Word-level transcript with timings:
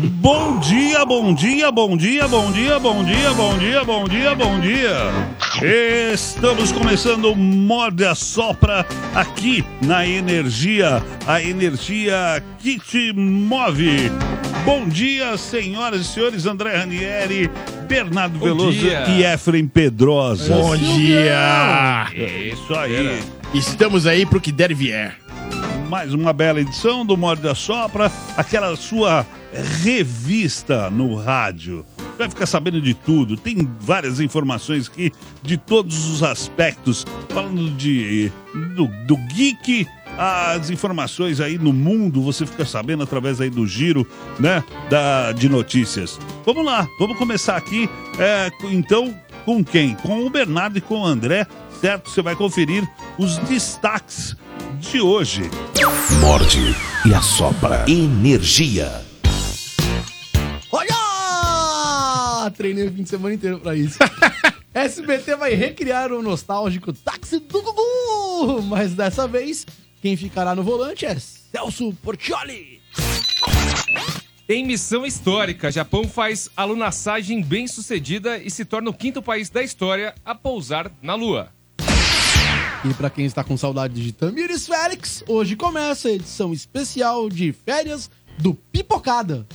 Bom 0.00 0.58
dia, 0.58 1.06
bom 1.06 1.32
dia, 1.32 1.72
bom 1.72 1.96
dia, 1.96 2.28
bom 2.28 2.52
dia, 2.52 2.78
bom 2.78 3.02
dia, 3.02 3.32
bom 3.32 3.58
dia, 3.58 3.84
bom 3.84 4.04
dia, 4.04 4.34
bom 4.34 4.60
dia. 4.60 6.12
Estamos 6.12 6.70
começando 6.70 7.32
o 7.32 7.36
Morde 7.36 8.04
a 8.04 8.14
Sopra 8.14 8.86
aqui 9.14 9.64
na 9.80 10.06
Energia, 10.06 11.02
a 11.26 11.40
energia 11.42 12.42
que 12.58 12.78
te 12.78 13.10
move. 13.14 14.10
Bom 14.66 14.86
dia, 14.86 15.38
senhoras 15.38 16.02
e 16.02 16.04
senhores, 16.04 16.44
André 16.44 16.76
Ranieri, 16.76 17.50
Bernardo 17.88 18.38
Veloso 18.38 18.72
dia. 18.72 19.08
e 19.08 19.22
Efrem 19.24 19.66
Pedrosa. 19.66 20.54
Bom 20.54 20.76
dia! 20.76 22.06
É 22.14 22.52
isso 22.52 22.74
aí. 22.74 23.22
Estamos 23.54 24.06
aí 24.06 24.26
pro 24.26 24.40
que 24.40 24.52
der 24.52 24.72
e 24.72 24.74
vier. 24.74 25.16
mais 25.88 26.12
uma 26.12 26.32
bela 26.32 26.60
edição 26.60 27.06
do 27.06 27.16
Morde 27.16 27.42
da 27.42 27.54
Sopra, 27.54 28.10
aquela 28.36 28.76
sua 28.76 29.24
revista 29.82 30.90
no 30.90 31.14
rádio. 31.16 31.84
Vai 32.18 32.28
ficar 32.28 32.46
sabendo 32.46 32.80
de 32.80 32.94
tudo, 32.94 33.36
tem 33.36 33.68
várias 33.78 34.20
informações 34.20 34.88
aqui 34.88 35.12
de 35.42 35.56
todos 35.56 36.08
os 36.08 36.22
aspectos, 36.22 37.04
falando 37.28 37.70
de 37.70 38.32
do, 38.74 38.86
do 39.06 39.16
geek, 39.34 39.86
as 40.18 40.70
informações 40.70 41.40
aí 41.40 41.58
no 41.58 41.72
mundo, 41.72 42.22
você 42.22 42.46
fica 42.46 42.64
sabendo 42.64 43.02
através 43.02 43.40
aí 43.40 43.50
do 43.50 43.66
giro, 43.66 44.06
né, 44.38 44.64
da, 44.88 45.32
de 45.32 45.48
notícias. 45.48 46.18
Vamos 46.44 46.64
lá, 46.64 46.88
vamos 46.98 47.18
começar 47.18 47.56
aqui, 47.56 47.88
é, 48.18 48.50
então, 48.70 49.14
com 49.44 49.62
quem? 49.62 49.94
Com 49.94 50.24
o 50.24 50.30
Bernardo 50.30 50.78
e 50.78 50.80
com 50.80 51.02
o 51.02 51.06
André, 51.06 51.46
certo? 51.80 52.10
Você 52.10 52.22
vai 52.22 52.34
conferir 52.34 52.88
os 53.18 53.36
destaques 53.38 54.34
de 54.80 55.00
hoje. 55.00 55.50
Morde 56.20 56.74
e 57.04 57.14
assopra. 57.14 57.84
Energia. 57.88 59.04
Olha! 60.76 62.50
Treinei 62.50 62.86
o 62.86 62.92
fim 62.92 63.02
de 63.02 63.08
semana 63.08 63.34
inteiro 63.34 63.58
pra 63.58 63.74
isso. 63.74 63.98
SBT 64.74 65.36
vai 65.36 65.54
recriar 65.54 66.12
o 66.12 66.22
nostálgico 66.22 66.92
táxi 66.92 67.38
do 67.38 67.62
Gugu! 67.62 68.62
Mas 68.62 68.92
dessa 68.92 69.26
vez, 69.26 69.66
quem 70.02 70.16
ficará 70.16 70.54
no 70.54 70.62
volante 70.62 71.06
é 71.06 71.18
Celso 71.18 71.92
Portioli. 72.02 72.82
Em 74.48 74.64
missão 74.64 75.06
histórica, 75.06 75.72
Japão 75.72 76.06
faz 76.06 76.50
alunassagem 76.56 77.42
bem 77.42 77.66
sucedida 77.66 78.38
e 78.38 78.50
se 78.50 78.64
torna 78.64 78.90
o 78.90 78.94
quinto 78.94 79.22
país 79.22 79.48
da 79.48 79.62
história 79.62 80.14
a 80.24 80.34
pousar 80.34 80.92
na 81.02 81.14
Lua. 81.14 81.48
E 82.84 82.94
pra 82.94 83.10
quem 83.10 83.24
está 83.24 83.42
com 83.42 83.56
saudade 83.56 84.00
de 84.00 84.12
Tamires 84.12 84.66
Félix, 84.66 85.24
hoje 85.26 85.56
começa 85.56 86.08
a 86.08 86.12
edição 86.12 86.52
especial 86.52 87.28
de 87.28 87.52
férias 87.52 88.10
do 88.38 88.54
Pipocada. 88.54 89.46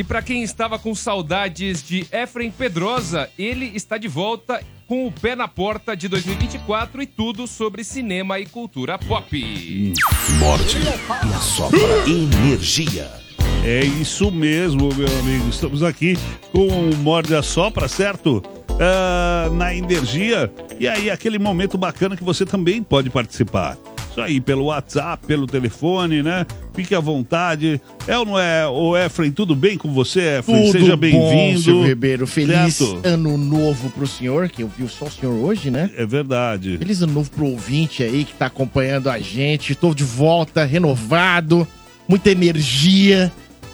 E 0.00 0.02
para 0.02 0.22
quem 0.22 0.42
estava 0.42 0.78
com 0.78 0.94
saudades 0.94 1.82
de 1.82 2.06
Efrem 2.10 2.50
Pedrosa, 2.50 3.28
ele 3.38 3.70
está 3.74 3.98
de 3.98 4.08
volta 4.08 4.64
com 4.86 5.06
o 5.06 5.12
pé 5.12 5.36
na 5.36 5.46
porta 5.46 5.94
de 5.94 6.08
2024 6.08 7.02
e 7.02 7.06
tudo 7.06 7.46
sobre 7.46 7.84
cinema 7.84 8.38
e 8.38 8.46
cultura 8.46 8.98
pop. 8.98 9.92
Morde 10.38 10.78
e 10.78 11.34
assopra. 11.34 11.78
Energia. 12.08 13.10
É 13.62 13.84
isso 13.84 14.30
mesmo, 14.30 14.88
meu 14.94 15.18
amigo. 15.18 15.50
Estamos 15.50 15.82
aqui 15.82 16.16
com 16.50 16.66
o 16.66 16.96
Morde 16.96 17.34
a 17.34 17.42
Sopra, 17.42 17.86
certo? 17.86 18.42
Ah, 18.80 19.50
na 19.52 19.74
energia. 19.74 20.50
E 20.78 20.88
aí, 20.88 21.10
aquele 21.10 21.38
momento 21.38 21.76
bacana 21.76 22.16
que 22.16 22.24
você 22.24 22.46
também 22.46 22.82
pode 22.82 23.10
participar. 23.10 23.76
Isso 24.20 24.32
aí, 24.32 24.40
pelo 24.40 24.64
WhatsApp, 24.66 25.26
pelo 25.26 25.46
telefone, 25.46 26.22
né? 26.22 26.46
Fique 26.74 26.94
à 26.94 27.00
vontade. 27.00 27.80
É 28.06 28.18
ou 28.18 28.24
não 28.24 28.38
é, 28.38 28.66
ô 28.66 28.96
Efraim, 28.96 29.30
tudo 29.30 29.54
bem 29.54 29.76
com 29.76 29.92
você, 29.92 30.38
Efraim? 30.38 30.66
Tudo 30.66 30.72
Seja 30.72 30.96
bem-vindo. 30.96 31.60
Silvio 31.60 31.86
Ribeiro. 31.86 32.26
Feliz 32.26 32.76
Certo? 32.76 33.00
ano 33.04 33.36
novo 33.38 33.90
pro 33.90 34.06
senhor, 34.06 34.48
que 34.48 34.62
eu 34.62 34.70
vi 34.76 34.86
só 34.88 35.06
o 35.06 35.10
senhor 35.10 35.32
hoje, 35.32 35.70
né? 35.70 35.90
É 35.96 36.04
verdade. 36.04 36.76
Feliz 36.78 37.02
ano 37.02 37.12
novo 37.14 37.30
pro 37.30 37.46
ouvinte 37.46 38.02
aí 38.02 38.24
que 38.24 38.34
tá 38.34 38.46
acompanhando 38.46 39.08
a 39.08 39.18
gente. 39.18 39.74
Tô 39.74 39.94
de 39.94 40.04
volta, 40.04 40.64
renovado, 40.64 41.66
muita 42.08 42.30
energia, 42.30 43.32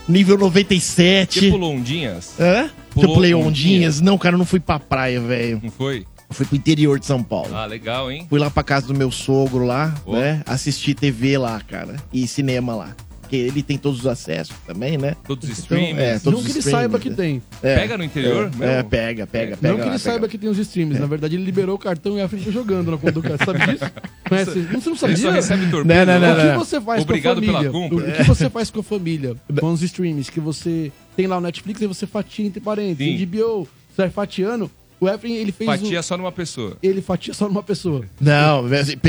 nível 0.08 0.38
97. 0.38 1.40
Que 1.40 1.50
pulou 1.50 1.74
ondinhas? 1.74 2.34
Hã? 2.38 2.70
Pulou 2.90 3.24
eu 3.24 3.40
ondinhas? 3.40 4.00
Não, 4.00 4.16
cara, 4.16 4.34
eu 4.34 4.38
não 4.38 4.46
fui 4.46 4.60
pra 4.60 4.78
praia, 4.78 5.20
velho. 5.20 5.60
Não 5.62 5.70
foi? 5.70 6.06
Eu 6.28 6.34
fui 6.34 6.44
pro 6.47 6.56
interior 6.56 6.98
de 6.98 7.06
São 7.06 7.22
Paulo. 7.22 7.54
Ah, 7.54 7.66
legal, 7.66 8.10
hein? 8.10 8.26
Fui 8.28 8.38
lá 8.38 8.50
pra 8.50 8.62
casa 8.62 8.87
do 8.88 8.94
meu 8.94 9.10
sogro 9.10 9.64
lá, 9.64 9.94
Ó. 10.04 10.12
né? 10.16 10.42
Assistir 10.47 10.94
TV 10.94 11.38
lá, 11.38 11.60
cara. 11.60 11.97
E 12.12 12.26
cinema 12.26 12.75
lá. 12.75 12.97
Porque 13.20 13.34
ele 13.37 13.60
tem 13.60 13.76
todos 13.76 14.00
os 14.00 14.06
acessos 14.06 14.54
também, 14.64 14.97
né? 14.97 15.16
Todos 15.26 15.48
os 15.50 15.59
Então, 15.59 15.76
streamers. 15.76 15.98
é, 15.98 16.19
todos 16.20 16.38
Não 16.38 16.44
que 16.44 16.50
os 16.59 16.64
ele 16.64 16.72
saiba 16.72 16.97
que 17.00 17.10
né? 17.10 17.16
tem. 17.16 17.42
É, 17.60 17.75
Pega 17.75 17.98
no 17.98 18.04
interior? 18.04 18.48
É, 18.60 18.64
é, 18.78 18.82
pega, 18.84 19.26
pega, 19.26 19.56
pega. 19.56 19.56
não 19.56 19.60
que 19.60 19.66
lá, 19.69 19.72
ele 19.72 19.84
pega 19.84 19.98
saiba 19.98 20.28
que 20.28 20.38
tem 20.38 20.48
os 20.48 20.59
streams. 20.59 21.00
Na 21.00 21.06
verdade, 21.06 21.34
ele 21.34 21.44
liberou 21.44 21.75
o 21.75 21.78
cartão 21.78 22.16
e 22.16 22.20
a 22.20 22.28
foi 22.28 22.38
jogando 22.38 22.88
na 22.93 22.97
conta 22.97 23.10
do 23.12 23.22
cara. 23.22 23.37
Sabe 23.44 23.58
disso? 23.66 23.84
Conhece? 24.28 24.58
Não, 24.72 24.81
você 24.81 24.91
não 24.91 24.97
sabia? 24.97 25.14
Ele 25.16 25.22
só 25.22 25.31
recebe 25.32 25.70
torpedo. 25.70 25.93
Não, 26.06 26.06
não, 26.06 26.20
não, 26.20 26.34
O 26.34 26.53
que 26.53 26.58
você 26.58 26.81
faz 26.81 27.03
Obrigado 27.03 27.43
com 27.43 27.50
a 27.50 27.58
pela 27.60 27.72
família? 27.72 27.97
O 28.12 28.16
que 28.16 28.22
você 28.22 28.50
faz 28.50 28.70
com 28.70 28.78
a 28.81 28.82
família? 28.84 29.37
Com 29.58 29.72
os 29.72 29.82
streams 29.82 30.31
que 30.31 30.38
você 30.38 30.93
tem 31.16 31.26
lá 31.26 31.34
no 31.37 31.43
Netflix 31.43 31.81
e 31.82 31.87
você 31.88 32.06
fatia 32.06 32.47
entre 32.47 32.60
parênteses. 32.60 33.19
Sim. 33.19 33.26
HBO, 33.26 33.66
você 33.93 34.03
vai 34.03 34.10
fatiando. 34.10 34.70
O 35.00 35.08
Efraim, 35.08 35.34
ele 35.34 35.52
fez 35.52 35.68
Fatia 35.68 36.00
o... 36.00 36.02
só 36.02 36.16
numa 36.16 36.32
pessoa. 36.32 36.76
Ele 36.82 37.02
fatia 37.02 37.34
só 37.34 37.46
numa 37.48 37.62
pessoa. 37.62 38.04
Não, 38.20 38.64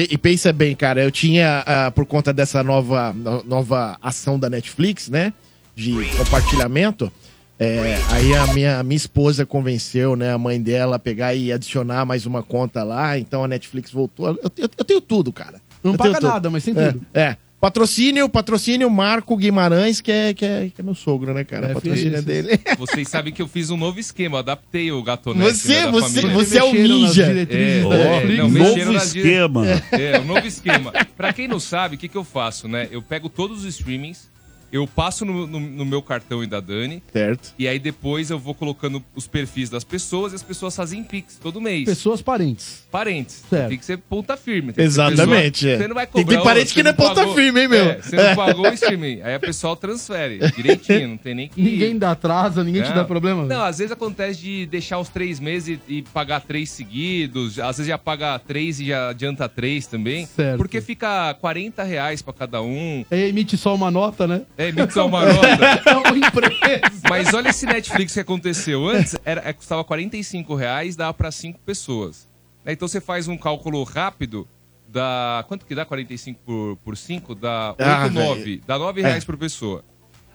e 0.10 0.18
pensa 0.18 0.52
bem, 0.52 0.76
cara. 0.76 1.02
Eu 1.04 1.10
tinha, 1.12 1.64
ah, 1.66 1.92
por 1.92 2.06
conta 2.06 2.34
dessa 2.34 2.62
nova, 2.64 3.14
no- 3.14 3.44
nova 3.44 3.98
ação 4.02 4.38
da 4.38 4.50
Netflix, 4.50 5.08
né? 5.10 5.32
De 5.76 5.94
compartilhamento. 6.18 7.12
é, 7.60 7.98
aí 8.12 8.36
a 8.36 8.48
minha, 8.54 8.80
a 8.80 8.84
minha 8.84 8.98
esposa 8.98 9.46
convenceu, 9.46 10.16
né, 10.16 10.32
a 10.34 10.38
mãe 10.38 10.62
dela 10.62 10.98
a 10.98 11.00
pegar 11.00 11.34
e 11.34 11.52
adicionar 11.52 12.06
mais 12.06 12.26
uma 12.26 12.44
conta 12.44 12.84
lá. 12.84 13.18
Então 13.18 13.44
a 13.44 13.48
Netflix 13.48 13.90
voltou. 13.92 14.28
Eu, 14.28 14.40
eu- 14.58 14.70
eu 14.78 14.86
tenho 14.86 15.02
tudo, 15.02 15.32
cara. 15.32 15.60
Não 15.84 15.94
Eu 15.94 15.98
paga 15.98 16.20
nada, 16.20 16.50
mas 16.50 16.64
tem 16.64 16.78
É, 16.78 16.92
tudo. 16.92 17.06
é. 17.14 17.38
Patrocínio, 17.60 18.30
patrocínio 18.30 18.88
Marco 18.88 19.36
Guimarães, 19.36 20.00
que 20.00 20.12
é, 20.12 20.32
que 20.32 20.46
é, 20.46 20.70
que 20.74 20.80
é 20.80 20.84
meu 20.84 20.94
sogro, 20.94 21.34
né, 21.34 21.44
cara? 21.44 21.70
É, 21.70 21.72
o 21.72 21.74
patrocínio 21.74 22.16
é 22.18 22.22
filho, 22.22 22.24
dele. 22.24 22.60
Vocês 22.78 23.08
sabem 23.10 23.34
que 23.34 23.42
eu 23.42 23.48
fiz 23.48 23.72
um 23.72 23.78
novo 23.78 24.00
esquema, 24.00 24.36
eu 24.36 24.40
adaptei 24.40 24.92
o 24.92 25.02
gatonete 25.02 25.56
Você, 25.58 25.74
né, 25.74 25.82
da 25.86 25.92
você, 25.92 26.22
família. 26.22 26.36
você 26.46 26.58
é 26.60 26.64
o 26.64 26.72
ninja. 26.74 27.26
diretrizes 27.26 27.86
É, 27.86 27.90
da 27.90 27.96
é, 27.96 28.10
Netflix. 28.14 28.38
não, 28.38 28.50
mexeram 28.50 28.78
Novo 28.86 28.94
nas 28.94 29.12
dire- 29.12 29.20
esquema. 29.28 29.66
É, 29.92 30.20
um 30.20 30.26
novo 30.26 30.46
esquema. 30.48 30.94
Pra 31.18 31.34
quem 31.34 31.48
não 31.48 31.60
sabe, 31.60 31.96
o 31.96 31.98
que, 31.98 32.08
que 32.08 32.16
eu 32.18 32.24
faço, 32.24 32.68
né? 32.68 32.88
Eu 32.92 33.02
pego 33.02 33.28
todos 33.28 33.60
os 33.66 33.66
streamings, 33.76 34.30
eu 34.72 34.86
passo 34.88 35.24
no, 35.26 35.46
no- 35.48 35.60
no 35.60 35.86
meu 35.86 36.02
cartão 36.02 36.44
e 36.44 36.48
da 36.48 36.60
Dani, 36.60 37.02
Certo. 37.12 37.54
e 37.58 37.68
aí 37.68 37.80
depois 37.80 38.30
eu 38.30 38.38
vou 38.40 38.54
colocando 38.54 39.04
os 39.16 39.28
perfis 39.28 39.70
das 39.70 39.84
pessoas 39.84 40.34
e 40.34 40.36
as 40.36 40.44
pessoas 40.44 40.76
fazem 40.76 41.04
Pix 41.04 41.38
todo 41.42 41.60
mês. 41.62 41.86
Pessoas 41.86 42.22
parentes. 42.22 42.86
Parentes. 42.92 43.44
Certo. 43.50 43.70
Tem 43.70 43.78
que 43.78 43.86
ser 43.86 43.98
ponta 43.98 44.36
firme. 44.36 44.74
Exatamente, 44.78 45.66
pessoa- 45.66 45.74
é. 45.74 45.78
Você 45.78 45.88
não 45.88 45.96
vai 45.96 46.08
Tem- 46.08 46.24
cobrar. 46.24 46.36
tem 46.38 46.44
parente 46.44 46.74
que 46.74 46.84
não 46.84 46.90
é 46.92 46.94
ponta 46.94 47.16
pagou- 47.16 47.36
firme, 47.36 47.62
hein, 47.62 47.68
meu? 47.68 47.86
É, 47.86 48.02
você 48.02 48.16
não 48.16 48.36
pagou 48.36 48.66
o 48.70 48.74
streaming. 48.74 49.22
Aí 49.22 49.36
a 49.36 49.40
pessoa 49.40 49.76
transfere 49.76 50.40
direitinho, 50.56 51.08
não 51.10 51.18
tem 51.18 51.36
nem 51.36 51.48
que... 51.48 51.62
Ninguém 51.62 51.98
dá 51.98 52.12
atrasa, 52.12 52.64
ninguém 52.64 52.82
te 52.84 52.90
Não. 52.90 52.96
dá 52.96 53.06
problema. 53.06 53.46
Não, 53.46 53.64
às 53.64 53.78
vezes 53.78 53.92
acontece 53.92 54.40
de 54.42 54.66
deixar 54.66 55.00
os 55.00 55.10
três 55.10 55.40
meses 55.40 55.80
e, 55.88 55.98
e 55.98 56.02
pagar 56.02 56.42
três 56.42 56.70
seguidos. 56.70 57.60
Às 57.60 57.78
vezes 57.78 57.88
já 57.90 57.98
paga 57.98 58.38
três 58.40 58.80
e 58.80 58.88
já 58.88 59.10
adianta 59.10 59.48
três 59.48 59.88
também. 59.88 60.26
Certo. 60.26 60.58
Porque 60.58 60.82
fica 60.82 61.34
40 61.36 61.84
reais 61.84 62.22
pra 62.22 62.34
cada 62.34 62.62
um. 62.62 63.06
Aí 63.10 63.30
emite 63.30 63.58
só 63.58 63.74
uma 63.76 63.90
nota, 63.92 64.28
né? 64.28 64.42
É, 64.58 65.02
uma 65.02 65.26
nota. 65.26 65.82
É 65.86 65.96
uma 65.96 66.18
empresa. 66.18 66.82
Mas 67.10 67.34
olha 67.34 67.50
esse 67.50 67.66
Netflix 67.66 68.14
que 68.14 68.20
aconteceu. 68.20 68.88
Antes 68.88 69.16
era, 69.24 69.48
é, 69.48 69.54
custava 69.54 69.84
45 69.84 70.56
reais, 70.56 70.96
dava 70.96 71.14
pra 71.14 71.32
cinco 71.32 71.60
pessoas. 71.60 72.28
Né, 72.66 72.74
Então 72.74 72.88
você 72.88 73.00
faz 73.00 73.28
um 73.28 73.38
cálculo 73.38 73.84
rápido 73.84 74.48
da... 74.88 75.46
Quanto 75.48 75.66
que 75.66 75.76
dá 75.76 75.86
45 75.86 76.40
por, 76.46 76.78
por 76.78 76.98
5? 76.98 77.36
Dá 77.36 77.70
8, 77.78 77.82
Ah, 77.84 78.10
9. 78.10 78.44
velho. 78.44 78.62
Dá 78.66 78.80
9 78.80 79.02
reais 79.02 79.24
por 79.24 79.38
pessoa. 79.38 79.84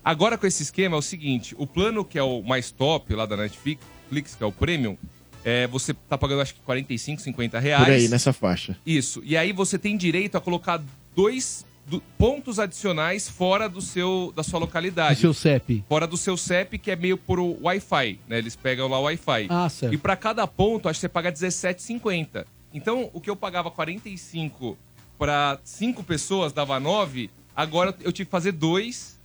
Agora 0.04 0.36
com 0.38 0.46
esse 0.46 0.62
esquema 0.62 0.96
é 0.96 0.98
o 0.98 1.02
seguinte, 1.02 1.54
o 1.58 1.66
plano 1.66 2.04
que 2.04 2.18
é 2.18 2.22
o 2.22 2.42
mais 2.42 2.70
top 2.72 3.14
lá 3.14 3.24
da 3.24 3.36
Netflix, 3.36 4.34
que 4.36 4.42
é 4.42 4.46
o 4.46 4.50
Premium, 4.50 4.96
é, 5.44 5.66
você 5.68 5.94
tá 5.94 6.18
pagando 6.18 6.42
acho 6.42 6.54
que 6.54 6.60
45, 6.60 7.20
50 7.22 7.58
reais. 7.60 7.84
Por 7.84 7.92
aí, 7.92 8.08
nessa 8.08 8.32
faixa. 8.32 8.76
Isso. 8.84 9.22
E 9.24 9.36
aí 9.36 9.52
você 9.52 9.78
tem 9.78 9.96
direito 9.96 10.36
a 10.36 10.40
colocar 10.40 10.80
dois 11.14 11.64
do- 11.86 12.00
pontos 12.18 12.58
adicionais 12.58 13.28
fora 13.28 13.68
do 13.68 13.80
seu, 13.80 14.32
da 14.36 14.42
sua 14.42 14.58
localidade. 14.58 15.20
seu 15.20 15.34
CEP. 15.34 15.84
Fora 15.88 16.06
do 16.06 16.16
seu 16.16 16.36
CEP, 16.36 16.78
que 16.78 16.90
é 16.90 16.96
meio 16.96 17.16
por 17.18 17.38
o 17.38 17.58
Wi-Fi, 17.62 18.18
né? 18.28 18.38
Eles 18.38 18.54
pegam 18.56 18.88
lá 18.88 18.98
o 18.98 19.02
Wi-Fi. 19.02 19.46
Ah, 19.50 19.68
certo. 19.68 19.92
E 19.94 19.98
para 19.98 20.16
cada 20.16 20.46
ponto, 20.46 20.88
acho 20.88 20.98
que 20.98 21.00
você 21.02 21.08
paga 21.08 21.28
R$17,50. 21.30 22.44
Então, 22.74 23.10
o 23.12 23.20
que 23.20 23.28
eu 23.28 23.36
pagava 23.36 23.70
45 23.70 24.78
para 25.18 25.58
cinco 25.64 26.02
pessoas 26.02 26.52
dava 26.52 26.80
9, 26.80 27.30
agora 27.54 27.94
eu 28.00 28.10
tive 28.12 28.26
que 28.26 28.30
fazer 28.30 28.52
dois 28.52 29.20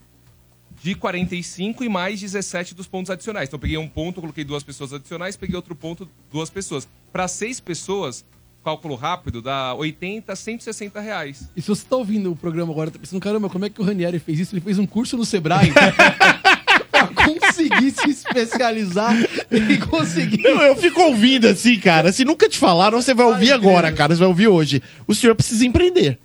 de 0.83 0.94
45 0.94 1.83
e 1.83 1.89
mais 1.89 2.19
17 2.19 2.75
dos 2.75 2.88
pontos 2.88 3.09
adicionais. 3.09 3.48
Então, 3.50 3.57
eu 3.57 3.62
peguei 3.62 3.77
um 3.77 3.88
ponto, 3.88 4.19
coloquei 4.21 4.44
duas 4.44 4.63
pessoas 4.63 4.94
adicionais, 4.94 5.36
peguei 5.36 5.56
outro 5.56 5.75
ponto, 5.75 6.07
duas 6.31 6.50
pessoas. 6.50 6.88
Para 7.12 7.27
seis 7.27 7.59
pessoas, 7.59 8.24
cálculo 8.68 8.96
rápido, 8.96 9.42
dá 9.42 9.74
80, 9.75 10.36
160 10.36 11.00
reais. 11.00 11.50
E 11.56 11.62
se 11.62 11.69
você 11.69 11.86
tá 11.90 11.96
ouvindo 11.96 12.34
o 12.34 12.36
programa 12.36 12.74
agora, 12.74 12.92
tá 12.92 13.00
pensando, 13.00 13.22
caramba, 13.22 13.50
como 13.50 13.64
é 13.64 13.69
que 13.69 13.80
o 13.80 13.84
Ranieri 13.84 14.19
fez 14.19 14.42
isso? 14.42 14.54
Ele 14.54 14.60
fez 14.60 14.78
um 14.78 14.86
curso 14.86 15.16
no 15.16 15.24
Sebrae. 15.24 15.72
pra 16.92 17.08
conseguir 17.08 17.92
se 17.92 18.10
especializar 18.10 19.16
e 19.50 19.78
conseguir. 19.78 20.44
Eu, 20.44 20.60
eu 20.60 20.75
fico 20.75 21.00
ouvindo 21.02 21.48
assim, 21.48 21.80
cara. 21.80 22.12
Se 22.12 22.25
nunca 22.25 22.50
te 22.50 22.58
falaram, 22.58 23.02
você 23.02 23.14
vai 23.14 23.25
ouvir 23.25 23.54
agora, 23.54 23.90
cara. 23.90 24.14
Você 24.14 24.19
vai 24.19 24.28
ouvir 24.28 24.50
hoje. 24.50 24.84
O 25.08 25.16
senhor 25.16 25.34
precisa 25.34 25.66
empreender. 25.66 26.19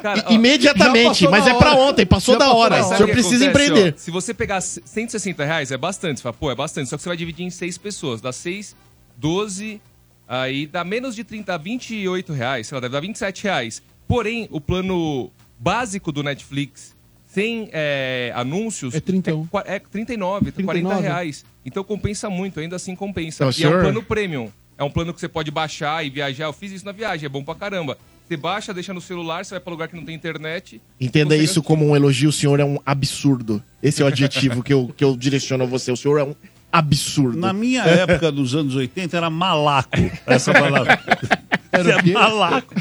Cara, 0.00 0.24
ó, 0.28 0.32
imediatamente, 0.32 1.26
mas 1.26 1.46
da 1.46 1.50
é 1.50 1.54
pra 1.54 1.74
ontem, 1.74 2.06
passou 2.06 2.34
Já 2.34 2.38
da 2.38 2.44
passou 2.44 2.60
hora. 2.60 2.76
da 2.76 2.86
O 2.86 2.96
senhor 2.96 3.10
precisa 3.10 3.44
acontece, 3.44 3.66
empreender. 3.70 3.94
ó? 3.96 3.98
se 3.98 4.10
você 4.12 4.32
pegar 4.32 4.60
160 4.60 5.44
reais, 5.44 5.72
é 5.72 5.76
bastante. 5.76 6.18
Você 6.18 6.22
fala, 6.22 6.34
pô, 6.38 6.48
é 6.48 6.54
bastante. 6.54 6.88
Só 6.88 6.96
que 6.96 7.02
você 7.02 7.08
vai 7.08 7.16
dividir 7.16 7.44
em 7.44 7.50
seis 7.50 7.76
pessoas. 7.76 8.20
Dá 8.20 8.32
6, 8.32 8.76
12, 9.16 9.80
aí 10.28 10.66
dá 10.66 10.84
menos 10.84 11.16
de 11.16 11.24
30, 11.24 11.56
28 11.56 12.32
reais. 12.32 12.66
Sei 12.66 12.76
lá, 12.76 12.80
deve 12.80 12.92
dar 12.92 13.00
27 13.00 13.44
reais. 13.44 13.82
Porém, 14.06 14.46
o 14.50 14.60
plano 14.60 15.30
básico 15.58 16.12
do 16.12 16.22
Netflix, 16.22 16.94
sem 17.26 17.68
é, 17.72 18.32
anúncios... 18.34 18.94
É 18.94 19.00
31. 19.00 19.48
É, 19.64 19.76
é 19.76 19.78
39, 19.78 20.52
40 20.52 20.72
39. 20.72 21.02
reais. 21.02 21.44
Então 21.64 21.82
compensa 21.82 22.30
muito, 22.30 22.60
ainda 22.60 22.76
assim 22.76 22.94
compensa. 22.94 23.44
Não, 23.44 23.50
e 23.50 23.52
é 23.52 23.54
senhor- 23.54 23.78
um 23.78 23.82
plano 23.82 24.02
premium. 24.02 24.52
É 24.76 24.84
um 24.84 24.90
plano 24.90 25.12
que 25.12 25.20
você 25.20 25.28
pode 25.28 25.50
baixar 25.50 26.06
e 26.06 26.10
viajar. 26.10 26.44
Eu 26.44 26.52
fiz 26.52 26.70
isso 26.70 26.84
na 26.84 26.92
viagem, 26.92 27.26
é 27.26 27.28
bom 27.28 27.42
pra 27.42 27.54
caramba. 27.54 27.98
Você 28.28 28.36
baixa, 28.36 28.74
deixa 28.74 28.92
no 28.92 29.00
celular, 29.00 29.44
você 29.44 29.54
vai 29.54 29.60
pra 29.60 29.70
lugar 29.70 29.88
que 29.88 29.96
não 29.96 30.04
tem 30.04 30.14
internet. 30.14 30.80
Entenda 31.00 31.34
isso 31.34 31.62
como 31.62 31.86
um 31.86 31.96
elogio. 31.96 32.28
O 32.28 32.32
senhor 32.32 32.60
é 32.60 32.64
um 32.64 32.78
absurdo. 32.84 33.62
Esse 33.82 34.02
é 34.02 34.04
o 34.04 34.08
adjetivo 34.08 34.62
que 34.62 34.72
eu, 34.72 34.92
que 34.94 35.02
eu 35.02 35.16
direciono 35.16 35.64
a 35.64 35.66
você. 35.66 35.90
O 35.90 35.96
senhor 35.96 36.20
é 36.20 36.24
um 36.24 36.34
absurdo. 36.72 37.38
Na 37.38 37.52
minha 37.52 37.82
época, 37.82 38.30
dos 38.30 38.54
anos 38.54 38.74
80, 38.76 39.16
era 39.16 39.30
malaco. 39.30 39.90
Essa 40.26 40.52
palavra. 40.52 40.98
Era 41.70 41.98
é 42.00 42.12
malaco. 42.12 42.74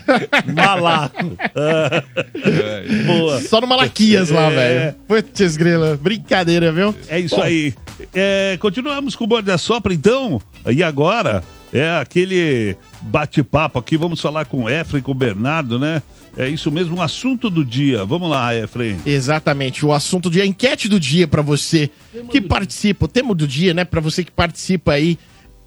Malaco. 0.55 1.37
Ah, 1.55 2.03
boa. 3.05 3.41
Só 3.41 3.59
no 3.61 3.67
Malaquias 3.67 4.29
lá, 4.29 4.49
É. 4.51 4.55
velho. 4.55 4.95
Putz, 5.07 5.57
grila. 5.57 5.99
Brincadeira, 6.01 6.71
viu? 6.71 6.95
É 7.09 7.19
isso 7.19 7.39
aí. 7.41 7.73
É, 8.13 8.57
continuamos 8.59 9.15
com 9.15 9.25
o 9.25 9.27
Borde 9.27 9.47
da 9.47 9.57
Sopra, 9.57 9.93
então. 9.93 10.41
E 10.65 10.81
agora 10.81 11.43
é 11.73 11.99
aquele 11.99 12.75
bate-papo 13.01 13.79
aqui. 13.79 13.97
Vamos 13.97 14.21
falar 14.21 14.45
com 14.45 14.63
o 14.63 14.69
Efraim, 14.69 15.01
com 15.01 15.11
o 15.11 15.15
Bernardo, 15.15 15.79
né? 15.79 16.01
É 16.37 16.47
isso 16.47 16.71
mesmo, 16.71 16.97
um 16.97 17.01
assunto 17.01 17.49
do 17.49 17.65
dia. 17.65 18.05
Vamos 18.05 18.29
lá, 18.29 18.55
Efraim. 18.55 18.99
Exatamente, 19.05 19.85
o 19.85 19.91
assunto 19.91 20.29
do 20.29 20.33
dia, 20.33 20.43
a 20.43 20.45
enquete 20.45 20.87
do 20.87 20.99
dia 20.99 21.27
pra 21.27 21.41
você 21.41 21.89
que 22.31 22.39
participa, 22.39 23.05
o 23.05 23.07
tema 23.07 23.33
do 23.33 23.47
dia, 23.47 23.73
né, 23.73 23.83
Pra 23.83 24.01
você 24.01 24.23
que 24.23 24.31
participa 24.31 24.93
aí 24.93 25.17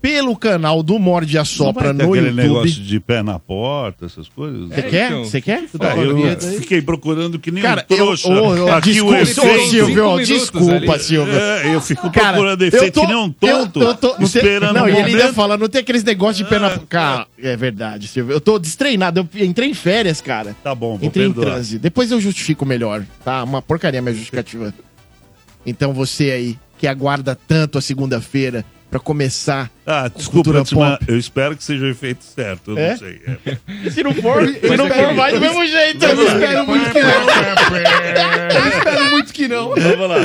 pelo 0.00 0.34
canal 0.34 0.82
do 0.82 0.98
Morde 0.98 1.36
a 1.36 1.44
Sopra 1.44 1.92
no 1.92 2.04
aquele 2.10 2.28
YouTube. 2.28 2.42
negócio 2.42 2.82
de 2.82 2.98
pé 3.00 3.22
na 3.22 3.38
porta, 3.38 4.06
essas 4.06 4.28
coisas. 4.28 4.68
Você 4.68 4.80
É, 4.80 4.82
quer? 4.82 5.06
então. 5.10 5.24
Você 5.24 5.40
quer? 5.42 5.64
Ah, 5.74 5.78
Fala, 5.78 6.02
eu 6.02 6.40
fiquei 6.60 6.80
procurando 6.80 7.38
que 7.38 7.50
nem 7.50 7.62
Cara, 7.62 7.84
um 7.88 7.94
eu, 7.94 7.96
trouxa. 7.98 8.28
ô, 8.28 8.68
Aqui 8.72 8.92
desculpa, 8.92 9.14
o 9.14 9.18
ô, 9.18 9.22
efeito. 9.22 9.70
Silvio, 9.70 10.06
ó, 10.06 10.18
desculpa, 10.20 10.92
ali. 10.94 11.02
Silvio. 11.02 11.34
É, 11.34 11.74
eu 11.74 11.80
fico 11.82 12.10
Cara, 12.10 12.28
procurando 12.32 12.62
eu 12.62 12.68
efeito 12.68 12.94
tô- 12.94 13.00
que 13.02 13.06
nem 13.08 13.16
um 13.16 13.30
tonto, 13.30 13.80
Eu, 13.82 13.86
eu 13.88 13.94
tô, 13.94 14.16
esperando 14.22 14.72
não 14.74 14.84
o 14.84 14.88
e 14.88 14.92
ele 14.92 15.10
ainda 15.20 15.32
fala, 15.34 15.58
não 15.58 15.68
tem 15.68 15.80
aqueles 15.82 16.02
negócios 16.02 16.38
de 16.38 16.44
pé 16.44 16.58
na... 16.58 16.78
Cara, 16.78 17.26
é 17.38 17.54
verdade, 17.56 18.08
Silvio. 18.08 18.32
Eu 18.32 18.40
tô 18.40 18.58
destreinado, 18.58 19.28
eu 19.34 19.44
entrei 19.44 19.68
em 19.68 19.74
férias, 19.74 20.20
cara. 20.22 20.56
Tá 20.64 20.74
bom, 20.74 20.96
vou 20.96 21.06
Entrei 21.06 21.26
em 21.26 21.32
perdoar. 21.32 21.54
transe. 21.56 21.78
Depois 21.78 22.10
eu 22.10 22.20
justifico 22.20 22.64
melhor, 22.64 23.04
tá? 23.24 23.44
Uma 23.44 23.60
porcaria 23.60 24.00
minha 24.00 24.14
justificativa. 24.14 24.72
Então 25.66 25.92
você 25.92 26.30
aí, 26.30 26.58
que 26.78 26.86
aguarda 26.86 27.34
tanto 27.46 27.76
a 27.76 27.82
segunda-feira 27.82 28.64
pra 28.90 28.98
começar 28.98 29.70
Ah, 29.86 30.08
desculpa, 30.08 30.50
antes, 30.50 30.72
eu 31.06 31.16
espero 31.18 31.56
que 31.56 31.62
seja 31.62 31.84
o 31.84 31.88
efeito 31.88 32.24
certo, 32.24 32.72
eu 32.72 32.78
É? 32.78 32.90
não 32.90 32.98
sei. 32.98 33.20
É. 33.46 33.56
Se 33.90 34.02
não 34.02 34.12
for, 34.14 34.46
se 34.46 34.76
não 34.76 34.88
for, 34.88 35.14
vai 35.14 35.32
do 35.32 35.40
mesmo 35.40 35.64
jeito. 35.66 36.04
Eu 36.04 36.26
espero 36.26 36.66
muito 36.66 36.90
que 36.90 37.00
não. 37.00 37.10
Eu 38.50 38.68
espero 38.78 39.10
muito 39.10 39.32
que 39.32 39.48
não. 39.48 39.68
Vamos 39.74 40.08
lá. 40.08 40.16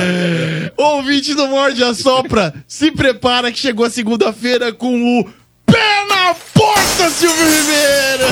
Ouvinte 0.76 1.34
do 1.34 1.46
Morde 1.48 1.82
a 1.84 1.94
Sopra, 1.94 2.52
se 2.66 2.90
prepara 2.90 3.50
que 3.52 3.58
chegou 3.58 3.86
a 3.86 3.90
segunda-feira 3.90 4.72
com 4.72 5.20
o 5.20 5.24
Pé 5.64 6.04
na 6.08 6.34
Porta, 6.54 7.10
Silvio 7.10 7.44
Ribeiro! 7.44 8.26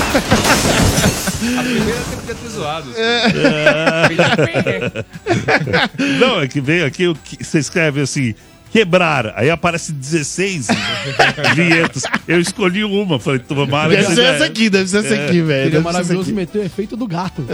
A 1.59 1.63
primeira 1.63 2.01
você 2.01 2.17
podia 2.17 2.35
ter 2.35 2.49
zoado. 2.49 2.89
Não, 6.21 6.41
é 6.41 6.49
que 6.49 6.61
veio 6.61 6.87
aqui, 6.87 7.07
o 7.09 7.15
que- 7.15 7.43
você 7.45 7.59
escreve 7.59 8.01
assim, 8.01 8.35
quebrar, 8.75 9.33
aí 9.37 9.49
aparece 9.51 9.93
16 9.93 10.67
vinhetas. 11.55 12.03
Eu 12.27 12.41
escolhi 12.41 12.83
uma, 12.83 13.21
falei, 13.21 13.39
tomara 13.39 13.89
Deve 13.91 14.05
que 14.05 14.15
ser 14.17 14.25
essa 14.25 14.45
aqui, 14.47 14.69
deve 14.69 14.89
ser 14.91 15.05
essa 15.05 15.15
aqui, 15.15 15.41
velho. 15.41 15.43
Ele 15.43 15.53
é 15.53 15.71
Deve 15.71 15.71
ser 15.71 15.77
essa 15.77 15.81
maravilhoso 15.93 16.23
aqui. 16.23 16.31
e 16.33 16.35
meteu 16.35 16.61
o 16.61 16.65
efeito 16.65 16.97
do 16.97 17.07
gato. 17.07 17.45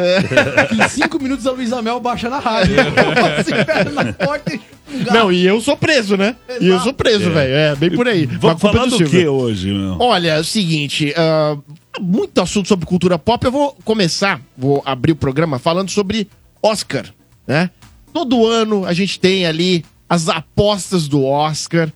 Que 0.71 0.83
em 0.83 0.89
cinco 0.89 1.23
minutos 1.23 1.47
a 1.47 1.51
Luísa 1.51 1.83
Mel 1.83 2.01
baixa 2.01 2.31
na 2.31 2.39
rádio. 2.39 2.75
Você 3.37 3.65
pega 3.65 3.91
na 3.91 4.13
porta 4.15 4.55
e 4.55 4.61
um 4.95 5.05
gato. 5.05 5.13
Não, 5.13 5.31
e 5.31 5.47
eu 5.47 5.61
sou 5.61 5.77
preso, 5.77 6.17
né? 6.17 6.37
E 6.59 6.69
eu 6.69 6.81
sou 6.81 6.95
preso, 6.95 7.31
velho. 7.31 7.53
É, 7.55 7.77
bem 7.77 7.91
por 7.91 8.09
aí. 8.09 8.25
A 8.25 8.39
Vamos 8.39 8.59
culpa 8.63 8.69
é 8.69 8.73
falar 8.73 8.85
do 8.87 8.97
Silvio. 8.97 9.21
que 9.21 9.29
hoje, 9.29 9.73
meu? 9.75 9.99
Olha, 10.01 10.31
é 10.37 10.41
o 10.41 10.45
seguinte, 10.45 11.13
ah, 11.19 11.55
muito 12.01 12.41
assunto 12.41 12.67
sobre 12.67 12.87
cultura 12.87 13.19
pop. 13.19 13.45
Eu 13.45 13.53
vou 13.53 13.77
começar, 13.85 14.41
vou 14.57 14.83
abrir 14.87 15.13
o 15.13 15.17
programa 15.17 15.59
falando 15.59 15.91
sobre 15.91 16.27
Oscar, 16.63 17.05
né? 17.47 17.69
Todo 18.11 18.47
ano 18.47 18.87
a 18.87 18.95
gente 18.95 19.21
tem 19.21 19.45
ali 19.45 19.85
as 20.11 20.29
apostas 20.29 21.07
do 21.07 21.25
Oscar. 21.25 21.89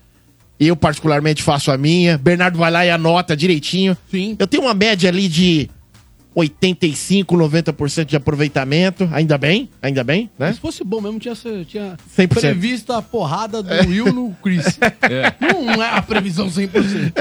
Eu, 0.59 0.77
particularmente, 0.77 1.43
faço 1.43 1.73
a 1.73 1.77
minha. 1.77 2.17
Bernardo 2.17 2.57
vai 2.57 2.71
lá 2.71 2.87
e 2.87 2.91
anota 2.91 3.37
direitinho. 3.37 3.97
Sim. 4.09 4.37
Eu 4.39 4.47
tenho 4.47 4.63
uma 4.63 4.73
média 4.73 5.11
ali 5.11 5.27
de 5.29 5.69
85, 6.35 7.37
90% 7.37 8.05
de 8.07 8.17
aproveitamento. 8.17 9.09
Ainda 9.13 9.39
bem, 9.39 9.69
ainda 9.81 10.03
bem, 10.03 10.29
né? 10.39 10.53
Se 10.53 10.61
fosse 10.61 10.83
bom 10.83 11.01
mesmo, 11.01 11.19
tinha, 11.21 11.35
tinha 11.65 11.97
100%. 12.19 12.29
previsto 12.29 12.93
a 12.93 13.01
porrada 13.01 13.63
do 13.63 13.73
Will 13.89 14.13
no 14.13 14.35
Chris. 14.43 14.79
Não 15.41 15.83
é 15.83 15.91
a 15.91 16.03
previsão 16.03 16.49
100%. 16.49 17.13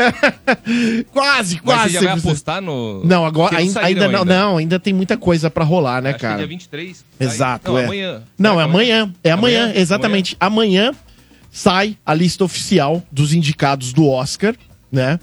Quase, 1.11 1.55
Mas 1.55 1.61
quase. 1.63 1.93
você 1.93 1.93
já 1.93 1.99
vai 2.01 2.15
100%. 2.15 2.19
apostar 2.19 2.61
no. 2.61 3.03
Não, 3.05 3.25
agora 3.25 3.57
ainda, 3.57 3.73
saíram 3.73 4.03
ainda 4.05 4.17
não, 4.17 4.25
não, 4.25 4.57
ainda 4.57 4.79
tem 4.79 4.93
muita 4.93 5.17
coisa 5.17 5.49
pra 5.49 5.63
rolar, 5.63 6.01
né, 6.01 6.09
Acho 6.11 6.19
que 6.19 6.25
é 6.25 6.29
cara? 6.29 6.37
dia 6.39 6.47
23. 6.47 6.97
sai. 6.97 7.27
Exato, 7.27 7.71
Não, 7.71 7.77
é. 7.79 7.83
amanhã. 7.85 8.23
Não, 8.37 8.59
é 8.59 8.63
amanhã. 8.63 9.13
É 9.23 9.31
amanhã, 9.31 9.63
Amanhã? 9.65 9.79
exatamente. 9.79 10.35
Amanhã. 10.39 10.91
sai 11.51 11.97
a 12.05 12.13
lista 12.15 12.43
oficial 12.43 13.03
dos 13.11 13.33
indicados 13.33 13.93
do 13.93 14.07
Oscar, 14.07 14.55
né? 14.91 15.19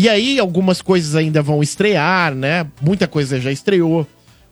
E 0.00 0.08
aí 0.08 0.38
algumas 0.38 0.80
coisas 0.80 1.14
ainda 1.14 1.42
vão 1.42 1.62
estrear, 1.62 2.34
né? 2.34 2.66
Muita 2.80 3.06
coisa 3.06 3.38
já 3.38 3.52
estreou. 3.52 4.06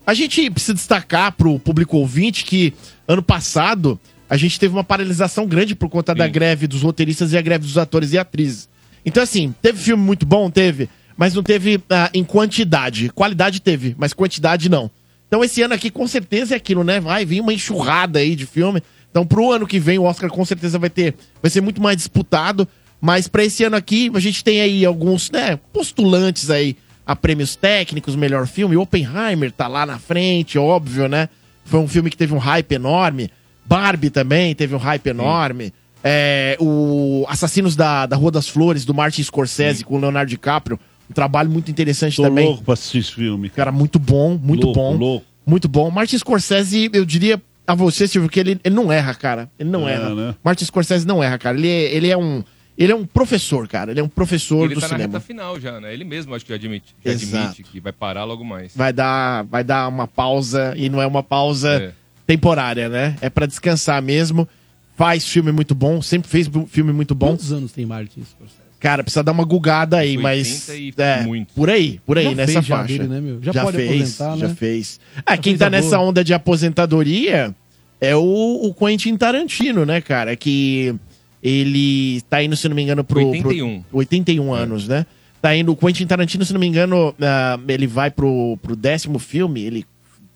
A 0.06 0.12
gente 0.12 0.50
precisa 0.50 0.74
destacar 0.74 1.32
pro 1.32 1.58
público 1.58 1.96
ouvinte 1.96 2.44
que 2.44 2.74
ano 3.08 3.22
passado 3.22 3.98
a 4.28 4.36
gente 4.36 4.60
teve 4.60 4.74
uma 4.74 4.84
paralisação 4.84 5.46
grande 5.46 5.74
por 5.74 5.88
conta 5.88 6.14
da 6.14 6.28
greve 6.28 6.66
dos 6.66 6.82
roteiristas 6.82 7.32
e 7.32 7.38
a 7.38 7.40
greve 7.40 7.64
dos 7.64 7.78
atores 7.78 8.12
e 8.12 8.18
atrizes. 8.18 8.68
Então, 9.06 9.22
assim, 9.22 9.54
teve 9.62 9.78
filme 9.78 10.02
muito 10.02 10.26
bom, 10.26 10.50
teve, 10.50 10.86
mas 11.16 11.32
não 11.32 11.42
teve 11.42 11.80
ah, 11.88 12.10
em 12.12 12.24
quantidade. 12.24 13.08
Qualidade 13.08 13.62
teve, 13.62 13.96
mas 13.98 14.12
quantidade 14.12 14.68
não. 14.68 14.90
Então, 15.28 15.42
esse 15.42 15.62
ano 15.62 15.72
aqui, 15.72 15.88
com 15.88 16.06
certeza, 16.06 16.54
é 16.54 16.58
aquilo, 16.58 16.84
né? 16.84 17.00
Vai 17.00 17.24
vir 17.24 17.40
uma 17.40 17.54
enxurrada 17.54 18.18
aí 18.18 18.36
de 18.36 18.44
filme. 18.44 18.82
Então, 19.10 19.26
pro 19.26 19.50
ano 19.50 19.66
que 19.66 19.80
vem, 19.80 19.98
o 19.98 20.02
Oscar 20.02 20.28
com 20.28 20.44
certeza 20.44 20.78
vai 20.78 20.90
ter. 20.90 21.14
Vai 21.40 21.50
ser 21.50 21.62
muito 21.62 21.80
mais 21.80 21.96
disputado. 21.96 22.68
Mas 23.00 23.28
para 23.28 23.44
esse 23.44 23.62
ano 23.64 23.76
aqui, 23.76 24.10
a 24.14 24.20
gente 24.20 24.42
tem 24.42 24.60
aí 24.60 24.84
alguns, 24.84 25.30
né, 25.30 25.58
postulantes 25.72 26.50
aí 26.50 26.76
a 27.06 27.14
prêmios 27.16 27.56
técnicos, 27.56 28.14
melhor 28.16 28.46
filme. 28.46 28.76
Oppenheimer 28.76 29.50
tá 29.52 29.66
lá 29.68 29.86
na 29.86 29.98
frente, 29.98 30.58
óbvio, 30.58 31.08
né? 31.08 31.28
Foi 31.64 31.80
um 31.80 31.88
filme 31.88 32.10
que 32.10 32.16
teve 32.16 32.34
um 32.34 32.38
hype 32.38 32.72
enorme. 32.72 33.30
Barbie 33.64 34.10
também 34.10 34.54
teve 34.54 34.74
um 34.74 34.78
hype 34.78 35.06
enorme. 35.06 35.72
É, 36.02 36.56
o 36.60 37.24
Assassinos 37.28 37.74
da, 37.76 38.06
da 38.06 38.16
Rua 38.16 38.30
das 38.30 38.48
Flores, 38.48 38.84
do 38.84 38.94
Martin 38.94 39.22
Scorsese 39.22 39.84
com 39.84 39.96
o 39.96 40.00
Leonardo 40.00 40.28
DiCaprio. 40.30 40.78
Um 41.10 41.14
trabalho 41.14 41.50
muito 41.50 41.70
interessante 41.70 42.16
Tô 42.16 42.22
também. 42.24 42.46
louco 42.46 42.62
pra 42.64 42.74
assistir 42.74 42.98
esse 42.98 43.12
filme. 43.12 43.48
Cara, 43.50 43.72
muito 43.72 43.98
bom, 43.98 44.38
muito 44.42 44.66
Louco, 44.66 44.80
bom. 44.80 44.96
louco. 44.96 45.26
Muito 45.46 45.66
bom. 45.68 45.90
Martin 45.90 46.18
Scorsese, 46.18 46.90
eu 46.92 47.04
diria 47.04 47.40
a 47.66 47.74
você, 47.74 48.06
Silvio, 48.06 48.28
que 48.30 48.38
ele, 48.38 48.60
ele 48.62 48.74
não 48.74 48.92
erra, 48.92 49.14
cara. 49.14 49.50
Ele 49.58 49.70
não 49.70 49.88
É, 49.88 49.94
erra. 49.94 50.14
né? 50.14 50.34
Martin 50.44 50.64
Scorsese 50.66 51.06
não 51.06 51.22
erra, 51.22 51.38
cara. 51.38 51.56
Ele 51.56 51.68
é, 51.68 51.94
ele 51.94 52.08
é 52.10 52.16
um. 52.16 52.44
Ele 52.78 52.92
é 52.92 52.94
um 52.96 53.04
professor, 53.04 53.66
cara. 53.66 53.90
Ele 53.90 53.98
é 53.98 54.02
um 54.04 54.08
professor 54.08 54.64
Ele 54.64 54.74
do 54.76 54.80
tá 54.80 54.86
na 54.86 54.94
cinema. 54.94 55.12
reta 55.14 55.20
final 55.20 55.58
já, 55.60 55.80
né? 55.80 55.92
Ele 55.92 56.04
mesmo 56.04 56.32
acho 56.34 56.46
que 56.46 56.52
admite, 56.52 56.94
já 57.04 57.10
admite 57.10 57.64
que 57.64 57.80
vai 57.80 57.92
parar 57.92 58.22
logo 58.24 58.44
mais. 58.44 58.72
Vai 58.76 58.92
dar, 58.92 59.42
vai 59.44 59.64
dar 59.64 59.88
uma 59.88 60.06
pausa 60.06 60.74
e 60.76 60.88
não 60.88 61.02
é 61.02 61.06
uma 61.06 61.22
pausa 61.22 61.70
É. 61.70 61.92
temporária, 62.24 62.88
né? 62.88 63.16
É 63.20 63.28
pra 63.28 63.46
descansar 63.46 64.00
mesmo. 64.00 64.48
Faz 64.96 65.26
filme 65.28 65.50
muito 65.52 65.74
bom, 65.74 66.00
sempre 66.02 66.28
fez 66.30 66.48
filme 66.68 66.92
muito 66.92 67.14
bom. 67.14 67.28
Quantos 67.28 67.52
anos 67.52 67.72
tem 67.72 67.84
Martin 67.84 68.22
Scorsese? 68.24 68.58
Cara, 68.80 69.02
precisa 69.02 69.24
dar 69.24 69.32
uma 69.32 69.44
gugada 69.44 69.96
aí, 69.96 70.16
80 70.16 70.22
mas. 70.22 70.68
e 70.68 70.94
é, 70.98 71.22
muito. 71.22 71.52
Por 71.54 71.68
aí, 71.68 72.00
por 72.06 72.16
aí, 72.16 72.24
Já 72.26 72.34
nessa 72.36 72.52
fez 72.52 72.64
já 72.66 72.76
faixa. 72.76 72.92
dele, 72.92 73.08
né, 73.08 73.20
meu? 73.20 73.42
Já 73.42 73.52
pode 73.64 73.76
fez, 73.76 73.90
aposentar, 74.20 74.36
já 74.38 74.48
né? 74.48 74.54
fez. 74.54 75.00
Ah, 75.26 75.32
Já 75.34 75.36
quem 75.36 75.52
fez 75.54 75.58
tá 75.58 75.68
nessa 75.70 75.96
boa. 75.96 76.08
onda 76.10 76.22
de 76.22 76.32
aposentadoria 76.32 77.52
é 78.00 78.14
o, 78.14 78.20
o 78.22 78.72
Quentin 78.74 79.16
Tarantino, 79.16 79.84
né, 79.84 80.00
cara? 80.00 80.36
Que 80.36 80.94
ele 81.42 82.20
tá 82.22 82.42
indo, 82.42 82.56
se 82.56 82.68
não 82.68 82.76
me 82.76 82.82
engano, 82.82 83.04
pro. 83.04 83.28
81. 83.28 83.82
Pro, 83.82 83.98
81 83.98 84.52
anos, 84.52 84.88
né? 84.88 85.06
Tá 85.40 85.54
indo. 85.54 85.72
O 85.72 85.76
Quentin 85.76 86.06
Tarantino, 86.06 86.44
se 86.44 86.52
não 86.52 86.60
me 86.60 86.66
engano, 86.66 87.14
ah, 87.20 87.58
ele 87.68 87.86
vai 87.86 88.10
pro, 88.10 88.58
pro 88.60 88.74
décimo 88.74 89.18
filme. 89.18 89.62
Ele 89.62 89.86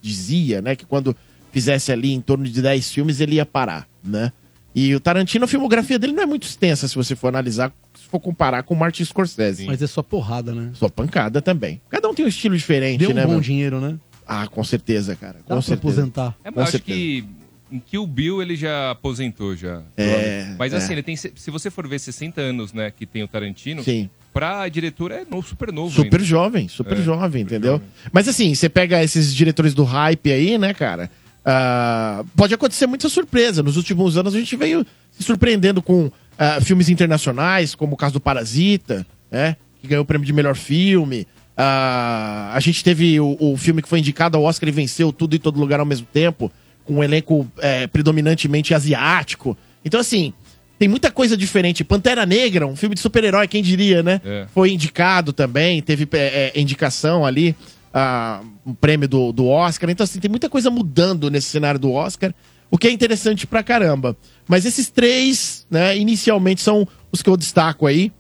dizia, 0.00 0.60
né, 0.60 0.74
que 0.74 0.84
quando 0.84 1.16
fizesse 1.52 1.92
ali 1.92 2.12
em 2.12 2.20
torno 2.20 2.44
de 2.44 2.62
10 2.62 2.90
filmes, 2.90 3.20
ele 3.20 3.36
ia 3.36 3.46
parar, 3.46 3.86
né? 4.02 4.32
E 4.74 4.94
o 4.94 5.00
Tarantino, 5.00 5.44
a 5.44 5.48
filmografia 5.48 5.98
dele 5.98 6.14
não 6.14 6.22
é 6.22 6.26
muito 6.26 6.44
extensa, 6.44 6.88
se 6.88 6.94
você 6.94 7.14
for 7.14 7.28
analisar, 7.28 7.70
se 7.94 8.08
for 8.08 8.18
comparar 8.18 8.62
com 8.62 8.72
o 8.72 8.76
Martin 8.76 9.04
Scorsese. 9.04 9.66
Mas 9.66 9.82
é 9.82 9.86
só 9.86 10.02
porrada, 10.02 10.54
né? 10.54 10.70
Só 10.72 10.88
pancada 10.88 11.42
também. 11.42 11.80
Cada 11.90 12.08
um 12.08 12.14
tem 12.14 12.24
um 12.24 12.28
estilo 12.28 12.56
diferente, 12.56 13.00
Deu 13.00 13.10
um 13.10 13.14
né, 13.14 13.24
bom 13.26 13.32
meu? 13.32 13.40
dinheiro, 13.40 13.80
né? 13.80 13.98
Ah, 14.26 14.46
com 14.46 14.64
certeza, 14.64 15.14
cara. 15.14 15.34
Dá 15.34 15.40
Com 15.40 15.54
pra 15.54 15.62
certeza. 15.62 15.92
aposentar. 16.00 16.34
É, 16.42 16.50
mas 16.50 16.62
acho 16.62 16.72
certeza. 16.72 16.98
que 16.98 17.24
em 17.72 17.78
Kill 17.78 18.06
Bill 18.06 18.42
ele 18.42 18.54
já 18.56 18.90
aposentou 18.90 19.56
já. 19.56 19.82
É, 19.96 20.54
Mas 20.58 20.74
assim, 20.74 20.90
é. 20.90 20.92
ele 20.94 21.02
tem, 21.02 21.16
se 21.16 21.32
você 21.50 21.70
for 21.70 21.88
ver 21.88 21.98
60 21.98 22.40
anos, 22.40 22.72
né, 22.72 22.90
que 22.90 23.06
tem 23.06 23.22
o 23.22 23.28
Tarantino, 23.28 23.82
Sim. 23.82 24.08
pra 24.32 24.68
diretor 24.68 25.10
é 25.10 25.24
novo, 25.28 25.46
super 25.48 25.72
novo 25.72 25.90
Super 25.94 26.16
ainda. 26.18 26.24
jovem, 26.24 26.68
super 26.68 26.98
É, 26.98 27.02
jovem, 27.02 27.42
super 27.42 27.54
entendeu? 27.56 27.72
jovem. 27.72 27.88
Mas 28.12 28.28
assim, 28.28 28.54
você 28.54 28.68
pega 28.68 29.02
esses 29.02 29.34
diretores 29.34 29.74
do 29.74 29.84
hype 29.84 30.30
aí, 30.30 30.58
né, 30.58 30.74
cara? 30.74 31.10
ah, 31.44 32.24
pode 32.36 32.54
acontecer 32.54 32.86
muita 32.86 33.08
surpresa. 33.08 33.62
Nos 33.62 33.76
últimos 33.76 34.16
anos 34.16 34.34
a 34.34 34.38
gente 34.38 34.54
veio 34.56 34.86
se 35.10 35.22
surpreendendo 35.24 35.82
com 35.82 36.10
ah, 36.38 36.60
filmes 36.60 36.88
internacionais, 36.88 37.74
como 37.74 37.94
o 37.94 37.96
caso 37.96 38.14
do 38.14 38.20
Parasita, 38.20 39.04
né? 39.30 39.56
Que 39.80 39.88
ganhou 39.88 40.02
o 40.04 40.06
prêmio 40.06 40.24
de 40.26 40.32
melhor 40.32 40.54
filme. 40.54 41.26
Ah, 41.56 42.52
a 42.54 42.60
gente 42.60 42.82
teve 42.84 43.18
o, 43.20 43.36
o 43.40 43.56
filme 43.56 43.82
que 43.82 43.88
foi 43.88 43.98
indicado 43.98 44.36
ao 44.38 44.44
Oscar 44.44 44.68
e 44.68 44.72
venceu 44.72 45.12
tudo 45.12 45.34
e 45.34 45.38
todo 45.38 45.58
lugar 45.58 45.80
ao 45.80 45.86
mesmo 45.86 46.06
tempo, 46.12 46.50
com 46.84 46.94
um 46.94 47.04
elenco 47.04 47.50
eh, 47.58 47.86
predominantemente 47.86 48.74
asiático. 48.74 49.56
Então, 49.84 50.00
assim, 50.00 50.32
tem 50.78 50.88
muita 50.88 51.12
coisa 51.12 51.36
diferente. 51.36 51.84
Pantera 51.84 52.26
Negra, 52.26 52.66
um 52.66 52.74
filme 52.74 52.96
de 52.96 53.00
super-herói, 53.00 53.46
quem 53.46 53.62
diria, 53.62 54.02
né? 54.02 54.20
É. 54.24 54.46
Foi 54.52 54.72
indicado 54.72 55.32
também, 55.32 55.80
teve 55.80 56.08
é, 56.12 56.52
é, 56.54 56.60
indicação 56.60 57.24
ali, 57.24 57.54
ah, 57.94 58.40
um 58.66 58.74
prêmio 58.74 59.08
do, 59.08 59.32
do 59.32 59.46
Oscar. 59.46 59.88
Então, 59.90 60.02
assim, 60.02 60.18
tem 60.18 60.28
muita 60.28 60.50
coisa 60.50 60.70
mudando 60.70 61.30
nesse 61.30 61.50
cenário 61.50 61.78
do 61.78 61.92
Oscar, 61.92 62.34
o 62.68 62.76
que 62.76 62.88
é 62.88 62.90
interessante 62.90 63.46
pra 63.46 63.62
caramba. 63.62 64.16
Mas 64.48 64.64
esses 64.64 64.90
três, 64.90 65.66
né, 65.70 65.96
inicialmente 65.96 66.60
são 66.60 66.88
os 67.12 67.22
que 67.22 67.30
eu 67.30 67.36
destaco 67.36 67.86
aí. 67.86 68.10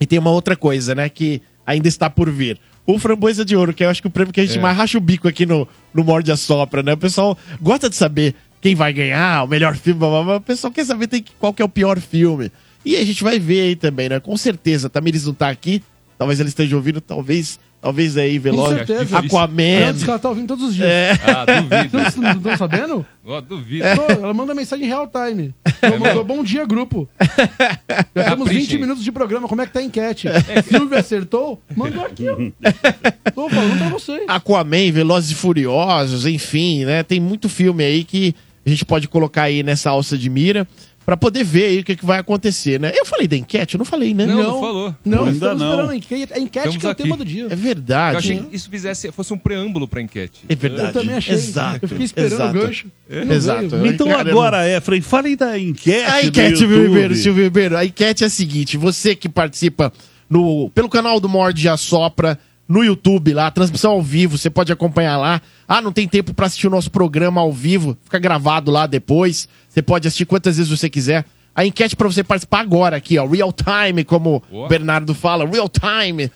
E 0.00 0.06
tem 0.06 0.18
uma 0.18 0.32
outra 0.32 0.56
coisa, 0.56 0.96
né, 0.96 1.08
que 1.08 1.40
ainda 1.64 1.86
está 1.86 2.10
por 2.10 2.28
vir. 2.28 2.58
O 2.86 2.98
Framboesa 2.98 3.44
de 3.44 3.54
Ouro, 3.56 3.72
que 3.72 3.84
eu 3.84 3.88
acho 3.90 4.00
que 4.02 4.08
é 4.08 4.10
o 4.10 4.12
prêmio 4.12 4.32
que 4.32 4.40
a 4.40 4.44
gente 4.46 4.58
É. 4.58 4.60
mais 4.60 4.76
racha 4.76 4.98
o 4.98 5.00
bico 5.00 5.28
aqui 5.28 5.46
no, 5.46 5.68
no 5.94 6.02
Morde 6.02 6.32
a 6.32 6.36
Sopra, 6.36 6.82
né? 6.82 6.94
O 6.94 6.96
pessoal 6.96 7.38
gosta 7.60 7.88
de 7.88 7.94
saber 7.96 8.34
quem 8.60 8.74
vai 8.74 8.92
ganhar, 8.92 9.44
o 9.44 9.46
melhor 9.48 9.76
filme, 9.76 9.98
blá, 10.00 10.08
blá, 10.08 10.24
blá. 10.24 10.36
o 10.36 10.40
pessoal 10.40 10.72
quer 10.72 10.84
saber 10.84 11.06
tem 11.06 11.22
que- 11.22 11.32
qual 11.38 11.52
que 11.54 11.62
é 11.62 11.64
o 11.64 11.68
pior 11.68 12.00
filme. 12.00 12.50
E 12.84 12.96
a 12.96 13.04
gente 13.04 13.22
vai 13.22 13.38
ver 13.38 13.60
aí 13.60 13.76
também, 13.76 14.08
né? 14.08 14.18
Com 14.18 14.36
certeza, 14.36 14.90
Tamiris 14.90 15.24
não 15.26 15.34
tá 15.34 15.48
aqui, 15.48 15.80
talvez 16.22 16.38
ele 16.38 16.48
esteja 16.50 16.76
ouvindo, 16.76 17.00
talvez, 17.00 17.58
talvez 17.80 18.16
aí, 18.16 18.36
Com 18.36 18.42
Veloz, 18.44 18.76
certeza. 18.76 19.18
Aquaman. 19.18 19.88
Antes 19.88 20.04
que 20.04 20.08
ela 20.10 20.18
tá 20.20 20.28
ouvindo 20.28 20.46
todos 20.46 20.68
os 20.68 20.74
dias. 20.76 20.88
É. 20.88 21.12
Ah, 21.26 21.44
duvido. 21.44 21.98
Vocês 21.98 22.16
não 22.16 22.30
estão 22.30 22.56
sabendo? 22.56 23.06
Ó, 23.26 23.40
duvido. 23.40 23.84
Ela 23.84 24.32
manda 24.32 24.54
mensagem 24.54 24.84
em 24.84 24.88
real 24.88 25.08
time. 25.10 25.52
Ela 25.82 25.98
mandou 25.98 26.22
bom 26.24 26.44
dia, 26.44 26.64
grupo. 26.64 27.08
Já 28.14 28.30
temos 28.30 28.48
20 28.48 28.54
Caprichem. 28.60 28.78
minutos 28.78 29.02
de 29.02 29.10
programa. 29.10 29.48
Como 29.48 29.60
é 29.62 29.66
que 29.66 29.72
tá 29.72 29.80
a 29.80 29.82
enquete? 29.82 30.28
Silvio 30.68 30.96
acertou? 30.96 31.60
Mandou 31.74 32.04
aqui, 32.04 32.28
ó. 32.28 32.36
Tô 33.34 33.48
falando 33.48 33.78
pra 33.78 33.88
você. 33.88 34.24
Aquaman, 34.28 34.92
Velozes 34.92 35.32
e 35.32 35.34
Furiosos, 35.34 36.24
enfim, 36.24 36.84
né? 36.84 37.02
Tem 37.02 37.18
muito 37.18 37.48
filme 37.48 37.82
aí 37.82 38.04
que 38.04 38.32
a 38.64 38.68
gente 38.68 38.84
pode 38.84 39.08
colocar 39.08 39.42
aí 39.42 39.64
nessa 39.64 39.90
alça 39.90 40.16
de 40.16 40.30
mira 40.30 40.68
pra 41.04 41.16
poder 41.16 41.44
ver 41.44 41.64
aí 41.64 41.78
o 41.80 41.84
que, 41.84 41.96
que 41.96 42.04
vai 42.04 42.18
acontecer, 42.18 42.78
né? 42.80 42.92
Eu 42.94 43.04
falei 43.04 43.26
da 43.26 43.36
enquete, 43.36 43.74
eu 43.74 43.78
não 43.78 43.84
falei, 43.84 44.14
né? 44.14 44.26
Não, 44.26 44.36
não 44.42 44.60
falou. 44.60 44.94
Não, 45.04 45.18
Ainda 45.24 45.32
estamos 45.32 45.60
não. 45.60 45.70
esperando 45.70 45.90
a 45.90 45.96
enquete. 45.96 46.32
A 46.32 46.38
enquete 46.38 46.68
Estamos 46.68 46.76
que 46.78 46.86
é 46.86 46.88
o 46.88 46.92
aqui. 46.92 47.02
tema 47.02 47.16
do 47.16 47.24
dia. 47.24 47.46
É 47.50 47.56
verdade. 47.56 48.14
Eu 48.14 48.18
achei 48.18 48.38
que 48.38 48.56
isso 48.56 48.70
fizesse, 48.70 49.12
fosse 49.12 49.32
um 49.32 49.38
preâmbulo 49.38 49.88
pra 49.88 50.00
enquete. 50.00 50.40
É 50.48 50.54
verdade. 50.54 50.88
Eu 50.88 50.92
também 50.92 51.16
achei. 51.16 51.34
Exato. 51.34 51.78
Eu 51.82 51.88
fiquei 51.88 52.04
esperando 52.04 52.32
exato. 52.34 52.58
o 52.58 52.60
gancho. 52.60 52.86
Não 53.08 53.34
Exato. 53.34 53.68
veio. 53.68 53.86
Então 53.86 54.06
Cara, 54.08 54.30
agora, 54.30 54.68
Efraim, 54.76 55.00
falem 55.00 55.36
da 55.36 55.58
enquete. 55.58 56.10
A 56.10 56.24
enquete, 56.24 56.58
Silvio. 56.58 56.82
Ribeiro, 56.82 57.14
Silvio 57.14 57.44
Ribeiro. 57.44 57.76
A 57.76 57.84
enquete 57.84 58.24
é 58.24 58.26
a 58.26 58.30
seguinte: 58.30 58.76
você 58.76 59.14
que 59.14 59.28
participa 59.28 59.92
no, 60.30 60.70
pelo 60.70 60.88
canal 60.88 61.20
do 61.20 61.28
Morde 61.28 61.66
e 61.66 61.68
Assopra, 61.68 62.38
no 62.72 62.82
YouTube 62.82 63.34
lá, 63.34 63.50
transmissão 63.50 63.92
ao 63.92 64.02
vivo, 64.02 64.38
você 64.38 64.48
pode 64.48 64.72
acompanhar 64.72 65.18
lá. 65.18 65.42
Ah, 65.68 65.82
não 65.82 65.92
tem 65.92 66.08
tempo 66.08 66.32
pra 66.32 66.46
assistir 66.46 66.66
o 66.66 66.70
nosso 66.70 66.90
programa 66.90 67.40
ao 67.40 67.52
vivo, 67.52 67.98
fica 68.02 68.18
gravado 68.18 68.70
lá 68.70 68.86
depois. 68.86 69.46
Você 69.68 69.82
pode 69.82 70.08
assistir 70.08 70.24
quantas 70.24 70.56
vezes 70.56 70.70
você 70.70 70.88
quiser. 70.88 71.26
A 71.54 71.66
enquete 71.66 71.94
pra 71.94 72.08
você 72.08 72.24
participar 72.24 72.60
agora 72.60 72.96
aqui, 72.96 73.18
ó, 73.18 73.26
real 73.26 73.52
time, 73.52 74.04
como 74.04 74.36
o 74.36 74.40
Boa. 74.50 74.68
Bernardo 74.68 75.14
fala, 75.14 75.46
real 75.46 75.68
time. 75.68 76.30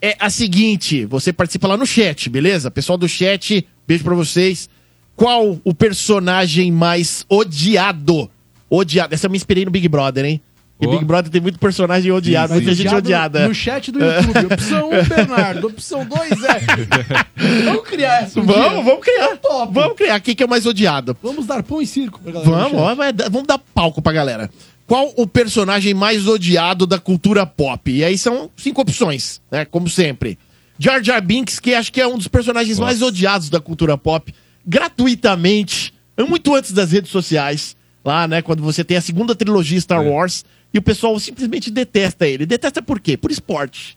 É 0.00 0.16
a 0.18 0.30
seguinte, 0.30 1.04
você 1.04 1.30
participa 1.30 1.68
lá 1.68 1.76
no 1.76 1.84
chat, 1.86 2.30
beleza? 2.30 2.70
Pessoal 2.70 2.96
do 2.96 3.06
chat, 3.06 3.66
beijo 3.86 4.02
pra 4.02 4.14
vocês. 4.14 4.70
Qual 5.14 5.60
o 5.62 5.74
personagem 5.74 6.72
mais 6.72 7.26
odiado? 7.28 8.30
Odiado. 8.70 9.14
Essa 9.14 9.26
eu 9.26 9.30
me 9.30 9.36
inspirei 9.36 9.66
no 9.66 9.70
Big 9.70 9.86
Brother, 9.88 10.24
hein? 10.24 10.40
E. 10.82 10.86
Big 10.88 11.04
Brother 11.04 11.30
tem 11.30 11.40
muito 11.40 11.58
personagem 11.58 12.10
odiado, 12.12 12.54
muita 12.54 12.74
gente 12.74 12.94
odiada. 12.94 13.46
No 13.46 13.54
chat 13.54 13.90
do 13.92 13.98
YouTube. 14.04 14.52
Opção 14.52 14.90
1, 14.90 15.04
Bernardo. 15.08 15.66
Opção 15.68 16.04
2 16.04 16.30
é. 16.44 16.60
Vamos 17.64 17.82
criar 17.88 18.22
essa. 18.22 18.40
um 18.40 18.44
Vamos, 18.44 18.70
dia. 18.74 18.82
vamos 18.82 19.00
criar. 19.00 19.36
Top. 19.36 19.72
Vamos 19.74 19.96
criar. 19.96 20.20
Quem 20.20 20.34
que 20.34 20.42
é 20.42 20.46
o 20.46 20.48
mais 20.48 20.66
odiado? 20.66 21.16
Vamos 21.22 21.46
dar 21.46 21.62
pão 21.62 21.80
e 21.80 21.86
circo 21.86 22.18
pra 22.20 22.32
galera. 22.32 22.50
Vamos, 22.50 22.78
ó, 22.80 22.94
vai 22.94 23.12
vamos 23.12 23.46
dar 23.46 23.58
palco 23.58 24.02
pra 24.02 24.12
galera. 24.12 24.50
Qual 24.86 25.12
o 25.16 25.26
personagem 25.26 25.94
mais 25.94 26.26
odiado 26.26 26.86
da 26.86 26.98
cultura 26.98 27.46
pop? 27.46 27.90
E 27.90 28.04
aí 28.04 28.18
são 28.18 28.50
cinco 28.56 28.82
opções, 28.82 29.40
né? 29.50 29.64
Como 29.64 29.88
sempre. 29.88 30.38
Jar 30.78 31.02
Jar 31.02 31.22
Binks, 31.22 31.60
que 31.60 31.74
acho 31.74 31.92
que 31.92 32.00
é 32.00 32.06
um 32.06 32.18
dos 32.18 32.26
personagens 32.28 32.78
mais 32.78 33.00
odiados 33.02 33.48
da 33.48 33.60
cultura 33.60 33.96
pop, 33.96 34.34
gratuitamente, 34.66 35.94
muito 36.28 36.54
antes 36.54 36.72
das 36.72 36.92
redes 36.92 37.10
sociais, 37.10 37.76
lá, 38.04 38.26
né? 38.28 38.42
Quando 38.42 38.62
você 38.62 38.82
tem 38.84 38.96
a 38.96 39.00
segunda 39.00 39.34
trilogia 39.34 39.80
Star 39.80 40.02
É. 40.04 40.08
Wars, 40.08 40.44
e 40.72 40.78
o 40.78 40.82
pessoal 40.82 41.18
simplesmente 41.20 41.70
detesta 41.70 42.26
ele. 42.26 42.46
Detesta 42.46 42.80
por 42.82 42.98
quê? 43.00 43.16
Por 43.16 43.30
esporte. 43.30 43.96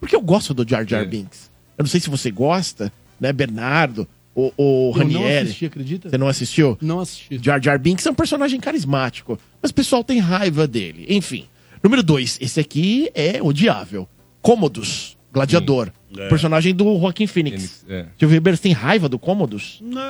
Porque 0.00 0.14
eu 0.16 0.20
gosto 0.20 0.52
do 0.52 0.68
Jar 0.68 0.86
Jar 0.86 1.02
É. 1.02 1.04
Binks. 1.06 1.50
Eu 1.78 1.82
não 1.82 1.88
sei 1.90 2.00
se 2.00 2.08
você 2.10 2.30
gosta, 2.30 2.92
né, 3.20 3.32
Bernardo, 3.32 4.06
ou, 4.34 4.52
ou 4.56 4.92
Eu 4.96 5.04
não 5.04 5.12
Ranieri. 5.20 5.46
assisti, 5.46 5.66
acredita? 5.66 6.10
Você 6.10 6.18
não 6.18 6.28
assistiu? 6.28 6.78
Não 6.80 7.00
assisti. 7.00 7.38
Jar 7.42 7.62
Jar 7.62 7.78
Binks 7.78 8.04
é 8.06 8.10
um 8.10 8.14
personagem 8.14 8.60
carismático, 8.60 9.38
mas 9.62 9.70
o 9.70 9.74
pessoal 9.74 10.02
tem 10.04 10.18
raiva 10.18 10.66
dele. 10.66 11.06
Enfim. 11.08 11.46
Número 11.82 12.02
dois, 12.02 12.38
esse 12.40 12.58
aqui 12.60 13.10
é 13.14 13.40
odiável. 13.42 14.08
Cômodos, 14.42 15.16
gladiador. 15.32 15.90
É. 16.16 16.28
Personagem 16.28 16.74
do 16.74 16.98
Joaquim 16.98 17.26
Phoenix. 17.26 17.84
É. 17.88 18.06
Silvio 18.18 18.34
Ribeiro, 18.36 18.56
você 18.56 18.62
tem 18.62 18.72
raiva 18.72 19.08
do 19.08 19.18
Cômodos? 19.18 19.78
Não, 19.82 20.00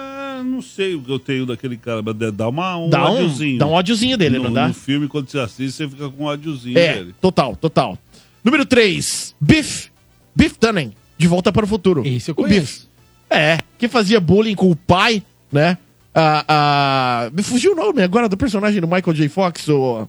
não 0.43 0.61
sei 0.62 0.95
o 0.95 1.02
que 1.02 1.11
eu 1.11 1.19
tenho 1.19 1.47
daquele 1.47 1.76
cara, 1.76 2.02
mas 2.02 2.14
dá 2.33 2.49
uma, 2.49 2.76
um 2.76 2.88
dá, 2.90 3.11
um, 3.11 3.14
ódiozinho. 3.14 3.59
dá 3.59 3.66
um 3.66 3.73
ódiozinho 3.73 4.16
dele, 4.16 4.38
no, 4.38 4.45
não 4.45 4.52
dá? 4.52 4.69
No 4.69 4.75
filme, 4.75 5.09
quando 5.09 5.28
você 5.28 5.38
assiste, 5.38 5.76
você 5.76 5.88
fica 5.88 6.09
com 6.09 6.25
um 6.25 6.26
ódiozinho 6.26 6.78
É, 6.78 6.95
dele. 6.95 7.14
total, 7.21 7.55
total. 7.57 7.99
Número 8.45 8.64
3, 8.64 9.35
Biff. 9.40 9.90
Biff 10.35 10.59
Tannen, 10.59 10.93
de 11.19 11.26
Volta 11.26 11.50
para 11.52 11.64
o 11.64 11.69
Futuro. 11.69 12.02
Esse 12.07 12.31
eu 12.31 12.33
O 12.33 12.37
conheço. 12.37 12.81
Biff. 12.83 12.87
É, 13.28 13.59
que 13.78 13.88
fazia 13.88 14.21
bullying 14.21 14.55
com 14.55 14.71
o 14.71 14.76
pai, 14.76 15.23
né? 15.50 15.78
Ah, 16.14 16.45
ah, 16.49 17.31
me 17.33 17.43
fugiu 17.43 17.73
o 17.73 17.75
nome 17.75 18.02
agora 18.02 18.28
do 18.28 18.37
personagem 18.37 18.81
do 18.81 18.87
Michael 18.87 19.12
J. 19.14 19.28
Fox, 19.28 19.69
o... 19.69 20.09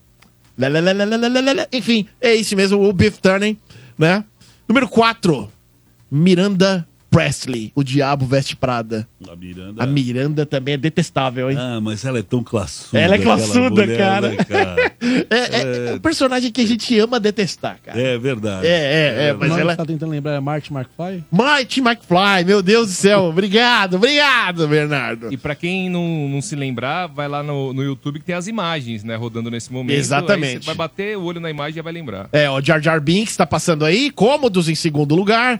Lelelelelelelele. 0.57 1.67
Enfim, 1.74 2.05
é 2.22 2.36
esse 2.36 2.55
mesmo, 2.55 2.81
o 2.88 2.93
Biff 2.93 3.19
Tannen, 3.19 3.57
né? 3.98 4.24
Número 4.67 4.88
4, 4.88 5.51
Miranda 6.10 6.88
Presley, 7.17 7.71
o 7.74 7.83
Diabo 7.83 8.27
Veste 8.27 8.55
Prada. 8.55 9.07
A 9.27 9.36
Miranda. 9.36 9.83
A 9.83 9.88
Miranda 9.88 10.45
também 10.45 10.75
é 10.75 10.77
detestável, 10.77 11.50
hein? 11.50 11.57
Ah, 11.59 11.79
mas 11.81 12.05
ela 12.05 12.19
é 12.19 12.21
tão 12.21 12.43
classuda. 12.43 13.00
Ela 13.00 13.15
é 13.15 13.17
classuda, 13.17 13.69
mulher, 13.71 13.97
cara. 13.97 14.29
né, 14.29 14.36
cara? 14.38 14.91
É, 15.29 15.36
é- 15.38 15.91
é 15.91 15.93
um 15.95 16.00
personagem 16.00 16.51
que 16.51 16.62
a 16.62 16.65
gente 16.67 16.97
ama 17.00 17.19
detestar, 17.19 17.79
cara. 17.83 18.00
É 18.00 18.17
verdade. 18.17 18.67
É, 18.67 18.69
é, 18.69 19.29
é, 19.29 19.33
Mas 19.33 19.50
mas 19.50 19.59
ela... 19.59 19.75
tá 19.75 19.86
tentando 19.86 20.12
lembrar 20.12 20.33
é 20.33 20.39
Marty 20.39 20.71
McFly? 20.71 21.24
Mighty 21.31 21.79
McFly, 21.79 22.45
meu 22.45 22.62
Deus 22.62 22.88
do 22.88 22.93
céu. 22.93 23.24
Obrigado, 23.25 23.95
obrigado, 23.95 24.67
Bernardo. 24.67 25.31
E 25.31 25.38
pra 25.38 25.55
quem 25.55 25.89
não, 25.89 26.27
não 26.29 26.41
se 26.41 26.55
lembrar, 26.55 27.07
vai 27.07 27.27
lá 27.27 27.41
no, 27.41 27.74
no 27.74 27.83
YouTube 27.83 28.19
que 28.19 28.25
tem 28.25 28.36
as 28.36 28.47
imagens, 28.47 29.03
né, 29.03 29.15
rodando 29.15 29.50
nesse 29.50 29.71
momento. 29.71 29.97
Exatamente. 29.97 30.65
Vai 30.65 30.75
bater 30.75 31.17
o 31.17 31.24
olho 31.24 31.39
na 31.39 31.50
imagem 31.50 31.79
e 31.79 31.81
vai 31.81 31.93
lembrar. 31.93 32.29
É, 32.31 32.50
o 32.50 32.62
Jar 32.62 32.81
Jar 32.81 33.01
Binks 33.01 33.36
tá 33.36 33.45
passando 33.45 33.86
aí, 33.86 34.12
cômodos 34.12 34.69
em 34.69 34.75
segundo 34.75 35.15
lugar. 35.15 35.57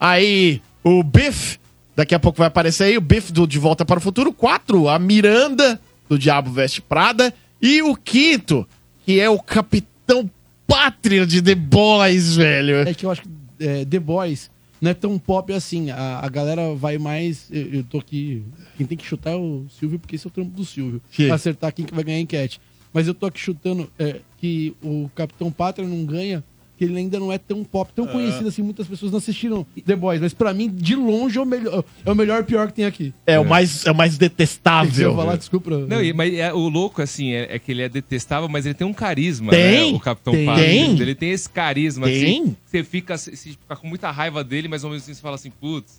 Aí, 0.00 0.60
o 0.82 1.02
Biff, 1.02 1.58
daqui 1.96 2.14
a 2.14 2.18
pouco 2.18 2.38
vai 2.38 2.48
aparecer 2.48 2.84
aí, 2.84 2.96
o 2.96 3.00
Biff 3.00 3.32
do 3.32 3.46
De 3.46 3.58
Volta 3.58 3.84
para 3.84 3.98
o 3.98 4.02
Futuro. 4.02 4.32
Quatro, 4.32 4.88
a 4.88 4.98
Miranda, 4.98 5.80
do 6.08 6.18
Diabo 6.18 6.50
Veste 6.50 6.80
Prada. 6.80 7.32
E 7.60 7.82
o 7.82 7.96
quinto, 7.96 8.66
que 9.04 9.20
é 9.20 9.28
o 9.28 9.38
Capitão 9.38 10.30
Pátria 10.66 11.26
de 11.26 11.42
The 11.42 11.54
Boys, 11.54 12.36
velho. 12.36 12.88
É 12.88 12.94
que 12.94 13.04
eu 13.04 13.10
acho 13.10 13.22
que 13.22 13.28
é, 13.60 13.84
The 13.84 13.98
Boys 13.98 14.50
não 14.80 14.90
é 14.90 14.94
tão 14.94 15.18
pop 15.18 15.52
assim. 15.52 15.90
A, 15.90 16.20
a 16.22 16.28
galera 16.28 16.74
vai 16.74 16.98
mais. 16.98 17.48
Eu, 17.50 17.74
eu 17.74 17.84
tô 17.84 17.98
aqui. 17.98 18.42
Quem 18.76 18.86
tem 18.86 18.96
que 18.96 19.04
chutar 19.04 19.32
é 19.32 19.36
o 19.36 19.66
Silvio, 19.68 19.98
porque 19.98 20.16
esse 20.16 20.26
é 20.26 20.28
o 20.28 20.30
trampo 20.30 20.50
do 20.50 20.64
Silvio. 20.64 21.02
Que? 21.10 21.26
Pra 21.26 21.34
acertar 21.34 21.72
quem 21.72 21.84
que 21.84 21.94
vai 21.94 22.04
ganhar 22.04 22.18
a 22.18 22.20
enquete. 22.20 22.60
Mas 22.92 23.06
eu 23.06 23.14
tô 23.14 23.26
aqui 23.26 23.40
chutando 23.40 23.90
é, 23.98 24.20
que 24.38 24.74
o 24.82 25.10
Capitão 25.14 25.50
Pátria 25.50 25.86
não 25.86 26.04
ganha, 26.04 26.42
que 26.78 26.84
ele 26.84 26.96
ainda 26.96 27.18
não 27.18 27.32
é 27.32 27.38
tão 27.38 27.64
pop, 27.64 27.92
tão 27.92 28.06
conhecido 28.06 28.48
assim. 28.48 28.62
Muitas 28.62 28.86
pessoas 28.86 29.10
não 29.10 29.18
assistiram 29.18 29.66
The 29.84 29.96
Boys. 29.96 30.20
Mas 30.20 30.32
pra 30.32 30.54
mim, 30.54 30.68
de 30.72 30.94
longe, 30.94 31.36
é 31.36 31.42
o 31.42 31.44
melhor, 31.44 31.84
é 32.06 32.10
o 32.10 32.14
melhor 32.14 32.44
pior 32.44 32.68
que 32.68 32.74
tem 32.74 32.84
aqui. 32.84 33.12
É, 33.26 33.38
o 33.38 33.44
mais, 33.44 33.84
é 33.84 33.90
o 33.90 33.94
mais 33.94 34.12
Se 34.12 34.16
eu 34.16 34.20
detestável. 34.28 35.16
falar, 35.16 35.36
desculpa. 35.36 35.70
Não, 35.88 36.02
e- 36.02 36.12
mas 36.12 36.32
é- 36.34 36.52
o 36.54 36.68
louco, 36.68 37.02
assim, 37.02 37.32
é, 37.32 37.56
é 37.56 37.58
que 37.58 37.72
ele 37.72 37.82
é 37.82 37.88
detestável, 37.88 38.48
mas 38.48 38.64
ele 38.64 38.74
tem 38.74 38.86
um 38.86 38.92
carisma, 38.94 39.50
Tem, 39.50 39.90
né? 39.92 39.96
O 39.96 40.00
Capitão 40.00 40.32
tem. 40.32 40.46
Tem. 40.54 41.00
Ele 41.00 41.14
tem 41.14 41.30
esse 41.30 41.50
carisma, 41.50 42.06
Tem. 42.06 42.16
assim. 42.42 42.56
Você 42.64 42.84
fica, 42.84 43.18
você 43.18 43.34
fica 43.36 43.76
com 43.76 43.88
muita 43.88 44.10
raiva 44.10 44.44
dele, 44.44 44.68
mas 44.68 44.84
ao 44.84 44.90
mesmo 44.90 45.04
tempo 45.04 45.16
você 45.16 45.22
fala 45.22 45.34
assim, 45.34 45.50
putz, 45.50 45.98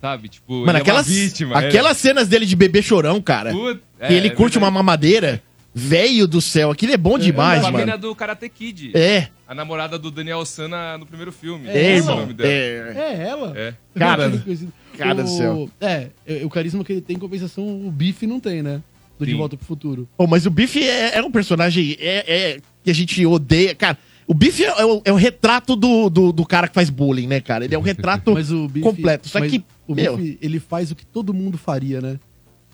sabe? 0.00 0.28
Tipo, 0.28 0.60
Mano, 0.60 0.70
ele 0.72 0.78
aquelas, 0.78 1.06
é 1.08 1.10
uma 1.10 1.18
vítima. 1.20 1.62
é. 1.62 1.66
aquelas 1.68 1.96
cenas 1.96 2.28
dele 2.28 2.46
de 2.46 2.54
bebê 2.56 2.80
chorão, 2.82 3.20
cara. 3.20 3.50
Putz, 3.52 3.80
que 3.98 4.04
é, 4.04 4.12
ele 4.14 4.28
é 4.28 4.30
curte 4.30 4.56
uma 4.58 4.66
verdade. 4.68 4.74
mamadeira. 4.74 5.42
Velho 5.72 6.26
do 6.26 6.40
céu, 6.40 6.70
aquilo 6.70 6.92
é 6.92 6.96
bom 6.96 7.16
demais, 7.18 7.60
Com 7.62 7.68
a 7.68 7.70
mano. 7.70 7.84
mina 7.84 7.96
do 7.96 8.12
Karate 8.14 8.48
Kid. 8.48 8.90
É, 8.94 9.28
A 9.46 9.54
namorada 9.54 9.98
do 9.98 10.10
Daniel 10.10 10.44
Sana 10.44 10.98
no 10.98 11.06
primeiro 11.06 11.30
filme. 11.30 11.68
é, 11.68 11.92
Esse 11.96 12.00
o 12.00 12.10
irmão. 12.10 12.16
nome 12.22 12.34
dela. 12.34 12.50
É. 12.50 12.94
É 12.98 13.28
ela. 13.28 13.52
É. 13.56 13.74
Cara, 13.96 14.32
cara 14.98 15.20
o, 15.20 15.24
do 15.24 15.28
céu. 15.28 15.70
É, 15.80 16.08
é, 16.26 16.44
o 16.44 16.50
carisma 16.50 16.82
que 16.84 16.92
ele 16.92 17.00
tem, 17.00 17.16
em 17.16 17.20
compensação, 17.20 17.64
o 17.86 17.90
Biff 17.90 18.26
não 18.26 18.40
tem, 18.40 18.62
né? 18.62 18.82
Do 19.18 19.24
De 19.24 19.32
Sim. 19.32 19.38
Volta 19.38 19.56
pro 19.56 19.64
Futuro. 19.66 20.08
Pô, 20.16 20.26
mas 20.26 20.44
o 20.44 20.50
Biff 20.50 20.82
é, 20.82 21.18
é 21.18 21.22
um 21.22 21.30
personagem 21.30 21.96
é, 22.00 22.24
é, 22.26 22.60
que 22.82 22.90
a 22.90 22.94
gente 22.94 23.24
odeia. 23.24 23.74
Cara, 23.74 23.96
o 24.26 24.34
Biff 24.34 24.64
é, 24.64 24.84
o, 24.84 25.02
é 25.04 25.12
o 25.12 25.16
retrato 25.16 25.76
do, 25.76 26.08
do, 26.10 26.32
do 26.32 26.44
cara 26.46 26.66
que 26.66 26.74
faz 26.74 26.90
bullying, 26.90 27.26
né, 27.26 27.40
cara? 27.40 27.64
Ele 27.64 27.74
é 27.74 27.78
um 27.78 27.82
retrato 27.82 28.32
Mas 28.34 28.50
o 28.50 28.66
Biff, 28.66 28.82
completo. 28.82 29.28
Só 29.28 29.38
mas 29.38 29.50
que, 29.52 29.64
o 29.86 29.94
meu, 29.94 30.16
Biff, 30.16 30.38
ele 30.42 30.58
faz 30.58 30.90
o 30.90 30.96
que 30.96 31.06
todo 31.06 31.32
mundo 31.34 31.56
faria, 31.58 32.00
né? 32.00 32.18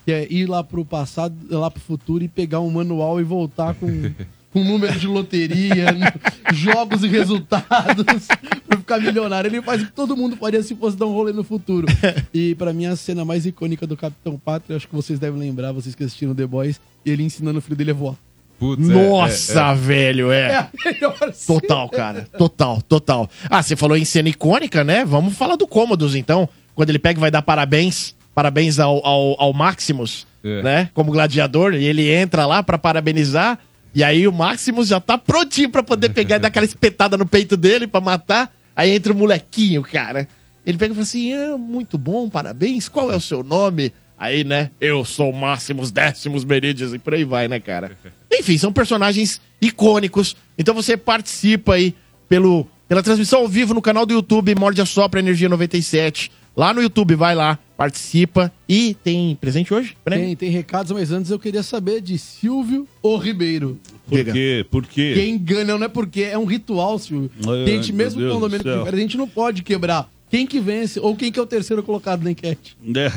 Que 0.07 0.13
é 0.13 0.31
ir 0.31 0.45
lá 0.47 0.63
pro 0.63 0.85
passado, 0.85 1.35
lá 1.51 1.69
pro 1.69 1.81
futuro 1.81 2.23
e 2.23 2.29
pegar 2.29 2.61
um 2.61 2.71
manual 2.71 3.19
e 3.19 3.23
voltar 3.23 3.73
com 3.73 3.87
com 4.57 4.63
número 4.63 4.97
de 4.97 5.05
loteria, 5.05 5.87
jogos 6.53 7.03
e 7.03 7.07
resultados 7.07 8.27
pra 8.65 8.77
ficar 8.77 8.99
milionário. 8.99 9.49
Ele 9.49 9.61
faz 9.61 9.81
o 9.81 9.85
que 9.85 9.91
todo 9.91 10.15
mundo 10.15 10.35
faria 10.37 10.63
se 10.63 10.73
fosse 10.75 10.97
dar 10.97 11.05
um 11.05 11.13
rolê 11.13 11.33
no 11.33 11.43
futuro. 11.43 11.87
E 12.33 12.55
pra 12.55 12.73
mim 12.73 12.85
a 12.85 12.95
cena 12.95 13.25
mais 13.25 13.45
icônica 13.45 13.85
do 13.85 13.97
Capitão 13.97 14.37
Pátria, 14.37 14.77
acho 14.77 14.87
que 14.87 14.95
vocês 14.95 15.19
devem 15.19 15.39
lembrar, 15.39 15.71
vocês 15.71 15.93
que 15.93 16.03
assistiram 16.03 16.33
The 16.33 16.47
Boys, 16.47 16.79
ele 17.05 17.23
ensinando 17.23 17.59
o 17.59 17.61
filho 17.61 17.75
dele 17.75 17.91
a 17.91 17.93
voar. 17.93 18.15
Putz, 18.59 18.89
é, 18.89 18.93
nossa, 18.93 19.61
é, 19.61 19.71
é. 19.71 19.75
velho, 19.75 20.31
é. 20.31 20.51
É 20.51 20.55
a 20.55 20.69
melhor 20.83 21.33
cena. 21.33 21.59
Total, 21.59 21.89
cara. 21.89 22.27
Total, 22.37 22.81
total. 22.81 23.29
Ah, 23.49 23.61
você 23.61 23.75
falou 23.75 23.95
em 23.95 24.05
cena 24.05 24.29
icônica, 24.29 24.83
né? 24.83 25.05
Vamos 25.05 25.37
falar 25.37 25.55
do 25.55 25.67
Cômodos, 25.67 26.15
então. 26.15 26.49
Quando 26.73 26.89
ele 26.89 26.99
pega 26.99 27.19
e 27.19 27.21
vai 27.21 27.29
dar 27.29 27.43
parabéns. 27.43 28.15
Parabéns 28.37 28.77
ao, 28.77 29.03
ao, 29.03 29.35
ao 29.41 29.51
Maximus, 29.51 30.27
É. 30.43 30.61
né? 30.61 30.89
Como 30.93 31.11
gladiador. 31.11 31.73
E 31.73 31.83
ele 31.85 32.07
entra 32.07 32.45
lá 32.45 32.61
pra 32.61 32.77
parabenizar. 32.77 33.57
E 33.95 34.03
aí 34.03 34.27
o 34.27 34.31
Maximus 34.31 34.89
já 34.89 34.99
tá 34.99 35.17
prontinho 35.17 35.71
pra 35.71 35.81
poder 35.81 36.09
pegar 36.09 36.35
e 36.35 36.39
dar 36.41 36.49
aquela 36.49 36.63
espetada 36.67 37.17
no 37.17 37.25
peito 37.25 37.57
dele 37.57 37.87
pra 37.87 37.99
matar. 37.99 38.53
Aí 38.75 38.91
entra 38.91 39.11
o 39.11 39.15
molequinho, 39.15 39.81
cara. 39.81 40.27
Ele 40.63 40.77
pega 40.77 40.91
e 40.91 40.93
fala 40.93 41.01
assim: 41.03 41.33
ah, 41.33 41.57
muito 41.57 41.97
bom, 41.97 42.29
parabéns. 42.29 42.87
Qual 42.87 43.11
é 43.11 43.15
o 43.15 43.19
seu 43.19 43.41
nome? 43.43 43.91
Aí, 44.19 44.43
né? 44.43 44.69
Eu 44.79 45.03
sou 45.03 45.33
Máximos 45.33 45.89
Décimos 45.89 46.45
Meridians 46.45 46.93
e 46.93 46.99
por 46.99 47.15
aí 47.15 47.23
vai, 47.23 47.47
né, 47.47 47.59
cara? 47.59 47.97
Enfim, 48.31 48.55
são 48.59 48.71
personagens 48.71 49.41
icônicos. 49.59 50.35
Então 50.59 50.75
você 50.75 50.95
participa 50.95 51.73
aí 51.73 51.95
pelo, 52.29 52.67
pela 52.87 53.01
transmissão 53.01 53.39
ao 53.39 53.47
vivo 53.47 53.73
no 53.73 53.81
canal 53.81 54.05
do 54.05 54.13
YouTube 54.13 54.53
Morde 54.53 54.79
a 54.79 54.85
Sopra 54.85 55.19
Energia 55.19 55.49
97. 55.49 56.31
Lá 56.57 56.73
no 56.73 56.81
YouTube, 56.81 57.13
vai 57.13 57.35
lá, 57.35 57.59
participa. 57.77 58.51
E 58.67 58.95
tem 59.03 59.35
presente 59.35 59.71
hoje? 59.71 59.95
Prêmio? 60.03 60.25
Tem, 60.25 60.35
tem 60.35 60.49
recados, 60.49 60.91
mas 60.91 61.11
antes 61.11 61.29
eu 61.29 61.37
queria 61.37 61.61
saber 61.61 62.01
de 62.01 62.17
Silvio 62.17 62.87
ou 62.99 63.15
Ribeiro. 63.15 63.79
Por 64.07 64.17
Diga. 64.17 64.33
quê? 64.33 64.65
Por 64.71 64.83
quê? 64.87 65.13
Quem 65.13 65.37
ganha 65.37 65.77
não 65.77 65.85
é 65.85 65.87
porque 65.87 66.23
é 66.23 66.35
um 66.35 66.45
ritual, 66.45 66.97
Silvio. 66.97 67.29
Ai, 67.47 67.63
Tem 67.63 67.75
gente, 67.75 67.93
meu 67.93 68.05
mesmo 68.05 68.21
Deus 68.21 68.31
com 68.31 68.37
o 68.37 68.39
do 68.39 68.45
número 68.47 68.63
que 68.63 68.69
tiver, 68.71 68.91
a 68.95 68.97
gente 68.97 69.17
não 69.17 69.27
pode 69.27 69.61
quebrar 69.61 70.09
quem 70.31 70.47
que 70.47 70.59
vence 70.59 70.99
ou 70.99 71.15
quem 71.15 71.31
que 71.31 71.37
é 71.37 71.41
o 71.43 71.45
terceiro 71.45 71.83
colocado 71.83 72.23
na 72.23 72.31
enquete. 72.31 72.75
É, 72.95 73.11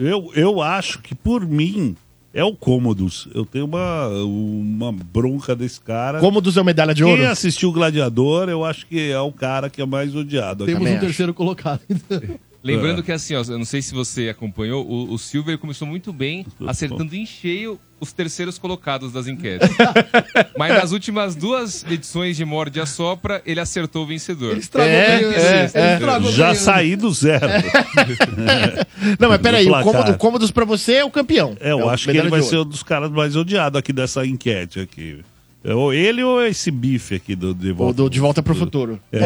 eu, 0.00 0.30
eu 0.34 0.62
acho 0.62 1.02
que 1.02 1.14
por 1.14 1.46
mim 1.46 1.94
é 2.32 2.42
o 2.42 2.54
Cômodos. 2.54 3.28
Eu 3.34 3.44
tenho 3.44 3.66
uma, 3.66 4.08
uma 4.08 4.90
bronca 4.90 5.54
desse 5.54 5.80
cara. 5.82 6.18
Cômodos 6.18 6.56
é 6.56 6.60
uma 6.60 6.64
medalha 6.64 6.94
de 6.94 7.04
ouro? 7.04 7.18
Quem 7.18 7.26
assistiu 7.26 7.68
o 7.68 7.72
Gladiador, 7.72 8.48
eu 8.48 8.64
acho 8.64 8.86
que 8.86 9.10
é 9.10 9.20
o 9.20 9.32
cara 9.32 9.68
que 9.68 9.82
é 9.82 9.86
mais 9.86 10.14
odiado. 10.14 10.64
aqui. 10.64 10.72
Temos 10.72 10.88
um 10.88 10.92
acho. 10.92 11.00
terceiro 11.00 11.34
colocado. 11.34 11.80
Lembrando 12.66 13.00
É. 13.00 13.02
que 13.02 13.12
assim, 13.12 13.34
ó, 13.34 13.42
eu 13.48 13.58
não 13.58 13.64
sei 13.64 13.80
se 13.80 13.94
você 13.94 14.28
acompanhou, 14.28 14.84
o, 14.86 15.12
o 15.12 15.18
Silver 15.18 15.56
começou 15.58 15.86
muito 15.86 16.12
bem, 16.12 16.44
acertando 16.66 17.14
em 17.14 17.24
cheio 17.24 17.78
os 18.00 18.12
terceiros 18.12 18.58
colocados 18.58 19.10
das 19.12 19.26
enquetes. 19.26 19.68
Mas 20.58 20.74
nas 20.74 20.92
últimas 20.92 21.34
duas 21.34 21.84
edições 21.88 22.36
de 22.36 22.44
Morde 22.44 22.78
a 22.80 22.84
Sopra, 22.86 23.40
ele 23.46 23.60
acertou 23.60 24.02
o 24.04 24.06
vencedor. 24.06 24.50
Ele 24.52 24.60
estragou 24.60 24.92
É, 24.92 25.06
ganhando. 25.20 25.34
é, 25.34 25.70
é. 25.74 25.94
estragou 25.94 26.32
Já 26.32 26.46
ganhando. 26.48 26.56
saí 26.62 26.96
do 26.96 27.10
zero. 27.10 27.46
Não, 29.18 29.28
mas 29.28 29.40
peraí, 29.40 29.68
o. 29.68 29.82
Cômodo- 29.82 30.12
o 30.12 30.18
Cômodos 30.18 30.50
pra 30.50 30.64
você 30.64 30.94
é 30.94 31.04
o 31.04 31.10
campeão. 31.10 31.56
É, 31.60 31.72
eu 31.72 31.78
o 31.78 31.88
acho 31.88 32.10
que 32.10 32.16
ele 32.16 32.28
vai 32.28 32.42
ser 32.42 32.58
um 32.58 32.64
dos 32.64 32.82
caras 32.82 33.10
mais 33.10 33.36
odiados 33.36 33.78
aqui 33.78 33.92
dessa 33.92 34.26
enquete 34.26 34.80
aqui. 34.80 35.20
É 35.64 35.74
ou 35.74 35.92
ele 35.92 36.22
ou 36.22 36.42
esse 36.44 36.70
bife 36.70 37.14
aqui 37.16 37.34
do 37.34 37.52
De 37.54 37.70
O 37.72 37.74
Volta, 37.74 37.94
do 37.94 38.10
De 38.10 38.20
Volta 38.20 38.42
pro 38.42 38.54
Futuro. 38.54 39.00
É. 39.10 39.18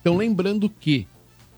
Então, 0.00 0.16
lembrando 0.16 0.70
que 0.80 1.06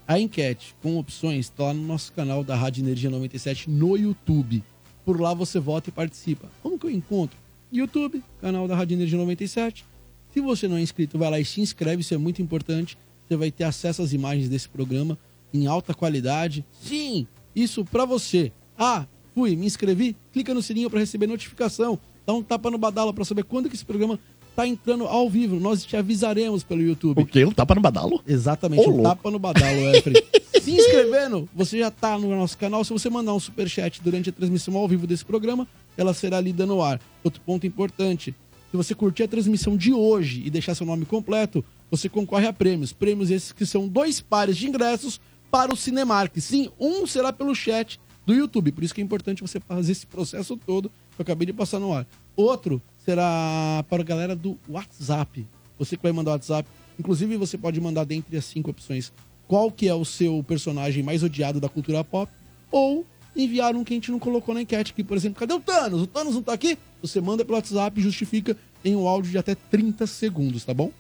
a 0.09 0.19
enquete 0.19 0.75
com 0.83 0.97
opções 0.97 1.41
está 1.41 1.65
lá 1.65 1.75
no 1.75 1.87
nosso 1.87 2.15
canal 2.15 2.43
da 2.43 2.57
Rádio 2.57 2.83
Energia 2.83 3.11
97 3.11 3.69
no 3.69 3.95
YouTube. 3.95 4.65
Por 5.05 5.21
lá 5.21 5.35
você 5.35 5.61
vota 5.61 5.91
e 5.91 5.93
participa. 5.93 6.49
Como 6.63 6.79
que 6.79 6.87
eu 6.87 6.91
encontro? 6.91 7.39
YouTube, 7.71 8.25
canal 8.41 8.67
da 8.67 8.75
Rádio 8.75 8.95
Energia 8.95 9.19
97. 9.19 9.85
Se 10.33 10.41
você 10.41 10.67
não 10.67 10.79
é 10.79 10.81
inscrito, 10.81 11.19
vai 11.19 11.31
lá 11.31 11.39
e 11.39 11.45
se 11.45 11.61
inscreve, 11.61 12.01
isso 12.01 12.15
é 12.15 12.17
muito 12.17 12.41
importante. 12.41 12.97
Você 13.29 13.37
vai 13.37 13.51
ter 13.51 13.65
acesso 13.65 14.01
às 14.01 14.15
imagens 14.15 14.49
desse 14.49 14.67
programa 14.67 15.19
em 15.53 15.67
alta 15.67 15.93
qualidade. 15.93 16.65
Sim, 16.81 17.27
isso 17.55 17.85
pra 17.85 18.07
você. 18.07 18.51
Ah, 18.79 19.07
fui, 19.35 19.55
me 19.57 19.67
inscrevi, 19.67 20.17
clica 20.33 20.55
no 20.55 20.63
sininho 20.63 20.89
para 20.89 21.01
receber 21.01 21.27
notificação. 21.27 21.99
Dá 22.25 22.33
um 22.33 22.43
tapa 22.43 22.71
no 22.71 22.79
badalo 22.79 23.13
para 23.13 23.27
saber 23.27 23.45
quando 23.45 23.69
que 23.69 23.75
esse 23.75 23.85
programa 23.85 24.19
tá 24.59 24.67
entrando 24.67 25.05
ao 25.05 25.31
vivo. 25.31 25.61
Nós 25.61 25.85
te 25.85 25.97
avisaremos 25.97 26.65
pelo 26.65 26.83
YouTube. 26.83 27.23
O 27.23 27.25
quê? 27.27 27.45
Um 27.45 27.53
tapa 27.53 27.77
no 27.77 27.81
badalo? 27.81 28.21
Exatamente, 28.27 28.81
Ô, 28.81 28.91
um 28.91 28.97
louco. 28.97 29.03
tapa 29.05 29.31
no 29.31 29.39
badalo, 29.39 29.95
Efraim. 29.95 30.17
Se 30.61 30.73
inscrevendo, 30.73 31.49
você 31.55 31.79
já 31.79 31.93
tá 31.93 32.19
no 32.19 32.29
nosso 32.31 32.59
canal. 32.59 32.83
Se 32.83 32.93
você 32.93 33.09
mandar 33.09 33.35
um 33.35 33.39
superchat 33.39 34.03
durante 34.03 34.31
a 34.31 34.33
transmissão 34.33 34.77
ao 34.77 34.89
vivo 34.89 35.07
desse 35.07 35.25
programa, 35.25 35.65
ela 35.97 36.13
será 36.13 36.41
lida 36.41 36.67
no 36.67 36.83
ar. 36.83 37.01
Outro 37.23 37.41
ponto 37.43 37.69
importante: 37.69 38.35
se 38.69 38.77
você 38.77 38.97
curtir 38.97 39.23
a 39.23 39.29
transmissão 39.29 39.77
de 39.77 39.93
hoje 39.93 40.43
e 40.45 40.51
deixar 40.51 40.75
seu 40.75 40.85
nome 40.85 41.05
completo, 41.05 41.65
você 41.89 42.09
concorre 42.09 42.49
a 42.49 42.53
prêmios. 42.53 42.93
Prêmios 42.93 43.31
esses 43.31 43.53
que 43.53 43.65
são 43.65 43.87
dois 43.87 44.21
pares 44.21 44.57
de 44.57 44.67
ingressos 44.67 45.21
para 45.53 45.73
o 45.73 45.77
Cinemark. 45.77 46.37
Sim, 46.41 46.69
um 46.81 47.07
será 47.07 47.33
pelo 47.33 47.55
chat 47.55 48.01
do 48.27 48.35
YouTube. 48.35 48.73
Por 48.73 48.83
isso 48.83 48.93
que 48.93 49.01
é 49.01 49.05
importante 49.05 49.41
você 49.41 49.61
fazer 49.61 49.93
esse 49.93 50.07
processo 50.07 50.57
todo 50.57 50.89
que 50.89 51.21
eu 51.21 51.23
acabei 51.23 51.47
de 51.47 51.53
passar 51.53 51.79
no 51.79 51.95
ar. 51.95 52.05
Outro 52.37 52.83
será 53.09 53.83
para 53.89 54.03
a 54.03 54.05
galera 54.05 54.37
do 54.37 54.59
WhatsApp. 54.69 55.47
Você 55.79 55.97
que 55.97 56.03
vai 56.03 56.13
mandar 56.13 56.33
o 56.33 56.35
WhatsApp. 56.35 56.69
Inclusive, 57.01 57.39
você 57.39 57.57
pode 57.57 57.81
mandar 57.81 58.05
dentre 58.05 58.37
as 58.37 58.45
cinco 58.45 58.71
opções 58.71 59.11
qual 59.47 59.73
que 59.73 59.89
é 59.89 59.95
o 59.95 60.05
seu 60.05 60.45
personagem 60.47 61.03
mais 61.03 61.23
odiado 61.23 61.59
da 61.59 61.71
cultura 61.71 62.05
pop. 62.05 62.31
Ou 62.71 63.07
enviar 63.35 63.75
um 63.75 63.83
que 63.83 63.95
a 63.95 63.97
gente 63.97 64.11
não 64.11 64.19
colocou 64.19 64.55
na 64.55 64.61
enquete 64.61 64.93
aqui. 64.93 65.03
Por 65.03 65.17
exemplo, 65.17 65.41
cadê 65.41 65.55
o 65.55 65.61
Thanos? 65.61 66.03
O 66.03 66.07
Thanos 66.07 66.35
não 66.35 66.43
tá 66.43 66.53
aqui? 66.53 66.77
Você 67.01 67.19
manda 67.19 67.47
pelo 67.47 67.57
WhatsApp 67.57 67.99
e 67.99 68.03
justifica 68.03 68.55
em 68.85 68.95
um 68.95 69.09
áudio 69.09 69.31
de 69.31 69.39
até 69.39 69.55
30 69.55 70.07
segundos, 70.07 70.65
tá 70.67 70.75
bom? 70.75 70.93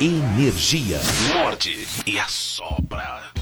Energia. 0.00 0.98
Morde 1.34 1.86
e 2.06 2.18
assopra. 2.18 3.34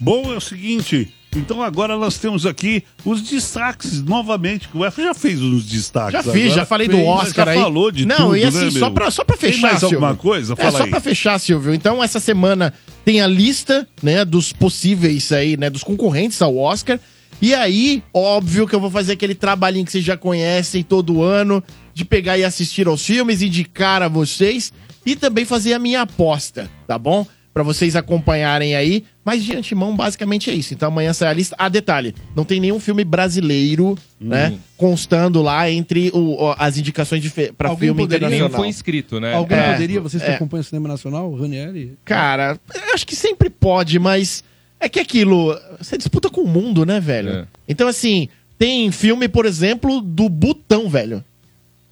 Bom, 0.00 0.32
é 0.32 0.36
o 0.36 0.40
seguinte. 0.40 1.14
Então 1.36 1.60
agora 1.62 1.96
nós 1.98 2.16
temos 2.16 2.46
aqui 2.46 2.84
os 3.04 3.20
destaques 3.22 4.00
novamente. 4.02 4.68
que 4.68 4.76
O 4.78 4.84
F 4.84 5.02
já 5.02 5.12
fez 5.14 5.42
uns 5.42 5.64
destaques. 5.64 6.12
Já 6.12 6.22
fiz, 6.22 6.42
agora. 6.44 6.54
já 6.60 6.64
falei 6.66 6.86
do 6.88 6.96
Fez, 6.96 7.08
Oscar 7.08 7.46
já 7.46 7.52
aí. 7.52 7.58
falou 7.60 7.90
de 7.90 8.06
Não, 8.06 8.16
tudo, 8.16 8.36
e 8.36 8.44
assim, 8.44 8.64
né, 8.66 8.70
só, 8.70 8.90
pra, 8.90 9.10
só 9.10 9.24
pra 9.24 9.36
fechar, 9.36 9.52
Tem 9.52 9.70
mais 9.72 9.82
alguma 9.82 10.08
Silvio. 10.08 10.22
coisa? 10.22 10.52
É, 10.52 10.56
Fala 10.56 10.78
só 10.78 10.84
aí. 10.84 10.90
pra 10.90 11.00
fechar, 11.00 11.38
Silvio. 11.40 11.74
Então, 11.74 12.02
essa 12.02 12.20
semana 12.20 12.72
tem 13.04 13.20
a 13.20 13.26
lista, 13.26 13.86
né, 14.02 14.24
dos 14.24 14.52
possíveis 14.52 15.32
aí, 15.32 15.56
né, 15.56 15.68
dos 15.68 15.82
concorrentes 15.82 16.40
ao 16.40 16.56
Oscar. 16.56 17.00
E 17.42 17.52
aí, 17.52 18.02
óbvio 18.14 18.66
que 18.68 18.74
eu 18.74 18.80
vou 18.80 18.90
fazer 18.90 19.14
aquele 19.14 19.34
trabalhinho 19.34 19.84
que 19.84 19.90
vocês 19.90 20.04
já 20.04 20.16
conhecem 20.16 20.84
todo 20.84 21.20
ano, 21.22 21.62
de 21.92 22.04
pegar 22.04 22.38
e 22.38 22.44
assistir 22.44 22.86
aos 22.86 23.04
filmes, 23.04 23.42
indicar 23.42 24.02
a 24.02 24.08
vocês 24.08 24.72
e 25.04 25.16
também 25.16 25.44
fazer 25.44 25.74
a 25.74 25.78
minha 25.80 26.02
aposta, 26.02 26.70
tá 26.86 26.96
bom? 26.96 27.26
Pra 27.54 27.62
vocês 27.62 27.94
acompanharem 27.94 28.74
aí. 28.74 29.04
Mas 29.24 29.44
de 29.44 29.54
antemão, 29.56 29.94
basicamente 29.94 30.50
é 30.50 30.54
isso. 30.54 30.74
Então 30.74 30.88
amanhã 30.88 31.12
sai 31.12 31.28
a 31.28 31.32
lista. 31.32 31.54
Ah, 31.56 31.68
detalhe: 31.68 32.12
não 32.34 32.44
tem 32.44 32.58
nenhum 32.58 32.80
filme 32.80 33.04
brasileiro, 33.04 33.96
né? 34.20 34.58
Constando 34.76 35.40
lá 35.40 35.70
entre 35.70 36.10
o- 36.12 36.42
o- 36.46 36.54
as 36.58 36.76
indicações 36.76 37.22
Alguém 37.24 37.78
filme 37.78 38.02
poderia- 38.02 38.26
internacional. 38.26 38.48
Nem 38.50 38.58
foi 38.58 38.66
inscrito, 38.68 39.20
né? 39.20 39.34
Alguém 39.34 39.56
É. 39.56 39.72
poderia, 39.72 40.00
vocês 40.00 40.20
que 40.20 40.30
É. 40.30 40.34
acompanham 40.34 40.62
o 40.62 40.64
cinema 40.64 40.88
nacional, 40.88 41.32
Ranieri? 41.32 41.96
Cara, 42.04 42.58
eu 42.74 42.92
acho 42.92 43.06
que 43.06 43.14
sempre 43.14 43.48
pode, 43.48 44.00
mas 44.00 44.42
é 44.80 44.88
que 44.88 44.98
aquilo. 44.98 45.56
Você 45.78 45.96
disputa 45.96 46.28
com 46.28 46.40
o 46.40 46.48
mundo, 46.48 46.84
né, 46.84 46.98
velho? 46.98 47.30
É. 47.30 47.46
Então, 47.68 47.86
assim, 47.86 48.28
tem 48.58 48.90
filme, 48.90 49.28
por 49.28 49.46
exemplo, 49.46 50.00
do 50.00 50.28
Butão, 50.28 50.88
velho. 50.88 51.22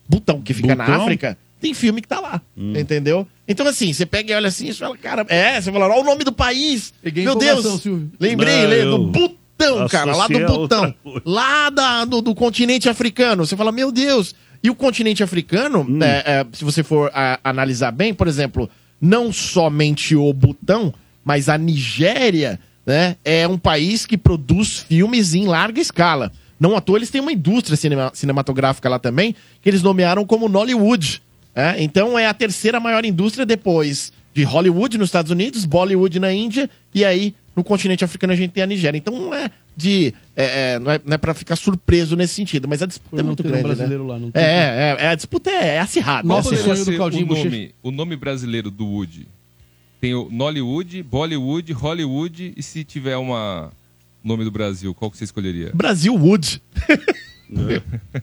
Butão, 0.09 0.43
que 0.43 0.53
fica 0.53 0.75
na 0.75 0.85
Butão? 0.85 1.03
África. 1.03 1.39
Tem 1.63 1.73
filme 1.73 2.03
que 2.03 2.09
tá 2.09 2.19
lá, 2.21 2.43
Hum. 2.57 2.75
entendeu? 2.77 3.27
Então, 3.47 3.67
assim, 3.67 3.93
você 3.93 4.05
pega 4.05 4.33
e 4.33 4.37
olha 4.37 4.49
assim 4.49 4.69
e 4.69 4.75
fala, 4.75 4.97
cara, 4.99 5.25
é, 5.29 5.61
você 5.61 5.71
fala, 5.73 5.87
olha 5.89 6.01
o 6.01 6.05
nome 6.05 6.25
do 6.25 6.33
país. 6.33 6.93
Peguei 7.01 7.23
Meu 7.25 7.37
Deus. 7.37 7.81
Silvio. 7.81 8.11
Lembrei, 8.19 8.63
Não, 8.67 8.73
eu 8.73 8.99
do 8.99 9.07
Butão, 9.07 9.89
cara, 9.89 10.15
lá 10.17 10.27
do 10.27 10.37
a 10.39 10.47
Butão. 10.49 10.95
Lá 11.25 11.71
da, 11.71 12.05
do, 12.05 12.21
do 12.21 12.35
continente 12.35 12.89
africano. 12.89 13.47
Você 13.47 13.57
fala, 13.57 13.71
meu 13.71 13.93
Deus. 13.93 14.35
E 14.63 14.69
o 14.71 14.75
continente 14.75 15.23
africano, 15.23 15.87
Hum. 15.89 16.03
é, 16.03 16.23
é, 16.27 16.47
se 16.53 16.65
você 16.65 16.83
for 16.83 17.11
a- 17.15 17.39
analisar 17.45 17.93
bem, 17.93 18.13
por 18.13 18.27
exemplo, 18.27 18.69
não 19.01 19.33
somente 19.33 20.15
o 20.17 20.33
Butão, 20.33 20.93
mas 21.25 21.49
a 21.49 21.57
Nigéria, 21.57 22.59
né, 22.85 23.17
é 23.25 23.47
um 23.47 23.57
país 23.59 24.05
que 24.05 24.19
produz 24.19 24.81
filmes 24.81 25.33
em 25.35 25.47
larga 25.47 25.81
escala. 25.81 26.33
Não 26.59 26.77
à 26.77 26.81
toa, 26.81 26.97
eles 26.99 27.11
têm 27.11 27.21
uma 27.21 27.33
indústria 27.33 27.77
cinema- 27.77 28.11
cinematográfica 28.15 28.89
lá 28.89 28.99
também, 28.99 29.35
que 29.61 29.69
eles 29.69 29.83
nomearam 29.83 30.25
como 30.25 30.49
Nollywood. 30.49 31.21
É. 31.55 31.83
Então 31.83 32.19
é 32.19 32.27
a 32.27 32.35
terceira 32.35 32.81
maior 32.81 33.05
indústria 33.05 33.45
depois 33.45 34.13
de 34.35 34.43
Hollywood 34.45 34.97
nos 34.97 35.09
Estados 35.09 35.31
Unidos, 35.31 35.65
Bollywood 35.65 36.19
na 36.19 36.33
Índia, 36.33 36.69
e 36.95 37.05
aí 37.05 37.35
no 37.55 37.63
continente 37.63 38.05
africano 38.05 38.33
a 38.33 38.37
gente 38.37 38.51
tem 38.51 38.63
a 38.63 38.67
Nigéria. 38.67 38.97
Então 38.97 39.15
não 39.15 39.35
é 39.35 39.51
de. 39.77 40.15
é, 40.35 40.75
é, 40.75 40.79
não, 40.79 40.91
é, 40.91 41.01
não 41.05 41.15
é 41.15 41.19
pra 41.19 41.35
ficar 41.35 41.57
surpreso 41.57 42.17
nesse 42.17 42.35
sentido, 42.35 42.67
mas 42.67 42.83
a 42.83 42.87
disputa 42.87 43.17
é 43.17 43.23
não 43.23 43.29
muito 43.29 43.43
grande. 43.43 43.63
brasileiro 43.63 44.05
né? 44.05 44.13
lá, 44.13 44.19
não 44.19 44.31
tem 44.31 44.43
É, 44.43 44.47
é, 44.47 44.97
é, 45.05 45.09
a 45.09 45.15
disputa 45.15 45.51
é, 45.51 45.77
é 45.77 45.81
acirrada. 45.81 46.27
Nossa, 46.27 46.55
é 46.55 46.59
acirrada. 46.59 46.81
do 46.81 46.85
ser 46.85 46.97
Claudinho 46.97 47.25
o 47.25 47.29
Bochecha. 47.29 47.51
nome, 47.51 47.75
o 47.83 47.91
nome 47.91 48.17
brasileiro 48.17 48.71
do 48.71 48.87
Woody. 48.87 49.29
Tem 50.01 50.15
o 50.15 50.29
Nollywood, 50.31 51.03
Bollywood, 51.03 51.73
Hollywood 51.73 52.55
e 52.57 52.63
se 52.63 52.83
tiver 52.83 53.17
uma 53.17 53.71
nome 54.25 54.45
do 54.45 54.51
Brasil, 54.51 54.93
qual 54.95 55.11
que 55.11 55.17
você 55.17 55.25
escolheria? 55.25 55.71
Brasil 55.75 56.15
Wood. 56.15 56.61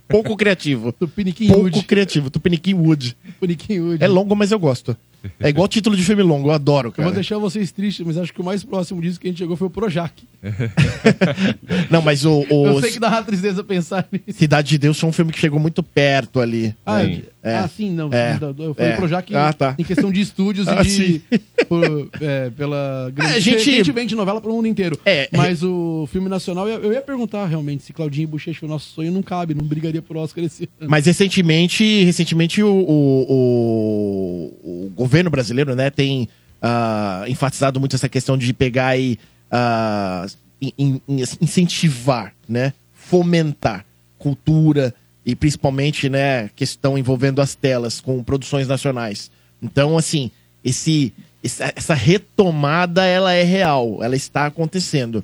Pouco 0.08 0.36
criativo. 0.36 0.92
Tupiniquim 0.92 1.48
Pouco 1.48 1.64
Wood. 1.64 1.84
criativo. 1.84 2.30
Tupiniquim 2.30 2.74
Wood. 2.74 3.16
Tupiniquim 3.40 3.80
Wood. 3.80 4.04
É 4.04 4.08
longo, 4.08 4.36
mas 4.36 4.52
eu 4.52 4.60
gosto. 4.60 4.96
É 5.40 5.50
igual 5.50 5.68
título 5.68 5.96
de 5.96 6.04
filme 6.04 6.24
longo, 6.24 6.48
eu 6.50 6.52
adoro, 6.54 6.88
Eu 6.90 6.92
cara. 6.92 7.08
vou 7.08 7.14
deixar 7.16 7.38
vocês 7.38 7.72
tristes, 7.72 8.06
mas 8.06 8.18
acho 8.18 8.34
que 8.34 8.42
o 8.42 8.44
mais 8.44 8.64
próximo 8.64 9.02
disso 9.02 9.20
que 9.20 9.28
a 9.28 9.30
gente 9.32 9.40
chegou 9.40 9.56
foi 9.58 9.68
o 9.68 9.70
Projac. 9.70 10.14
Não, 11.90 12.02
mas 12.02 12.26
o, 12.26 12.46
o 12.50 12.68
Eu 12.80 12.80
sei 12.82 12.92
que 12.92 13.00
dá 13.00 13.10
uma 13.10 13.24
tristeza 13.24 13.64
pensar 13.64 14.08
nisso. 14.12 14.38
Cidade 14.40 14.70
de 14.70 14.78
Deus 14.78 15.00
foi 15.00 15.10
um 15.10 15.14
filme 15.14 15.32
que 15.32 15.40
chegou 15.40 15.60
muito 15.60 15.82
perto 15.84 16.40
ali. 16.40 16.74
Ah, 16.86 17.04
Sim. 17.04 17.24
é. 17.44 17.56
ah, 17.58 17.68
sim, 17.68 17.92
não. 17.92 18.10
É. 18.14 18.38
Eu 18.58 18.74
falei 18.74 18.92
É. 18.94 18.96
Projac 18.96 19.36
Ah, 19.36 19.54
tá. 19.54 19.76
em 19.78 19.84
questão 19.84 20.12
de 20.12 20.22
estúdios 20.22 20.68
Ah, 20.70 20.82
e 20.82 20.86
de. 20.86 21.22
por- 21.68 22.10
é, 22.22 22.50
pela 22.52 23.12
grande. 23.14 23.34
É, 23.34 23.36
a 23.36 23.40
gente- 23.40 23.92
vende 23.92 24.16
novela 24.16 24.40
pro 24.40 24.52
mundo 24.54 24.68
inteiro. 24.68 24.98
É, 25.06 25.28
Mas 25.32 25.64
o 25.64 26.08
filme 26.12 26.30
nacional, 26.30 26.68
eu, 26.68 26.80
eu 26.84 26.94
ia 26.94 27.02
perguntar 27.02 27.46
realmente 27.46 27.84
se 27.84 27.92
Claudinho 27.94 28.24
e 28.24 28.28
Bochecha, 28.28 28.66
o 28.66 28.70
nosso 28.70 28.90
sonho, 28.94 29.12
não 29.12 29.22
cabe, 29.22 29.54
não 29.54 29.66
brigaria 29.66 30.02
por 30.02 30.16
Oscar 30.18 30.44
esse 30.44 30.70
ano. 30.80 30.90
Mas 30.90 31.06
recentemente, 31.06 32.04
recentemente 32.04 32.62
o, 32.64 32.70
o, 32.70 34.54
o- 34.64 34.92
o 34.96 35.06
governo 35.10 35.32
brasileiro, 35.32 35.76
né, 35.76 35.90
tem 35.90 36.30
ah, 36.62 37.24
enfatizado 37.28 37.80
muito 37.80 37.96
essa 37.96 38.08
questão 38.08 38.38
de 38.38 38.54
pegar 38.54 38.96
e 38.96 39.18
ah, 39.50 40.28
in- 40.62 41.02
in- 41.08 41.24
incentivar, 41.42 42.34
né, 42.48 42.74
fomentar 42.94 43.84
cultura 44.20 44.94
e 45.26 45.36
principalmente, 45.36 46.10
né, 46.10 46.50
questão 46.56 46.96
envolvendo 46.98 47.42
as 47.42 47.56
telas 47.56 48.00
com 48.00 48.24
produções 48.24 48.68
nacionais. 48.68 49.32
Então, 49.62 49.98
assim, 49.98 50.30
esse, 50.64 51.12
essa, 51.44 51.94
retomada, 51.96 53.04
ela 53.04 53.34
é 53.34 53.44
real, 53.44 54.04
ela 54.04 54.16
está 54.16 54.46
acontecendo. 54.46 55.24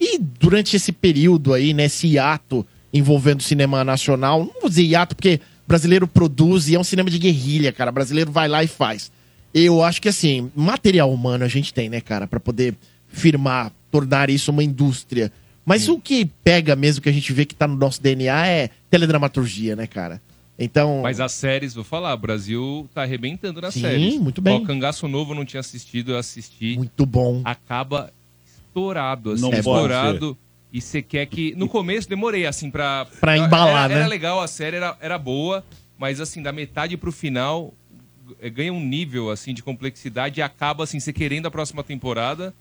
E 0.00 0.18
durante 0.18 0.76
esse 0.76 0.92
período 0.92 1.52
aí, 1.52 1.74
né, 1.74 1.84
esse 1.84 2.06
hiato 2.06 2.66
envolvendo 2.92 3.40
o 3.40 3.44
cinema 3.44 3.84
nacional, 3.84 4.40
não 4.44 4.60
vou 4.60 4.70
dizer 4.70 4.82
hiato 4.82 5.14
porque 5.14 5.40
brasileiro 5.68 6.06
produz 6.06 6.68
e 6.68 6.74
é 6.74 6.78
um 6.78 6.84
cinema 6.84 7.10
de 7.10 7.18
guerrilha, 7.18 7.72
cara. 7.72 7.92
Brasileiro 7.92 8.30
vai 8.30 8.48
lá 8.48 8.62
e 8.62 8.66
faz. 8.66 9.10
Eu 9.58 9.82
acho 9.82 10.02
que 10.02 10.08
assim, 10.08 10.50
material 10.54 11.10
humano 11.12 11.44
a 11.44 11.48
gente 11.48 11.72
tem, 11.72 11.88
né, 11.88 12.00
cara, 12.00 12.26
Pra 12.26 12.38
poder 12.38 12.74
firmar, 13.08 13.72
tornar 13.90 14.28
isso 14.28 14.50
uma 14.50 14.62
indústria. 14.62 15.32
Mas 15.64 15.88
o 15.88 15.98
que 15.98 16.26
pega 16.44 16.76
mesmo 16.76 17.02
que 17.02 17.08
a 17.08 17.12
gente 17.12 17.32
vê 17.32 17.44
que 17.44 17.54
tá 17.54 17.66
no 17.66 17.76
nosso 17.76 18.00
DNA 18.00 18.46
é 18.46 18.70
teledramaturgia, 18.90 19.74
né, 19.74 19.86
cara? 19.86 20.20
Então, 20.58 21.00
Mas 21.02 21.20
as 21.20 21.32
séries, 21.32 21.74
vou 21.74 21.84
falar, 21.84 22.14
o 22.14 22.18
Brasil 22.18 22.88
tá 22.94 23.02
arrebentando 23.02 23.60
nas 23.60 23.74
Sim, 23.74 23.80
séries. 23.82 24.16
muito 24.18 24.40
bem. 24.40 24.56
Ó, 24.56 24.60
Cangaço 24.66 25.08
Novo 25.08 25.32
eu 25.32 25.36
não 25.36 25.44
tinha 25.44 25.60
assistido, 25.60 26.12
eu 26.12 26.18
assisti. 26.18 26.76
muito 26.76 27.04
bom. 27.04 27.42
Acaba 27.44 28.10
estourado, 28.46 29.32
assim, 29.32 29.42
Não 29.42 29.50
estourado. 29.52 30.36
E 30.72 30.80
você 30.80 31.00
quer 31.02 31.26
que. 31.26 31.54
No 31.56 31.68
começo 31.68 32.08
demorei, 32.08 32.46
assim, 32.46 32.70
pra. 32.70 33.06
Pra 33.20 33.36
embalar, 33.38 33.84
era, 33.84 33.88
né? 33.88 33.94
Era 34.00 34.06
legal, 34.06 34.40
a 34.40 34.46
série 34.48 34.76
era, 34.76 34.96
era 35.00 35.18
boa, 35.18 35.64
mas 35.98 36.20
assim, 36.20 36.42
da 36.42 36.52
metade 36.52 36.96
pro 36.96 37.10
final, 37.12 37.72
ganha 38.54 38.72
um 38.72 38.80
nível, 38.84 39.30
assim, 39.30 39.52
de 39.54 39.62
complexidade 39.62 40.40
e 40.40 40.42
acaba, 40.42 40.84
assim, 40.84 41.00
você 41.00 41.12
querendo 41.12 41.46
a 41.46 41.50
próxima 41.50 41.82
temporada. 41.82 42.54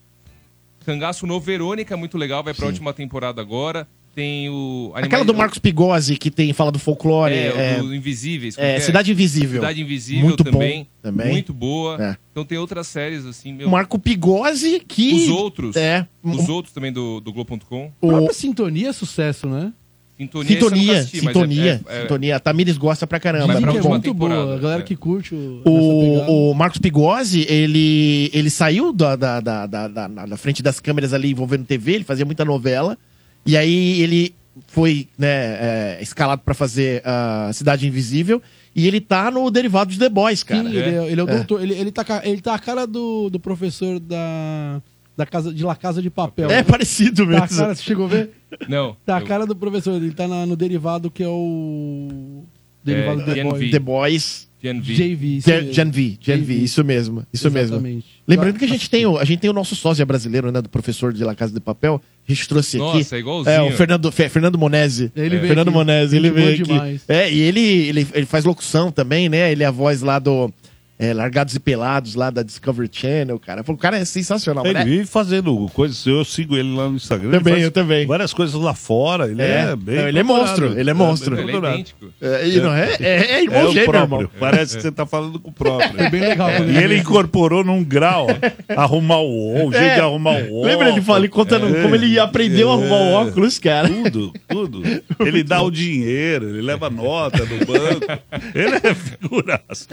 Cangaço 0.85 1.25
Novo, 1.25 1.45
Verônica 1.45 1.93
é 1.93 1.97
muito 1.97 2.17
legal, 2.17 2.43
vai 2.43 2.53
pra 2.53 2.67
última 2.67 2.93
temporada 2.93 3.41
agora. 3.41 3.87
Tem 4.15 4.49
o. 4.49 4.93
Aquela 4.95 5.25
do 5.25 5.33
Marcos 5.33 5.59
Pigozzi, 5.59 6.15
que 6.15 6.31
tem, 6.31 6.53
fala 6.53 6.71
do 6.71 6.79
folclore. 6.79 7.33
É, 7.33 7.73
é, 7.73 7.79
do 7.79 7.93
Invisíveis. 7.93 8.57
é, 8.57 8.75
que 8.75 8.81
Cidade 8.81 9.11
Invisível. 9.11 9.59
Cidade 9.59 9.81
Invisível 9.81 10.23
Muito 10.23 10.43
também, 10.43 10.83
bom 10.83 10.89
também. 11.01 11.31
Muito 11.31 11.53
boa. 11.53 12.01
É. 12.01 12.17
Então 12.31 12.45
tem 12.45 12.57
outras 12.57 12.87
séries, 12.87 13.25
assim, 13.25 13.51
meu. 13.51 13.67
O 13.67 13.71
Marco 13.71 13.99
Pigozzi, 13.99 14.81
que... 14.87 15.25
Os 15.25 15.29
outros. 15.29 15.75
É. 15.75 16.07
Os 16.23 16.47
outros 16.47 16.73
também 16.73 16.93
do, 16.93 17.19
do 17.19 17.33
Globo.com. 17.33 17.91
A 18.01 18.05
O, 18.05 18.07
própria 18.07 18.33
Sintonia 18.33 18.87
é 18.87 18.93
sucesso, 18.93 19.49
né? 19.49 19.73
Sintonia, 20.17 20.47
Sintonia, 20.49 20.99
assisti, 20.99 21.21
mas 21.21 21.33
Sintonia, 21.33 21.81
é- 21.87 21.97
é- 21.97 22.01
Sintonia. 22.03 22.35
A 22.37 22.39
Tamires 22.39 22.77
gosta 22.77 23.05
pra 23.05 23.19
caramba. 23.19 23.53
Que 23.57 23.77
é 23.77 23.81
muito 23.81 24.03
temporada, 24.03 24.43
boa. 24.43 24.55
A 24.55 24.59
galera 24.59 24.81
é. 24.81 24.85
que 24.85 24.95
curte 24.95 25.35
o. 25.35 25.61
O, 25.65 26.51
o 26.51 26.53
Marcos 26.53 26.79
Pigozzi, 26.79 27.45
ele, 27.49 28.29
ele 28.33 28.49
saiu 28.49 28.93
da, 28.93 29.15
da, 29.17 29.39
da, 29.41 29.67
da, 29.67 29.87
da- 29.89 30.07
da 30.07 30.37
frente 30.37 30.63
das 30.63 30.79
câmeras 30.79 31.13
ali 31.13 31.31
envolvendo 31.31 31.65
TV, 31.65 31.95
ele 31.95 32.03
fazia 32.05 32.23
muita 32.25 32.45
novela. 32.45 32.97
E 33.45 33.57
aí 33.57 34.01
ele 34.01 34.33
foi 34.67 35.07
né, 35.17 35.27
é, 35.27 35.97
escalado 36.01 36.41
pra 36.45 36.53
fazer 36.53 37.01
a 37.05 37.51
Cidade 37.53 37.85
Invisível. 37.85 38.41
E 38.73 38.87
ele 38.87 39.01
tá 39.01 39.29
no 39.29 39.49
derivado 39.51 39.91
de 39.91 39.99
The 39.99 40.09
Boys, 40.09 40.43
cara. 40.43 40.63
Sim, 40.63 40.69
ele, 40.69 40.79
é, 40.95 41.11
ele 41.11 41.21
é 41.21 41.23
o 41.23 41.29
É. 41.29 41.35
doutor. 41.35 41.61
Ele, 41.61 41.73
ele, 41.73 41.91
tá, 41.91 42.05
ele 42.23 42.41
tá 42.41 42.55
a 42.55 42.59
cara 42.59 42.87
do, 42.87 43.29
do 43.29 43.39
professor 43.39 43.99
da, 43.99 44.81
da 45.17 45.25
casa, 45.25 45.53
de 45.53 45.63
La 45.63 45.75
Casa 45.75 46.01
de 46.01 46.09
Papel. 46.09 46.49
É 46.49 46.63
parecido 46.63 47.25
Tá 47.25 47.37
a 47.37 47.41
mesmo. 47.41 47.57
cara, 47.57 47.75
você 47.75 47.83
chegou 47.83 48.05
a 48.05 48.09
ver? 48.09 48.29
Não. 48.67 48.95
Tá 49.05 49.17
a 49.17 49.21
eu- 49.21 49.25
cara 49.25 49.45
do 49.45 49.55
professor. 49.55 49.93
Ele 49.95 50.11
tá 50.11 50.27
na- 50.27 50.45
no 50.45 50.55
derivado 50.55 51.09
que 51.11 51.23
é 51.23 51.27
o. 51.27 52.43
Derivado 52.83 53.21
É, 53.21 53.25
do 53.25 53.33
The. 53.33 53.43
Boys. 53.43 53.71
The 53.71 53.79
Boys. 53.79 54.47
GNV. 54.61 54.93
JV. 54.95 55.27
isso 55.37 55.47
Gen, 55.49 55.57
mesmo. 55.57 55.73
Gen 55.73 55.91
V, 55.91 56.17
Gen 56.19 56.37
V, 56.37 56.43
V. 56.43 56.53
isso 56.63 56.83
mesmo, 56.83 57.23
isso 57.31 57.51
mesmo. 57.51 57.75
Exatamente. 57.75 58.05
Lembrando 58.27 58.57
que 58.57 58.65
a 58.65 58.67
gente 58.67 58.89
tem 58.89 59.05
o, 59.05 59.15
a 59.19 59.23
gente 59.23 59.39
tem 59.39 59.49
o 59.49 59.53
nosso 59.53 59.75
sósia 59.75 60.03
brasileiro, 60.07 60.51
né, 60.51 60.59
do 60.59 60.69
professor 60.69 61.13
de 61.13 61.23
La 61.23 61.35
Casa 61.35 61.53
de 61.53 61.59
Papel. 61.59 62.01
A 62.27 62.31
gente 62.33 62.47
trouxe 62.49 62.77
aqui. 62.77 62.97
Nossa, 62.97 63.15
é 63.15 63.19
igualzinho. 63.19 63.53
É, 63.55 63.61
o 63.61 63.71
Fernando, 63.73 64.11
Fe- 64.11 64.27
Fernando 64.27 64.57
Monese. 64.57 65.11
Ele 65.15 65.29
veio 65.37 65.47
Fernando 65.49 65.67
aqui. 65.67 65.77
Monese, 65.77 66.15
ele 66.15 66.31
veio 66.31 66.53
aqui. 66.55 66.63
demais. 66.63 67.03
É, 67.07 67.31
e 67.31 67.41
ele, 67.41 67.59
ele, 67.59 68.07
ele 68.11 68.25
faz 68.25 68.43
locução 68.43 68.91
também, 68.91 69.29
né? 69.29 69.51
Ele 69.51 69.61
é 69.61 69.67
a 69.67 69.71
voz 69.71 70.01
lá 70.01 70.17
do. 70.17 70.51
É, 70.97 71.13
Largados 71.13 71.53
e 71.55 71.59
Pelados 71.59 72.15
lá 72.15 72.29
da 72.29 72.41
Discovery 72.41 72.89
Channel, 72.91 73.37
cara. 73.39 73.63
O 73.67 73.77
cara 73.77 73.97
é 73.97 74.05
sensacional. 74.05 74.65
Ele 74.65 74.73
né? 74.75 74.85
vive 74.85 75.05
fazendo 75.05 75.69
coisas, 75.73 76.05
eu 76.05 76.23
sigo 76.23 76.55
ele 76.55 76.73
lá 76.73 76.87
no 76.89 76.95
Instagram. 76.95 77.31
Também, 77.31 77.61
eu 77.61 77.71
também. 77.71 78.05
Várias 78.07 78.33
coisas 78.33 78.55
lá 78.55 78.73
fora, 78.73 79.27
ele 79.29 79.41
é, 79.41 79.71
É. 79.71 79.75
bem. 79.75 79.95
Não, 79.97 80.07
ele 80.07 80.19
é 80.19 80.23
monstro, 80.23 80.79
ele 80.79 80.89
é 80.89 80.93
monstro. 80.93 81.35
bem 81.35 81.47
Ele 81.49 81.55
é 81.55 81.57
idêntico. 81.73 82.05
É, 82.21 82.47
e 82.47 82.61
não 82.61 82.73
é, 82.73 82.95
é, 82.99 83.31
é 83.35 83.43
irmão 83.43 83.59
É 83.59 83.63
o 83.65 83.71
gêmeo, 83.71 83.85
próprio. 83.89 84.15
irmão. 84.21 84.29
Parece 84.39 84.75
que 84.77 84.81
você 84.81 84.91
tá 84.91 85.05
falando 85.05 85.39
com 85.39 85.49
o 85.49 85.53
próprio. 85.53 85.85
É 86.05 86.09
bem 86.09 86.21
legal. 86.21 86.49
quando 86.55 86.71
E 86.71 86.77
ele 86.77 86.97
incorporou 86.97 87.63
num 87.63 87.83
grau 87.83 88.27
arrumar 88.69 89.19
o 89.19 89.45
o 89.67 89.71
jeito 89.71 89.83
É. 89.85 89.95
de 89.95 90.01
arrumar 90.01 90.31
o 90.31 90.43
óculos. 90.45 90.65
Lembra 90.65 90.89
ele 90.89 91.01
falando, 91.01 91.29
contando 91.29 91.75
É. 91.75 91.81
como 91.81 91.95
ele 91.95 92.17
aprendeu 92.19 92.69
a 92.71 92.73
arrumar 92.73 92.95
o 92.97 93.11
óculos, 93.13 93.59
cara? 93.59 93.87
Tudo, 93.89 94.33
tudo. 94.47 94.83
Ele 95.19 95.43
dá 95.43 95.61
o 95.61 95.69
dinheiro, 95.71 96.49
ele 96.49 96.61
leva 96.61 96.89
nota 96.89 97.45
do 97.45 97.65
banco. 97.65 98.05
Ele 98.53 98.75
é 98.81 98.93
figuraça. 98.93 99.87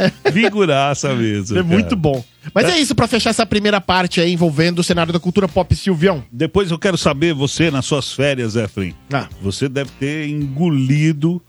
Mesmo. 0.95 1.59
É 1.59 1.63
cara. 1.63 1.75
muito 1.75 1.97
bom. 1.97 2.25
Mas 2.55 2.67
é 2.67 2.79
isso 2.79 2.95
pra 2.95 3.07
fechar 3.07 3.31
essa 3.31 3.47
primeira 3.47 3.81
parte 3.81 4.21
aí 4.21 4.33
envolvendo 4.33 4.81
o 4.81 4.83
cenário 4.85 5.13
da 5.13 5.21
cultura 5.21 5.49
pop 5.49 5.75
Silvião. 5.75 6.25
Depois 6.31 6.71
eu 6.71 6.79
quero 6.79 6.99
saber, 6.99 7.33
você, 7.35 7.71
nas 7.71 7.85
suas 7.87 8.13
férias, 8.13 8.57
Efraim, 8.57 8.95
Ah. 9.13 9.29
você 9.41 9.69
deve 9.69 9.91
ter 9.99 10.29
engolido 10.29 11.41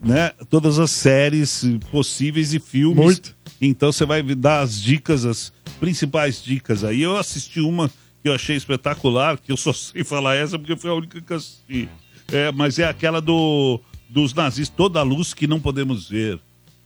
né, 0.00 0.32
todas 0.50 0.78
as 0.78 0.90
séries 0.90 1.64
possíveis 1.90 2.52
e 2.52 2.58
filmes. 2.60 2.96
Muito. 3.04 3.36
Então 3.60 3.92
você 3.92 4.04
vai 4.04 4.22
dar 4.22 4.60
as 4.60 4.80
dicas, 4.82 5.24
as 5.24 5.52
principais 5.78 6.42
dicas 6.42 6.82
aí. 6.84 7.02
Eu 7.02 7.16
assisti 7.16 7.60
uma 7.60 7.88
que 8.22 8.28
eu 8.28 8.34
achei 8.34 8.56
espetacular, 8.56 9.38
que 9.38 9.50
eu 9.52 9.56
só 9.56 9.72
sei 9.74 10.02
falar 10.04 10.34
essa 10.34 10.58
porque 10.58 10.76
foi 10.76 10.90
a 10.90 10.94
única 10.94 11.20
que 11.20 11.32
eu 11.32 11.36
assisti. 11.36 11.88
É, 12.32 12.50
mas 12.52 12.78
é 12.78 12.84
aquela 12.84 13.20
do, 13.20 13.80
dos 14.08 14.32
nazistas, 14.34 14.74
toda 14.76 15.00
a 15.00 15.02
luz 15.02 15.34
que 15.34 15.46
não 15.46 15.60
podemos 15.60 16.08
ver. 16.08 16.38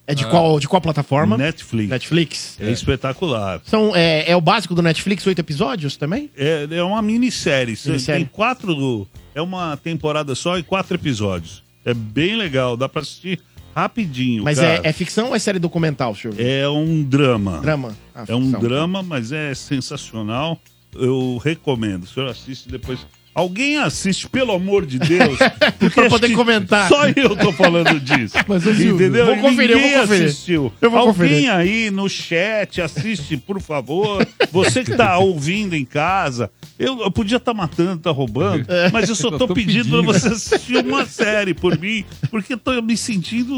É 0.06 0.14
de, 0.14 0.24
qual, 0.26 0.60
de 0.60 0.68
qual 0.68 0.80
plataforma? 0.80 1.36
Netflix. 1.36 1.90
Netflix. 1.90 2.56
É 2.60 2.70
espetacular. 2.70 3.60
São, 3.64 3.94
é, 3.94 4.30
é 4.30 4.36
o 4.36 4.40
básico 4.40 4.74
do 4.74 4.80
Netflix, 4.82 5.26
oito 5.26 5.40
episódios 5.40 5.96
também? 5.96 6.30
É, 6.36 6.66
é 6.70 6.82
uma 6.82 7.02
minissérie. 7.02 7.76
Minissérie. 7.84 8.24
Tem 8.24 8.32
quatro. 8.32 9.08
É 9.34 9.42
uma 9.42 9.76
temporada 9.76 10.34
só 10.34 10.58
e 10.58 10.62
quatro 10.62 10.94
episódios. 10.94 11.62
É 11.84 11.92
bem 11.92 12.36
legal, 12.36 12.76
dá 12.76 12.88
pra 12.88 13.02
assistir 13.02 13.40
rapidinho. 13.74 14.42
Mas 14.44 14.58
é, 14.58 14.80
é 14.82 14.92
ficção 14.92 15.28
ou 15.28 15.36
é 15.36 15.38
série 15.38 15.58
documental, 15.58 16.14
Silvio? 16.14 16.44
É 16.44 16.68
um 16.68 17.02
drama. 17.02 17.58
Drama? 17.60 17.96
Ah, 18.14 18.24
É 18.26 18.34
um 18.34 18.50
drama, 18.50 19.02
mas 19.02 19.32
é 19.32 19.54
sensacional. 19.54 20.58
Eu 20.94 21.38
recomendo. 21.44 22.04
O 22.04 22.06
senhor 22.06 22.30
assiste 22.30 22.68
depois. 22.70 23.00
Alguém 23.36 23.76
assiste, 23.76 24.26
pelo 24.30 24.52
amor 24.52 24.86
de 24.86 24.98
Deus. 24.98 25.38
Pra 25.94 26.08
poder 26.08 26.32
comentar. 26.32 26.88
Só 26.88 27.06
eu 27.08 27.36
tô 27.36 27.52
falando 27.52 28.00
disso. 28.00 28.34
Mas, 28.48 28.66
ô, 28.66 28.70
Silvio, 28.74 28.94
Entendeu? 28.94 29.26
vou 29.26 29.36
conferir, 29.36 29.72
eu 29.72 29.78
vou 29.78 29.86
Ninguém 29.88 30.00
conferir. 30.00 30.24
assistiu. 30.26 30.72
Eu 30.80 30.90
vou 30.90 31.00
Alguém 31.00 31.12
conferir. 31.14 31.50
aí 31.52 31.90
no 31.90 32.08
chat, 32.08 32.80
assiste, 32.80 33.36
por 33.36 33.60
favor. 33.60 34.26
Você 34.50 34.82
que 34.82 34.96
tá 34.96 35.18
ouvindo 35.18 35.76
em 35.76 35.84
casa. 35.84 36.50
Eu, 36.78 37.00
eu 37.02 37.10
podia 37.10 37.36
estar 37.38 37.54
matando, 37.54 37.98
tá 38.02 38.10
roubando, 38.10 38.66
É. 38.70 38.90
mas 38.90 39.08
eu 39.08 39.14
só 39.14 39.30
tô, 39.30 39.36
Eu 39.46 39.48
tô 39.48 39.54
pedindo 39.54 39.88
pra 39.88 39.98
pedindo. 39.98 40.12
você 40.12 40.28
assistir 40.28 40.76
uma 40.84 41.04
série 41.06 41.52
por 41.54 41.78
mim, 41.78 42.04
porque 42.30 42.52
eu 42.54 42.58
tô 42.58 42.80
me 42.82 42.96
sentindo 42.98 43.54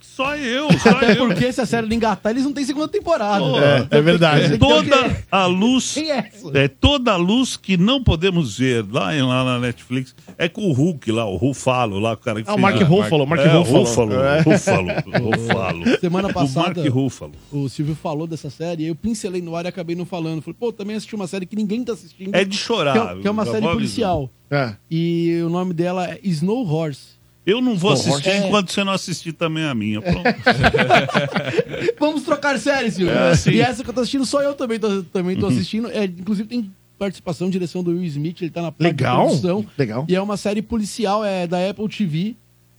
só 0.00 0.36
eu, 0.36 0.68
só 0.78 0.90
Até 0.90 1.12
eu. 1.18 1.26
porque 1.26 1.52
se 1.52 1.60
a 1.60 1.66
série 1.66 1.86
não 1.88 1.94
engatar, 1.96 2.30
eles 2.32 2.44
não 2.44 2.52
têm 2.52 2.64
segunda 2.64 2.86
temporada. 2.88 3.40
Pô, 3.40 3.58
É, 3.58 3.86
é 3.90 4.00
verdade. 4.00 4.56
Toda 4.58 5.16
a 5.30 5.46
luz 5.46 5.96
é 5.96 6.30
é 6.54 6.68
toda 6.68 7.12
a 7.12 7.16
luz 7.16 7.56
que 7.56 7.76
não 7.76 8.02
podemos 8.04 8.58
ver 8.58 8.84
lá, 8.90 9.14
em- 9.20 9.26
lá 9.26 9.44
na 9.44 9.58
Netflix. 9.58 10.14
É 10.36 10.48
com 10.48 10.62
o 10.62 10.72
Hulk 10.72 11.12
lá, 11.12 11.24
o 11.26 11.36
Rufalo 11.36 11.98
lá, 11.98 12.12
o 12.14 12.16
cara 12.16 12.42
que 12.42 12.48
Ah, 12.48 12.54
o 12.54 12.56
fez 12.56 12.62
Mark 12.62 12.80
a- 12.80 12.84
Ruffalo, 12.84 13.26
Mark 13.26 13.40
é, 13.42 13.48
Ruffalo. 13.48 13.78
Ruffalo, 13.80 14.12
É. 14.14 14.40
Ruffalo, 14.40 14.88
Ruffalo. 15.24 15.98
Semana 16.00 16.28
O 16.28 16.32
passada- 16.34 16.74
Mark 16.82 16.92
Ruffalo. 16.92 17.32
O 17.52 17.68
Silvio 17.68 17.94
falou 17.94 18.26
dessa 18.26 18.50
série, 18.50 18.86
eu 18.86 18.94
pincelei 18.94 19.40
no 19.42 19.54
ar 19.54 19.64
e 19.64 19.68
acabei 19.68 19.94
não 19.94 20.04
falando. 20.06 20.42
Falei, 20.42 20.56
pô, 20.58 20.72
também 20.72 20.96
assisti 20.96 21.14
uma 21.14 21.26
série 21.26 21.46
que 21.46 21.54
ninguém 21.56 21.84
tá 21.84 21.92
assistindo. 21.92 22.34
É 22.34 22.44
de 22.44 22.56
chorar. 22.56 22.92
Que 22.92 23.18
é, 23.18 23.22
que 23.22 23.28
é 23.28 23.30
uma 23.30 23.44
já 23.44 23.52
série 23.52 23.64
vou 23.64 23.74
policial. 23.74 24.30
É. 24.50 24.74
E 24.90 25.40
o 25.44 25.48
nome 25.48 25.72
dela 25.72 26.08
é 26.10 26.18
Snow 26.24 26.66
Horse. 26.66 27.20
Eu 27.46 27.60
não 27.60 27.74
vou 27.76 27.94
Snow 27.94 28.14
assistir 28.14 28.30
Horse. 28.30 28.46
enquanto 28.46 28.70
você 28.72 28.84
não 28.84 28.92
assistir 28.92 29.32
também 29.32 29.64
a 29.64 29.74
minha. 29.74 30.00
Pronto. 30.02 30.22
Vamos 31.98 32.22
trocar 32.22 32.58
séries, 32.58 32.94
Silvio. 32.94 33.14
É, 33.16 33.34
sim. 33.34 33.50
e 33.52 33.60
essa 33.60 33.82
que 33.82 33.90
eu 33.90 33.94
tô 33.94 34.00
assistindo, 34.00 34.24
só 34.26 34.42
eu 34.42 34.54
também 34.54 34.78
tô, 34.78 35.02
também 35.04 35.36
tô 35.36 35.46
assistindo. 35.46 35.88
É, 35.90 36.04
inclusive 36.04 36.48
tem 36.48 36.70
participação, 37.00 37.48
direção 37.48 37.82
do 37.82 37.92
Will 37.92 38.04
Smith, 38.04 38.42
ele 38.42 38.50
tá 38.50 38.60
na 38.60 38.72
Legal. 38.78 39.26
produção. 39.28 39.64
Legal. 39.78 40.04
E 40.06 40.14
é 40.14 40.20
uma 40.20 40.36
série 40.36 40.60
policial, 40.60 41.24
é 41.24 41.46
da 41.46 41.70
Apple 41.70 41.88
TV. 41.88 42.36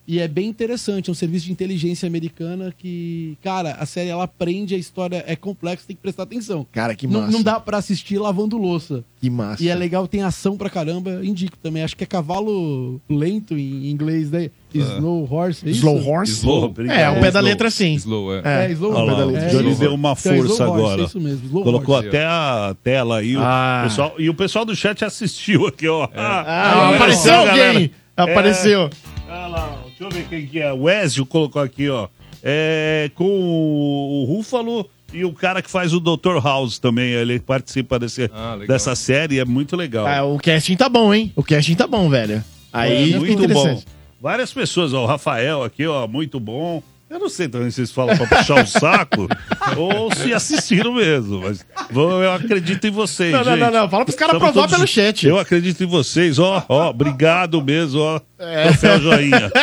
E 0.07 0.19
é 0.19 0.27
bem 0.27 0.47
interessante, 0.49 1.09
é 1.09 1.11
um 1.11 1.15
serviço 1.15 1.45
de 1.45 1.51
inteligência 1.51 2.05
americana 2.07 2.73
que, 2.77 3.37
cara, 3.41 3.73
a 3.79 3.85
série 3.85 4.09
ela 4.09 4.23
aprende, 4.23 4.73
a 4.75 4.77
história 4.77 5.23
é 5.27 5.35
complexa, 5.35 5.83
tem 5.87 5.95
que 5.95 6.01
prestar 6.01 6.23
atenção. 6.23 6.65
Cara, 6.71 6.95
que 6.95 7.07
Não, 7.07 7.21
massa. 7.21 7.31
não 7.31 7.41
dá 7.43 7.59
pra 7.59 7.77
assistir 7.77 8.17
lavando 8.17 8.57
louça. 8.57 9.03
Que 9.21 9.29
massa. 9.29 9.63
E 9.63 9.69
é 9.69 9.75
legal, 9.75 10.07
tem 10.07 10.23
ação 10.23 10.57
pra 10.57 10.69
caramba. 10.69 11.21
Indico 11.23 11.55
também. 11.57 11.83
Acho 11.83 11.95
que 11.95 12.03
é 12.03 12.07
cavalo 12.07 12.99
lento 13.07 13.55
em 13.55 13.89
inglês, 13.91 14.31
né? 14.31 14.49
Snow 14.73 15.27
Horse. 15.31 15.65
É 15.67 15.69
isso? 15.69 15.79
Slow 15.81 16.03
Horse? 16.07 16.31
Slow. 16.33 16.63
Obrigado. 16.65 16.97
É, 16.97 17.09
o 17.09 17.13
pé 17.15 17.29
da 17.31 17.39
Slow. 17.39 17.43
letra 17.43 17.69
sim. 17.69 17.93
Slow, 17.95 18.33
é. 18.35 18.65
É, 18.65 18.71
Slow 18.71 18.91
lá, 18.91 19.27
o 19.27 19.35
É 19.37 19.47
Johnny 19.49 19.75
deu 19.75 19.93
uma 19.93 20.15
Então, 20.19 20.33
Slow 20.35 20.47
força 20.47 20.67
Horse, 20.67 20.79
agora. 20.81 21.01
É 21.01 21.05
isso 21.05 21.19
mesmo. 21.21 21.45
Slow 21.45 21.63
Colocou 21.63 21.95
Horse. 21.95 22.07
até 22.09 22.25
a 22.25 22.75
tela 22.83 23.17
aí. 23.19 23.37
o 23.37 23.41
Ah. 23.43 23.81
pessoal, 23.83 24.15
e 24.17 24.29
o 24.29 24.33
pessoal 24.33 24.65
do 24.65 24.75
chat 24.75 25.05
assistiu 25.05 25.67
aqui, 25.67 25.87
ó. 25.87 26.07
Ah, 26.15 26.85
olha 26.87 26.95
apareceu 26.95 27.33
alguém. 27.35 27.55
galera. 27.57 27.91
Apareceu. 28.17 28.89
Olha 29.29 29.47
lá, 29.47 29.79
deixa 30.09 30.17
eu 30.17 30.21
ver 30.21 30.27
quem 30.29 30.47
que 30.47 30.59
é. 30.59 30.73
O 30.73 30.89
Ezio 30.89 31.25
colocou 31.25 31.61
aqui, 31.61 31.89
ó. 31.89 32.07
É, 32.43 33.11
com 33.13 33.23
o 33.25 34.25
Rúfalo 34.25 34.89
e 35.13 35.23
o 35.23 35.31
cara 35.31 35.61
que 35.61 35.69
faz 35.69 35.93
o 35.93 35.99
Dr. 35.99 36.39
House 36.43 36.79
também. 36.79 37.11
Ele 37.11 37.39
participa 37.39 37.99
desse, 37.99 38.29
Ah, 38.33 38.57
dessa 38.67 38.95
série, 38.95 39.39
é 39.39 39.45
muito 39.45 39.75
legal. 39.75 40.07
Ah, 40.07 40.23
o 40.23 40.37
casting 40.39 40.75
tá 40.75 40.89
bom, 40.89 41.13
hein? 41.13 41.31
O 41.35 41.43
casting 41.43 41.75
tá 41.75 41.85
bom, 41.85 42.09
velho. 42.09 42.43
Aí, 42.73 43.13
É, 43.13 43.19
muito 43.19 43.47
bom. 43.47 43.81
Várias 44.19 44.53
pessoas, 44.53 44.93
ó, 44.93 45.03
o 45.03 45.07
Rafael 45.07 45.63
aqui, 45.63 45.85
ó, 45.85 46.07
muito 46.07 46.39
bom. 46.39 46.81
Eu 47.11 47.19
não 47.19 47.27
sei 47.27 47.49
também 47.49 47.69
se 47.69 47.75
vocês 47.75 47.91
falam 47.91 48.15
pra 48.15 48.25
puxar 48.25 48.63
o 48.63 48.65
saco 48.65 49.27
ou 49.75 50.15
se 50.15 50.33
assistiram 50.33 50.93
mesmo, 50.93 51.41
mas 51.41 51.65
vou- 51.89 52.23
eu 52.23 52.31
acredito 52.31 52.87
em 52.87 52.91
vocês. 52.91 53.33
Não, 53.33 53.39
não, 53.43 53.51
gente. 53.51 53.59
não, 53.59 53.71
não. 53.71 53.89
Fala 53.89 54.05
pros 54.05 54.15
caras 54.15 54.37
provar 54.37 54.53
todos- 54.53 54.73
pelo 54.73 54.87
chat. 54.87 55.27
Eu 55.27 55.37
acredito 55.37 55.83
em 55.83 55.87
vocês, 55.87 56.39
ó, 56.39 56.65
ó, 56.69 56.89
obrigado 56.89 57.61
mesmo, 57.61 57.99
ó. 57.99 58.21
É. 58.39 58.63
Troféu 58.69 59.01
joinha. 59.01 59.51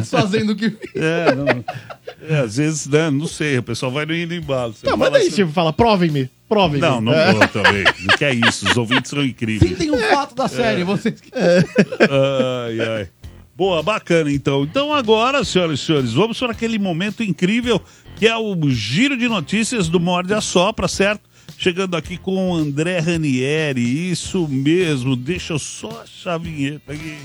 Desfazendo 0.00 0.52
o 0.52 0.56
que 0.56 0.76
É, 0.96 1.34
não, 1.34 1.64
é, 2.28 2.40
às 2.40 2.56
vezes, 2.56 2.86
né, 2.88 3.08
não 3.10 3.26
sei, 3.26 3.58
o 3.58 3.62
pessoal 3.62 3.92
vai 3.92 4.04
no 4.04 4.14
indo 4.14 4.34
embalo. 4.34 4.72
Você 4.72 4.84
Não, 4.86 4.92
fala 4.98 5.04
manda 5.10 5.18
aí, 5.18 5.26
assim- 5.28 5.36
Silvio. 5.36 5.54
Fala, 5.54 5.72
provem-me. 5.72 6.28
Provem-me. 6.48 6.80
Não, 6.80 7.00
não 7.00 7.12
É. 7.14 7.32
vou 7.32 7.46
também. 7.48 7.84
Não 8.00 8.16
que 8.16 8.24
é 8.24 8.34
isso, 8.34 8.68
os 8.68 8.76
ouvintes 8.76 9.10
são 9.10 9.22
incríveis. 9.24 9.70
Sim, 9.70 9.76
tem 9.76 9.90
um 9.92 9.98
fato 9.98 10.34
da 10.34 10.48
série. 10.48 10.82
Vocês 10.84 11.20
que... 11.20 11.30
Ai, 11.34 12.80
ai. 12.98 13.08
Boa, 13.56 13.82
bacana 13.82 14.32
então. 14.32 14.64
Então 14.64 14.92
agora, 14.92 15.44
senhoras 15.44 15.80
e 15.80 15.84
senhores, 15.84 16.12
vamos 16.12 16.38
para 16.38 16.52
aquele 16.52 16.78
momento 16.78 17.22
incrível 17.22 17.80
que 18.16 18.26
é 18.26 18.36
o 18.36 18.56
giro 18.68 19.16
de 19.16 19.28
notícias 19.28 19.88
do 19.88 20.00
Morde 20.00 20.34
a 20.34 20.40
Sopra, 20.40 20.88
certo? 20.88 21.22
Chegando 21.56 21.96
aqui 21.96 22.16
com 22.16 22.50
o 22.50 22.54
André 22.54 22.98
Ranieri, 22.98 24.10
isso 24.10 24.48
mesmo. 24.48 25.14
Deixa 25.14 25.52
eu 25.52 25.58
só 25.58 26.02
achar 26.02 26.34
a 26.34 26.38
vinheta 26.38 26.92
aqui. 26.92 27.16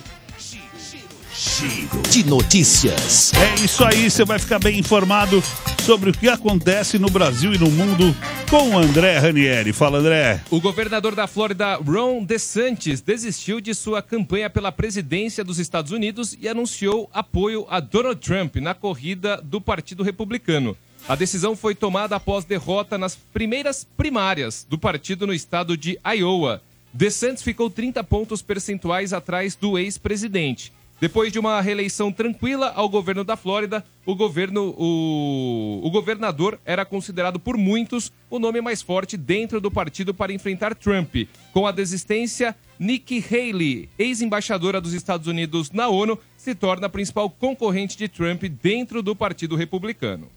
Giro 1.60 2.02
de 2.10 2.26
notícias. 2.26 3.34
É 3.34 3.56
isso 3.56 3.84
aí, 3.84 4.10
você 4.10 4.24
vai 4.24 4.40
ficar 4.40 4.60
bem 4.60 4.80
informado 4.80 5.44
sobre 5.86 6.10
o 6.10 6.14
que 6.14 6.30
acontece 6.30 6.98
no 6.98 7.10
Brasil 7.10 7.54
e 7.54 7.58
no 7.58 7.70
mundo 7.70 8.16
com 8.50 8.70
o 8.70 8.78
André 8.78 9.18
Ranieri. 9.18 9.74
Fala, 9.74 9.98
André. 9.98 10.42
O 10.50 10.62
governador 10.62 11.16
da 11.16 11.28
Flórida, 11.28 11.76
Ron 11.76 12.24
DeSantis, 12.24 13.02
desistiu 13.02 13.60
de 13.60 13.76
sua 13.76 14.02
campanha 14.02 14.50
pela 14.50 14.72
presidência 14.72 15.44
dos 15.44 15.60
Estados 15.60 15.92
Unidos 15.92 16.34
e 16.40 16.48
anunciou 16.48 17.10
apoio 17.14 17.68
a 17.70 17.82
Donald 17.82 18.22
Trump 18.22 18.56
na 18.56 18.74
corrida 18.74 19.42
do 19.44 19.60
Partido 19.60 20.02
Republicano. 20.02 20.78
A 21.10 21.16
decisão 21.16 21.58
foi 21.58 21.76
tomada 21.76 22.16
após 22.16 22.46
derrota 22.46 22.98
nas 22.98 23.18
primeiras 23.18 23.86
primárias 23.98 24.66
do 24.70 24.80
partido 24.80 25.28
no 25.28 25.34
estado 25.34 25.76
de 25.76 26.00
Iowa. 26.06 26.62
DeSantis 26.94 27.44
ficou 27.44 27.70
30 27.70 28.02
pontos 28.06 28.42
percentuais 28.42 29.12
atrás 29.12 29.56
do 29.56 29.78
ex-presidente. 29.78 30.72
Depois 31.00 31.32
de 31.32 31.40
uma 31.40 31.62
reeleição 31.62 32.12
tranquila 32.12 32.74
ao 32.76 32.90
governo 32.90 33.24
da 33.24 33.38
Flórida, 33.38 33.86
o 34.06 34.14
governo, 34.14 34.76
o, 34.78 35.80
o 35.82 35.90
governador 35.90 36.60
era 36.66 36.84
considerado 36.84 37.40
por 37.40 37.56
muitos 37.56 38.12
o 38.30 38.38
nome 38.38 38.60
mais 38.60 38.82
forte 38.82 39.16
dentro 39.16 39.62
do 39.62 39.72
partido 39.72 40.14
para 40.14 40.34
enfrentar 40.34 40.76
Trump. 40.76 41.16
Com 41.54 41.66
a 41.66 41.72
desistência, 41.72 42.54
Nikki 42.78 43.24
Haley, 43.32 43.90
ex-embaixadora 43.98 44.82
dos 44.82 44.94
Estados 44.94 45.28
Unidos 45.28 45.72
na 45.72 45.88
ONU, 45.88 46.20
se 46.36 46.54
torna 46.54 46.88
a 46.88 46.90
principal 46.90 47.30
concorrente 47.30 47.98
de 47.98 48.10
Trump 48.10 48.44
dentro 48.62 49.02
do 49.02 49.16
Partido 49.16 49.56
Republicano. 49.56 50.28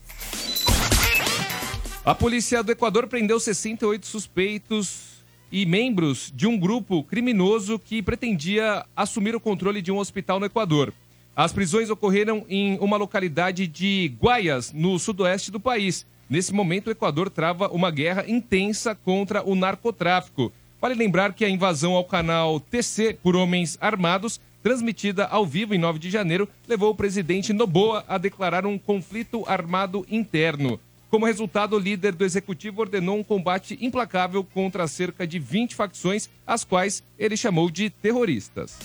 A 2.05 2.15
polícia 2.15 2.63
do 2.63 2.71
Equador 2.71 3.09
prendeu 3.09 3.39
68 3.41 4.07
suspeitos 4.07 5.12
e 5.53 5.67
membros 5.67 6.33
de 6.35 6.47
um 6.47 6.59
grupo 6.59 7.05
criminoso 7.05 7.79
que 7.79 8.03
pretendia 8.03 8.87
assumir 8.97 9.37
o 9.37 9.41
controle 9.41 9.83
de 9.83 9.93
um 9.93 9.99
hospital 9.99 10.41
no 10.41 10.47
Equador. 10.47 10.95
As 11.37 11.53
prisões 11.53 11.91
ocorreram 11.91 12.45
em 12.49 12.79
uma 12.79 12.97
localidade 12.97 13.67
de 13.67 14.15
Guayas, 14.19 14.73
no 14.73 14.99
sudoeste 14.99 15.51
do 15.51 15.61
país. 15.61 16.07
Nesse 16.29 16.55
momento, 16.55 16.87
o 16.87 16.91
Equador 16.91 17.29
trava 17.29 17.69
uma 17.69 17.91
guerra 17.91 18.25
intensa 18.27 18.95
contra 18.95 19.47
o 19.47 19.55
narcotráfico. 19.55 20.51
Vale 20.81 20.95
lembrar 20.95 21.35
que 21.35 21.45
a 21.45 21.49
invasão 21.49 21.95
ao 21.95 22.05
canal 22.05 22.59
TC 22.59 23.19
por 23.23 23.37
homens 23.37 23.77
armados, 23.81 24.41
transmitida 24.63 25.27
ao 25.27 25.45
vivo 25.45 25.75
em 25.75 25.79
9 25.79 25.99
de 25.99 26.11
janeiro, 26.11 26.49
levou 26.67 26.91
o 26.91 26.95
presidente 26.95 27.53
Noboa 27.53 28.05
a 28.09 28.17
declarar 28.17 28.65
um 28.65 28.79
conflito 28.79 29.45
armado 29.47 30.07
interno. 30.11 30.81
Como 31.13 31.27
resultado, 31.27 31.77
o 31.77 31.79
líder 31.79 32.15
do 32.15 32.25
executivo 32.25 32.81
ordenou 32.81 33.19
um 33.19 33.23
combate 33.23 33.77
implacável 33.83 34.43
contra 34.43 34.89
cerca 34.89 35.27
de 35.27 35.39
20 35.39 35.75
facções, 35.75 36.27
as 36.47 36.65
quais 36.65 37.05
ele 37.19 37.37
chamou 37.37 37.71
de 37.71 37.91
terroristas. 37.91 38.79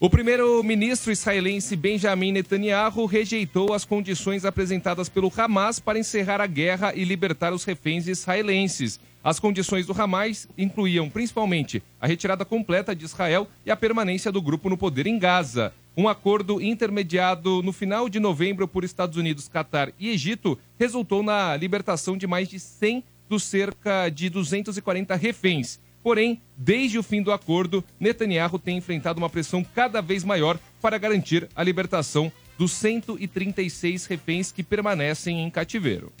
O 0.00 0.08
primeiro-ministro 0.08 1.12
israelense 1.12 1.76
Benjamin 1.76 2.32
Netanyahu 2.32 3.04
rejeitou 3.04 3.74
as 3.74 3.84
condições 3.84 4.46
apresentadas 4.46 5.10
pelo 5.10 5.30
Hamas 5.36 5.78
para 5.78 5.98
encerrar 5.98 6.40
a 6.40 6.46
guerra 6.46 6.94
e 6.94 7.04
libertar 7.04 7.52
os 7.52 7.64
reféns 7.64 8.08
israelenses. 8.08 8.98
As 9.22 9.38
condições 9.38 9.84
do 9.84 10.00
Hamas 10.00 10.48
incluíam 10.56 11.10
principalmente 11.10 11.82
a 12.00 12.06
retirada 12.06 12.46
completa 12.46 12.96
de 12.96 13.04
Israel 13.04 13.46
e 13.66 13.70
a 13.70 13.76
permanência 13.76 14.32
do 14.32 14.40
grupo 14.40 14.70
no 14.70 14.78
poder 14.78 15.06
em 15.06 15.18
Gaza. 15.18 15.70
Um 15.98 16.06
acordo 16.06 16.62
intermediado 16.62 17.60
no 17.60 17.72
final 17.72 18.08
de 18.08 18.20
novembro 18.20 18.68
por 18.68 18.84
Estados 18.84 19.16
Unidos, 19.16 19.48
Catar 19.48 19.92
e 19.98 20.10
Egito 20.10 20.56
resultou 20.78 21.24
na 21.24 21.56
libertação 21.56 22.16
de 22.16 22.24
mais 22.24 22.48
de 22.48 22.60
100 22.60 23.02
dos 23.28 23.42
cerca 23.42 24.08
de 24.08 24.30
240 24.30 25.16
reféns. 25.16 25.80
Porém, 26.00 26.40
desde 26.56 27.00
o 27.00 27.02
fim 27.02 27.20
do 27.20 27.32
acordo, 27.32 27.82
Netanyahu 27.98 28.60
tem 28.60 28.76
enfrentado 28.76 29.18
uma 29.18 29.28
pressão 29.28 29.66
cada 29.74 30.00
vez 30.00 30.22
maior 30.22 30.56
para 30.80 30.98
garantir 30.98 31.48
a 31.52 31.64
libertação 31.64 32.30
dos 32.56 32.70
136 32.74 34.06
reféns 34.06 34.52
que 34.52 34.62
permanecem 34.62 35.40
em 35.40 35.50
cativeiro. 35.50 36.12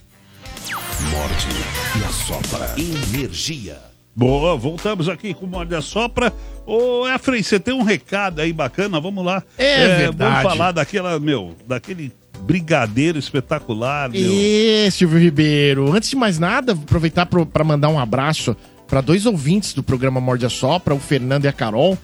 Morde 1.12 2.00
e 2.00 2.04
assopra. 2.04 2.74
Energia. 2.76 3.80
Boa, 4.18 4.56
voltamos 4.56 5.08
aqui 5.08 5.32
com 5.32 5.46
o 5.46 5.48
Morde 5.48 5.76
a 5.76 5.80
Sopra. 5.80 6.32
Ô, 6.66 7.06
Efraim, 7.06 7.40
você 7.40 7.60
tem 7.60 7.72
um 7.72 7.84
recado 7.84 8.40
aí 8.40 8.52
bacana, 8.52 9.00
vamos 9.00 9.24
lá. 9.24 9.44
É 9.56 9.96
verdade. 9.96 10.42
Vamos 10.42 10.42
falar 10.42 10.72
daquela, 10.72 11.20
meu, 11.20 11.54
daquele 11.68 12.12
brigadeiro 12.40 13.16
espetacular, 13.16 14.10
meu. 14.10 14.20
Silvio 14.90 15.20
Ribeiro, 15.20 15.94
antes 15.94 16.10
de 16.10 16.16
mais 16.16 16.36
nada, 16.36 16.72
aproveitar 16.72 17.26
para 17.26 17.62
mandar 17.62 17.90
um 17.90 17.98
abraço 17.98 18.56
para 18.88 19.00
dois 19.00 19.24
ouvintes 19.24 19.72
do 19.72 19.84
programa 19.84 20.20
Morde 20.20 20.44
a 20.44 20.50
Sopra, 20.50 20.96
o 20.96 20.98
Fernando 20.98 21.44
e 21.44 21.48
a 21.48 21.52
Carol, 21.52 21.96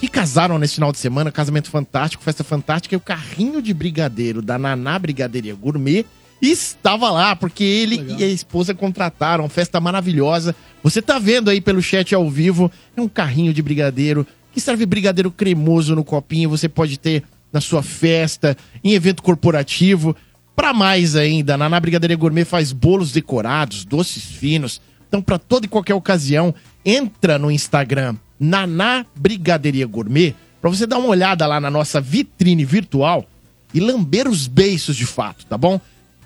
que 0.00 0.08
casaram 0.08 0.58
nesse 0.58 0.74
final 0.74 0.90
de 0.90 0.98
semana, 0.98 1.30
casamento 1.30 1.70
fantástico, 1.70 2.24
festa 2.24 2.42
fantástica, 2.42 2.96
e 2.96 2.98
o 2.98 3.00
carrinho 3.00 3.62
de 3.62 3.72
brigadeiro 3.72 4.42
da 4.42 4.58
Naná 4.58 4.98
Brigadeiria 4.98 5.54
Gourmet 5.54 6.04
estava 6.40 7.10
lá, 7.10 7.36
porque 7.36 7.62
ele 7.62 8.04
e 8.18 8.24
a 8.24 8.28
esposa 8.28 8.74
contrataram, 8.74 9.48
festa 9.48 9.80
maravilhosa. 9.80 10.54
Você 10.82 11.02
tá 11.02 11.18
vendo 11.18 11.50
aí 11.50 11.60
pelo 11.60 11.82
chat 11.82 12.14
ao 12.14 12.30
vivo, 12.30 12.70
é 12.96 13.00
um 13.00 13.08
carrinho 13.08 13.52
de 13.52 13.60
brigadeiro 13.60 14.26
que 14.52 14.60
serve 14.60 14.86
brigadeiro 14.86 15.30
cremoso 15.30 15.94
no 15.94 16.04
copinho, 16.04 16.50
você 16.50 16.68
pode 16.68 16.98
ter 16.98 17.22
na 17.52 17.60
sua 17.60 17.82
festa, 17.82 18.56
em 18.82 18.92
evento 18.92 19.22
corporativo. 19.22 20.16
Para 20.56 20.72
mais 20.72 21.16
ainda, 21.16 21.54
a 21.54 21.56
Naná 21.56 21.80
Brigadeiria 21.80 22.16
Gourmet 22.16 22.44
faz 22.44 22.72
bolos 22.72 23.12
decorados, 23.12 23.84
doces 23.84 24.24
finos. 24.24 24.80
Então, 25.08 25.22
para 25.22 25.38
toda 25.38 25.66
e 25.66 25.68
qualquer 25.68 25.94
ocasião, 25.94 26.54
entra 26.84 27.38
no 27.38 27.50
Instagram 27.50 28.16
Naná 28.38 29.04
Brigadeiria 29.14 29.86
Gourmet 29.86 30.34
para 30.60 30.70
você 30.70 30.86
dar 30.86 30.98
uma 30.98 31.08
olhada 31.08 31.46
lá 31.46 31.60
na 31.60 31.70
nossa 31.70 32.00
vitrine 32.00 32.64
virtual 32.64 33.26
e 33.72 33.80
lamber 33.80 34.28
os 34.28 34.46
beiços 34.46 34.96
de 34.96 35.06
fato, 35.06 35.46
tá 35.46 35.56
bom? 35.56 35.80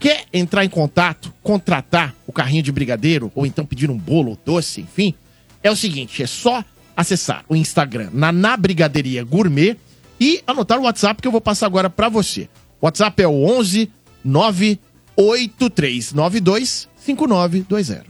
Quer 0.04 0.26
entrar 0.34 0.66
em 0.66 0.68
contato, 0.68 1.32
contratar 1.42 2.14
o 2.26 2.32
carrinho 2.32 2.62
de 2.62 2.70
brigadeiro 2.70 3.32
ou 3.34 3.46
então 3.46 3.64
pedir 3.64 3.90
um 3.90 3.96
bolo 3.96 4.32
ou 4.32 4.38
doce, 4.44 4.82
enfim? 4.82 5.14
É 5.62 5.70
o 5.70 5.76
seguinte, 5.76 6.22
é 6.22 6.26
só 6.26 6.62
acessar 6.94 7.42
o 7.48 7.56
Instagram 7.56 8.10
Naná 8.12 8.54
Brigadeiria 8.54 9.24
Gourmet 9.24 9.78
e 10.20 10.42
anotar 10.46 10.78
o 10.78 10.82
WhatsApp 10.82 11.22
que 11.22 11.28
eu 11.28 11.32
vou 11.32 11.40
passar 11.40 11.64
agora 11.64 11.88
para 11.88 12.10
você. 12.10 12.50
O 12.82 12.84
WhatsApp 12.84 13.22
é 13.22 13.26
o 13.26 13.32
11 13.32 13.90
98392 14.22 16.86
5920. 16.96 18.02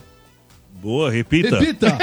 Boa, 0.83 1.13
repita. 1.13 1.61
Repita! 1.61 1.97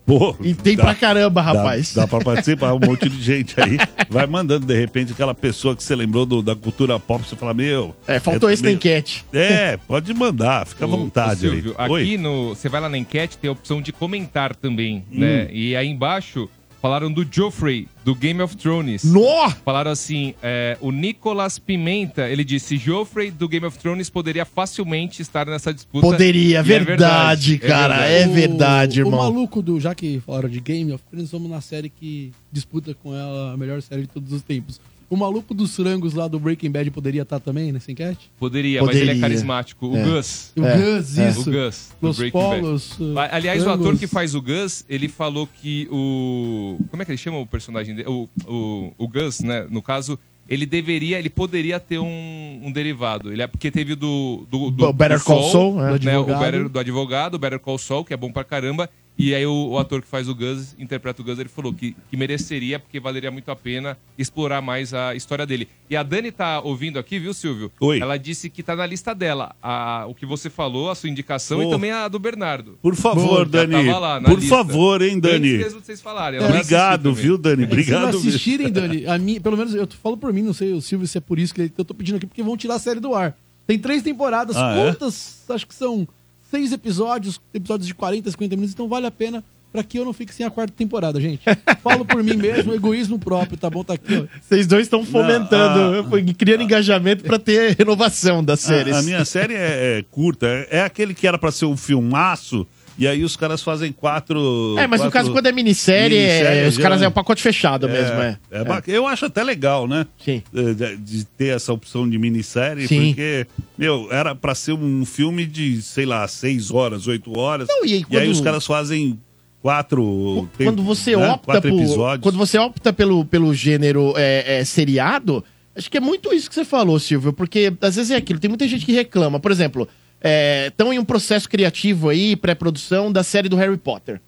Pô, 0.05 0.35
E 0.41 0.55
tem 0.55 0.75
dá- 0.75 0.85
pra 0.85 0.95
caramba, 0.95 1.39
rapaz. 1.39 1.93
Dá, 1.93 2.01
dá 2.01 2.07
pra 2.07 2.19
participar, 2.19 2.73
um 2.73 2.79
monte 2.79 3.07
de 3.07 3.21
gente 3.21 3.53
aí. 3.61 3.77
Vai 4.09 4.25
mandando, 4.25 4.65
de 4.65 4.73
repente, 4.73 5.11
aquela 5.11 5.35
pessoa 5.35 5.75
que 5.75 5.83
você 5.83 5.95
lembrou 5.95 6.25
do- 6.25 6.41
da 6.41 6.55
cultura 6.55 6.99
pop, 6.99 7.23
você 7.23 7.35
fala, 7.35 7.53
meu... 7.53 7.95
É, 8.07 8.19
faltou 8.19 8.49
esse 8.49 8.63
na 8.63 8.69
meu- 8.69 8.75
enquete. 8.77 9.23
É, 9.31 9.77
pode 9.77 10.11
mandar, 10.15 10.65
fica 10.65 10.85
à 10.85 10.87
vontade 10.87 11.47
ô, 11.47 11.51
Silvio, 11.51 11.75
aí. 11.77 11.89
Oi? 11.91 12.01
aqui 12.01 12.17
no. 12.17 12.49
Você 12.55 12.67
vai 12.67 12.81
lá 12.81 12.89
na 12.89 12.97
enquete, 12.97 13.37
tem 13.37 13.49
a 13.49 13.51
opção 13.51 13.79
de 13.83 13.91
comentar 13.93 14.55
também, 14.55 15.05
né? 15.11 15.47
E 15.51 15.75
aí 15.75 15.87
embaixo 15.87 16.49
falaram 16.81 17.11
do 17.11 17.25
Joffrey, 17.29 17.87
do 18.05 18.15
Game 18.15 18.41
of 18.41 18.55
Thrones. 18.57 19.03
Nó! 19.03 19.49
Falaram 19.65 19.91
assim: 19.91 20.33
é, 20.41 20.77
o 20.81 20.91
Nicolas 20.91 21.59
Pimenta, 21.59 22.27
ele 22.29 22.43
disse: 22.43 22.77
Joffrey 22.77 23.31
do 23.31 23.47
Game 23.47 23.65
of 23.65 23.77
Thrones 23.77 24.09
poderia 24.09 24.45
facilmente 24.45 25.21
estar 25.21 25.45
nessa 25.45 25.73
disputa. 25.73 26.05
Poderia, 26.07 26.49
E 26.49 26.55
é 26.55 26.63
verdade, 26.63 27.57
cara. 27.57 28.05
É 28.05 28.27
O- 28.27 28.33
verdade, 28.33 29.01
O 29.01 29.07
irmão. 29.07 29.19
maluco 29.19 29.61
do. 29.61 29.79
Já 29.79 29.93
que 29.93 30.21
falaram 30.25 30.49
de 30.49 30.59
Game 30.59 30.91
of 30.93 31.03
Thrones, 31.09 31.31
vamos 31.31 31.49
na 31.49 31.61
série 31.61 31.89
que 31.89 32.31
disputa 32.51 32.93
com 32.93 33.15
ela 33.15 33.53
a 33.53 33.57
melhor 33.57 33.81
série 33.81 34.01
de 34.03 34.07
todos 34.07 34.31
os 34.33 34.41
tempos. 34.41 34.79
O 35.09 35.17
maluco 35.17 35.53
dos 35.55 35.75
frangos 35.75 36.13
lá 36.13 36.27
do 36.27 36.39
Breaking 36.39 36.69
Bad 36.69 36.91
poderia 36.91 37.23
estar 37.23 37.39
também 37.39 37.71
nessa 37.71 37.91
enquete? 37.91 38.29
Poderia, 38.39 38.81
mas 38.83 38.89
ele 38.95 38.99
Poderia. 39.05 39.19
é 39.19 39.21
carismático. 39.21 39.87
O 39.87 39.97
É. 39.97 40.03
Gus. 40.03 40.51
O 40.55 40.63
É, 40.63 40.77
Gus, 40.77 41.17
é. 41.17 41.29
isso. 41.31 41.49
O 41.49 41.53
Gus. 41.53 41.89
do 41.99 42.07
Los 42.07 42.17
Bad. 42.19 42.31
Polos. 42.31 42.91
uh, 42.99 43.17
Aliás, 43.31 43.61
o 43.61 43.65
frangos. 43.65 43.85
ator 43.87 43.97
que 43.99 44.05
faz 44.07 44.35
o 44.35 44.41
Gus, 44.41 44.85
ele 44.87 45.07
falou 45.07 45.47
que 45.47 45.87
o. 45.91 46.77
Como 46.91 47.01
é 47.01 47.05
que 47.05 47.11
ele 47.11 47.17
chama 47.17 47.39
o 47.39 47.47
personagem 47.47 47.95
dele? 47.95 48.07
O, 48.07 48.29
o, 48.47 48.93
o 48.99 49.07
Gus, 49.07 49.39
né? 49.39 49.65
No 49.69 49.81
caso, 49.81 50.17
ele 50.47 50.65
deveria, 50.67 51.17
ele 51.17 51.29
poderia 51.29 51.79
ter 51.79 51.97
um, 51.99 52.61
um 52.63 52.71
derivado. 52.71 53.31
Ele 53.33 53.41
é 53.41 53.47
porque 53.47 53.71
teve 53.71 53.93
o 53.93 53.95
do. 53.95 54.45
do, 54.49 54.69
do 54.71 54.85
O 54.85 54.93
Better 54.93 55.17
do 55.17 55.23
Call 55.25 55.49
Saul, 55.51 55.71
do 55.73 55.77
né? 55.81 55.83
né, 56.03 56.17
o 56.17 56.21
advogado. 56.21 56.39
Better, 56.41 56.69
do 56.69 56.79
advogado, 56.79 57.33
o 57.33 57.39
Better 57.39 57.59
Call 57.59 57.77
Saul, 57.79 58.05
que 58.05 58.13
é 58.13 58.17
bom 58.17 58.31
pra 58.31 58.43
caramba. 58.43 58.87
E 59.21 59.35
aí 59.35 59.45
o, 59.45 59.71
o 59.71 59.77
ator 59.77 60.01
que 60.01 60.07
faz 60.07 60.29
o 60.29 60.33
Gus, 60.33 60.73
interpreta 60.79 61.21
o 61.21 61.25
Gus, 61.25 61.37
ele 61.37 61.49
falou 61.49 61.73
que, 61.73 61.93
que 62.09 62.15
mereceria, 62.15 62.79
porque 62.79 63.01
valeria 63.01 63.29
muito 63.29 63.51
a 63.51 63.55
pena 63.55 63.97
explorar 64.17 64.61
mais 64.61 64.93
a 64.93 65.13
história 65.13 65.45
dele. 65.45 65.67
E 65.89 65.97
a 65.97 66.03
Dani 66.03 66.31
tá 66.31 66.61
ouvindo 66.61 66.97
aqui, 66.97 67.19
viu, 67.19 67.33
Silvio? 67.33 67.69
Oi. 67.81 67.99
Ela 67.99 68.15
disse 68.15 68.49
que 68.49 68.63
tá 68.63 68.77
na 68.77 68.85
lista 68.85 69.13
dela. 69.13 69.53
A, 69.61 70.05
o 70.07 70.15
que 70.15 70.25
você 70.25 70.49
falou, 70.49 70.89
a 70.89 70.95
sua 70.95 71.09
indicação, 71.09 71.59
Oh. 71.59 71.63
e 71.63 71.69
também 71.69 71.91
a 71.91 72.07
do 72.07 72.17
Bernardo. 72.17 72.79
Por 72.81 72.95
favor, 72.95 73.45
Dani. 73.45 73.73
tava 73.87 73.99
lá 73.99 74.19
na 74.21 74.29
Por 74.29 74.39
lista. 74.39 74.55
favor, 74.55 75.01
hein, 75.01 75.19
Dani. 75.19 75.49
Antes 75.55 75.65
mesmo 75.65 75.79
de 75.81 75.85
vocês 75.87 76.01
falarem. 76.01 76.39
vai 76.39 76.49
Obrigado, 76.49 77.13
viu, 77.13 77.37
Dani? 77.37 77.63
Se 77.63 77.67
Obrigado. 77.67 78.05
mesmo. 78.13 78.29
assistirem, 78.29 78.71
Dani, 78.71 79.05
a 79.05 79.17
mim, 79.17 79.41
pelo 79.41 79.57
menos 79.57 79.75
eu 79.75 79.85
falo 80.01 80.15
por 80.15 80.31
mim, 80.31 80.43
não 80.43 80.53
sei 80.53 80.71
o 80.71 80.79
Silvio 80.81 81.05
se 81.05 81.17
é 81.17 81.21
por 81.21 81.37
isso 81.37 81.53
que 81.53 81.69
eu 81.77 81.83
tô 81.83 81.93
pedindo 81.93 82.15
aqui, 82.15 82.25
porque 82.25 82.41
vão 82.41 82.55
tirar 82.55 82.75
a 82.75 82.79
série 82.79 83.01
do 83.01 83.13
ar. 83.13 83.35
Tem 83.67 83.77
três 83.77 84.01
temporadas, 84.01 84.55
Ah, 84.55 84.75
é? 84.77 84.85
quantas? 84.85 85.43
Acho 85.49 85.67
que 85.67 85.75
são 85.75 86.07
seis 86.49 86.71
episódios, 86.71 87.39
episódios 87.53 87.87
de 87.87 87.93
40, 87.93 88.31
50 88.31 88.55
minutos, 88.55 88.73
então 88.73 88.87
vale 88.87 89.05
a 89.05 89.11
pena 89.11 89.43
pra 89.71 89.83
que 89.83 89.99
eu 89.99 90.05
não 90.05 90.13
fique 90.13 90.33
sem 90.33 90.45
a 90.45 90.49
quarta 90.49 90.73
temporada, 90.75 91.21
gente. 91.21 91.43
Falo 91.83 92.03
por 92.03 92.23
mim 92.23 92.35
mesmo, 92.35 92.73
egoísmo 92.73 93.19
próprio, 93.19 93.57
tá 93.57 93.69
bom? 93.69 93.83
Tá 93.83 93.93
aqui, 93.93 94.15
ó. 94.15 94.39
Vocês 94.41 94.65
dois 94.65 94.83
estão 94.87 95.05
fomentando, 95.05 96.05
criando 96.37 96.63
engajamento 96.63 97.23
pra 97.23 97.37
ter 97.37 97.75
renovação 97.77 98.43
das 98.43 98.61
séries. 98.61 98.95
A, 98.95 98.99
a 98.99 99.03
minha 99.03 99.23
série 99.25 99.53
é, 99.53 99.99
é 99.99 100.05
curta, 100.09 100.47
é, 100.47 100.77
é 100.77 100.81
aquele 100.81 101.13
que 101.13 101.27
era 101.27 101.37
pra 101.37 101.51
ser 101.51 101.65
um 101.65 101.77
filmaço, 101.77 102.65
e 102.99 103.07
aí 103.07 103.23
os 103.23 103.35
caras 103.35 103.63
fazem 103.63 103.91
quatro. 103.91 104.75
É, 104.77 104.85
mas 104.85 104.99
no 105.01 105.05
quatro 105.05 105.11
caso, 105.11 105.31
quando 105.31 105.47
é 105.47 105.51
minissérie, 105.51 106.17
é- 106.17 106.37
minissérie, 106.43 106.67
os 106.67 106.77
caras 106.77 107.01
é 107.01 107.07
um 107.07 107.11
pacote 107.11 107.41
fechado 107.41 107.87
mesmo, 107.89 108.19
é. 108.21 108.37
É 108.51 108.63
bac- 108.63 108.87
Eu 108.87 109.07
acho 109.07 109.25
até 109.25 109.41
legal, 109.43 109.87
né? 109.87 110.05
Sim. 110.23 110.43
De, 110.53 110.73
de- 110.75 110.97
de 110.97 111.25
ter 111.25 111.55
essa 111.55 111.71
opção 111.73 112.07
de 112.09 112.17
minissérie, 112.17 112.87
Sim. 112.87 113.07
porque, 113.07 113.47
meu, 113.77 114.07
era 114.11 114.35
pra 114.35 114.53
ser 114.53 114.73
um 114.73 115.05
filme 115.05 115.45
de, 115.45 115.81
sei 115.81 116.05
lá, 116.05 116.27
seis 116.27 116.69
horas, 116.69 117.07
oito 117.07 117.35
horas. 117.39 117.67
Não, 117.69 117.85
e 117.85 117.93
aí 117.93 117.95
aí 117.97 118.03
quando- 118.05 118.29
os 118.31 118.41
caras 118.41 118.65
fazem 118.65 119.17
quatro. 119.61 120.47
quando 120.57 120.83
você 120.83 121.15
né? 121.15 121.29
opta 121.29 121.61
por, 121.61 121.67
episódios. 121.71 122.23
quando 122.23 122.37
você 122.37 122.57
opta 122.57 122.91
pelo, 122.93 123.25
pelo 123.25 123.53
gênero 123.53 124.13
é, 124.17 124.59
é, 124.59 124.65
seriado, 124.65 125.43
acho 125.75 125.89
que 125.89 125.97
é 125.97 126.01
muito 126.01 126.33
isso 126.33 126.49
que 126.49 126.55
você 126.55 126.65
falou, 126.65 126.99
Silvio, 126.99 127.31
porque 127.33 127.71
às 127.81 127.95
vezes 127.95 128.11
é 128.11 128.15
aquilo, 128.15 128.39
tem 128.39 128.49
muita 128.49 128.67
gente 128.67 128.85
que 128.85 128.91
reclama. 128.91 129.39
Por 129.39 129.51
exemplo, 129.51 129.87
estão 130.21 130.93
em 130.93 130.99
um 130.99 131.05
processo 131.05 131.47
criativo 131.49 132.09
aí, 132.09 132.35
pré-produção 132.35 133.11
da 133.11 133.23
série 133.23 133.49
do 133.49 133.55
Harry 133.55 133.77
Potter. 133.77 134.21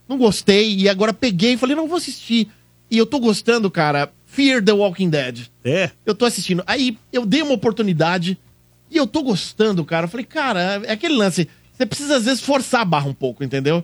Não 0.08 0.16
gostei, 0.18 0.76
e 0.76 0.88
agora 0.90 1.12
peguei 1.12 1.54
e 1.54 1.58
falei, 1.58 1.76
não 1.76 1.88
vou 1.88 1.98
assistir. 1.98 2.50
E 2.94 2.98
eu 3.00 3.08
tô 3.08 3.20
gostando, 3.20 3.72
cara. 3.72 4.14
Fear 4.24 4.64
the 4.64 4.72
Walking 4.72 5.10
Dead. 5.10 5.48
É? 5.66 5.90
Eu 6.06 6.14
tô 6.14 6.26
assistindo. 6.26 6.64
Aí 6.68 6.96
eu 7.12 7.26
dei 7.26 7.42
uma 7.42 7.56
oportunidade 7.56 8.38
e 8.92 8.96
eu 8.96 9.08
tô 9.08 9.24
gostando, 9.24 9.84
cara. 9.84 10.06
Eu 10.06 10.10
falei, 10.10 10.28
cara, 10.28 10.80
é 10.86 10.92
aquele 10.92 11.16
lance. 11.16 11.50
Você 11.76 11.86
precisa, 11.88 12.18
às 12.18 12.26
vezes, 12.26 12.40
forçar 12.42 12.82
a 12.82 12.86
barra 12.86 13.08
um 13.10 13.14
pouco, 13.14 13.44
entendeu? 13.44 13.84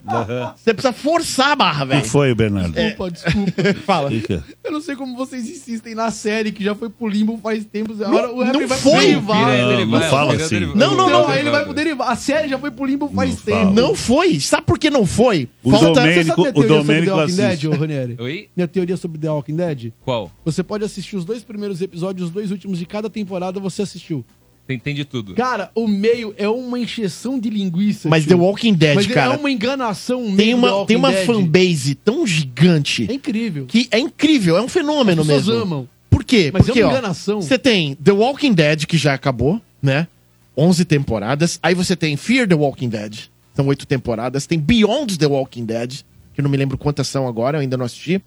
Você 0.56 0.74
precisa 0.74 0.94
forçar 0.94 1.52
a 1.52 1.56
barra, 1.56 1.86
O 1.86 1.88
velho. 1.88 2.02
que 2.04 2.08
foi, 2.08 2.36
Bernardo? 2.36 2.78
É. 2.78 2.90
Desculpa, 2.90 3.12
desculpa. 3.12 3.52
Fala. 3.86 4.10
Fica. 4.12 4.44
Eu 4.64 4.72
não 4.72 4.80
sei 4.82 4.96
como 4.96 5.16
vocês 5.18 5.50
insistem 5.50 5.96
na 5.96 6.12
série 6.12 6.52
que 6.52 6.64
já 6.64 6.76
foi 6.76 6.90
pro 6.90 7.08
limbo 7.08 7.38
faz 7.42 7.66
tempo. 7.66 7.94
Não- 7.96 8.08
Agora 8.08 8.32
o 8.32 8.42
Harry 8.44 8.60
não 8.60 8.68
vai 8.68 8.78
foi. 8.78 8.92
pro 8.92 9.02
derivado. 9.02 9.58
Não, 9.58 9.86
não 9.88 10.02
fala 10.02 10.36
assim. 10.36 10.60
Não, 10.76 10.96
não, 10.96 11.10
não. 11.10 11.28
Aí 11.28 11.40
ele 11.40 11.50
vai 11.50 11.64
pro 11.66 11.74
derivado. 11.74 12.12
A 12.12 12.16
série 12.16 12.48
já 12.48 12.60
foi 12.60 12.70
pro 12.72 12.86
limbo 12.86 13.10
faz 13.10 13.42
tempo. 13.42 13.72
Não 13.72 13.96
foi. 13.96 14.40
Sabe 14.40 14.64
por 14.68 14.78
que 14.78 14.90
não 14.90 15.06
foi? 15.06 15.50
O 15.64 15.72
Você 15.72 15.94
sabe 15.94 16.24
minha 16.24 16.34
o 16.34 16.44
teoria 16.54 16.78
sobre 16.84 17.06
The 17.06 17.12
Walking 17.14 17.36
Dead, 17.36 17.48
assiste. 17.48 17.68
ô 17.68 17.72
Ranieri? 17.72 18.16
Oi? 18.20 18.50
Minha 18.56 18.68
teoria 18.68 18.98
sobre 18.98 19.18
The 19.20 19.30
Walking 19.32 19.56
Dead? 19.56 19.92
Qual? 20.06 20.32
Você 20.46 20.62
pode 20.64 20.84
assistir 20.84 21.16
os 21.18 21.26
dois 21.26 21.44
primeiros 21.44 21.82
episódios, 21.82 22.28
os 22.28 22.34
dois 22.34 22.52
últimos 22.52 22.78
de 22.78 22.86
cada 22.86 23.10
temporada, 23.10 23.60
você 23.60 23.82
assistiu. 23.82 24.24
Tem, 24.70 24.78
tem 24.78 24.94
de 24.94 25.04
tudo. 25.04 25.34
Cara, 25.34 25.72
o 25.74 25.88
meio 25.88 26.32
é 26.38 26.48
uma 26.48 26.78
encheção 26.78 27.40
de 27.40 27.50
linguiça. 27.50 28.08
Mas 28.08 28.24
tio. 28.24 28.38
The 28.38 28.44
Walking 28.44 28.76
Dead, 28.76 28.94
Mas 28.94 29.08
cara. 29.08 29.34
É 29.34 29.38
uma 29.38 29.50
enganação 29.50 30.22
Tem 30.26 30.36
meio 30.36 30.62
The 30.62 30.68
uma, 30.68 30.86
tem 30.86 30.96
uma 30.96 31.12
Dead. 31.12 31.26
fanbase 31.26 31.96
tão 31.96 32.28
gigante. 32.28 33.08
É 33.10 33.14
incrível. 33.16 33.66
Que 33.66 33.88
é 33.90 33.98
incrível, 33.98 34.56
é 34.56 34.62
um 34.62 34.68
fenômeno 34.68 35.24
As 35.24 35.28
pessoas 35.28 35.48
mesmo. 35.48 35.62
amam. 35.64 35.90
Por 36.08 36.24
quê? 36.24 36.52
Mas 36.54 36.68
Porque, 36.68 36.82
é 36.82 36.86
uma 36.86 36.92
enganação. 36.92 37.42
Você 37.42 37.58
tem 37.58 37.96
The 37.96 38.12
Walking 38.12 38.54
Dead, 38.54 38.86
que 38.86 38.96
já 38.96 39.16
acabou, 39.16 39.60
né? 39.82 40.08
11 40.56 40.86
temporadas. 40.86 41.58
Aí 41.64 41.74
você 41.74 41.96
tem 41.96 42.16
Fear 42.16 42.48
the 42.48 42.54
Walking 42.54 42.90
Dead, 42.90 43.22
são 43.56 43.66
oito 43.66 43.88
temporadas. 43.88 44.46
Tem 44.46 44.60
Beyond 44.60 45.18
the 45.18 45.26
Walking 45.26 45.66
Dead, 45.66 45.94
que 46.36 46.42
eu 46.42 46.44
não 46.44 46.52
me 46.52 46.58
lembro 46.58 46.78
quantas 46.78 47.08
são 47.08 47.28
agora, 47.28 47.58
eu 47.58 47.62
ainda 47.62 47.76
não 47.76 47.86
assisti. 47.86 48.22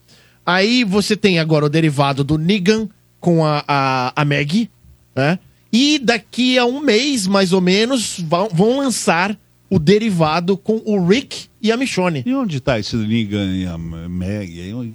Aí 0.45 0.83
você 0.83 1.17
tem 1.17 1.39
agora 1.39 1.67
o 1.67 1.69
derivado 1.69 2.25
do 2.25 2.37
Negan 2.37 2.89
com 3.21 3.45
a, 3.45 3.63
a, 3.69 4.13
a 4.21 4.25
Maggie, 4.25 4.69
né? 5.15 5.39
E 5.73 5.99
daqui 5.99 6.59
a 6.59 6.65
um 6.67 6.81
mês, 6.81 7.27
mais 7.27 7.53
ou 7.53 7.61
menos, 7.61 8.21
vão, 8.21 8.49
vão 8.53 8.79
lançar 8.79 9.37
o 9.71 9.79
derivado 9.79 10.55
com 10.59 10.83
o 10.85 11.07
Rick 11.07 11.47
e 11.63 11.73
a 11.73 11.79
Michonne. 11.79 12.23
E 12.27 12.35
onde 12.35 12.61
tá 12.61 12.79
esse 12.79 12.95
Negan 12.95 13.47
e 13.55 13.65
a 13.67 13.79
Meg? 13.79 14.53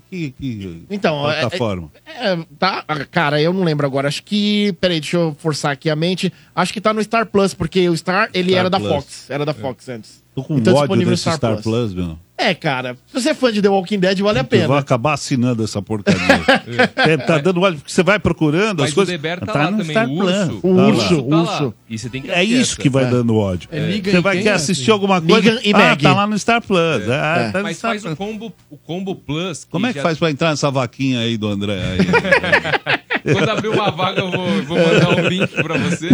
Que, 0.07 0.29
que 0.31 0.85
Então, 0.87 1.27
é- 1.31 1.39
plataforma? 1.41 1.91
É, 2.05 2.37
tá, 2.59 2.83
ah, 2.87 3.05
cara, 3.05 3.41
eu 3.41 3.51
não 3.51 3.63
lembro 3.63 3.87
agora. 3.87 4.07
Acho 4.07 4.21
que. 4.21 4.71
Peraí, 4.79 4.99
deixa 4.99 5.17
eu 5.17 5.35
forçar 5.39 5.71
aqui 5.71 5.89
a 5.89 5.95
mente. 5.95 6.31
Acho 6.55 6.71
que 6.71 6.79
tá 6.79 6.93
no 6.93 7.03
Star 7.03 7.25
Plus, 7.25 7.55
porque 7.55 7.89
o 7.89 7.97
Star, 7.97 8.29
ele 8.35 8.49
Star 8.49 8.59
era 8.59 8.69
da 8.69 8.79
Plus. 8.79 8.91
Fox. 8.91 9.29
Era 9.31 9.45
da 9.45 9.53
Fox 9.55 9.89
antes. 9.89 10.26
Tô 10.37 10.43
com 10.43 10.55
Então, 10.59 10.71
ódio 10.75 10.81
disponível 10.83 11.09
no 11.09 11.15
desse 11.15 11.31
Star, 11.35 11.57
Plus, 11.63 11.95
meu. 11.95 12.15
É, 12.37 12.53
cara, 12.53 12.95
se 13.07 13.13
você 13.19 13.29
é 13.29 13.33
fã 13.33 13.51
de 13.51 13.59
The 13.59 13.69
Walking 13.69 13.97
Dead, 13.97 14.19
vale 14.19 14.37
a 14.37 14.41
Eu 14.41 14.43
vou 14.43 14.49
pena. 14.67 14.77
acabar 14.77 15.13
assinando 15.13 15.63
essa 15.63 15.81
porcaria. 15.81 16.21
É, 16.95 17.17
tá 17.17 17.39
dando 17.39 17.59
ódio, 17.59 17.79
porque 17.79 17.91
você 17.91 18.03
vai 18.03 18.19
procurando 18.19 18.81
Mas 18.81 18.89
as 18.89 18.93
coisas. 18.93 19.15
o 19.15 19.17
Deber 19.17 19.39
tá, 19.39 19.47
Tá 19.51 19.63
lá 19.63 19.71
no 19.71 19.77
também, 19.79 19.91
Star 19.95 20.07
o 20.07 20.15
Plus. 20.15 20.31
urso. 20.37 20.59
O 20.61 20.75
Tá 20.75 20.81
lá. 20.83 20.87
urso, 20.89 21.23
Tá 21.23 21.35
lá. 21.35 21.41
urso. 21.41 21.73
E 21.89 21.97
você 21.97 22.09
tem 22.09 22.21
que 22.21 22.29
É 22.29 22.43
isso 22.43 22.77
que 22.77 22.87
vai 22.87 23.05
É. 23.05 23.09
dando 23.09 23.35
ódio. 23.35 23.67
É 23.71 23.99
Você 23.99 24.21
vai 24.21 24.37
querer 24.37 24.49
é, 24.49 24.53
assistir 24.53 24.83
assim? 24.83 24.91
alguma 24.91 25.19
coisa. 25.19 25.59
E 25.63 25.73
ah, 25.73 25.77
Maggie. 25.79 26.03
tá 26.03 26.13
lá 26.13 26.27
no 26.27 26.37
Star 26.37 26.61
Plus. 26.61 27.09
Ah, 27.09 27.49
tá 27.51 27.57
no 27.57 27.63
Mas 27.63 27.77
Star 27.77 27.91
faz 27.93 28.01
Plus. 28.03 28.13
o 28.13 28.15
combo, 28.15 28.53
o 28.69 28.77
combo 28.77 29.15
Plus. 29.15 29.65
Como 29.67 29.87
é 29.87 29.89
que 29.91 29.95
já- 29.97 30.03
faz 30.03 30.19
pra 30.19 30.29
entrar 30.29 30.51
nessa 30.51 30.69
vaquinha 30.69 31.21
aí 31.21 31.35
do 31.35 31.47
André? 31.47 31.73
Aí? 31.81 32.97
Quando 33.33 33.49
abrir 33.49 33.67
uma 33.69 33.91
vaga, 33.91 34.21
eu 34.21 34.31
vou, 34.31 34.63
vou 34.63 34.77
mandar 34.77 35.09
um 35.23 35.27
link 35.27 35.49
pra 35.61 35.77
você. 35.77 36.07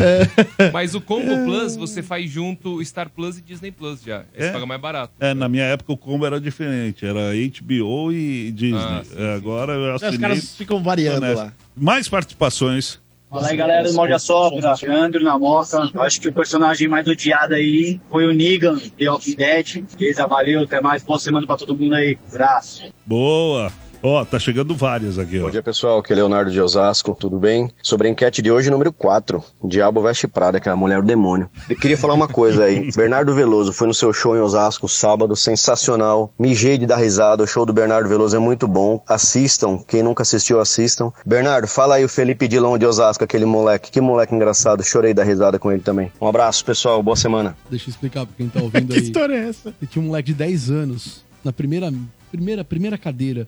É. 0.60 0.72
Mas 0.72 0.94
o 0.96 1.02
Combo 1.02 1.44
Plus, 1.46 1.76
você 1.76 2.02
faz 2.02 2.30
junto 2.30 2.84
Star 2.84 3.10
Plus 3.10 3.38
e 3.38 3.42
Disney 3.42 3.72
Plus 3.72 4.02
já. 4.04 4.24
Esse 4.36 4.50
É? 4.50 4.52
paga 4.52 4.66
mais 4.66 4.82
barato. 4.82 5.14
É, 5.20 5.34
na 5.34 5.48
minha 5.50 5.64
época 5.66 5.92
o 5.94 5.98
combo 5.98 6.26
era 6.26 6.40
diferente. 6.40 7.06
Era 7.06 7.32
HBO 7.34 8.12
e 8.12 8.52
Disney. 8.52 8.80
Ah, 8.80 9.02
sim, 9.04 9.16
É, 9.18 9.36
Agora 9.36 9.74
eu 9.74 9.96
Os 9.96 10.04
assinei. 10.04 10.20
caras 10.20 10.56
ficam 10.56 10.82
variando 10.84 11.34
lá. 11.34 11.54
Mais 11.76 12.08
participações. 12.10 13.02
Fala 13.30 13.48
aí, 13.48 13.58
galera 13.58 13.88
do 13.90 13.96
Molde 13.96 14.20
Sopra, 14.20 14.76
Andrew 14.92 15.24
na 15.24 15.40
Moca. 15.40 15.90
Acho 16.02 16.22
que 16.22 16.28
o 16.28 16.34
personagem 16.34 16.88
mais 16.88 17.08
odiado 17.08 17.56
aí 17.56 18.00
foi 18.12 18.28
o 18.28 18.32
Negan, 18.32 18.78
The 18.96 19.10
Walking 19.10 19.36
Dead. 19.36 19.84
Beleza, 19.98 20.28
valeu, 20.28 20.62
até 20.62 20.80
mais. 20.80 21.02
Boa 21.02 21.18
semana 21.18 21.48
pra 21.48 21.58
todo 21.58 21.76
mundo 21.76 21.96
aí. 21.96 22.16
Abraço. 22.30 22.84
Boa. 23.04 23.72
Ó, 24.06 24.26
tá 24.26 24.38
chegando 24.38 24.76
várias 24.76 25.18
aqui, 25.18 25.40
ó. 25.40 25.44
Bom 25.44 25.50
dia, 25.50 25.64
pessoal. 25.64 26.00
Aqui 26.00 26.12
é 26.12 26.16
Leonardo 26.18 26.52
de 26.52 26.60
Osasco, 26.60 27.16
tudo 27.18 27.40
bem? 27.40 27.72
Sobre 27.82 28.10
a 28.10 28.12
enquete 28.12 28.42
de 28.42 28.52
hoje, 28.52 28.70
número 28.70 28.92
4. 28.92 29.42
Diabo 29.64 30.02
Veste 30.02 30.28
Prada, 30.28 30.60
que 30.60 30.68
é 30.68 30.72
a 30.74 30.76
mulher 30.76 31.02
do 31.02 31.08
demônio. 31.08 31.50
Eu 31.70 31.78
queria 31.78 31.98
falar 31.98 32.14
uma 32.14 32.28
coisa 32.28 32.66
aí. 32.66 32.92
Bernardo 32.94 33.34
Veloso 33.34 33.72
foi 33.72 33.88
no 33.88 33.94
seu 33.94 34.12
show 34.12 34.36
em 34.36 34.42
Osasco, 34.42 34.90
sábado, 34.90 35.38
sensacional. 35.38 36.34
Mijei 36.38 36.78
de 36.78 36.86
dar 36.86 36.98
risada. 36.98 37.44
O 37.44 37.48
show 37.48 37.66
do 37.66 37.72
Bernardo 37.72 38.10
Veloso 38.10 38.36
é 38.36 38.40
muito 38.40 38.68
bom. 38.68 39.02
Assistam. 39.08 39.78
Quem 39.88 40.04
nunca 40.04 40.24
assistiu, 40.24 40.60
assistam. 40.60 41.10
Bernardo, 41.26 41.66
fala 41.66 41.96
aí 41.96 42.04
o 42.04 42.10
Felipe 42.10 42.46
Dilon 42.46 42.78
de 42.78 42.86
Osasco, 42.86 43.24
aquele 43.24 43.46
moleque. 43.46 43.90
Que 43.90 44.02
moleque 44.02 44.36
engraçado. 44.36 44.84
Chorei 44.84 45.14
da 45.14 45.24
risada 45.24 45.58
com 45.58 45.72
ele 45.72 45.82
também. 45.82 46.12
Um 46.20 46.28
abraço, 46.28 46.66
pessoal. 46.66 47.02
Boa 47.02 47.16
semana. 47.16 47.56
Deixa 47.70 47.88
eu 47.90 47.92
explicar 47.92 48.26
pra 48.26 48.36
quem 48.36 48.50
tá 48.50 48.62
ouvindo 48.62 48.88
Que 48.92 49.00
aí. 49.00 49.04
história 49.06 49.34
é 49.34 49.48
essa? 49.48 49.74
Eu 49.82 49.88
tinha 49.88 50.04
um 50.04 50.08
moleque 50.08 50.34
de 50.34 50.40
10 50.40 50.72
anos 50.72 51.24
na 51.42 51.54
primeira, 51.54 51.90
primeira, 52.34 52.64
primeira 52.64 52.98
cadeira. 52.98 53.48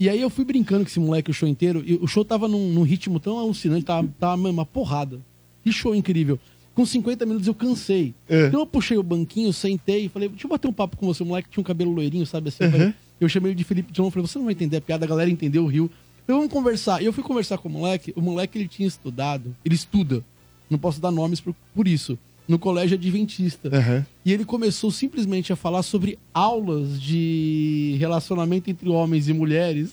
E 0.00 0.08
aí 0.08 0.20
eu 0.20 0.30
fui 0.30 0.42
brincando 0.44 0.84
com 0.84 0.88
esse 0.88 0.98
moleque 0.98 1.30
o 1.30 1.34
show 1.34 1.46
inteiro. 1.46 1.82
E 1.86 1.94
o 2.00 2.06
show 2.06 2.24
tava 2.24 2.48
num, 2.48 2.72
num 2.72 2.82
ritmo 2.82 3.20
tão 3.20 3.38
alucinante, 3.38 3.84
tava, 3.84 4.08
tava 4.18 4.36
mano, 4.38 4.54
uma 4.54 4.64
porrada. 4.64 5.20
Que 5.62 5.70
show 5.70 5.94
incrível. 5.94 6.38
Com 6.74 6.86
50 6.86 7.26
minutos 7.26 7.46
eu 7.46 7.54
cansei. 7.54 8.14
É. 8.28 8.46
Então 8.46 8.60
eu 8.60 8.66
puxei 8.66 8.96
o 8.96 9.02
banquinho, 9.02 9.52
sentei 9.52 10.06
e 10.06 10.08
falei, 10.08 10.28
deixa 10.30 10.46
eu 10.46 10.50
bater 10.50 10.66
um 10.68 10.72
papo 10.72 10.96
com 10.96 11.06
você. 11.06 11.22
O 11.22 11.26
moleque 11.26 11.50
tinha 11.50 11.60
um 11.60 11.64
cabelo 11.64 11.92
loirinho, 11.92 12.24
sabe 12.26 12.48
assim? 12.48 12.64
Eu, 12.64 12.70
falei- 12.70 12.94
eu 13.20 13.28
chamei 13.28 13.50
ele 13.50 13.56
de 13.58 13.64
Felipe 13.64 13.92
John, 13.92 14.10
falei, 14.10 14.26
você 14.26 14.38
não 14.38 14.46
vai 14.46 14.54
entender 14.54 14.78
a 14.78 14.80
piada, 14.80 15.04
a 15.04 15.08
galera 15.08 15.30
entendeu, 15.30 15.66
riu. 15.66 15.90
Então 16.24 16.36
vamos 16.38 16.52
conversar. 16.52 17.02
E 17.02 17.04
eu 17.04 17.12
fui 17.12 17.22
conversar 17.22 17.58
com 17.58 17.68
o 17.68 17.72
moleque, 17.72 18.12
o 18.16 18.20
moleque 18.22 18.58
ele 18.58 18.66
tinha 18.68 18.88
estudado, 18.88 19.54
ele 19.64 19.74
estuda, 19.74 20.24
não 20.70 20.78
posso 20.78 21.00
dar 21.00 21.10
nomes 21.10 21.40
por, 21.40 21.54
por 21.74 21.86
isso, 21.86 22.18
no 22.48 22.58
colégio 22.58 22.96
adventista. 22.96 23.68
E 24.24 24.32
ele 24.32 24.44
começou 24.44 24.90
simplesmente 24.90 25.52
a 25.52 25.56
falar 25.56 25.82
sobre 25.82 26.18
aulas 26.32 27.00
de 27.00 27.96
relacionamento 27.98 28.70
entre 28.70 28.88
homens 28.88 29.28
e 29.28 29.32
mulheres. 29.32 29.92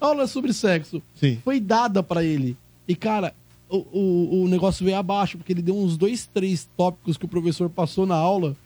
Aulas 0.00 0.30
sobre 0.30 0.52
sexo. 0.52 1.02
Sim. 1.14 1.38
Foi 1.44 1.60
dada 1.60 2.02
pra 2.02 2.24
ele. 2.24 2.56
E, 2.88 2.94
cara, 2.94 3.34
o, 3.68 3.78
o, 3.92 4.42
o 4.44 4.48
negócio 4.48 4.84
veio 4.84 4.96
abaixo, 4.96 5.38
porque 5.38 5.52
ele 5.52 5.62
deu 5.62 5.76
uns 5.76 5.96
dois, 5.96 6.28
três 6.32 6.68
tópicos 6.76 7.16
que 7.16 7.24
o 7.24 7.28
professor 7.28 7.70
passou 7.70 8.06
na 8.06 8.16
aula. 8.16 8.56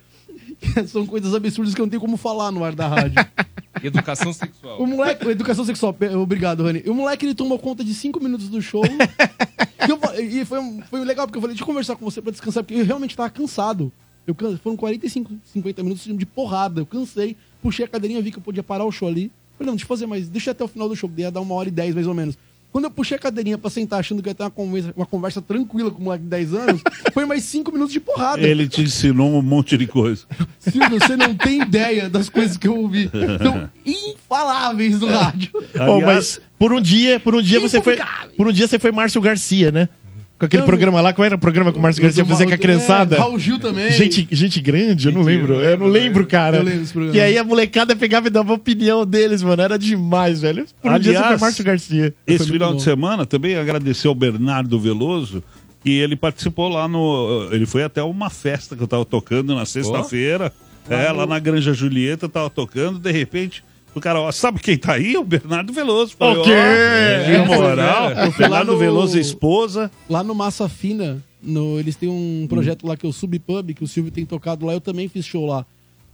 São 0.88 1.06
coisas 1.06 1.34
absurdas 1.34 1.74
que 1.74 1.80
eu 1.80 1.86
não 1.86 1.90
tenho 1.90 2.00
como 2.00 2.16
falar 2.16 2.50
no 2.50 2.64
ar 2.64 2.74
da 2.74 2.88
rádio. 2.88 3.24
Educação 3.82 4.32
sexual. 4.32 4.80
O 4.80 4.86
moleque, 4.86 5.28
educação 5.28 5.64
sexual, 5.64 5.94
obrigado, 6.20 6.62
Rani. 6.62 6.82
O 6.86 6.94
moleque 6.94 7.26
ele 7.26 7.34
tomou 7.34 7.58
conta 7.58 7.84
de 7.84 7.92
cinco 7.92 8.22
minutos 8.22 8.48
do 8.48 8.62
show. 8.62 8.82
e 8.86 9.90
eu 9.90 10.40
e 10.40 10.44
foi, 10.44 10.58
foi 10.88 11.04
legal, 11.04 11.26
porque 11.26 11.36
eu 11.36 11.40
falei, 11.42 11.54
deixa 11.54 11.64
eu 11.64 11.66
conversar 11.66 11.96
com 11.96 12.04
você 12.04 12.22
pra 12.22 12.30
descansar, 12.30 12.62
porque 12.62 12.80
eu 12.80 12.84
realmente 12.84 13.16
tava 13.16 13.28
cansado. 13.28 13.92
Eu 14.26 14.34
foram 14.58 14.76
45, 14.76 15.32
50 15.52 15.82
minutos 15.82 16.04
de 16.04 16.26
porrada. 16.26 16.80
Eu 16.80 16.86
cansei, 16.86 17.36
puxei 17.60 17.84
a 17.84 17.88
cadeirinha, 17.88 18.22
vi 18.22 18.30
que 18.30 18.38
eu 18.38 18.42
podia 18.42 18.62
parar 18.62 18.84
o 18.84 18.92
show 18.92 19.08
ali. 19.08 19.30
Falei, 19.58 19.66
não, 19.66 19.74
deixa 19.74 19.84
eu 19.84 19.88
fazer 19.88 20.06
mais, 20.06 20.28
deixa 20.28 20.52
até 20.52 20.64
o 20.64 20.68
final 20.68 20.88
do 20.88 20.96
show, 20.96 21.08
que 21.08 21.20
ia 21.20 21.30
dar 21.30 21.40
uma 21.40 21.54
hora 21.54 21.68
e 21.68 21.72
dez 21.72 21.94
mais 21.94 22.06
ou 22.06 22.14
menos. 22.14 22.38
Quando 22.74 22.86
eu 22.86 22.90
puxei 22.90 23.16
a 23.16 23.20
cadeirinha 23.20 23.56
pra 23.56 23.70
sentar, 23.70 24.00
achando 24.00 24.20
que 24.20 24.28
ia 24.28 24.34
ter 24.34 24.42
uma 24.42 24.50
conversa, 24.50 24.92
uma 24.96 25.06
conversa 25.06 25.40
tranquila 25.40 25.92
com 25.92 26.00
o 26.00 26.04
moleque 26.06 26.24
de 26.24 26.30
10 26.30 26.54
anos, 26.54 26.82
foi 27.14 27.24
mais 27.24 27.44
cinco 27.44 27.70
minutos 27.70 27.92
de 27.92 28.00
porrada. 28.00 28.42
Ele 28.42 28.66
te 28.66 28.82
ensinou 28.82 29.32
um 29.32 29.40
monte 29.40 29.78
de 29.78 29.86
coisa. 29.86 30.24
Silvio, 30.58 30.98
você 30.98 31.16
não 31.16 31.36
tem 31.36 31.62
ideia 31.62 32.10
das 32.10 32.28
coisas 32.28 32.56
que 32.56 32.66
eu 32.66 32.76
ouvi. 32.76 33.08
São 33.40 33.70
infaláveis 33.86 34.98
no 34.98 35.06
rádio. 35.06 35.52
Ô, 35.88 36.00
mas 36.00 36.40
por 36.58 36.72
um 36.72 36.80
dia, 36.80 37.20
por 37.20 37.36
um 37.36 37.40
dia 37.40 37.60
você 37.60 37.80
foi. 37.80 37.96
Por 38.36 38.48
um 38.48 38.52
dia 38.52 38.66
você 38.66 38.76
foi 38.76 38.90
Márcio 38.90 39.20
Garcia, 39.20 39.70
né? 39.70 39.88
Com 40.38 40.46
aquele 40.46 40.62
Não, 40.62 40.66
programa 40.66 41.00
lá, 41.00 41.12
qual 41.12 41.24
era 41.24 41.36
o 41.36 41.38
programa 41.38 41.72
que 41.72 41.78
o 41.78 41.80
Márcio 41.80 42.02
Garcia 42.02 42.24
fazia 42.24 42.44
com 42.44 42.50
a 42.52 42.56
Raul- 42.56 42.60
criançada? 42.62 43.14
é, 43.14 43.18
Raul 43.20 43.38
Gil 43.38 43.58
também. 43.60 43.90
Gente, 43.92 44.26
gente 44.32 44.60
grande, 44.60 45.06
eu 45.08 45.12
não 45.12 45.22
lembro. 45.22 45.54
Eu 45.54 45.78
não 45.78 45.86
lembro, 45.86 46.26
cara. 46.26 46.56
Eu 46.56 46.62
lembro 46.64 46.80
desse 46.80 46.92
programa. 46.92 47.16
E 47.16 47.20
aí 47.20 47.38
a 47.38 47.44
molecada 47.44 47.94
pegava 47.94 48.26
e 48.26 48.30
dava 48.30 48.50
a 48.50 48.56
opinião 48.56 49.06
deles, 49.06 49.44
mano. 49.44 49.62
Era 49.62 49.78
demais, 49.78 50.40
velho. 50.40 50.66
Por 50.82 50.90
um 50.90 50.98
dia 50.98 51.12
você 51.12 51.16
foi 51.18 51.24
Aliás, 51.24 51.40
Márcio 51.40 51.64
Garcia. 51.64 52.14
Esse 52.26 52.46
final 52.50 52.70
bom. 52.72 52.76
de 52.76 52.82
semana 52.82 53.24
também 53.24 53.54
agradecer 53.54 54.08
ao 54.08 54.14
Bernardo 54.14 54.76
Veloso, 54.80 55.40
que 55.84 55.90
ele 55.90 56.16
participou 56.16 56.68
lá 56.68 56.88
no. 56.88 57.48
Ele 57.52 57.64
foi 57.64 57.84
até 57.84 58.02
uma 58.02 58.28
festa 58.28 58.74
que 58.74 58.82
eu 58.82 58.88
tava 58.88 59.04
tocando 59.04 59.54
na 59.54 59.64
sexta-feira. 59.64 60.52
É, 60.90 61.12
lá 61.12 61.26
na 61.26 61.38
Granja 61.38 61.72
Julieta, 61.72 62.24
eu 62.26 62.28
tava 62.28 62.50
tocando, 62.50 62.98
de 62.98 63.12
repente. 63.12 63.62
O 63.94 64.00
cara, 64.00 64.20
ó, 64.20 64.32
sabe 64.32 64.58
quem 64.60 64.76
tá 64.76 64.94
aí? 64.94 65.16
O 65.16 65.24
Bernardo 65.24 65.72
Veloso. 65.72 66.14
Falei, 66.16 66.38
O 66.40 66.42
quê? 66.44 66.50
ó, 66.50 66.54
É, 66.54 67.24
que 67.24 67.46
moral. 67.48 68.10
eu 68.10 68.32
fui 68.32 68.42
lá 68.42 68.48
Bernardo 68.48 68.72
no- 68.72 68.78
Veloso, 68.78 69.18
esposa. 69.18 69.90
Lá 70.10 70.24
no 70.24 70.34
Massa 70.34 70.68
Fina, 70.68 71.22
no- 71.42 71.78
eles 71.78 71.94
têm 71.96 72.08
um 72.08 72.46
projeto 72.48 72.86
lá 72.86 72.96
que 72.96 73.06
é 73.06 73.08
o 73.08 73.12
Subpub, 73.12 73.72
que 73.74 73.84
o 73.84 73.88
Silvio 73.88 74.10
tem 74.10 74.24
tocado 74.26 74.66
lá, 74.66 74.72
eu 74.72 74.80
também 74.80 75.08
fiz 75.08 75.24
show 75.24 75.46
lá. 75.46 75.64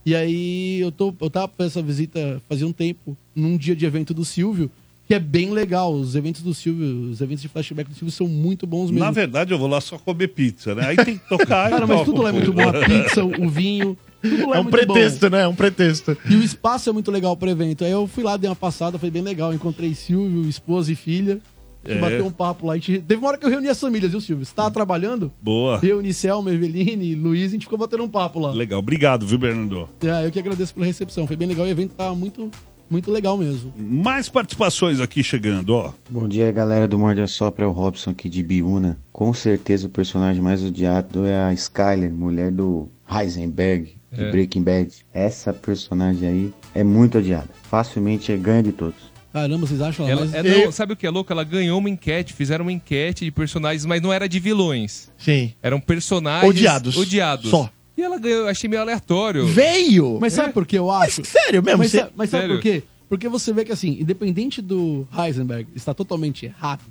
E 0.05 0.15
aí 0.15 0.81
eu, 0.81 0.91
tô, 0.93 1.15
eu 1.21 1.31
tava 1.31 1.49
pra 1.49 1.67
essa 1.67 1.81
visita 1.83 2.41
fazia 2.49 2.67
um 2.67 2.73
tempo, 2.73 3.17
num 3.35 3.57
dia 3.57 3.77
de 3.77 3.85
evento 3.87 4.13
do 4.15 4.25
Silvio, 4.25 4.71
que 5.07 5.15
é 5.15 5.19
bem 5.19 5.51
legal. 5.51 5.93
Os 5.93 6.15
eventos 6.15 6.43
do 6.43 6.55
Silvio, 6.55 7.11
os 7.11 7.21
eventos 7.21 7.43
de 7.43 7.49
flashback 7.49 7.89
do 7.91 7.95
Silvio 7.97 8.13
são 8.13 8.27
muito 8.27 8.67
bons 8.67 8.91
mesmo. 8.91 9.05
Na 9.05 9.11
verdade, 9.11 9.53
eu 9.53 9.59
vou 9.59 9.69
lá 9.69 9.81
só 9.81 9.99
comer 9.99 10.29
pizza, 10.29 10.75
né? 10.75 10.87
Aí 10.87 10.97
tem 10.97 11.19
que 11.19 11.29
tocar. 11.29 11.69
Cara, 11.71 11.87
mas 11.87 11.99
toco, 11.99 12.13
tudo 12.13 12.23
lá 12.23 12.29
é 12.31 12.33
muito 12.33 12.53
bom. 12.53 12.69
A 12.69 12.73
pizza, 12.85 13.23
o 13.25 13.49
vinho, 13.49 13.97
tudo 14.23 14.35
é, 14.55 14.57
É 14.57 14.61
um 14.61 14.63
muito 14.63 14.65
bom. 14.65 14.71
pretexto, 14.71 15.31
né? 15.31 15.43
É 15.43 15.49
um 15.49 15.55
pretexto. 15.55 16.17
E 16.29 16.35
o 16.37 16.43
espaço 16.43 16.89
é 16.91 16.93
muito 16.93 17.11
legal 17.11 17.37
pro 17.37 17.49
evento. 17.51 17.85
Aí 17.85 17.91
eu 17.91 18.07
fui 18.07 18.23
lá, 18.25 18.37
dei 18.37 18.49
uma 18.49 18.57
passada, 18.57 18.99
foi 18.99 19.11
bem 19.11 19.23
legal. 19.23 19.53
Encontrei 19.55 19.95
Silvio, 19.95 20.49
esposa 20.49 20.93
e 20.93 20.95
filha. 20.95 21.41
A 21.83 21.89
gente 21.89 21.97
É. 21.99 22.01
bateu 22.01 22.27
um 22.27 22.31
papo 22.31 22.67
lá. 22.67 22.75
Gente... 22.75 22.99
Teve 23.01 23.17
uma 23.21 23.29
hora 23.29 23.39
que 23.39 23.47
eu 23.47 23.51
reuni 23.51 23.67
as 23.69 23.81
famílias, 23.81 24.11
viu, 24.11 24.21
Silvio? 24.21 24.45
Você 24.45 24.55
tava 24.55 24.71
trabalhando? 24.71 25.33
Boa. 25.41 25.79
Reuni 25.79 26.13
Selma, 26.13 26.53
Eveline, 26.53 27.15
Luiz, 27.15 27.49
a 27.49 27.53
gente 27.53 27.63
ficou 27.63 27.79
batendo 27.79 28.05
um 28.05 28.09
papo 28.09 28.39
lá. 28.39 28.53
Legal, 28.53 28.79
obrigado, 28.81 29.27
viu, 29.27 29.39
Bernardo? 29.39 29.89
É, 30.03 30.27
eu 30.27 30.31
que 30.31 30.39
agradeço 30.39 30.75
pela 30.75 30.85
recepção. 30.85 31.27
Foi 31.27 31.37
bem 31.37 31.49
legal. 31.49 31.65
O 31.65 31.69
evento 31.71 31.95
tava 31.95 32.15
muito, 32.15 32.51
muito 32.91 33.11
legal 33.11 33.39
mesmo. 33.39 33.73
Mais 33.79 34.29
participações 34.29 35.01
aqui 35.01 35.23
chegando, 35.25 35.71
ó. 35.71 35.95
Bom 36.11 36.29
dia, 36.29 36.53
galera 36.53 36.87
do 36.87 36.99
Morde 36.99 37.23
a 37.23 37.27
Sopra, 37.27 37.65
é 37.65 37.69
o 37.69 37.73
Robson 37.73 38.11
aqui 38.11 38.29
de 38.29 38.43
Biúna. 38.43 38.99
Com 39.11 39.33
certeza 39.33 39.87
o 39.87 39.91
personagem 39.91 40.43
mais 40.43 40.63
odiado 40.63 41.25
é 41.25 41.45
a 41.45 41.53
Skyler, 41.55 42.13
mulher 42.13 42.51
do 42.53 42.91
Heisenberg, 43.11 43.95
de 44.13 44.23
É. 44.25 44.31
Breaking 44.31 44.63
Bad. 44.63 44.91
Essa 45.13 45.53
personagem 45.53 46.29
aí 46.29 46.53
é 46.75 46.83
muito 46.85 47.19
odiada. 47.19 47.49
Facilmente 47.71 48.33
é 48.33 48.37
ganha 48.37 48.63
de 48.63 48.73
todos. 48.73 49.11
Caramba, 49.33 49.65
vocês 49.65 49.81
acham 49.81 50.09
ela, 50.09 50.23
Ela, 50.23 50.31
mais... 50.31 50.45
é, 50.45 50.65
não, 50.65 50.73
sabe 50.73 50.93
o 50.93 50.97
que 50.97 51.07
é 51.07 51.11
louco? 51.11 51.33
Ela 51.33 51.45
ganhou 51.45 51.79
uma 51.79 51.89
enquete, 51.89 52.33
fizeram 52.33 52.65
uma 52.65 52.73
enquete 52.73 53.25
de 53.25 53.31
personagens, 53.31 53.87
mas 53.87 54.03
não 54.03 54.13
era 54.13 54.29
de 54.29 54.41
vilões. 54.41 55.09
Sim. 55.17 55.53
Eram 55.63 55.79
personagens 55.81 56.51
Odiados. 56.51 56.97
odiados. 56.97 57.49
Só. 57.51 57.71
E 57.97 58.03
ela 58.03 58.19
ganhou, 58.19 58.41
eu 58.41 58.49
achei 58.49 58.69
meio 58.69 58.83
aleatório. 58.83 59.47
Veio! 59.47 60.19
Mas 60.21 60.33
sabe 60.33 60.53
por 60.53 60.67
que 60.67 60.77
eu 60.77 60.91
acho? 60.91 61.25
sério 61.25 61.63
mesmo? 61.63 61.79
Mas, 61.79 61.91
Você- 61.93 62.07
mas 62.17 62.31
sabe 62.31 62.43
Sério? 62.43 62.57
por 62.57 62.63
quê? 62.63 62.83
Porque 63.09 63.29
você 63.29 63.53
vê 63.53 63.65
que, 63.65 63.73
assim, 63.73 63.99
independente 64.01 64.61
do 64.63 65.07
Heisenberg 65.17 65.69
está 65.77 65.93
totalmente 65.95 66.47
errado, 66.47 66.83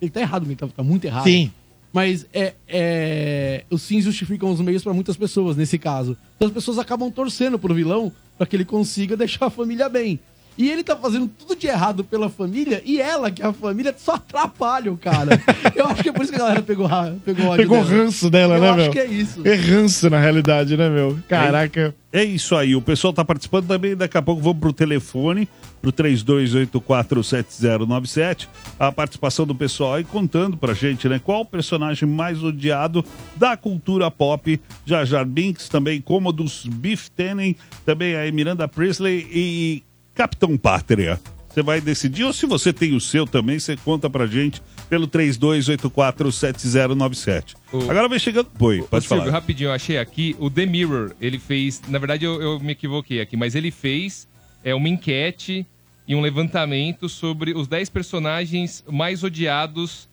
ele 0.00 0.10
tá 0.10 0.20
errado, 0.20 0.46
ele 0.46 0.56
tá, 0.56 0.66
tá 0.68 0.82
muito 0.82 1.04
errado. 1.04 1.24
Sim. 1.24 1.50
Mas 1.94 2.26
é, 2.32 2.54
é, 2.66 3.64
os 3.70 3.86
fins 3.86 4.02
justificam 4.02 4.50
os 4.50 4.60
meios 4.60 4.82
pra 4.82 4.92
muitas 4.92 5.16
pessoas, 5.16 5.56
nesse 5.56 5.78
caso. 5.78 6.16
Então 6.34 6.48
as 6.48 6.54
pessoas 6.54 6.76
acabam 6.76 7.08
torcendo 7.08 7.56
pro 7.56 7.72
vilão 7.72 8.10
pra 8.36 8.44
que 8.44 8.56
ele 8.56 8.64
consiga 8.64 9.14
deixar 9.16 9.46
a 9.46 9.50
família 9.50 9.88
bem. 9.88 10.18
E 10.56 10.70
ele 10.70 10.84
tá 10.84 10.94
fazendo 10.96 11.26
tudo 11.28 11.56
de 11.56 11.66
errado 11.66 12.04
pela 12.04 12.30
família 12.30 12.80
e 12.84 13.00
ela, 13.00 13.28
que 13.30 13.42
é 13.42 13.46
a 13.46 13.52
família, 13.52 13.92
só 13.98 14.14
atrapalha 14.14 14.92
o 14.92 14.96
cara. 14.96 15.40
Eu 15.74 15.86
acho 15.86 16.00
que 16.02 16.08
é 16.08 16.12
por 16.12 16.22
isso 16.22 16.30
que 16.32 16.36
a 16.36 16.42
galera 16.42 16.62
pegou, 16.62 16.88
pegou 17.24 17.46
ódio 17.46 17.56
Pegou 17.56 17.84
dela. 17.84 18.04
ranço 18.04 18.30
dela, 18.30 18.54
Eu 18.56 18.60
né, 18.60 18.70
acho 18.70 18.78
meu? 18.82 18.90
que 18.92 18.98
é 19.00 19.06
isso. 19.06 19.40
É 19.46 19.54
ranço, 19.54 20.08
na 20.08 20.20
realidade, 20.20 20.76
né, 20.76 20.88
meu? 20.88 21.18
Caraca. 21.28 21.92
É 22.12 22.22
isso 22.22 22.54
aí, 22.54 22.76
o 22.76 22.82
pessoal 22.82 23.12
tá 23.12 23.24
participando 23.24 23.66
também. 23.66 23.96
Daqui 23.96 24.16
a 24.16 24.22
pouco 24.22 24.40
vamos 24.40 24.60
pro 24.60 24.72
telefone, 24.72 25.48
pro 25.82 25.92
32847097. 25.92 28.48
A 28.78 28.92
participação 28.92 29.46
do 29.46 29.54
pessoal 29.54 29.94
aí 29.94 30.04
contando 30.04 30.56
pra 30.56 30.74
gente, 30.74 31.08
né? 31.08 31.20
Qual 31.22 31.40
o 31.40 31.44
personagem 31.46 32.08
mais 32.08 32.42
odiado 32.42 33.04
da 33.36 33.56
cultura 33.56 34.10
pop? 34.10 34.60
Jar 34.86 35.04
Jar 35.04 35.24
Binks, 35.26 35.68
também 35.68 36.00
Cômodos, 36.00 36.66
Beef 36.70 37.08
Tannen, 37.10 37.56
também 37.84 38.14
a 38.16 38.30
Miranda 38.32 38.66
Priestley 38.68 39.26
e 39.32 39.82
Capitão 40.14 40.56
Pátria. 40.56 41.20
Você 41.48 41.62
vai 41.62 41.80
decidir, 41.80 42.24
ou 42.24 42.32
se 42.32 42.46
você 42.46 42.72
tem 42.72 42.94
o 42.96 43.00
seu 43.00 43.26
também, 43.26 43.58
você 43.60 43.76
conta 43.76 44.10
pra 44.10 44.26
gente 44.26 44.60
pelo 44.88 45.06
32847097. 45.06 47.54
O- 47.72 47.82
Agora 47.90 48.08
vai 48.08 48.18
chegando. 48.18 48.48
Oi, 48.58 48.82
pode 48.82 49.06
Silvio, 49.06 49.24
falar. 49.24 49.32
rapidinho, 49.32 49.68
eu 49.68 49.72
achei 49.72 49.98
aqui, 49.98 50.34
o 50.40 50.50
The 50.50 50.66
Mirror, 50.66 51.12
ele 51.20 51.38
fez, 51.38 51.80
na 51.88 51.98
verdade 51.98 52.24
eu, 52.24 52.42
eu 52.42 52.58
me 52.60 52.72
equivoquei 52.72 53.20
aqui, 53.20 53.36
mas 53.36 53.54
ele 53.54 53.70
fez 53.70 54.26
é, 54.64 54.74
uma 54.74 54.88
enquete 54.88 55.64
e 56.08 56.14
um 56.14 56.20
levantamento 56.20 57.08
sobre 57.08 57.52
os 57.54 57.68
10 57.68 57.88
personagens 57.88 58.82
mais 58.90 59.22
odiados 59.22 60.08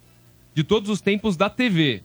de 0.54 0.64
todos 0.64 0.90
os 0.92 1.02
tempos 1.02 1.36
da 1.36 1.50
TV. 1.50 2.04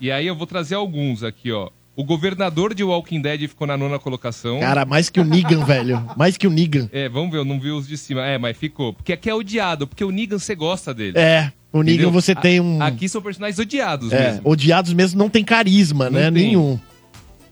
E 0.00 0.10
aí 0.10 0.26
eu 0.26 0.36
vou 0.36 0.46
trazer 0.46 0.74
alguns 0.74 1.22
aqui, 1.22 1.50
ó. 1.50 1.70
O 2.00 2.04
governador 2.04 2.72
de 2.72 2.82
Walking 2.82 3.20
Dead 3.20 3.42
ficou 3.46 3.66
na 3.66 3.76
nona 3.76 3.98
colocação. 3.98 4.58
Cara, 4.58 4.86
mais 4.86 5.10
que 5.10 5.20
o 5.20 5.24
Negan, 5.24 5.62
velho. 5.66 6.02
Mais 6.16 6.34
que 6.38 6.46
o 6.46 6.50
Negan. 6.50 6.88
É, 6.92 7.10
vamos 7.10 7.30
ver, 7.30 7.36
eu 7.36 7.44
não 7.44 7.60
vi 7.60 7.70
os 7.70 7.86
de 7.86 7.98
cima. 7.98 8.24
É, 8.26 8.38
mas 8.38 8.56
ficou. 8.56 8.94
Porque 8.94 9.12
aqui 9.12 9.28
é 9.28 9.34
odiado, 9.34 9.86
porque 9.86 10.02
o 10.02 10.10
Negan 10.10 10.38
você 10.38 10.54
gosta 10.54 10.94
dele. 10.94 11.18
É, 11.18 11.52
o 11.70 11.82
Negan 11.82 11.92
Entendeu? 12.04 12.10
você 12.10 12.34
tem 12.34 12.58
um. 12.58 12.80
Aqui 12.82 13.06
são 13.06 13.20
personagens 13.20 13.58
odiados 13.58 14.10
É, 14.14 14.30
mesmo. 14.32 14.40
odiados 14.44 14.94
mesmo 14.94 15.18
não 15.18 15.28
tem 15.28 15.44
carisma, 15.44 16.06
Não 16.08 16.18
né? 16.18 16.30
tem. 16.30 16.46
Nenhum. 16.46 16.80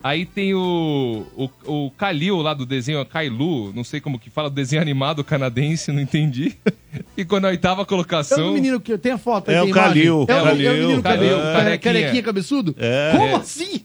Aí 0.02 0.24
tem 0.24 0.54
o, 0.54 1.26
o, 1.36 1.50
o 1.86 1.90
Kalil 1.90 2.36
lá 2.38 2.54
do 2.54 2.64
desenho, 2.64 3.04
Kailu, 3.04 3.72
não 3.74 3.82
sei 3.82 4.00
como 4.00 4.16
que 4.18 4.30
fala, 4.30 4.48
do 4.48 4.54
desenho 4.54 4.80
animado 4.80 5.22
canadense, 5.24 5.90
não 5.92 6.00
entendi. 6.00 6.54
Ficou 7.16 7.40
na 7.40 7.48
oitava 7.48 7.80
É 7.80 7.82
o 7.82 7.86
colocação. 7.86 8.54
menino 8.54 8.80
que 8.80 8.96
tem 8.96 9.12
a 9.12 9.18
foto 9.18 9.50
aí, 9.50 9.56
É 9.56 9.62
o? 9.62 9.70
Calil, 9.72 10.24
É 10.28 10.32
o, 10.34 10.38
é 10.48 10.52
o 10.52 10.56
menino 10.56 11.02
carequinha 11.02 12.22
cabeçudo? 12.22 12.74
É. 12.78 13.10
Como 13.12 13.24
É. 13.26 13.34
assim? 13.34 13.80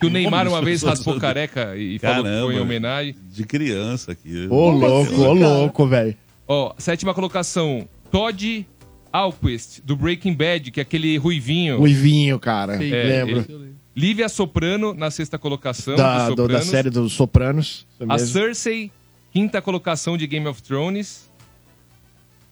Que 0.00 0.06
o 0.06 0.10
Neymar 0.10 0.46
uma 0.48 0.60
vez 0.62 0.82
raspou 0.82 1.18
careca 1.18 1.76
e 1.76 1.98
falou 1.98 2.24
que 2.24 2.40
foi 2.46 2.54
em 2.56 2.60
homenagem. 2.60 3.14
De 3.30 3.44
criança 3.44 4.12
aqui. 4.12 4.46
Ô, 4.50 4.70
louco, 4.70 5.14
ô, 5.14 5.32
louco, 5.32 5.86
velho. 5.86 6.16
Ó, 6.46 6.74
sétima 6.78 7.12
colocação, 7.14 7.88
Todd 8.10 8.66
Alquist, 9.12 9.80
do 9.82 9.96
Breaking 9.96 10.34
Bad, 10.34 10.70
que 10.70 10.80
é 10.80 10.82
aquele 10.82 11.16
ruivinho. 11.16 11.78
Ruivinho, 11.78 12.38
cara. 12.38 12.74
É, 12.74 13.02
Lembro. 13.24 13.44
ele- 13.48 13.76
Lívia 13.96 14.28
Soprano, 14.28 14.92
na 14.92 15.10
sexta 15.10 15.38
colocação. 15.38 15.96
Da, 15.96 16.28
do- 16.28 16.46
da 16.46 16.60
série 16.60 16.90
dos 16.90 17.14
Sopranos. 17.14 17.86
A 17.98 18.04
mesmo. 18.18 18.28
Cersei, 18.28 18.90
quinta 19.32 19.62
colocação 19.62 20.18
de 20.18 20.26
Game 20.26 20.46
of 20.46 20.62
Thrones. 20.62 21.30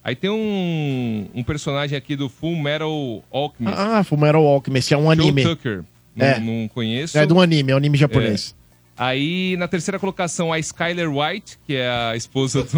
Aí 0.03 0.15
tem 0.15 0.29
um, 0.29 1.27
um 1.33 1.43
personagem 1.43 1.97
aqui 1.97 2.15
do 2.15 2.29
Full 2.29 2.55
Metal 2.55 3.23
Alchemist. 3.31 3.75
Ah, 3.79 4.03
Fullmetal 4.03 4.45
Alchemist, 4.45 4.91
é 4.93 4.97
um 4.97 5.09
anime. 5.09 5.41
Joe 5.43 5.55
Tucker. 5.55 5.83
Não, 6.15 6.25
É. 6.25 6.39
não 6.39 6.67
conheço. 6.67 7.17
É 7.17 7.25
de 7.25 7.33
um 7.33 7.41
anime, 7.41 7.71
é 7.71 7.75
um 7.75 7.77
anime 7.77 7.97
japonês. 7.97 8.55
Aí, 8.97 9.57
na 9.57 9.67
terceira 9.67 9.99
colocação, 9.99 10.53
a 10.53 10.59
Skyler 10.59 11.09
White, 11.11 11.59
que 11.67 11.75
é 11.75 11.89
a 11.89 12.15
esposa 12.15 12.63
do, 12.71 12.77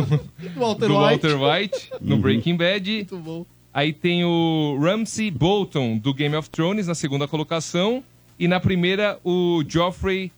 Walter 0.56 0.88
do 0.88 0.98
White. 0.98 1.28
Walter 1.28 1.36
White, 1.38 1.90
no 2.02 2.16
Uhum. 2.16 2.22
Breaking 2.22 2.56
Bad. 2.58 2.92
Muito 2.92 3.18
bom. 3.20 3.46
Aí 3.72 3.94
tem 3.94 4.24
o 4.26 4.80
Ramsey 4.82 5.30
Bolton, 5.30 5.98
do 6.00 6.12
Game 6.14 6.36
of 6.36 6.50
Thrones, 6.50 6.88
na 6.88 6.96
segunda 6.96 7.28
colocação. 7.28 8.04
E 8.40 8.48
na 8.48 8.60
primeira, 8.60 9.20
o 9.24 9.64
Joffrey... 9.68 10.32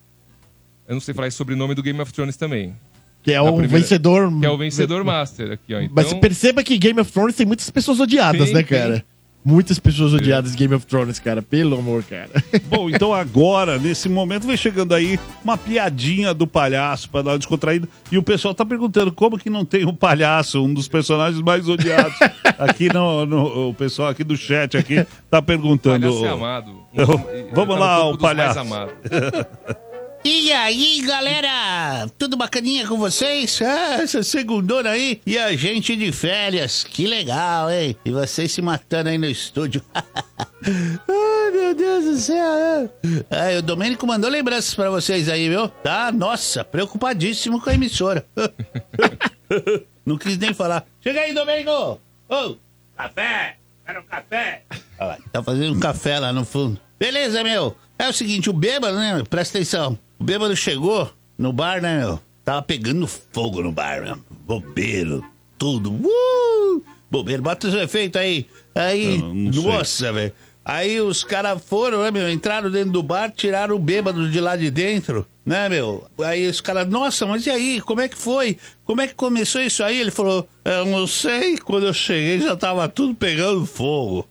Eu 0.87 0.95
não 0.95 0.99
sei 1.01 1.13
falar 1.13 1.27
esse 1.27 1.37
sobrenome 1.37 1.73
do 1.75 1.81
Game 1.83 1.99
of 2.01 2.11
Thrones 2.11 2.35
também. 2.35 2.75
Que 3.23 3.31
é 3.31 3.39
o 3.41 3.45
primeira- 3.53 3.67
vencedor. 3.77 4.39
Que 4.39 4.45
é 4.45 4.49
o 4.49 4.57
vencedor 4.57 5.03
master 5.05 5.51
aqui, 5.51 5.73
ó. 5.73 5.79
Então, 5.79 5.93
Mas 5.95 6.13
perceba 6.15 6.63
que 6.63 6.77
Game 6.77 6.99
of 6.99 7.09
Thrones 7.11 7.35
tem 7.35 7.45
muitas 7.45 7.69
pessoas 7.69 7.99
odiadas, 8.01 8.45
Tem, 8.45 8.53
né, 8.55 8.63
tem. 8.63 9.03
Muitas 9.49 9.79
pessoas 9.79 10.13
odiadas 10.13 10.53
Game 10.53 10.75
of 10.75 10.85
Thrones, 10.85 11.17
cara. 11.17 11.41
Pelo 11.41 11.79
amor, 11.79 12.03
cara. 12.03 12.29
Bom, 12.69 12.87
então 12.87 13.11
agora, 13.13 13.79
nesse 13.79 14.07
momento, 14.07 14.45
vem 14.45 14.55
chegando 14.55 14.93
aí 14.93 15.19
uma 15.43 15.57
piadinha 15.57 16.35
do 16.35 16.45
palhaço 16.45 17.09
pra 17.09 17.23
dar 17.23 17.31
uma 17.31 17.37
descontraída. 17.39 17.87
E 18.11 18.17
o 18.17 18.21
pessoal 18.21 18.53
tá 18.53 18.63
perguntando 18.63 19.11
como 19.11 19.39
que 19.39 19.49
não 19.49 19.65
tem 19.65 19.85
um 19.87 19.95
palhaço, 19.95 20.63
um 20.63 20.71
dos 20.71 20.87
personagens 20.87 21.41
mais 21.41 21.67
odiados. 21.67 22.13
Aqui 22.59 22.93
no, 22.93 23.25
no- 23.25 23.69
o 23.69 23.73
pessoal 23.73 24.09
aqui 24.09 24.23
do 24.23 24.37
chat 24.37 24.77
aqui 24.77 25.03
tá 25.31 25.41
perguntando. 25.41 26.07
Palhaço 26.07 26.25
é 26.25 26.29
amado. 26.29 26.71
Vamos 27.53 27.75
Tá 27.75 27.79
lá, 27.79 27.95
topo 27.97 28.09
o 28.09 28.11
dos 28.17 28.21
mais 28.21 28.53
palhaço. 28.53 29.79
E 30.23 30.51
aí, 30.51 31.01
galera? 31.01 32.09
Tudo 32.17 32.35
bacaninha 32.35 32.85
com 32.85 32.97
vocês? 32.97 33.61
Ah, 33.61 34.01
essa 34.01 34.21
segundona 34.21 34.89
aí 34.91 35.21
e 35.25 35.37
a 35.37 35.55
gente 35.55 35.95
de 35.95 36.11
férias. 36.11 36.83
Que 36.83 37.07
legal, 37.07 37.71
hein? 37.71 37.95
E 38.03 38.11
vocês 38.11 38.51
se 38.51 38.61
matando 38.61 39.09
aí 39.09 39.17
no 39.17 39.27
estúdio. 39.27 39.81
Ai, 39.95 41.51
meu 41.51 41.73
Deus 41.73 42.03
do 42.03 42.17
céu. 42.17 42.93
Ai, 43.31 43.57
o 43.57 43.61
Domênico 43.61 44.05
mandou 44.05 44.29
lembranças 44.29 44.75
pra 44.75 44.89
vocês 44.89 45.29
aí, 45.29 45.47
viu? 45.47 45.69
Tá? 45.69 46.11
Nossa, 46.11 46.65
preocupadíssimo 46.65 47.61
com 47.61 47.69
a 47.69 47.73
emissora. 47.73 48.25
Não 50.05 50.17
quis 50.17 50.37
nem 50.37 50.53
falar. 50.53 50.85
Chega 51.01 51.21
aí, 51.21 51.33
Domênico! 51.33 51.99
Ô, 52.27 52.55
café! 52.97 53.55
Quero 53.85 54.03
café! 54.03 54.63
Olha 54.99 55.07
lá, 55.11 55.17
tá 55.31 55.41
fazendo 55.41 55.75
um 55.77 55.79
café 55.79 56.19
lá 56.19 56.33
no 56.33 56.43
fundo. 56.43 56.79
Beleza, 56.99 57.41
meu. 57.41 57.75
É 57.97 58.07
o 58.09 58.13
seguinte, 58.13 58.49
o 58.49 58.53
bêbado, 58.53 58.97
né? 58.97 59.23
Presta 59.29 59.57
atenção. 59.57 59.97
O 60.19 60.23
bêbado 60.23 60.53
chegou 60.55 61.09
no 61.37 61.53
bar, 61.53 61.81
né, 61.81 61.99
meu? 61.99 62.19
Tava 62.43 62.61
pegando 62.61 63.07
fogo 63.07 63.63
no 63.63 63.71
bar, 63.71 64.01
meu. 64.01 64.17
Bobeiro, 64.45 65.23
tudo. 65.57 65.91
Uh! 65.91 66.83
Bobeiro, 67.09 67.41
bota 67.41 67.67
os 67.67 67.73
efeitos 67.73 68.19
aí. 68.19 68.45
Aí, 68.75 69.17
não 69.17 69.53
sei. 69.53 69.63
nossa, 69.63 70.11
velho. 70.11 70.33
Aí 70.65 70.99
os 70.99 71.23
caras 71.23 71.63
foram, 71.63 72.03
né, 72.03 72.11
meu? 72.11 72.29
Entraram 72.29 72.69
dentro 72.69 72.91
do 72.91 73.01
bar, 73.01 73.31
tiraram 73.31 73.75
o 73.75 73.79
bêbado 73.79 74.29
de 74.29 74.39
lá 74.41 74.55
de 74.55 74.69
dentro, 74.69 75.25
né, 75.45 75.69
meu? 75.69 76.05
Aí 76.19 76.47
os 76.47 76.59
caras, 76.59 76.87
nossa, 76.87 77.25
mas 77.25 77.45
e 77.47 77.49
aí? 77.49 77.81
Como 77.81 78.01
é 78.01 78.09
que 78.09 78.17
foi? 78.17 78.57
Como 78.83 78.99
é 79.01 79.07
que 79.07 79.15
começou 79.15 79.61
isso 79.61 79.83
aí? 79.83 79.99
Ele 79.99 80.11
falou, 80.11 80.47
eu 80.65 80.85
não 80.85 81.07
sei. 81.07 81.57
Quando 81.57 81.87
eu 81.87 81.93
cheguei 81.93 82.39
já 82.41 82.55
tava 82.55 82.87
tudo 82.89 83.15
pegando 83.15 83.65
fogo. 83.65 84.27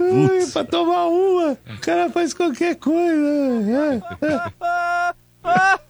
Ai, 0.00 0.46
pra 0.52 0.64
tomar 0.64 1.06
uma, 1.06 1.52
o 1.52 1.80
cara 1.80 2.10
faz 2.10 2.34
qualquer 2.34 2.74
coisa. 2.76 4.02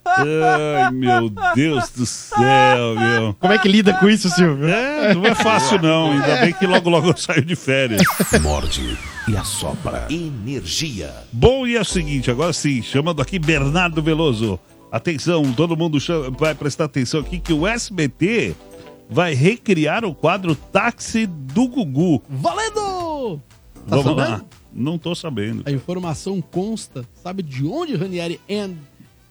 Ai, 0.05 0.91
meu 0.93 1.31
Deus 1.55 1.91
do 1.91 2.07
céu, 2.07 2.95
meu. 2.99 3.35
Como 3.39 3.53
é 3.53 3.59
que 3.59 3.69
lida 3.69 3.93
com 3.95 4.09
isso, 4.09 4.29
Silvio? 4.31 4.69
É, 4.69 5.15
não 5.15 5.25
é 5.27 5.35
fácil 5.35 5.81
não. 5.81 6.13
Ainda 6.13 6.37
bem 6.41 6.53
que 6.53 6.67
logo, 6.67 6.89
logo 6.91 7.09
eu 7.09 7.17
saio 7.17 7.45
de 7.45 7.55
férias. 7.57 8.03
Morde 8.41 8.99
e 9.29 9.37
assopra. 9.37 10.07
Energia. 10.11 11.13
Bom, 11.33 11.67
e 11.67 11.77
é 11.77 11.81
o 11.81 11.85
seguinte, 11.85 12.31
agora 12.31 12.53
sim, 12.53 12.83
chamando 12.83 13.21
aqui 13.23 13.39
Bernardo 13.39 14.03
Veloso. 14.03 14.59
Atenção, 14.91 15.53
todo 15.55 15.77
mundo 15.77 15.99
chama- 15.99 16.31
vai 16.39 16.55
prestar 16.55 16.85
atenção 16.85 17.21
aqui 17.21 17.39
que 17.39 17.53
o 17.53 17.67
SBT 17.67 18.55
vai 19.09 19.33
recriar 19.35 20.05
o 20.05 20.15
quadro 20.15 20.55
Táxi 20.55 21.27
do 21.27 21.67
Gugu. 21.67 22.23
Valendo! 22.29 22.92
Tá 23.89 23.97
Vamos 23.97 24.05
sabendo? 24.05 24.31
lá. 24.31 24.45
Não 24.73 24.99
tô 24.99 25.15
sabendo. 25.15 25.63
A 25.67 25.71
informação 25.71 26.41
consta, 26.41 27.05
sabe 27.23 27.43
de 27.43 27.65
onde 27.67 27.95
Ranieri 27.95 28.41
and 28.51 28.75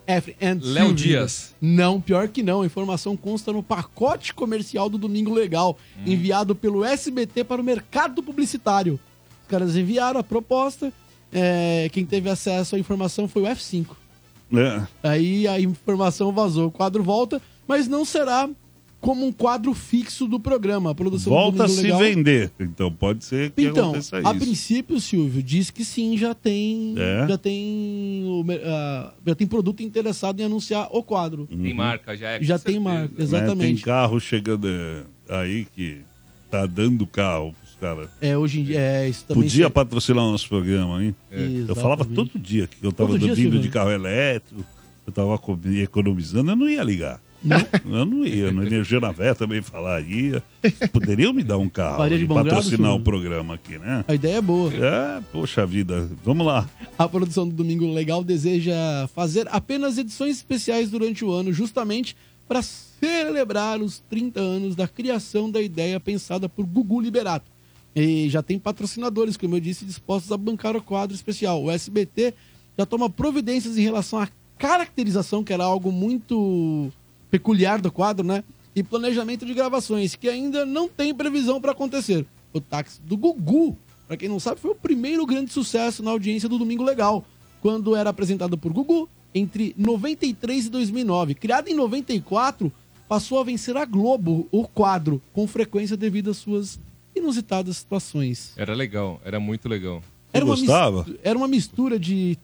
F 0.05 0.35
and 0.41 0.59
Léo? 0.61 0.93
Dias. 0.93 1.55
Não, 1.61 2.01
pior 2.01 2.27
que 2.27 2.43
não. 2.43 2.61
A 2.61 2.65
informação 2.65 3.15
consta 3.15 3.51
no 3.53 3.63
pacote 3.63 4.33
comercial 4.33 4.89
do 4.89 4.97
Domingo 4.97 5.33
Legal, 5.33 5.77
enviado 6.05 6.53
pelo 6.55 6.83
SBT 6.83 7.43
para 7.43 7.61
o 7.61 7.63
mercado 7.63 8.21
publicitário. 8.21 8.99
Os 9.43 9.47
caras 9.47 9.75
enviaram 9.75 10.19
a 10.19 10.23
proposta. 10.23 10.91
é, 11.31 11.87
quem 11.93 12.05
teve 12.05 12.29
acesso 12.29 12.75
à 12.75 12.79
informação 12.79 13.27
foi 13.27 13.43
o 13.43 13.45
F5. 13.45 13.87
É. 14.53 14.81
Aí 15.01 15.47
a 15.47 15.59
informação 15.61 16.31
vazou. 16.33 16.67
O 16.67 16.71
quadro 16.71 17.01
volta, 17.03 17.41
mas 17.65 17.87
não 17.87 18.03
será 18.03 18.49
como 19.01 19.25
um 19.25 19.31
quadro 19.31 19.73
fixo 19.73 20.27
do 20.27 20.39
programa. 20.39 20.91
A 20.91 20.95
produção 20.95 21.33
do 21.33 21.39
Volta 21.39 21.63
a 21.65 21.67
se 21.67 21.81
Legal- 21.81 21.99
vender. 21.99 22.51
Então 22.59 22.91
pode 22.91 23.25
ser 23.25 23.49
que 23.51 23.63
então, 23.63 23.85
aconteça 23.89 24.17
a 24.17 24.21
isso. 24.21 24.35
princípio, 24.35 25.01
Silvio, 25.01 25.41
diz 25.43 25.69
que 25.71 25.83
sim, 25.83 26.15
já 26.17 26.33
tem. 26.35 26.93
É? 26.97 27.27
Já 27.27 27.37
tem. 27.37 28.23
ah, 28.63 29.11
já 29.25 29.35
tem 29.35 29.47
produto 29.47 29.81
interessado 29.81 30.39
em 30.39 30.43
anunciar 30.43 30.87
o 30.91 31.01
quadro. 31.03 31.47
Tem 31.47 31.73
marca, 31.73 32.15
já 32.15 32.29
é. 32.29 32.43
Já 32.43 32.59
tem 32.59 32.75
certeza. 32.75 32.79
marca, 32.95 33.01
Né, 33.09 33.15
Tem 33.17 33.25
exatamente. 33.25 33.81
carro 33.83 34.19
chegando 34.19 34.67
é, 34.67 35.03
aí 35.29 35.65
que 35.75 35.97
tá 36.49 36.65
dando 36.65 37.07
carro 37.07 37.55
pros 37.59 37.75
caras. 37.79 38.09
É, 38.21 38.37
hoje 38.37 38.59
em 38.59 38.63
dia. 38.65 38.79
É, 38.79 39.09
isso 39.09 39.25
também 39.25 39.43
Podia 39.43 39.65
se- 39.65 39.71
patrocinar 39.71 40.23
o 40.25 40.31
nosso 40.31 40.47
programa, 40.47 41.03
hein? 41.03 41.15
É. 41.31 41.63
Eu 41.67 41.75
falava 41.75 42.05
todo 42.05 42.37
dia 42.37 42.67
que 42.67 42.85
eu 42.85 42.91
tava 42.91 43.09
Todo 43.11 43.19
dia, 43.19 43.33
vindo 43.33 43.43
Silvio? 43.53 43.59
de 43.61 43.69
carro 43.69 43.89
elétrico, 43.89 44.63
eu 45.07 45.11
tava 45.11 45.37
co- 45.39 45.57
economizando, 45.81 46.51
eu 46.51 46.55
não 46.55 46.69
ia 46.69 46.83
ligar. 46.83 47.19
Eu 47.43 48.05
não 48.05 48.25
ia. 48.25 48.51
No 48.51 48.63
Energia 48.65 48.99
na 48.99 49.11
Vé 49.11 49.33
também 49.33 49.61
falaria. 49.61 50.43
Poderiam 50.91 51.33
me 51.33 51.43
dar 51.43 51.57
um 51.57 51.67
carro 51.67 51.97
Faria 51.97 52.17
de 52.17 52.23
e 52.23 52.27
bom 52.27 52.35
grado, 52.35 52.49
patrocinar 52.49 52.93
o 52.93 52.99
programa 52.99 53.55
aqui, 53.55 53.77
né? 53.77 54.05
A 54.07 54.13
ideia 54.13 54.37
é 54.37 54.41
boa. 54.41 54.71
É, 54.73 55.21
poxa 55.31 55.65
vida. 55.65 56.09
Vamos 56.23 56.45
lá. 56.45 56.69
A 56.97 57.07
produção 57.07 57.47
do 57.47 57.53
Domingo 57.53 57.91
Legal 57.91 58.23
deseja 58.23 59.07
fazer 59.13 59.47
apenas 59.49 59.97
edições 59.97 60.37
especiais 60.37 60.89
durante 60.91 61.25
o 61.25 61.31
ano, 61.31 61.51
justamente 61.51 62.15
para 62.47 62.61
celebrar 62.61 63.81
os 63.81 63.99
30 64.09 64.39
anos 64.39 64.75
da 64.75 64.87
criação 64.87 65.49
da 65.49 65.61
ideia 65.61 65.99
pensada 65.99 66.47
por 66.47 66.65
Gugu 66.65 67.01
Liberato. 67.01 67.49
E 67.95 68.29
já 68.29 68.41
tem 68.41 68.59
patrocinadores, 68.59 69.35
como 69.35 69.55
eu 69.55 69.59
disse, 69.59 69.83
dispostos 69.83 70.31
a 70.31 70.37
bancar 70.37 70.75
o 70.75 70.81
quadro 70.81 71.15
especial. 71.15 71.63
O 71.63 71.71
SBT 71.71 72.33
já 72.77 72.85
toma 72.85 73.09
providências 73.09 73.77
em 73.77 73.81
relação 73.81 74.19
à 74.19 74.29
caracterização, 74.57 75.43
que 75.43 75.51
era 75.51 75.63
algo 75.63 75.91
muito 75.91 76.91
peculiar 77.31 77.81
do 77.81 77.91
quadro, 77.91 78.25
né? 78.25 78.43
E 78.75 78.83
planejamento 78.83 79.45
de 79.45 79.53
gravações, 79.53 80.15
que 80.15 80.29
ainda 80.29 80.65
não 80.65 80.87
tem 80.87 81.13
previsão 81.15 81.59
para 81.59 81.71
acontecer. 81.71 82.25
O 82.53 82.59
táxi 82.61 83.01
do 83.01 83.17
Gugu, 83.17 83.77
para 84.07 84.17
quem 84.17 84.29
não 84.29 84.39
sabe, 84.39 84.59
foi 84.61 84.71
o 84.71 84.75
primeiro 84.75 85.25
grande 85.25 85.51
sucesso 85.51 86.03
na 86.03 86.11
audiência 86.11 86.47
do 86.47 86.57
Domingo 86.57 86.83
Legal, 86.83 87.25
quando 87.61 87.95
era 87.95 88.09
apresentado 88.09 88.57
por 88.57 88.71
Gugu 88.73 89.09
entre 89.33 89.73
93 89.77 90.65
e 90.65 90.69
2009. 90.69 91.35
Criado 91.35 91.69
em 91.69 91.73
94, 91.73 92.71
passou 93.07 93.39
a 93.39 93.43
vencer 93.43 93.75
a 93.77 93.85
Globo, 93.85 94.47
o 94.51 94.67
quadro, 94.67 95.21
com 95.33 95.47
frequência 95.47 95.95
devido 95.97 96.31
às 96.31 96.37
suas 96.37 96.79
inusitadas 97.15 97.77
situações. 97.77 98.53
Era 98.57 98.73
legal, 98.73 99.19
era 99.23 99.39
muito 99.39 99.67
legal. 99.69 100.01
Era 100.33 100.45
uma, 100.45 100.55
mis- 100.55 100.65
era 101.23 101.37
uma 101.37 101.47
mistura 101.47 101.99
de, 101.99 102.37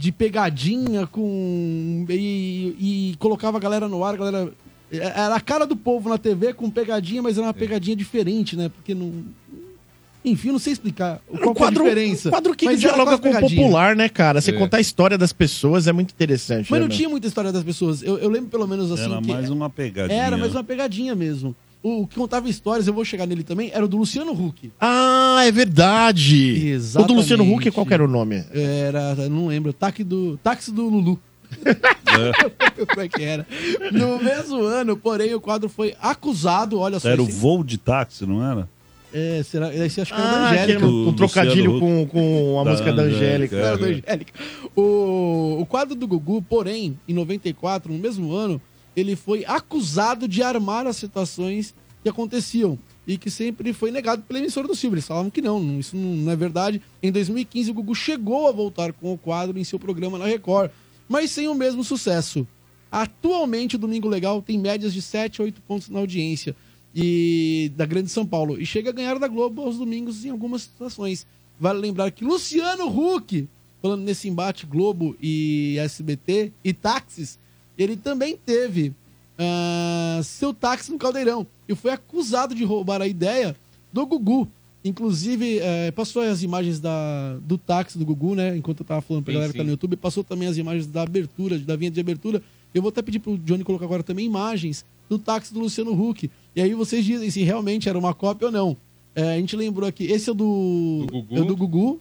de 0.00 0.10
pegadinha 0.10 1.06
com. 1.06 2.06
E, 2.08 2.74
e 3.12 3.16
colocava 3.18 3.58
a 3.58 3.60
galera 3.60 3.86
no 3.86 4.02
ar, 4.02 4.14
a 4.14 4.16
galera. 4.16 4.52
Era 4.90 5.34
a 5.34 5.40
cara 5.40 5.66
do 5.66 5.76
povo 5.76 6.08
na 6.08 6.16
TV 6.16 6.54
com 6.54 6.70
pegadinha, 6.70 7.20
mas 7.20 7.36
era 7.36 7.46
uma 7.46 7.52
pegadinha 7.52 7.94
diferente, 7.94 8.56
né? 8.56 8.70
Porque 8.70 8.94
não. 8.94 9.12
Enfim, 10.24 10.48
eu 10.48 10.52
não 10.52 10.58
sei 10.58 10.72
explicar 10.72 11.20
qual 11.26 11.36
Um 11.36 11.38
que 11.40 11.46
é 11.48 11.50
a 11.50 11.54
quadro, 11.54 11.84
diferença. 11.84 12.28
um 12.28 12.32
quadro 12.32 12.54
que 12.54 12.64
mas 12.64 12.80
dialoga 12.80 13.18
com 13.18 13.28
o 13.30 13.40
popular, 13.40 13.94
né, 13.94 14.08
cara? 14.08 14.40
Você 14.40 14.50
É. 14.52 14.54
contar 14.54 14.78
a 14.78 14.80
história 14.80 15.18
das 15.18 15.34
pessoas 15.34 15.86
é 15.86 15.92
muito 15.92 16.12
interessante. 16.12 16.70
Mas 16.70 16.80
né, 16.80 16.86
não 16.88 16.94
tinha 16.94 17.08
muita 17.08 17.26
história 17.26 17.52
das 17.52 17.62
pessoas. 17.62 18.02
Eu, 18.02 18.18
eu 18.18 18.30
lembro 18.30 18.48
pelo 18.48 18.66
menos 18.66 18.90
assim. 18.90 19.04
Era 19.12 19.20
que 19.20 19.28
mais 19.28 19.50
uma 19.50 19.68
pegadinha. 19.68 20.22
Era 20.22 20.36
mais 20.38 20.54
uma 20.54 20.64
pegadinha 20.64 21.14
mesmo. 21.14 21.54
O, 21.82 22.02
o 22.02 22.06
que 22.06 22.14
contava 22.16 22.48
histórias, 22.48 22.86
eu 22.86 22.92
vou 22.92 23.04
chegar 23.04 23.26
nele 23.26 23.42
também, 23.42 23.70
era 23.72 23.84
o 23.84 23.88
do 23.88 23.96
Luciano 23.96 24.32
Huck. 24.32 24.70
Ah, 24.80 25.40
é 25.44 25.50
verdade. 25.50 26.68
Exatamente. 26.68 27.10
O 27.10 27.14
do 27.14 27.20
Luciano 27.20 27.54
Huck, 27.54 27.70
qual 27.70 27.86
que 27.86 27.94
era 27.94 28.04
o 28.04 28.08
nome? 28.08 28.44
Era, 28.52 29.14
não 29.28 29.46
lembro, 29.46 29.72
táxi 29.72 30.04
do, 30.04 30.36
táxi 30.42 30.70
do 30.72 30.88
Lulu. 30.88 31.18
Como 32.88 33.00
é 33.00 33.08
que 33.08 33.22
era? 33.22 33.46
No 33.92 34.22
mesmo 34.22 34.62
ano, 34.62 34.96
porém, 34.96 35.34
o 35.34 35.40
quadro 35.40 35.68
foi 35.68 35.94
acusado, 36.00 36.78
olha 36.78 36.98
só. 37.00 37.08
Era 37.08 37.22
o 37.22 37.26
voo 37.26 37.64
de 37.64 37.78
táxi, 37.78 38.26
não 38.26 38.44
era? 38.44 38.68
É, 39.12 39.42
será? 39.42 39.74
Esse 39.74 40.00
acho 40.00 40.14
que 40.14 40.20
era 40.20 40.28
Ah, 40.30 40.32
da 40.38 40.50
Angélica. 40.50 40.66
que 40.66 40.72
era 40.84 40.86
um- 40.86 41.08
um 41.08 41.12
trocadilho 41.12 41.80
com, 41.80 42.06
com 42.06 42.60
a 42.60 42.64
Da 42.64 42.70
música 42.70 42.92
da 42.92 43.02
Angélica, 43.02 43.56
Angélica. 43.56 43.56
Era 43.56 43.74
é. 43.74 43.78
da 43.78 43.86
Angélica. 43.86 44.32
O, 44.76 45.58
o 45.60 45.66
quadro 45.66 45.96
do 45.96 46.06
Gugu, 46.06 46.40
porém, 46.42 46.96
em 47.08 47.12
94, 47.12 47.92
no 47.92 47.98
mesmo 47.98 48.32
ano, 48.32 48.60
ele 48.96 49.16
foi 49.16 49.44
acusado 49.44 50.26
de 50.26 50.42
armar 50.42 50.86
as 50.86 50.96
situações 50.96 51.74
que 52.02 52.08
aconteciam 52.08 52.78
e 53.06 53.18
que 53.18 53.30
sempre 53.30 53.72
foi 53.72 53.90
negado 53.90 54.22
pela 54.22 54.38
emissora 54.38 54.68
do 54.68 54.74
Silvio. 54.74 54.96
Eles 54.96 55.06
falavam 55.06 55.30
que 55.30 55.42
não, 55.42 55.78
isso 55.78 55.96
não 55.96 56.30
é 56.30 56.36
verdade. 56.36 56.80
Em 57.02 57.10
2015, 57.10 57.70
o 57.70 57.74
Gugu 57.74 57.94
chegou 57.94 58.48
a 58.48 58.52
voltar 58.52 58.92
com 58.92 59.12
o 59.12 59.18
quadro 59.18 59.58
em 59.58 59.64
seu 59.64 59.78
programa 59.78 60.18
na 60.18 60.26
Record, 60.26 60.70
mas 61.08 61.30
sem 61.30 61.48
o 61.48 61.54
mesmo 61.54 61.82
sucesso. 61.82 62.46
Atualmente, 62.90 63.76
o 63.76 63.78
Domingo 63.78 64.08
Legal 64.08 64.42
tem 64.42 64.58
médias 64.58 64.92
de 64.92 65.00
7 65.02 65.40
a 65.40 65.44
8 65.44 65.60
pontos 65.62 65.88
na 65.88 65.98
audiência 65.98 66.56
e 66.94 67.72
da 67.76 67.86
Grande 67.86 68.10
São 68.10 68.26
Paulo 68.26 68.60
e 68.60 68.66
chega 68.66 68.90
a 68.90 68.92
ganhar 68.92 69.18
da 69.18 69.28
Globo 69.28 69.62
aos 69.62 69.78
domingos 69.78 70.24
em 70.24 70.30
algumas 70.30 70.62
situações. 70.62 71.26
Vale 71.58 71.78
lembrar 71.78 72.10
que 72.10 72.24
Luciano 72.24 72.86
Huck, 72.88 73.48
falando 73.80 74.02
nesse 74.02 74.28
embate 74.28 74.66
Globo 74.66 75.16
e 75.20 75.76
SBT 75.78 76.52
e 76.64 76.72
táxis, 76.72 77.38
ele 77.82 77.96
também 77.96 78.36
teve 78.36 78.92
ah, 79.38 80.20
seu 80.22 80.52
táxi 80.52 80.92
no 80.92 80.98
Caldeirão 80.98 81.46
e 81.68 81.74
foi 81.74 81.92
acusado 81.92 82.54
de 82.54 82.64
roubar 82.64 83.00
a 83.00 83.08
ideia 83.08 83.56
do 83.92 84.04
Gugu. 84.06 84.48
Inclusive, 84.82 85.58
eh, 85.58 85.90
passou 85.90 86.22
as 86.22 86.42
imagens 86.42 86.80
da, 86.80 87.36
do 87.42 87.58
táxi 87.58 87.98
do 87.98 88.04
Gugu, 88.04 88.34
né? 88.34 88.56
Enquanto 88.56 88.80
eu 88.80 88.86
tava 88.86 89.02
falando 89.02 89.24
pra 89.24 89.32
Sim, 89.32 89.34
galera 89.34 89.52
que 89.52 89.58
tá 89.58 89.64
no 89.64 89.70
YouTube, 89.70 89.94
passou 89.96 90.24
também 90.24 90.48
as 90.48 90.56
imagens 90.56 90.86
da 90.86 91.02
abertura, 91.02 91.58
da 91.58 91.76
vinha 91.76 91.90
de 91.90 92.00
abertura. 92.00 92.42
Eu 92.74 92.80
vou 92.80 92.88
até 92.88 93.02
pedir 93.02 93.18
pro 93.18 93.36
Johnny 93.36 93.62
colocar 93.62 93.84
agora 93.84 94.02
também 94.02 94.24
imagens 94.24 94.84
do 95.08 95.18
táxi 95.18 95.52
do 95.52 95.60
Luciano 95.60 95.92
Huck. 95.92 96.30
E 96.56 96.62
aí 96.62 96.72
vocês 96.72 97.04
dizem 97.04 97.30
se 97.30 97.42
realmente 97.42 97.90
era 97.90 97.98
uma 97.98 98.14
cópia 98.14 98.46
ou 98.46 98.52
não. 98.52 98.76
Eh, 99.14 99.34
a 99.34 99.36
gente 99.36 99.54
lembrou 99.54 99.86
aqui, 99.86 100.04
esse 100.04 100.30
é 100.30 100.32
o 100.32 100.34
do, 100.34 101.06
Gugu. 101.10 101.36
é 101.36 101.44
do 101.44 101.56
Gugu, 101.56 102.00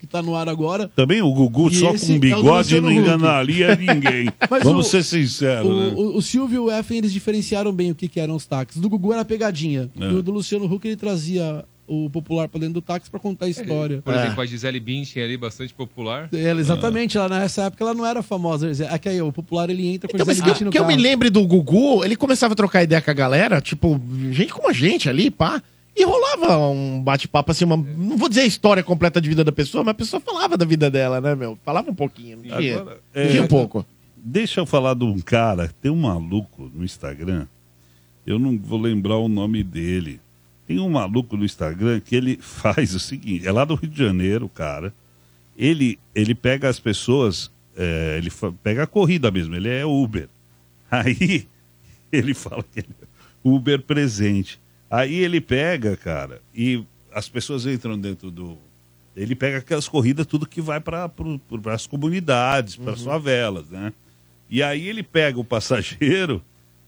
que 0.00 0.06
tá 0.06 0.20
no 0.22 0.34
ar 0.34 0.48
agora. 0.48 0.90
Também 0.96 1.22
o 1.22 1.32
Gugu 1.32 1.68
E 1.70 1.74
só 1.76 1.92
esse 1.94 2.06
com 2.06 2.12
é 2.12 2.16
o 2.16 2.18
do 2.18 2.20
bigode 2.20 2.46
Luciano 2.80 2.90
não 2.90 2.92
enganaria 2.92 3.76
ninguém. 3.76 4.28
Mas 4.50 4.62
Vamos 4.64 4.86
o- 4.86 4.90
ser 4.90 5.04
sinceros, 5.04 5.66
O, 5.70 5.74
né? 5.80 5.92
o, 5.94 6.16
o 6.16 6.22
Silvio 6.22 6.56
e 6.56 6.58
o 6.70 6.78
Effen, 6.78 6.98
eles 6.98 7.12
diferenciaram 7.12 7.72
bem 7.72 7.90
o 7.90 7.94
que, 7.94 8.08
que 8.08 8.18
eram 8.18 8.34
os 8.34 8.46
táxis. 8.46 8.80
Do 8.80 8.88
Gugu 8.88 9.12
era 9.12 9.24
pegadinha. 9.24 9.88
É. 10.00 10.04
E 10.10 10.14
o 10.14 10.22
do 10.22 10.30
Luciano 10.32 10.64
Huck, 10.64 10.86
ele 10.88 10.96
trazia 10.96 11.64
o 11.92 12.08
popular 12.08 12.46
pra 12.48 12.60
dentro 12.60 12.74
do 12.74 12.80
táxi 12.82 13.10
pra 13.10 13.18
contar 13.18 13.46
a 13.46 13.48
história. 13.48 14.00
Por 14.00 14.14
exemplo, 14.14 14.40
a 14.40 14.46
Gisele 14.46 14.78
Bündchen 14.78 15.24
ali, 15.24 15.36
bastante 15.36 15.74
popular. 15.74 16.28
Ela, 16.32 16.60
exatamente, 16.60 17.18
ela 17.18 17.28
nessa 17.28 17.62
época 17.64 17.82
ela 17.82 17.92
não 17.92 18.06
era 18.06 18.22
famosa. 18.22 18.70
Aqui 18.90 19.08
aí, 19.08 19.20
o 19.20 19.32
popular 19.32 19.68
ele 19.68 19.88
entra 19.88 20.08
com 20.08 20.16
Então, 20.16 20.24
a 20.24 20.32
Gisele 20.32 20.44
que, 20.44 20.50
Bündchen 20.50 20.64
no 20.66 20.70
que 20.70 20.78
eu 20.78 20.84
me 20.86 20.92
carro. 20.94 21.02
lembre 21.02 21.30
do 21.30 21.44
Gugu, 21.44 22.04
ele 22.04 22.14
começava 22.14 22.52
a 22.52 22.56
trocar 22.56 22.84
ideia 22.84 23.00
com 23.02 23.10
a 23.10 23.14
galera, 23.14 23.60
tipo, 23.60 24.00
gente 24.30 24.52
como 24.52 24.68
a 24.68 24.72
gente 24.72 25.08
ali, 25.08 25.32
pá. 25.32 25.60
E 25.96 26.04
rolava 26.04 26.56
um 26.68 27.02
bate-papo 27.02 27.50
assim, 27.50 27.64
uma, 27.64 27.76
não 27.76 28.16
vou 28.16 28.28
dizer 28.28 28.42
a 28.42 28.46
história 28.46 28.82
completa 28.82 29.20
de 29.20 29.28
vida 29.28 29.44
da 29.44 29.52
pessoa, 29.52 29.82
mas 29.82 29.90
a 29.90 29.94
pessoa 29.94 30.20
falava 30.20 30.56
da 30.56 30.64
vida 30.64 30.90
dela, 30.90 31.20
né, 31.20 31.34
meu? 31.34 31.58
Falava 31.64 31.90
um 31.90 31.94
pouquinho, 31.94 32.38
não 32.38 32.58
tinha, 32.58 32.78
Agora, 32.78 33.00
é, 33.12 33.28
tinha 33.28 33.42
um 33.42 33.48
pouco. 33.48 33.84
Deixa 34.16 34.60
eu 34.60 34.66
falar 34.66 34.94
de 34.94 35.04
um 35.04 35.18
cara, 35.18 35.70
tem 35.80 35.90
um 35.90 35.96
maluco 35.96 36.70
no 36.74 36.84
Instagram, 36.84 37.46
eu 38.26 38.38
não 38.38 38.58
vou 38.58 38.80
lembrar 38.80 39.16
o 39.16 39.28
nome 39.28 39.62
dele. 39.62 40.20
Tem 40.66 40.78
um 40.78 40.90
maluco 40.90 41.36
no 41.36 41.44
Instagram 41.44 42.00
que 42.00 42.14
ele 42.14 42.38
faz 42.40 42.94
o 42.94 43.00
seguinte, 43.00 43.46
é 43.46 43.52
lá 43.52 43.64
do 43.64 43.74
Rio 43.74 43.90
de 43.90 43.98
Janeiro, 43.98 44.46
o 44.46 44.48
cara. 44.48 44.94
Ele, 45.58 45.98
ele 46.14 46.34
pega 46.34 46.68
as 46.68 46.78
pessoas, 46.78 47.50
é, 47.76 48.16
ele 48.16 48.30
pega 48.62 48.84
a 48.84 48.86
corrida 48.86 49.30
mesmo, 49.30 49.54
ele 49.54 49.68
é 49.68 49.84
Uber. 49.84 50.28
Aí 50.90 51.46
ele 52.12 52.34
fala 52.34 52.62
que 52.62 52.80
ele 52.80 52.94
é 53.02 53.06
Uber 53.42 53.82
presente. 53.82 54.60
Aí 54.90 55.14
ele 55.14 55.40
pega, 55.40 55.96
cara, 55.96 56.42
e 56.52 56.84
as 57.14 57.28
pessoas 57.28 57.64
entram 57.64 57.98
dentro 57.98 58.30
do. 58.30 58.58
Ele 59.16 59.34
pega 59.34 59.58
aquelas 59.58 59.88
corridas, 59.88 60.26
tudo 60.26 60.46
que 60.46 60.60
vai 60.60 60.80
para 60.80 61.10
as 61.72 61.86
comunidades, 61.86 62.76
para 62.76 62.92
as 62.92 63.02
favelas, 63.02 63.68
né? 63.68 63.92
E 64.48 64.62
aí 64.62 64.88
ele 64.88 65.02
pega 65.02 65.38
o 65.38 65.44
passageiro 65.44 66.42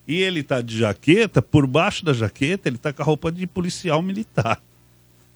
e 0.06 0.20
ele 0.20 0.42
tá 0.42 0.60
de 0.60 0.78
jaqueta, 0.78 1.40
por 1.40 1.66
baixo 1.66 2.04
da 2.04 2.12
jaqueta, 2.12 2.68
ele 2.68 2.78
tá 2.78 2.92
com 2.92 3.02
a 3.02 3.04
roupa 3.04 3.30
de 3.30 3.46
policial 3.46 4.02
militar. 4.02 4.60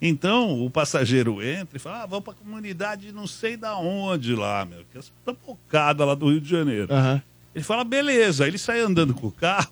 Então 0.01 0.63
o 0.63 0.69
passageiro 0.69 1.41
entra 1.41 1.77
e 1.77 1.79
fala: 1.79 2.03
ah, 2.03 2.05
vamos 2.05 2.25
para 2.25 2.33
a 2.33 2.37
comunidade 2.37 3.11
não 3.11 3.25
sei 3.27 3.55
da 3.55 3.77
onde 3.77 4.35
lá, 4.35 4.65
meu, 4.65 4.79
que 4.91 4.97
é 4.97 4.99
essa 4.99 5.11
bocada 5.45 6.03
lá 6.03 6.13
do 6.15 6.29
Rio 6.29 6.41
de 6.41 6.49
Janeiro. 6.49 6.87
Ele 7.55 7.63
fala: 7.63 7.83
beleza. 7.83 8.43
Aí 8.43 8.49
ele 8.49 8.57
sai 8.57 8.79
andando 8.81 9.13
com 9.13 9.27
o 9.27 9.31
carro. 9.31 9.71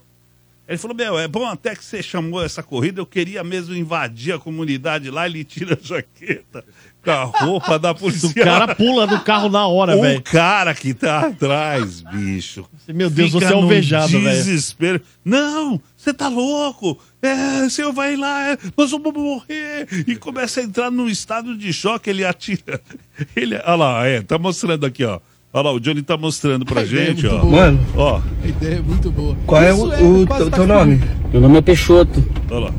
Ele 0.67 0.77
falou: 0.77 0.95
Meu, 0.97 1.19
é 1.19 1.27
bom 1.27 1.45
até 1.45 1.75
que 1.75 1.83
você 1.85 2.01
chamou 2.01 2.43
essa 2.43 2.63
corrida. 2.63 2.99
Eu 2.99 3.05
queria 3.05 3.43
mesmo 3.43 3.75
invadir 3.75 4.33
a 4.33 4.39
comunidade 4.39 5.09
lá. 5.11 5.25
Ele 5.27 5.43
tira 5.43 5.77
a 5.79 5.85
jaqueta 5.87 6.65
com 7.03 7.11
a 7.11 7.23
roupa 7.23 7.77
da 7.77 7.93
polícia. 7.95 8.27
O 8.29 8.33
cara 8.33 8.73
pula 8.73 9.05
do 9.05 9.19
carro 9.21 9.47
na 9.47 9.67
hora, 9.67 9.95
O 9.95 10.01
velho. 10.01 10.21
cara 10.23 10.73
que 10.73 10.93
tá 10.93 11.27
atrás, 11.27 12.01
bicho. 12.01 12.65
Meu 12.87 13.09
Deus, 13.11 13.31
você 13.31 13.45
é 13.45 13.53
alvejado, 13.53 14.11
velho. 14.19 14.23
Desespero. 14.29 15.01
Não, 15.23 15.79
você 15.95 16.11
tá 16.13 16.27
louco. 16.27 16.97
É, 17.21 17.69
você 17.69 17.83
vai 17.91 18.15
lá, 18.15 18.51
é, 18.51 18.57
nós 18.75 18.89
vamos 18.91 19.13
morrer. 19.13 19.87
E 20.07 20.15
começa 20.15 20.61
a 20.61 20.63
entrar 20.63 20.89
num 20.91 21.07
estado 21.07 21.55
de 21.55 21.71
choque. 21.71 22.09
Ele 22.09 22.25
atira. 22.25 22.81
Ele, 23.35 23.55
olha 23.55 23.75
lá, 23.75 24.07
é, 24.07 24.21
tá 24.21 24.37
mostrando 24.39 24.85
aqui, 24.85 25.03
ó. 25.03 25.19
Olha 25.57 25.63
lá, 25.69 25.71
o 25.73 25.79
Johnny 25.79 26.01
tá 26.01 26.17
mostrando 26.17 26.65
pra 26.65 26.81
A 26.81 26.83
ideia 26.83 27.01
é 27.01 27.05
gente, 27.07 27.23
muito 27.23 27.35
ó. 27.37 27.39
boa. 27.39 27.51
Mano. 27.61 27.79
Ó. 27.95 28.19
A 28.43 28.47
ideia 28.47 28.75
é 28.75 28.81
muito 28.81 29.09
boa. 29.09 29.37
Qual 29.47 29.63
é 29.63 29.71
Isso 29.71 29.85
o, 29.85 29.87
o 30.23 30.27
quase 30.27 30.43
teu, 30.43 30.51
táxi 30.51 30.51
teu 30.51 30.67
nome? 30.67 31.01
Meu 31.31 31.41
nome 31.41 31.57
é 31.57 31.61
Peixoto. 31.61 32.21
Olha 32.51 32.59
lá. 32.65 32.71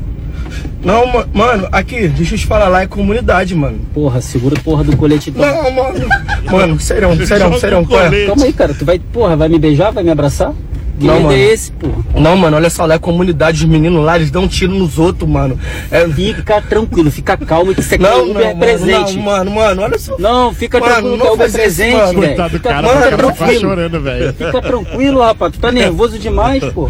Não, 0.83 1.07
ma- 1.07 1.27
mano, 1.33 1.67
aqui, 1.71 2.07
deixa 2.07 2.35
eu 2.35 2.39
te 2.39 2.45
falar, 2.45 2.67
lá 2.67 2.83
é 2.83 2.87
comunidade, 2.87 3.55
mano. 3.55 3.79
Porra, 3.95 4.21
segura 4.21 4.57
a 4.59 4.61
porra 4.61 4.83
do 4.83 4.95
colete 4.95 5.31
então. 5.31 5.43
Não, 5.43 5.71
mano. 5.71 6.07
Mano, 6.51 6.79
serão, 6.79 7.15
serão, 7.25 7.57
serão. 7.59 7.81
o 7.81 7.87
qual 7.87 7.99
é? 8.05 8.25
Calma 8.27 8.45
aí, 8.45 8.53
cara. 8.53 8.73
Tu 8.75 8.85
vai, 8.85 8.99
porra, 8.99 9.35
vai 9.35 9.49
me 9.49 9.57
beijar? 9.57 9.91
Vai 9.91 10.03
me 10.03 10.11
abraçar? 10.11 10.53
Que 10.99 11.05
Não, 11.05 11.13
medo 11.15 11.25
mano. 11.27 11.37
é 11.37 11.39
esse, 11.53 11.71
porra? 11.71 12.03
Não, 12.15 12.35
mano, 12.35 12.57
olha 12.57 12.69
só, 12.69 12.85
lá 12.85 12.95
é 12.95 12.99
comunidade, 12.99 13.63
os 13.63 13.69
meninos 13.69 14.03
lá, 14.03 14.15
eles 14.15 14.31
dão 14.31 14.43
um 14.43 14.47
tiro 14.47 14.73
nos 14.73 14.97
outros, 14.97 15.29
mano. 15.29 15.59
É... 15.91 16.07
Fica 16.07 16.61
tranquilo, 16.61 17.11
fica 17.11 17.37
calmo 17.37 17.73
que 17.73 17.81
isso 17.81 17.93
aqui 17.93 18.01
Não, 18.03 18.09
é 18.09 18.21
Uber 18.23 18.33
não, 18.33 18.43
mano, 18.43 18.59
presente. 18.59 19.15
não, 19.15 19.23
mano, 19.23 19.51
mano, 19.51 19.81
olha 19.83 19.99
só. 19.99 20.15
Não, 20.17 20.53
fica 20.53 20.79
Mano, 20.79 20.91
tranquilo 20.93 21.17
não 21.17 21.25
que 21.25 21.27
é 21.27 21.33
Uber 21.33 21.51
presente, 21.51 21.93
mano. 21.95 22.07
velho. 22.21 22.27
Coitado 22.35 22.57
do 22.57 22.59
cara, 22.63 22.87
ficar 22.89 23.17
tranquilo. 23.17 23.59
chorando, 23.61 24.01
velho. 24.01 24.33
Fica 24.33 24.61
tranquilo, 24.61 25.21
rapaz. 25.21 25.51
Tu 25.53 25.59
tá 25.59 25.71
nervoso 25.71 26.17
demais, 26.17 26.63
pô. 26.73 26.89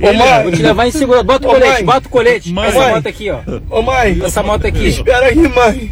Ô, 0.00 0.12
mãe. 0.12 0.42
Vou 0.42 0.52
te 0.52 0.62
levar 0.62 0.86
em 0.86 0.90
segurança. 0.90 1.24
Bota 1.24 1.46
o 1.46 1.50
Ô, 1.50 1.54
colete, 1.54 1.72
mãe. 1.74 1.84
bota 1.84 2.06
o 2.06 2.10
colete. 2.10 2.52
Mãe. 2.52 2.68
Essa 2.68 2.88
moto 2.88 3.06
aqui, 3.06 3.30
ó. 3.30 3.38
Ô, 3.70 3.82
mãe. 3.82 4.20
Essa 4.24 4.42
moto 4.42 4.66
aqui. 4.66 4.86
Espera 4.88 5.26
aí, 5.26 5.36
mãe. 5.36 5.90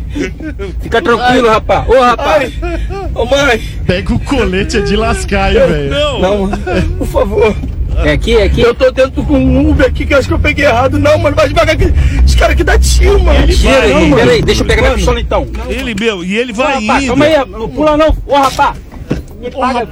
Fica 0.80 1.02
tranquilo, 1.02 1.48
rapaz. 1.48 1.88
Ô, 1.88 2.00
rapaz. 2.00 2.52
Ai. 2.62 2.80
Ô, 3.14 3.24
mãe. 3.26 3.60
Pega 3.86 4.14
o 4.14 4.18
colete 4.20 4.78
é 4.78 4.80
de 4.80 4.96
lascar, 4.96 5.52
velho. 5.52 5.90
Não, 5.90 6.20
mano, 6.20 6.58
por 6.98 7.06
favor. 7.06 7.56
É 8.04 8.12
aqui, 8.12 8.34
é 8.36 8.44
aqui? 8.44 8.60
Eu 8.62 8.74
tô 8.74 8.90
dentro 8.90 9.22
com 9.24 9.34
um 9.38 9.68
Uber 9.70 9.86
aqui 9.86 10.06
que 10.06 10.14
eu 10.14 10.18
acho 10.18 10.28
que 10.28 10.32
eu 10.32 10.38
peguei 10.38 10.64
errado. 10.64 10.98
Não, 10.98 11.18
mano, 11.18 11.36
vai 11.36 11.48
devagar 11.48 11.74
aqui. 11.74 11.92
Os 12.24 12.34
caras 12.34 12.54
aqui 12.54 12.64
dá 12.64 12.78
tiro, 12.78 13.20
mano. 13.22 13.46
Tira 13.48 13.82
aí, 13.82 13.92
Não, 13.92 14.00
mano. 14.08 14.16
peraí, 14.16 14.42
deixa 14.42 14.62
eu 14.62 14.66
pegar 14.66 14.80
minha 14.82 14.90
Mano. 14.92 14.96
pistola 14.98 15.20
então. 15.20 15.46
Ele, 15.68 15.94
meu, 15.94 16.24
e 16.24 16.36
ele 16.38 16.52
Ô, 16.52 16.54
vai 16.54 16.80
rapaz, 16.80 17.02
indo. 17.04 17.08
calma 17.08 17.24
aí, 17.26 17.36
não 17.46 17.68
pula 17.68 17.96
não. 17.96 18.16
Ô, 18.26 18.34
rapaz. 18.36 18.78
Paga. 19.54 19.88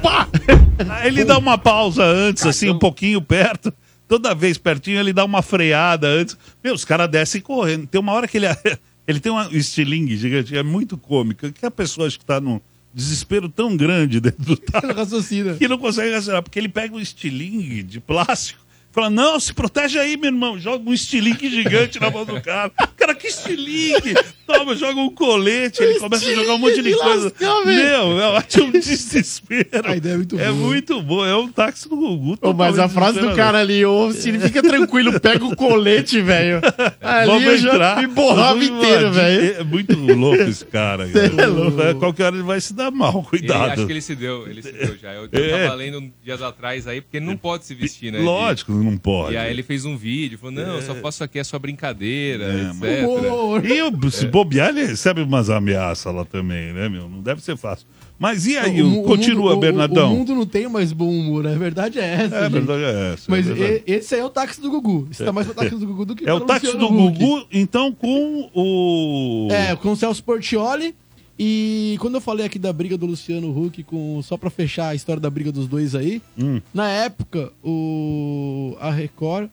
Aí 0.91 1.09
ele 1.09 1.25
dá 1.25 1.39
uma 1.39 1.59
pausa 1.59 2.05
antes, 2.05 2.47
assim, 2.47 2.71
um 2.71 2.79
pouquinho 2.79 3.21
perto. 3.21 3.73
Toda 4.09 4.35
vez 4.35 4.57
pertinho, 4.57 4.99
ele 4.99 5.13
dá 5.13 5.25
uma 5.25 5.43
freada 5.43 6.09
antes. 6.09 6.37
Meu, 6.65 6.75
os 6.75 6.85
caras 6.85 7.11
descem 7.11 7.41
correndo. 7.41 7.87
Tem 7.87 8.01
uma 8.01 8.13
hora 8.13 8.27
que 8.27 8.39
ele, 8.39 8.47
ele 9.07 9.21
tem 9.21 9.31
um 9.31 9.41
estilingue 9.51 10.17
gigante, 10.17 10.57
é 10.57 10.63
muito 10.63 10.97
cômico. 10.97 11.53
Que 11.53 11.67
a 11.67 11.71
pessoa 11.71 12.07
acho 12.07 12.19
que 12.19 12.25
tá 12.25 12.41
num 12.41 12.59
desespero 12.93 13.49
tão 13.49 13.77
grande 13.77 14.19
dentro 14.19 14.43
do 14.43 14.61
Raciocina. 14.97 15.55
que 15.55 15.69
não 15.69 15.77
consegue 15.79 16.11
raciocinar. 16.11 16.43
Porque 16.43 16.59
ele 16.59 16.71
pega 16.71 16.95
um 16.97 17.01
estilingue 17.01 17.83
de 17.83 18.01
plástico 18.01 18.61
Fala, 18.91 19.11
não, 19.11 19.39
se 19.39 19.53
protege 19.53 19.99
aí, 19.99 20.17
meu 20.17 20.27
irmão. 20.31 20.59
Joga 20.59 20.89
um 20.89 20.93
estilingue 20.95 21.49
gigante 21.51 22.01
na 22.01 22.11
mão 22.11 22.25
do 22.25 22.41
cara. 22.41 22.71
Cara, 22.97 23.15
que 23.15 23.27
estilingue? 23.29 24.15
Toma, 24.47 24.75
joga 24.75 24.99
um 25.01 25.11
colete. 25.11 25.83
Ele 25.83 26.01
começa 26.01 26.29
a 26.29 26.35
jogar 26.35 26.55
um 26.55 26.59
monte 26.59 26.83
de 26.83 26.95
coisa. 26.97 27.33
Meu, 27.65 28.19
é 28.21 28.39
um 28.63 28.71
desespero. 28.71 29.69
A 29.85 29.95
ideia 29.97 30.15
é 30.15 30.17
muito 30.17 30.41
É 30.41 30.45
boa. 30.51 30.55
muito 30.55 31.03
bom. 31.03 31.25
É 31.25 31.37
um 31.37 31.49
táxi 31.49 31.89
do 31.89 31.97
Gugu. 31.97 32.39
Ô, 32.41 32.53
mas 32.55 32.79
a 32.79 32.89
frase 32.89 33.21
do 33.21 33.35
cara 33.37 33.59
ali, 33.59 33.85
ô, 33.85 34.11
Cine, 34.13 34.41
fica 34.41 34.63
tranquilo, 34.63 35.21
pega 35.21 35.45
o 35.45 35.55
colete, 35.55 36.21
velho. 36.21 36.61
Ali 37.01 37.29
eu 37.31 37.41
Vamos 37.41 37.61
já 37.61 37.73
entrar. 37.73 38.01
me 38.01 38.07
borrava 38.07 38.65
inteiro, 38.65 39.13
velho. 39.13 39.57
É 39.61 39.65
muito 39.65 39.97
louco 39.97 40.43
esse 40.43 40.65
cara. 40.65 41.09
É 41.09 41.47
louco. 41.47 41.81
É, 41.83 41.95
Qualquer 41.95 42.25
hora 42.25 42.37
ele 42.37 42.43
vai 42.45 42.61
se 42.61 42.73
dar 42.75 42.91
mal, 42.91 43.19
Ele, 43.33 43.41
cuidado. 43.43 43.73
acho 43.73 43.87
que 43.87 43.93
ele 43.93 44.01
se 44.01 44.15
deu, 44.15 44.49
ele 44.49 44.63
se 44.63 44.73
deu 44.73 44.97
já. 44.99 45.13
Eu, 45.13 45.29
eu 45.31 45.45
É. 45.57 45.65
tava 45.65 45.75
lendo 45.75 46.11
dias 46.25 46.41
atrás 46.43 46.87
aí, 46.87 47.01
porque 47.01 47.19
ele 47.19 47.27
não 47.27 47.37
pode 47.37 47.65
se 47.67 47.75
vestir, 47.75 48.13
né? 48.13 48.21
Lógico, 48.21 48.73
não 48.83 48.97
pode. 48.97 49.35
E 49.35 49.37
aí 49.37 49.51
ele 49.51 49.63
fez 49.63 49.85
um 49.85 49.97
vídeo, 49.97 50.39
falou, 50.39 50.55
não, 50.55 50.77
eu 50.77 50.83
só 50.83 50.95
faço 50.95 51.23
aqui, 51.25 51.39
é 51.39 51.45
só 51.45 51.59
brincadeira, 51.59 52.45
É, 52.45 52.71
etc. 52.71 53.71
E 53.71 53.83
o- 53.83 54.11
se 54.11 54.27
bobear, 54.27 54.69
ele 54.71 54.85
recebe 54.87 55.21
umas 55.23 55.51
ameaças 55.51 56.13
lá 56.15 56.25
também, 56.25 56.73
né, 56.73 56.89
meu? 56.89 57.09
Não 57.09 57.21
deve 57.21 57.43
ser 57.43 57.57
fácil. 57.57 57.87
Mas 58.19 58.47
e 58.47 58.59
aí, 58.59 58.83
O 58.83 58.87
mu- 58.87 59.01
o 59.03 59.05
continua, 59.05 59.51
mundo- 59.51 59.57
o- 59.57 59.61
Bernardão? 59.61 60.13
O, 60.13 60.17
mundo 60.17 60.35
não 60.35 60.45
tem 60.45 60.69
mais 60.69 60.93
bom 60.93 61.09
humor, 61.09 61.47
a 61.47 61.55
verdade 61.55 62.01
é 62.01 62.05
essa. 62.25 62.35
É, 62.35 62.39
a 62.39 62.43
gente. 62.45 62.53
verdade 62.53 62.83
é 62.83 63.13
essa. 63.13 63.25
Mas 63.31 63.49
é 63.49 63.55
verdade. 63.55 63.83
e- 63.87 63.93
esse 63.93 64.15
aí 64.15 64.21
é 64.21 64.25
o 64.25 64.31
táxi 64.31 64.61
do 64.61 64.71
Gugu. 64.71 65.07
Isso 65.11 65.25
tá 65.25 65.31
mais 65.33 65.47
pro 65.47 65.55
táxi 65.55 65.77
do 65.77 65.87
Gugu 65.87 66.05
do 66.05 66.17
que 66.17 66.29
É 66.29 66.33
o 66.33 66.39
para 66.39 66.47
táxi 66.55 66.67
Luciano 66.67 66.89
do 66.89 67.05
Huck. 67.07 67.19
Gugu, 67.19 67.47
então, 67.53 67.93
com 67.93 68.51
o... 68.53 69.49
É, 69.53 69.77
com 69.77 69.93
o 69.93 69.97
Celso 69.97 70.23
Portioli. 70.25 70.95
E 71.39 71.97
quando 72.01 72.15
eu 72.17 72.21
falei 72.21 72.45
aqui 72.45 72.59
da 72.59 72.73
briga 72.73 72.99
do 72.99 73.07
Luciano 73.07 73.57
Huck, 73.57 73.83
com, 73.85 74.21
só 74.23 74.37
pra 74.37 74.51
fechar 74.51 74.89
a 74.89 74.95
história 74.95 75.21
da 75.21 75.31
briga 75.31 75.53
dos 75.53 75.69
dois 75.69 75.95
aí, 75.95 76.21
Hum. 76.37 76.61
na 76.75 76.89
época, 76.91 77.53
o, 77.63 78.77
a 78.81 78.91
Record. 78.91 79.49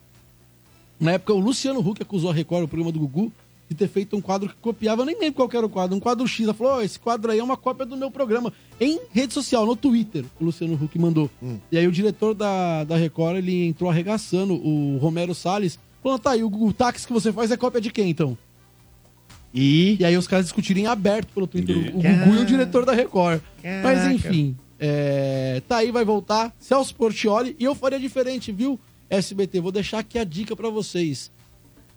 Na 1.00 1.12
época, 1.12 1.34
o 1.34 1.40
Luciano 1.40 1.80
Huck 1.88 2.02
acusou 2.02 2.32
a 2.32 2.34
Record, 2.34 2.64
o 2.64 2.68
programa 2.68 2.92
do 2.92 3.00
Gugu, 3.00 3.32
de 3.70 3.76
ter 3.76 3.88
feito 3.88 4.16
um 4.16 4.22
quadro 4.22 4.48
que 4.50 4.56
copiava, 4.62 5.04
nem 5.06 5.16
lembro 5.20 5.34
qual 5.34 5.50
que 5.50 5.58
era 5.58 5.66
o 5.66 5.70
quadro, 5.70 5.96
um 5.96 6.00
quadro 6.00 6.28
X. 6.28 6.46
Ela 6.46 6.54
falou: 6.54 6.74
"Ó, 6.74 6.82
esse 6.82 6.98
quadro 7.00 7.32
aí 7.32 7.38
é 7.40 7.44
uma 7.44 7.58
cópia 7.58 7.86
do 7.86 7.98
meu 7.98 8.10
programa. 8.10 8.52
Em 8.80 9.00
rede 9.12 9.34
social, 9.34 9.66
no 9.66 9.76
Twitter, 9.76 10.24
o 10.40 10.46
Luciano 10.46 10.74
Huck 10.82 10.98
mandou. 10.98 11.30
E 11.72 11.78
aí 11.78 11.88
o 11.88 11.92
diretor 11.92 12.34
da, 12.34 12.84
da 12.84 12.96
Record, 12.96 13.38
ele 13.38 13.68
entrou 13.68 13.90
arregaçando 13.90 14.54
o 14.54 14.98
Romero 14.98 15.36
Salles, 15.36 15.78
falando: 16.02 16.20
tá, 16.20 16.36
e 16.38 16.44
o, 16.44 16.48
o 16.48 16.74
táxi 16.74 17.06
que 17.06 17.14
você 17.14 17.32
faz 17.34 17.52
é 17.52 17.58
cópia 17.58 17.82
de 17.82 17.92
quem 17.92 18.10
então? 18.10 18.38
E, 19.58 20.04
aí 20.04 20.18
os 20.18 20.28
caras 20.28 20.46
discutirem 20.46 20.84
em 20.84 20.88
aberto 20.88 21.30
pelo 21.34 21.48
Twitter, 21.48 21.78
o 21.96 22.02
Gugu 22.02 22.36
e 22.36 22.38
o 22.40 22.46
diretor 22.46 22.84
da 22.84 22.92
Record. 22.92 23.42
Mas 23.64 24.00
Caraca. 24.00 24.14
enfim, 24.14 24.58
é, 24.78 25.62
tá 25.66 25.78
aí, 25.78 25.92
vai 25.92 26.04
voltar. 26.04 26.54
Celso 26.60 26.94
Portioli, 26.94 27.56
e 27.58 27.64
eu 27.64 27.74
faria 27.74 27.98
diferente, 27.98 28.52
viu? 28.52 28.78
SBT, 29.10 29.62
vou 29.62 29.72
deixar 29.72 30.00
aqui 30.00 30.20
a 30.20 30.26
dica 30.26 30.56
pra 30.56 30.70
vocês. 30.70 31.32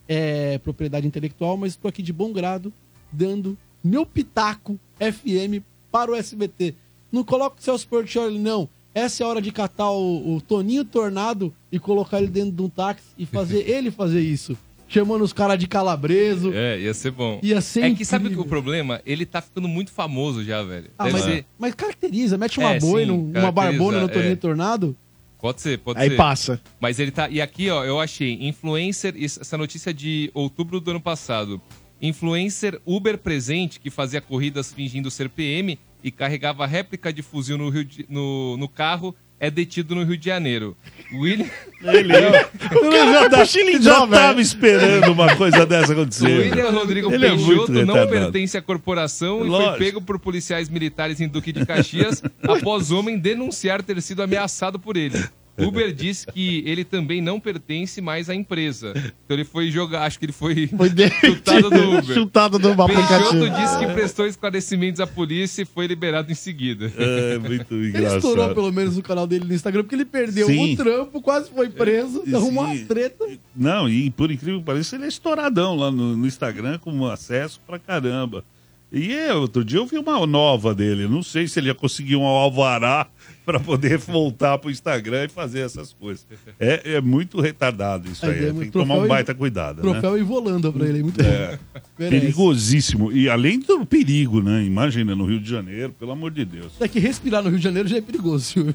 É 0.06 0.58
propriedade 0.58 1.06
intelectual, 1.06 1.56
mas 1.56 1.72
estou 1.72 1.88
aqui 1.88 2.00
de 2.00 2.12
bom 2.12 2.32
grado, 2.32 2.72
dando 3.10 3.58
meu 3.82 4.06
pitaco 4.06 4.78
FM 4.98 5.62
para 5.90 6.12
o 6.12 6.14
SBT. 6.14 6.76
Não 7.10 7.24
coloca 7.24 7.56
o 7.58 7.62
Celso 7.62 7.88
Portioli, 7.88 8.38
não. 8.38 8.68
Essa 8.94 9.22
é 9.22 9.26
a 9.26 9.28
hora 9.28 9.42
de 9.42 9.50
catar 9.52 9.90
o, 9.90 10.36
o 10.36 10.40
Toninho 10.40 10.84
Tornado 10.84 11.52
e 11.70 11.78
colocar 11.78 12.18
ele 12.18 12.28
dentro 12.28 12.52
de 12.52 12.62
um 12.62 12.68
táxi 12.68 13.06
e 13.18 13.26
fazer 13.26 13.66
ele 13.68 13.90
fazer 13.90 14.20
isso. 14.20 14.56
Chamando 14.88 15.22
os 15.22 15.32
caras 15.34 15.58
de 15.58 15.66
calabreso. 15.66 16.50
É, 16.54 16.80
ia 16.80 16.94
ser 16.94 17.10
bom. 17.10 17.38
Ia 17.42 17.60
ser 17.60 17.84
É 17.84 17.94
que 17.94 18.04
sabe 18.04 18.24
incrível. 18.24 18.44
o 18.44 18.48
problema? 18.48 19.00
Ele 19.04 19.26
tá 19.26 19.42
ficando 19.42 19.68
muito 19.68 19.90
famoso 19.92 20.42
já, 20.42 20.62
velho. 20.62 20.90
Ah, 20.98 21.08
mas, 21.10 21.22
ser... 21.22 21.44
mas 21.58 21.74
caracteriza, 21.74 22.38
mete 22.38 22.58
uma 22.58 22.72
É, 22.74 22.80
boi, 22.80 23.02
sim, 23.02 23.08
num- 23.08 23.30
uma 23.38 23.52
barbona 23.52 24.00
no 24.00 24.06
é. 24.06 24.08
Toninho 24.08 24.36
Tornado. 24.36 24.96
Pode 25.40 25.60
ser, 25.60 25.78
pode 25.78 26.00
Aí 26.00 26.08
ser. 26.10 26.16
passa. 26.16 26.60
Mas 26.80 26.98
ele 26.98 27.10
tá. 27.12 27.28
E 27.28 27.40
aqui, 27.40 27.70
ó, 27.70 27.84
eu 27.84 28.00
achei. 28.00 28.38
Influencer. 28.40 29.14
Essa 29.22 29.56
notícia 29.58 29.90
é 29.90 29.92
de 29.92 30.30
outubro 30.34 30.80
do 30.80 30.90
ano 30.90 31.00
passado. 31.00 31.60
Influencer 32.02 32.80
Uber 32.86 33.18
presente, 33.18 33.78
que 33.78 33.90
fazia 33.90 34.20
corridas 34.20 34.72
fingindo 34.72 35.10
ser 35.10 35.28
PM 35.28 35.78
e 36.02 36.10
carregava 36.10 36.64
réplica 36.66 37.12
de 37.12 37.22
fuzil 37.22 37.58
no, 37.58 37.68
Rio 37.68 37.84
de- 37.84 38.06
no, 38.08 38.56
no 38.56 38.68
carro, 38.68 39.14
é 39.40 39.50
detido 39.50 39.94
no 39.94 40.04
Rio 40.04 40.16
de 40.16 40.26
Janeiro. 40.26 40.76
William. 41.12 41.46
Ele, 41.82 42.12
o 42.12 42.90
cara 42.90 43.12
já, 43.12 43.30
tá, 43.30 43.44
já 43.80 44.06
tava 44.06 44.40
esperando 44.40 45.12
uma 45.12 45.34
coisa 45.36 45.64
dessa 45.64 45.92
O 45.92 45.92
acontecer. 45.92 46.26
William 46.26 46.70
Rodrigo 46.70 47.12
Ele 47.12 47.26
é 47.26 47.30
Peixoto 47.30 47.72
não 47.72 47.94
retardado. 47.94 48.08
pertence 48.10 48.56
à 48.56 48.62
corporação 48.62 49.44
e 49.44 49.48
Lógico. 49.48 49.70
foi 49.70 49.78
pego 49.78 50.02
por 50.02 50.18
policiais 50.18 50.68
militares 50.68 51.20
em 51.20 51.28
Duque 51.28 51.52
de 51.52 51.64
Caxias 51.64 52.22
após 52.42 52.90
homem 52.90 53.18
denunciar 53.18 53.82
ter 53.82 54.00
sido 54.02 54.22
ameaçado 54.22 54.78
por 54.78 54.96
ele. 54.96 55.18
Uber 55.58 55.92
disse 55.92 56.26
que 56.26 56.62
ele 56.66 56.84
também 56.84 57.20
não 57.20 57.40
pertence 57.40 58.00
mais 58.00 58.30
à 58.30 58.34
empresa. 58.34 58.92
Então 58.96 59.36
ele 59.36 59.44
foi 59.44 59.70
jogar, 59.70 60.04
acho 60.04 60.18
que 60.18 60.26
ele 60.26 60.32
foi, 60.32 60.68
chutado 61.20 61.70
do 61.70 61.98
Uber. 61.98 62.14
Chutado 62.14 62.58
do 62.58 62.70
aplicativo. 62.70 63.30
Peixoto 63.30 63.60
disse 63.60 63.78
que 63.78 63.86
prestou 63.92 64.26
esclarecimentos 64.26 65.00
à 65.00 65.06
polícia 65.06 65.62
e 65.62 65.64
foi 65.64 65.86
liberado 65.86 66.30
em 66.30 66.34
seguida. 66.34 66.92
É, 66.96 67.38
muito 67.38 67.74
Ele 67.74 68.04
estourou 68.04 68.54
pelo 68.54 68.72
menos 68.72 68.96
o 68.96 69.02
canal 69.02 69.26
dele 69.26 69.44
no 69.44 69.54
Instagram, 69.54 69.82
porque 69.82 69.94
ele 69.94 70.04
perdeu 70.04 70.46
Sim. 70.46 70.74
o 70.74 70.76
trampo, 70.76 71.20
quase 71.20 71.50
foi 71.50 71.68
preso, 71.68 72.22
arrumou 72.34 72.64
uma 72.64 72.76
treta. 72.86 73.24
Não, 73.54 73.88
e 73.88 74.10
por 74.10 74.30
incrível 74.30 74.60
que 74.60 74.66
pareça, 74.66 74.96
ele 74.96 75.04
é 75.04 75.08
estouradão 75.08 75.76
lá 75.76 75.90
no, 75.90 76.16
no 76.16 76.26
Instagram, 76.26 76.78
com 76.78 77.06
acesso 77.06 77.60
pra 77.66 77.78
caramba. 77.78 78.44
E 78.90 79.12
é, 79.12 79.34
outro 79.34 79.64
dia 79.64 79.78
eu 79.78 79.86
vi 79.86 79.98
uma 79.98 80.26
nova 80.26 80.74
dele. 80.74 81.06
Não 81.06 81.22
sei 81.22 81.46
se 81.46 81.60
ele 81.60 81.68
ia 81.68 81.74
conseguir 81.74 82.16
um 82.16 82.24
alvará 82.24 83.06
pra 83.48 83.58
poder 83.58 83.96
voltar 83.96 84.58
pro 84.58 84.70
Instagram 84.70 85.24
e 85.24 85.28
fazer 85.28 85.60
essas 85.60 85.90
coisas. 85.94 86.26
É, 86.60 86.96
é 86.96 87.00
muito 87.00 87.40
retardado 87.40 88.06
isso 88.06 88.26
Aí, 88.26 88.32
é 88.32 88.40
Tem 88.42 88.52
muito 88.52 88.66
que 88.72 88.78
tomar 88.78 88.96
um 88.96 89.06
e- 89.06 89.08
baita 89.08 89.34
cuidado. 89.34 89.80
Troféu 89.80 90.12
né? 90.12 90.18
e 90.20 90.22
volanda 90.22 90.70
pra 90.70 90.86
ele, 90.86 90.98
é 90.98 91.02
muito 91.02 91.18
É. 91.22 91.58
Perigosíssimo. 91.96 93.10
E 93.10 93.26
além 93.30 93.58
do 93.58 93.86
perigo, 93.86 94.42
né? 94.42 94.62
Imagina, 94.64 95.14
no 95.16 95.24
Rio 95.24 95.40
de 95.40 95.48
Janeiro, 95.48 95.94
pelo 95.98 96.12
amor 96.12 96.30
de 96.30 96.44
Deus. 96.44 96.72
É 96.78 96.86
que 96.86 96.98
respirar 96.98 97.42
no 97.42 97.48
Rio 97.48 97.56
de 97.58 97.64
Janeiro 97.64 97.88
já 97.88 97.96
é 97.96 98.02
perigoso. 98.02 98.64
viu? 98.64 98.74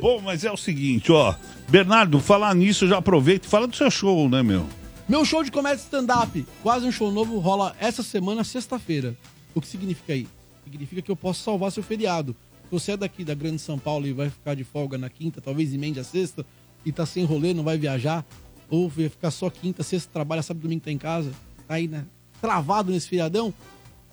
Bom, 0.00 0.20
mas 0.20 0.44
é 0.44 0.52
o 0.52 0.56
seguinte, 0.56 1.10
ó. 1.10 1.34
Bernardo, 1.68 2.20
falar 2.20 2.54
nisso, 2.54 2.86
já 2.86 2.98
aproveita 2.98 3.48
e 3.48 3.50
fala 3.50 3.66
do 3.66 3.74
seu 3.74 3.90
show, 3.90 4.28
né, 4.28 4.44
meu? 4.44 4.64
Meu 5.08 5.24
show 5.24 5.42
de 5.42 5.50
comédia 5.50 5.82
stand-up, 5.82 6.46
quase 6.62 6.86
um 6.86 6.92
show 6.92 7.10
novo, 7.10 7.38
rola 7.40 7.74
essa 7.80 8.00
semana, 8.02 8.44
sexta-feira. 8.44 9.16
O 9.52 9.60
que 9.60 9.66
significa 9.66 10.12
aí? 10.12 10.28
Significa 10.62 11.02
que 11.02 11.10
eu 11.10 11.16
posso 11.16 11.42
salvar 11.42 11.72
seu 11.72 11.82
feriado. 11.82 12.36
Se 12.70 12.78
você 12.78 12.92
é 12.92 12.96
daqui 12.96 13.24
da 13.24 13.34
Grande 13.34 13.58
São 13.58 13.76
Paulo 13.76 14.06
e 14.06 14.12
vai 14.12 14.30
ficar 14.30 14.54
de 14.54 14.62
folga 14.62 14.96
na 14.96 15.10
quinta, 15.10 15.40
talvez 15.40 15.74
emende 15.74 15.98
a 15.98 16.04
sexta, 16.04 16.46
e 16.86 16.92
tá 16.92 17.04
sem 17.04 17.24
rolê, 17.24 17.52
não 17.52 17.64
vai 17.64 17.76
viajar, 17.76 18.24
ou 18.70 18.88
vai 18.88 19.08
ficar 19.08 19.32
só 19.32 19.50
quinta, 19.50 19.82
sexta, 19.82 20.08
trabalha, 20.12 20.40
sábado, 20.40 20.62
domingo 20.62 20.84
tá 20.84 20.92
em 20.92 20.96
casa, 20.96 21.32
tá 21.66 21.74
aí, 21.74 21.88
né? 21.88 22.06
Travado 22.40 22.92
nesse 22.92 23.08
feriadão. 23.08 23.52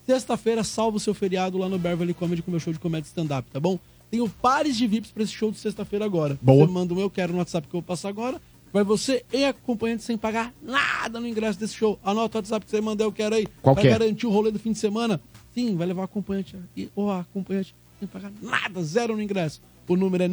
Sexta-feira, 0.07 0.63
salva 0.63 0.97
o 0.97 0.99
seu 0.99 1.13
feriado 1.13 1.55
lá 1.59 1.69
no 1.69 1.77
Beverly 1.77 2.15
Comedy 2.15 2.41
com 2.41 2.49
meu 2.49 2.59
show 2.59 2.73
de 2.73 2.79
comédia 2.79 3.07
stand-up, 3.07 3.47
tá 3.51 3.59
bom? 3.59 3.77
Tenho 4.09 4.27
pares 4.27 4.75
de 4.75 4.87
VIPs 4.87 5.11
pra 5.11 5.21
esse 5.21 5.33
show 5.33 5.51
de 5.51 5.59
sexta-feira 5.59 6.03
agora. 6.03 6.39
Boa. 6.41 6.65
Você 6.65 6.71
manda 6.71 6.95
um 6.95 6.99
eu 6.99 7.11
quero 7.11 7.33
no 7.33 7.37
WhatsApp 7.37 7.67
que 7.67 7.75
eu 7.75 7.81
vou 7.81 7.85
passar 7.85 8.09
agora. 8.09 8.41
Vai 8.73 8.83
você 8.83 9.23
e 9.31 9.45
acompanhante 9.45 10.01
sem 10.01 10.17
pagar 10.17 10.51
nada 10.63 11.19
no 11.19 11.27
ingresso 11.27 11.59
desse 11.59 11.75
show. 11.75 11.99
Anota 12.03 12.37
o 12.37 12.39
WhatsApp 12.39 12.65
que 12.65 12.71
você 12.71 12.81
manda 12.81 13.03
eu 13.03 13.11
quero 13.11 13.35
aí. 13.35 13.45
Qual 13.61 13.75
vai 13.75 13.83
que 13.83 13.87
é? 13.87 13.91
garantir 13.91 14.25
o 14.25 14.31
rolê 14.31 14.49
do 14.49 14.57
fim 14.57 14.71
de 14.71 14.79
semana. 14.79 15.21
Sim, 15.53 15.75
vai 15.75 15.85
levar 15.85 16.05
acompanhante 16.05 16.55
e 16.75 16.89
ou 16.95 17.11
a 17.11 17.19
acompanhante 17.19 17.75
sem 17.99 18.07
pagar 18.07 18.31
nada, 18.41 18.83
zero 18.83 19.15
no 19.15 19.21
ingresso. 19.21 19.61
O 19.87 19.95
número 19.95 20.23
é 20.23 20.27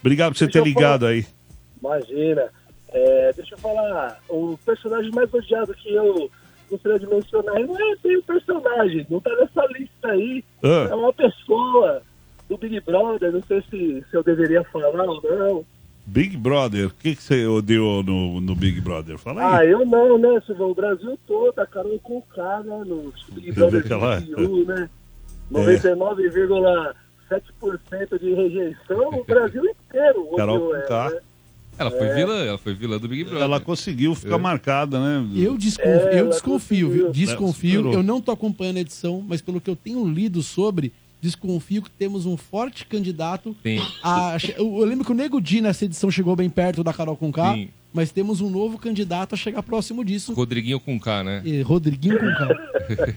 Obrigado 0.00 0.32
por 0.32 0.38
você 0.38 0.48
ter 0.48 0.58
eu 0.58 0.62
falar- 0.62 0.68
ligado 0.68 1.06
aí. 1.06 1.26
Imagina. 1.82 2.48
É, 2.92 3.32
deixa 3.36 3.54
eu 3.54 3.58
falar, 3.58 4.18
o 4.28 4.58
personagem 4.64 5.12
mais 5.12 5.32
odiado 5.32 5.72
que 5.74 5.94
eu 5.94 6.28
gostaria 6.68 6.98
de 6.98 7.06
mencionar 7.06 7.60
não 7.60 7.76
é 7.76 7.96
bem 8.02 8.20
personagem, 8.22 9.06
não 9.08 9.20
tá 9.20 9.30
nessa 9.36 9.64
lista 9.66 10.08
aí. 10.08 10.42
Ah. 10.62 10.88
É 10.90 10.94
uma 10.94 11.12
pessoa 11.12 12.02
do 12.48 12.56
Big 12.58 12.80
Brother, 12.80 13.30
não 13.32 13.42
sei 13.44 13.62
se, 13.70 14.04
se 14.10 14.16
eu 14.16 14.24
deveria 14.24 14.64
falar 14.64 14.88
ou 14.88 15.22
não. 15.22 15.64
Big 16.06 16.36
Brother, 16.36 16.86
o 16.88 16.90
que, 16.90 17.14
que 17.14 17.22
você 17.22 17.46
odiou 17.46 18.02
no, 18.02 18.40
no 18.40 18.54
Big 18.54 18.80
Brother? 18.80 19.16
Fala 19.18 19.42
Ah, 19.42 19.58
aí. 19.58 19.70
eu 19.70 19.84
não, 19.86 20.18
né, 20.18 20.40
Silvão? 20.44 20.70
O 20.70 20.74
Brasil 20.74 21.18
todo, 21.26 21.58
a 21.58 21.66
Carol 21.66 21.98
com 22.00 22.20
K, 22.22 22.62
né, 22.64 22.82
no 22.86 23.12
Big 23.32 23.52
Brother 23.52 23.80
Aquela- 23.84 24.18
21, 24.18 24.64
né? 24.64 24.88
É. 25.52 25.54
99,7% 27.30 28.18
de 28.20 28.34
rejeição, 28.34 29.08
o 29.20 29.24
Brasil 29.24 29.62
inteiro 29.64 30.28
Carol 30.36 30.56
odiou 30.56 30.70
com 30.70 30.74
ela, 30.76 30.86
K. 30.86 31.10
né? 31.10 31.20
Ela 31.78 31.90
foi 31.90 32.06
É. 32.08 32.14
vilã, 32.14 32.44
ela 32.44 32.58
foi 32.58 32.74
vilã 32.74 32.98
do 32.98 33.08
Big 33.08 33.24
Brother. 33.24 33.42
Ela 33.42 33.58
conseguiu 33.60 34.14
ficar 34.14 34.34
É. 34.34 34.38
marcada, 34.38 35.00
né? 35.00 35.26
Eu, 35.34 35.56
desconfio, 35.56 35.90
É, 36.08 36.20
eu 36.20 36.28
desconfio, 36.28 36.90
viu? 36.90 37.06
conseguiu. 37.06 37.26
Desconfio. 37.26 37.70
Superou. 37.78 37.92
Eu 37.94 38.02
não 38.02 38.20
tô 38.20 38.32
acompanhando 38.32 38.76
a 38.76 38.80
edição, 38.80 39.24
mas 39.26 39.40
pelo 39.40 39.60
que 39.60 39.70
eu 39.70 39.76
tenho 39.76 40.06
lido 40.06 40.42
sobre, 40.42 40.92
desconfio 41.20 41.82
que 41.82 41.90
temos 41.90 42.26
um 42.26 42.36
forte 42.36 42.86
candidato 42.86 43.56
Sim. 43.62 43.80
a. 44.02 44.36
Eu, 44.56 44.78
lembro 44.84 45.04
que 45.04 45.12
o 45.12 45.14
Nego 45.14 45.40
Di 45.40 45.60
nessa 45.60 45.84
edição 45.84 46.10
chegou 46.10 46.34
bem 46.36 46.48
perto 46.50 46.82
da 46.82 46.92
Carol 46.92 47.16
Conká, 47.16 47.52
Sim. 47.54 47.68
mas 47.92 48.10
temos 48.10 48.40
um 48.40 48.48
novo 48.48 48.78
candidato 48.78 49.34
a 49.34 49.36
chegar 49.38 49.62
próximo 49.62 50.04
disso. 50.04 50.32
Rodriguinho 50.32 50.80
com 50.80 50.98
K, 50.98 51.22
né? 51.22 51.42
E 51.44 51.60
Rodriguinho 51.62 52.18
Conká. 52.18 52.48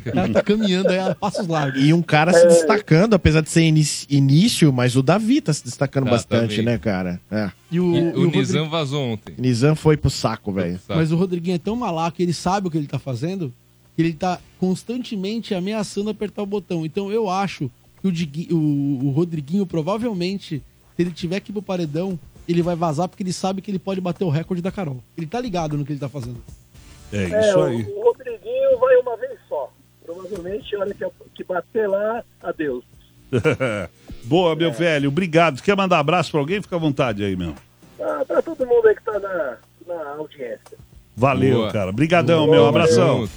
O 0.10 0.12
cara 0.12 0.30
tá 0.30 0.42
caminhando 0.44 0.90
aí 0.90 1.00
a 1.00 1.16
passos 1.16 1.48
largos. 1.48 1.82
E 1.82 1.94
um 1.94 2.02
cara 2.02 2.32
É. 2.32 2.34
se 2.36 2.46
destacando, 2.48 3.14
apesar 3.14 3.42
de 3.42 3.50
ser 3.50 3.64
início, 4.10 4.72
mas 4.74 4.96
o 4.96 5.02
Davi 5.02 5.42
tá 5.42 5.54
se 5.54 5.64
destacando 5.64 6.06
Tá, 6.06 6.12
bastante, 6.12 6.58
também. 6.58 6.66
né, 6.74 6.78
cara? 6.78 7.20
É. 7.32 7.52
E 7.72 7.80
o, 7.80 7.94
E 7.96 7.98
e 7.98 8.02
o 8.02 8.06
Rodrigo- 8.26 8.38
Nizam 8.38 8.70
vazou 8.70 9.04
ontem. 9.04 9.34
Nizam 9.38 9.76
foi 9.76 9.96
pro 9.98 10.10
saco, 10.10 10.52
velho. 10.52 10.80
Mas 10.90 11.12
o 11.12 11.16
Rodriguinho 11.16 11.56
é 11.56 11.60
tão 11.60 11.76
malaco, 11.76 12.22
ele 12.22 12.34
sabe 12.34 12.68
o 12.68 12.72
que 12.72 12.78
ele 12.78 12.88
tá 12.88 13.00
fazendo, 13.00 13.54
que 13.96 14.02
ele 14.02 14.14
tá 14.14 14.40
constantemente 14.60 15.54
ameaçando 15.56 16.10
apertar 16.10 16.42
o 16.44 16.46
botão. 16.46 16.86
Então 16.86 17.12
eu 17.12 17.30
acho 17.30 17.72
que 18.12 18.48
o, 18.54 18.58
o- 18.58 19.06
o 19.08 19.10
Rodriguinho, 19.12 19.66
provavelmente, 19.66 20.58
se 20.96 21.02
ele 21.02 21.12
tiver 21.12 21.40
que 21.40 21.52
ir 21.52 21.54
pro 21.54 21.62
paredão, 21.62 22.20
ele 22.48 22.62
vai 22.62 22.76
vazar 22.76 23.08
porque 23.08 23.24
ele 23.24 23.32
sabe 23.34 23.62
que 23.62 23.72
ele 23.72 23.80
pode 23.80 24.02
bater 24.02 24.24
o 24.26 24.30
recorde 24.30 24.62
da 24.62 24.72
Carol. 24.72 25.02
Ele 25.18 25.26
tá 25.28 25.40
ligado 25.40 25.78
no 25.78 25.86
que 25.86 25.94
ele 25.94 26.00
tá 26.00 26.10
fazendo. 26.10 26.42
É 27.12 27.24
É, 27.24 27.50
isso 27.50 27.60
o- 27.60 27.64
aí. 27.64 27.82
O 27.96 28.04
Rodriguinho 28.04 28.78
vai 28.80 28.96
uma 28.98 29.16
vez 29.18 29.40
só. 29.48 29.72
Provavelmente, 30.06 30.76
a 30.76 30.80
hora 30.80 30.94
que, 30.94 31.06
que 31.36 31.44
bater 31.46 31.88
lá, 31.88 32.24
adeus. 32.42 32.84
Boa, 34.26 34.56
meu 34.56 34.72
velho. 34.72 35.10
Obrigado. 35.10 35.62
Quer 35.62 35.76
mandar 35.76 36.00
abraço 36.00 36.32
pra 36.32 36.40
alguém? 36.40 36.62
Fica 36.62 36.76
à 36.76 36.80
vontade 36.80 37.24
aí, 37.24 37.36
meu. 37.36 37.54
Ah, 38.00 38.24
pra 38.28 38.42
todo 38.42 38.66
mundo 38.66 38.88
aí 38.88 38.96
que 38.96 39.04
tá 39.04 39.20
na, 39.20 39.58
na 39.88 40.10
audiência. 40.18 40.78
Valeu, 41.16 41.60
Boa. 41.60 41.72
cara. 41.72 41.90
Obrigadão, 41.90 42.46
Boa, 42.46 42.52
meu. 42.52 42.64
valeu. 42.66 42.70
Abração. 42.82 43.30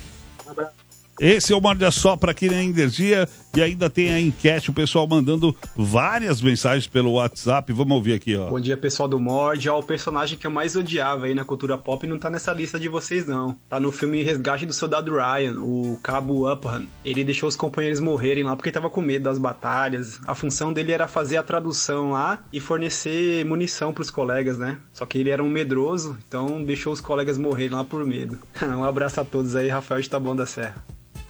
Abraço. 0.46 0.72
Esse 1.20 1.52
é 1.52 1.56
o 1.56 1.60
Morde 1.60 1.84
a 1.84 1.90
Sopra 1.90 2.32
aqui 2.32 2.48
na 2.48 2.62
Energia 2.62 3.26
e 3.56 3.62
ainda 3.62 3.88
tem 3.88 4.12
a 4.12 4.20
enquete, 4.20 4.68
o 4.70 4.74
pessoal 4.74 5.06
mandando 5.06 5.56
várias 5.74 6.42
mensagens 6.42 6.86
pelo 6.86 7.12
WhatsApp. 7.12 7.72
Vamos 7.72 7.96
ouvir 7.96 8.12
aqui, 8.12 8.36
ó. 8.36 8.50
Bom 8.50 8.60
dia, 8.60 8.76
pessoal 8.76 9.08
do 9.08 9.18
Mord. 9.18 9.66
Ó, 9.70 9.78
o 9.78 9.82
personagem 9.82 10.38
que 10.38 10.46
eu 10.46 10.50
mais 10.50 10.76
odiava 10.76 11.24
aí 11.24 11.34
na 11.34 11.42
cultura 11.42 11.78
pop 11.78 12.06
não 12.06 12.18
tá 12.18 12.28
nessa 12.28 12.52
lista 12.52 12.78
de 12.78 12.86
vocês, 12.86 13.26
não. 13.26 13.56
Tá 13.66 13.80
no 13.80 13.90
filme 13.90 14.22
Resgate 14.22 14.66
do 14.66 14.74
Soldado 14.74 15.10
Ryan, 15.10 15.58
o 15.60 15.98
Cabo 16.02 16.52
Upham. 16.52 16.86
Ele 17.02 17.24
deixou 17.24 17.48
os 17.48 17.56
companheiros 17.56 17.98
morrerem 17.98 18.44
lá 18.44 18.54
porque 18.54 18.70
tava 18.70 18.90
com 18.90 19.00
medo 19.00 19.22
das 19.22 19.38
batalhas. 19.38 20.20
A 20.26 20.34
função 20.34 20.70
dele 20.70 20.92
era 20.92 21.08
fazer 21.08 21.38
a 21.38 21.42
tradução 21.42 22.10
lá 22.10 22.44
e 22.52 22.60
fornecer 22.60 23.42
munição 23.46 23.90
pros 23.90 24.10
colegas, 24.10 24.58
né? 24.58 24.76
Só 24.92 25.06
que 25.06 25.16
ele 25.16 25.30
era 25.30 25.42
um 25.42 25.48
medroso, 25.48 26.18
então 26.28 26.62
deixou 26.62 26.92
os 26.92 27.00
colegas 27.00 27.38
morrerem 27.38 27.76
lá 27.76 27.84
por 27.84 28.04
medo. 28.04 28.38
um 28.62 28.84
abraço 28.84 29.18
a 29.18 29.24
todos 29.24 29.56
aí, 29.56 29.68
Rafael 29.68 30.02
de 30.02 30.10
Taboão 30.10 30.36
da 30.36 30.44
Serra. 30.44 30.84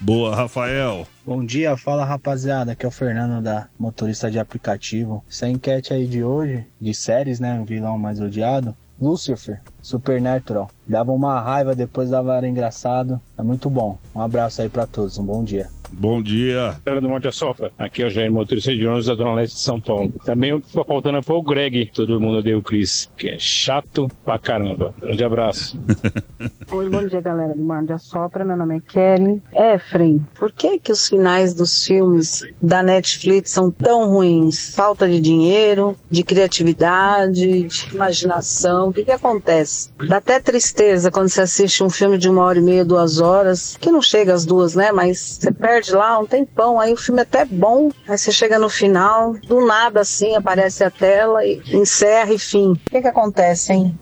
Boa, 0.07 0.37
Rafael. 0.37 1.05
Bom 1.27 1.45
dia, 1.45 1.77
fala 1.77 2.05
rapaziada, 2.05 2.71
aqui 2.71 2.87
é 2.87 2.89
o 2.89 2.93
Fernando 2.93 3.43
da 3.43 3.67
motorista 3.77 4.31
de 4.31 4.39
aplicativo. 4.39 5.25
Essa 5.29 5.49
enquete 5.49 5.93
aí 5.93 6.07
de 6.07 6.23
hoje, 6.23 6.65
de 6.81 6.95
séries, 6.95 7.41
né, 7.41 7.59
o 7.61 7.65
vilão 7.65 7.99
mais 7.99 8.21
odiado, 8.21 8.73
Lucifer, 9.01 9.61
Supernatural. 9.87 10.69
Dava 10.85 11.13
uma 11.13 11.41
raiva, 11.41 11.73
depois 11.73 12.11
dava 12.11 12.37
era 12.37 12.49
engraçado. 12.49 13.21
É 13.39 13.43
muito 13.43 13.71
bom. 13.71 13.97
Um 14.13 14.21
abraço 14.21 14.61
aí 14.61 14.69
pra 14.69 14.85
todos, 14.85 15.17
um 15.17 15.25
bom 15.25 15.45
dia. 15.45 15.69
Bom 15.93 16.21
dia. 16.21 16.77
Galera 16.85 17.01
do 17.01 17.09
Monte 17.09 17.31
Sopra, 17.31 17.71
aqui 17.79 18.03
é 18.03 18.07
o 18.07 18.11
Jair, 18.11 18.31
motorista 18.31 18.75
de 18.75 18.85
ônibus 18.85 19.07
da 19.07 19.15
Zona 19.15 19.35
Leste 19.35 19.55
de 19.55 19.61
São 19.61 19.81
Paulo. 19.81 20.13
Também 20.25 20.53
o 20.53 20.61
que 20.61 20.69
ficou 20.69 20.85
faltando 20.85 21.23
foi 21.23 21.37
o 21.37 21.43
Greg, 21.43 21.91
todo 21.95 22.21
mundo 22.21 22.39
odeia 22.39 22.59
o 22.59 22.63
Chris, 22.63 23.11
que 23.17 23.29
é 23.29 23.39
chato 23.39 24.09
pra 24.25 24.39
caramba. 24.39 24.93
Grande 25.01 25.23
abraço. 25.23 25.79
Oi, 26.73 26.91
bom 26.91 27.07
dia, 27.07 27.21
galera 27.21 27.55
do 27.55 27.87
de 27.87 27.93
Assopra. 27.93 28.45
Meu 28.45 28.57
nome 28.57 28.79
é 28.79 28.81
Kelly. 28.81 29.43
Efren, 29.55 30.19
por 30.35 30.51
que 30.51 30.79
que 30.79 30.91
os 30.91 31.09
finais 31.09 31.55
dos 31.55 31.85
filmes 31.85 32.43
da 32.61 32.83
Netflix 32.83 33.51
são 33.51 33.71
tão 33.71 34.11
ruins? 34.11 34.75
Falta 34.75 35.09
de 35.09 35.21
dinheiro, 35.21 35.97
de 36.11 36.25
criatividade, 36.25 37.63
de 37.63 37.95
imaginação. 37.95 38.89
O 38.89 38.93
que 38.93 39.05
que 39.05 39.13
acontece? 39.13 39.76
Dá 40.09 40.17
até 40.19 40.39
tristeza 40.41 41.11
quando 41.11 41.29
você 41.29 41.41
assiste 41.43 41.83
um 41.83 41.91
filme 41.91 42.17
de 42.19 42.29
uma 42.29 42.43
hora 42.43 42.59
e 42.59 42.63
meia, 42.63 42.85
duas 42.85 43.21
horas, 43.21 43.77
que 43.81 43.91
não 43.91 44.01
chega 44.03 44.33
às 44.35 44.45
duas, 44.45 44.75
né? 44.75 44.93
Mas 44.93 45.19
você 45.41 45.53
perde 45.53 45.93
lá 45.93 46.19
um 46.19 46.27
tempão, 46.27 46.79
aí 46.81 46.93
o 46.93 46.97
filme 46.97 47.21
é 47.21 47.23
até 47.23 47.45
bom, 47.45 47.91
aí 48.09 48.17
você 48.19 48.31
chega 48.33 48.59
no 48.59 48.69
final, 48.69 49.35
do 49.47 49.65
nada 49.67 50.01
assim, 50.01 50.35
aparece 50.37 50.83
a 50.85 50.91
tela 50.91 51.45
e 51.45 51.61
encerra 51.73 52.33
e 52.33 52.39
fim. 52.39 52.73
O 52.73 52.91
que 52.91 53.01
que 53.03 53.09
acontece, 53.09 53.73
hein? 53.73 53.99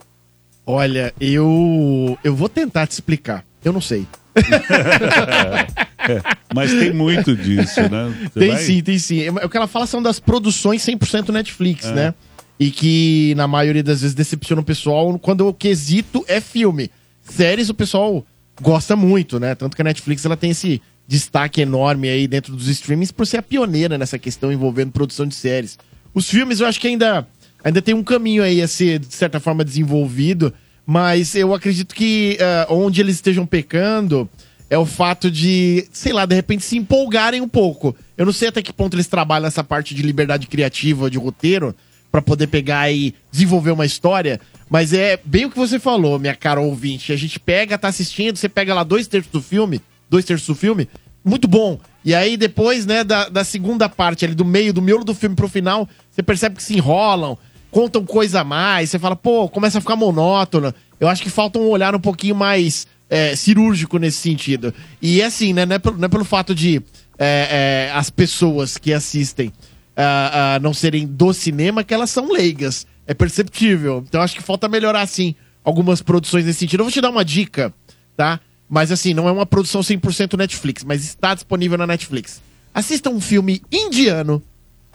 Olha, 0.67 1.13
eu 1.21 2.17
eu 2.25 2.35
vou 2.35 2.49
tentar 2.49 2.87
te 2.87 2.93
explicar. 2.93 3.45
Eu 3.65 3.73
não 3.73 3.81
sei. 3.81 4.07
É, 4.37 6.21
mas 6.55 6.71
tem 6.73 6.93
muito 6.93 7.35
disso, 7.37 7.81
né? 7.83 8.15
Você 8.33 8.41
tem 8.41 8.49
vai- 8.51 8.63
sim, 8.63 8.83
tem 8.83 8.99
sim. 8.99 9.23
É, 9.23 9.31
O 9.45 9.49
que 9.49 9.57
ela 9.57 9.67
fala 9.67 9.87
são 9.87 10.03
das 10.03 10.19
produções 10.21 10.83
100% 10.85 11.31
Netflix, 11.31 11.87
É. 11.87 11.93
né? 11.93 12.15
E 12.59 12.71
que 12.71 13.35
na 13.37 13.49
maioria 13.49 13.83
das 13.83 14.01
vezes 14.03 14.15
decepciona 14.15 14.63
o 14.63 14.65
pessoal 14.65 15.19
quando 15.19 15.47
o 15.47 15.55
quesito 15.55 16.25
é 16.29 16.41
filme. 16.41 16.91
Séries 17.23 17.69
o 17.69 17.75
pessoal 17.75 18.25
gosta 18.61 18.95
muito, 18.95 19.41
né? 19.41 19.55
Tanto 19.55 19.75
que 19.75 19.83
a 19.83 19.85
Netflix 19.85 20.25
ela 20.25 20.37
tem 20.37 20.51
esse 20.51 20.81
destaque 21.07 21.61
enorme 21.61 22.09
aí 22.09 22.27
dentro 22.27 22.55
dos 22.55 22.69
streamings 22.69 23.13
por 23.13 23.27
ser 23.27 23.39
a 23.39 23.43
pioneira 23.43 23.99
nessa 23.99 24.19
questão 24.19 24.53
envolvendo 24.53 24.93
produção 24.93 25.27
de 25.27 25.35
séries. 25.35 25.79
Os 26.15 26.29
filmes 26.31 26.61
eu 26.61 26.67
acho 26.67 26.81
que 26.81 26.87
ainda, 26.87 27.27
ainda 27.63 27.83
tem 27.83 27.95
um 27.95 28.05
caminho 28.05 28.43
aí 28.43 28.63
a 28.63 28.69
ser, 28.69 29.01
de 29.01 29.15
certa 29.15 29.41
forma, 29.41 29.65
desenvolvido, 29.65 30.53
mas 30.87 31.35
eu 31.35 31.53
acredito 31.53 31.95
que 31.95 32.39
ah, 32.41 32.67
onde 32.71 33.01
eles 33.01 33.17
estejam 33.17 33.45
pecando 33.45 34.29
é 34.71 34.79
o 34.79 34.87
fato 34.87 35.31
de, 35.31 35.87
sei 35.93 36.13
lá, 36.13 36.25
de 36.25 36.35
repente 36.35 36.65
se 36.65 36.77
empolgarem 36.77 37.41
um 37.41 37.49
pouco. 37.49 37.95
Eu 38.17 38.25
não 38.25 38.33
sei 38.33 38.49
até 38.49 38.63
que 38.63 38.73
ponto 38.73 38.97
eles 38.97 39.07
trabalham 39.07 39.47
essa 39.47 39.63
parte 39.63 39.95
de 39.95 40.03
liberdade 40.03 40.47
criativa, 40.47 41.11
de 41.11 41.19
roteiro, 41.19 41.75
pra 42.15 42.23
poder 42.23 42.47
pegar 42.47 42.93
e 42.93 43.13
desenvolver 43.33 43.73
uma 43.73 43.85
história, 43.85 44.41
mas 44.71 44.93
é 44.93 45.19
bem 45.25 45.47
o 45.47 45.51
que 45.51 45.59
você 45.59 45.81
falou, 45.81 46.17
minha 46.17 46.37
cara 46.37 46.61
ouvinte. 46.61 47.13
A 47.13 47.17
gente 47.17 47.41
pega, 47.41 47.77
tá 47.77 47.89
assistindo, 47.89 48.37
você 48.37 48.49
pega 48.49 48.73
lá 48.73 48.85
dois 48.85 49.09
terços 49.09 49.33
do 49.33 49.43
filme, 49.43 49.83
dois 50.09 50.25
terços 50.25 50.47
do 50.47 50.55
filme, 50.55 50.89
muito 51.25 51.49
bom. 51.49 51.77
E 52.05 52.15
aí 52.15 52.37
depois, 52.37 52.87
né, 52.87 53.03
da, 53.03 53.29
da 53.29 53.43
segunda 53.43 53.89
parte 53.89 54.25
ali, 54.25 54.33
do 54.33 54.45
meio, 54.45 54.73
do 54.73 54.81
miolo 54.81 55.03
do 55.03 55.13
filme 55.13 55.35
pro 55.35 55.49
final, 55.49 55.89
você 56.09 56.23
percebe 56.23 56.55
que 56.55 56.63
se 56.63 56.77
enrolam, 56.77 57.37
contam 57.69 58.05
coisa 58.05 58.43
a 58.43 58.45
mais, 58.45 58.91
você 58.91 58.99
fala, 59.01 59.17
pô, 59.17 59.49
começa 59.49 59.79
a 59.79 59.81
ficar 59.81 59.97
monótono. 59.97 60.73
Eu 61.01 61.09
acho 61.09 61.21
que 61.21 61.29
falta 61.29 61.59
um 61.59 61.67
olhar 61.67 61.97
um 61.97 62.01
pouquinho 62.01 62.37
mais 62.37 62.87
é, 63.11 63.35
cirúrgico 63.35 63.99
nesse 63.99 64.19
sentido. 64.19 64.73
E 65.03 65.21
assim, 65.21 65.53
né, 65.53 65.67
não 65.67 65.75
é 65.75 65.79
pelo, 65.81 65.99
não 65.99 66.07
é 66.07 66.09
pelo 66.09 66.25
fato 66.25 66.55
de 66.55 66.81
é, 67.19 67.89
é, 67.89 67.93
as 67.93 68.09
pessoas 68.09 68.79
que 68.79 68.93
assistem 68.93 69.53
ah, 69.97 70.59
não 70.61 70.73
serem 70.75 71.07
do 71.07 71.33
cinema 71.33 71.85
que 71.85 71.95
elas 71.95 72.11
são 72.11 72.31
leigas. 72.33 72.87
É 73.07 73.15
perceptível. 73.15 74.03
Então 74.09 74.21
acho 74.23 74.35
que 74.37 74.43
falta 74.43 74.69
melhorar, 74.69 75.07
sim, 75.07 75.35
algumas 75.63 76.01
produções 76.03 76.45
nesse 76.45 76.61
sentido. 76.61 76.81
Eu 76.81 76.85
vou 76.85 76.93
te 76.93 77.01
dar 77.01 77.11
uma 77.11 77.25
dica, 77.25 77.73
tá? 78.17 78.41
Mas 78.69 78.91
assim, 78.91 79.13
não 79.15 79.29
é 79.29 79.33
uma 79.33 79.45
produção 79.47 79.83
100% 79.83 80.37
Netflix, 80.39 80.83
mas 80.85 81.05
está 81.05 81.35
disponível 81.35 81.77
na 81.79 81.87
Netflix. 81.87 82.43
Assista 82.73 83.11
um 83.11 83.21
filme 83.21 83.63
indiano 83.71 84.43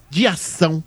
de 0.09 0.25
ação 0.27 0.83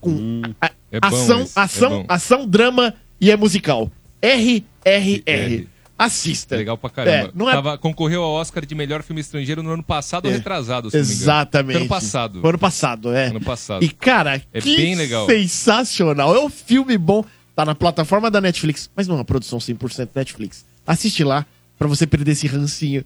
com 0.00 0.42
a- 0.60 0.70
É 0.92 0.98
ação, 1.00 1.40
é 1.40 1.46
ação, 1.54 1.90
bom. 1.90 2.04
ação, 2.08 2.46
drama 2.46 2.92
e 3.20 3.30
é 3.30 3.36
musical. 3.36 3.90
RRR. 4.20 5.66
Assista. 6.04 6.56
Legal 6.56 6.76
pra 6.78 6.90
caramba. 6.90 7.28
É, 7.28 7.30
não 7.34 7.48
é 7.48 7.52
Tava- 7.52 7.78
concorreu 7.78 8.22
ao 8.22 8.32
Oscar 8.32 8.64
de 8.66 8.74
melhor 8.74 9.02
filme 9.02 9.20
estrangeiro 9.20 9.62
no 9.62 9.70
ano 9.70 9.82
passado 9.82 10.26
ou 10.26 10.30
É. 10.30 10.34
retrasado, 10.34 10.90
se. 10.90 10.96
Exatamente. 10.96 11.76
Ano 11.78 11.88
passado. 11.88 12.46
Ano 12.46 12.58
passado, 12.58 13.12
é. 13.14 13.26
Ano 13.26 13.40
passado. 13.40 13.84
E, 13.84 13.88
cara, 13.88 14.42
É 14.52 14.60
que 14.60 14.76
bem 14.76 14.94
legal. 14.94 15.26
sensacional. 15.26 16.34
É 16.34 16.40
um 16.40 16.50
filme 16.50 16.96
bom. 16.98 17.24
Tá 17.56 17.64
na 17.64 17.74
plataforma 17.74 18.30
da 18.32 18.40
Netflix, 18.40 18.90
mas 18.96 19.06
não 19.06 19.14
é 19.14 19.18
uma 19.18 19.24
produção 19.24 19.60
100% 19.60 20.10
Netflix. 20.14 20.64
Assiste 20.84 21.22
lá 21.22 21.46
pra 21.78 21.86
você 21.86 22.04
perder 22.06 22.32
esse 22.32 22.46
rancinho. 22.48 23.04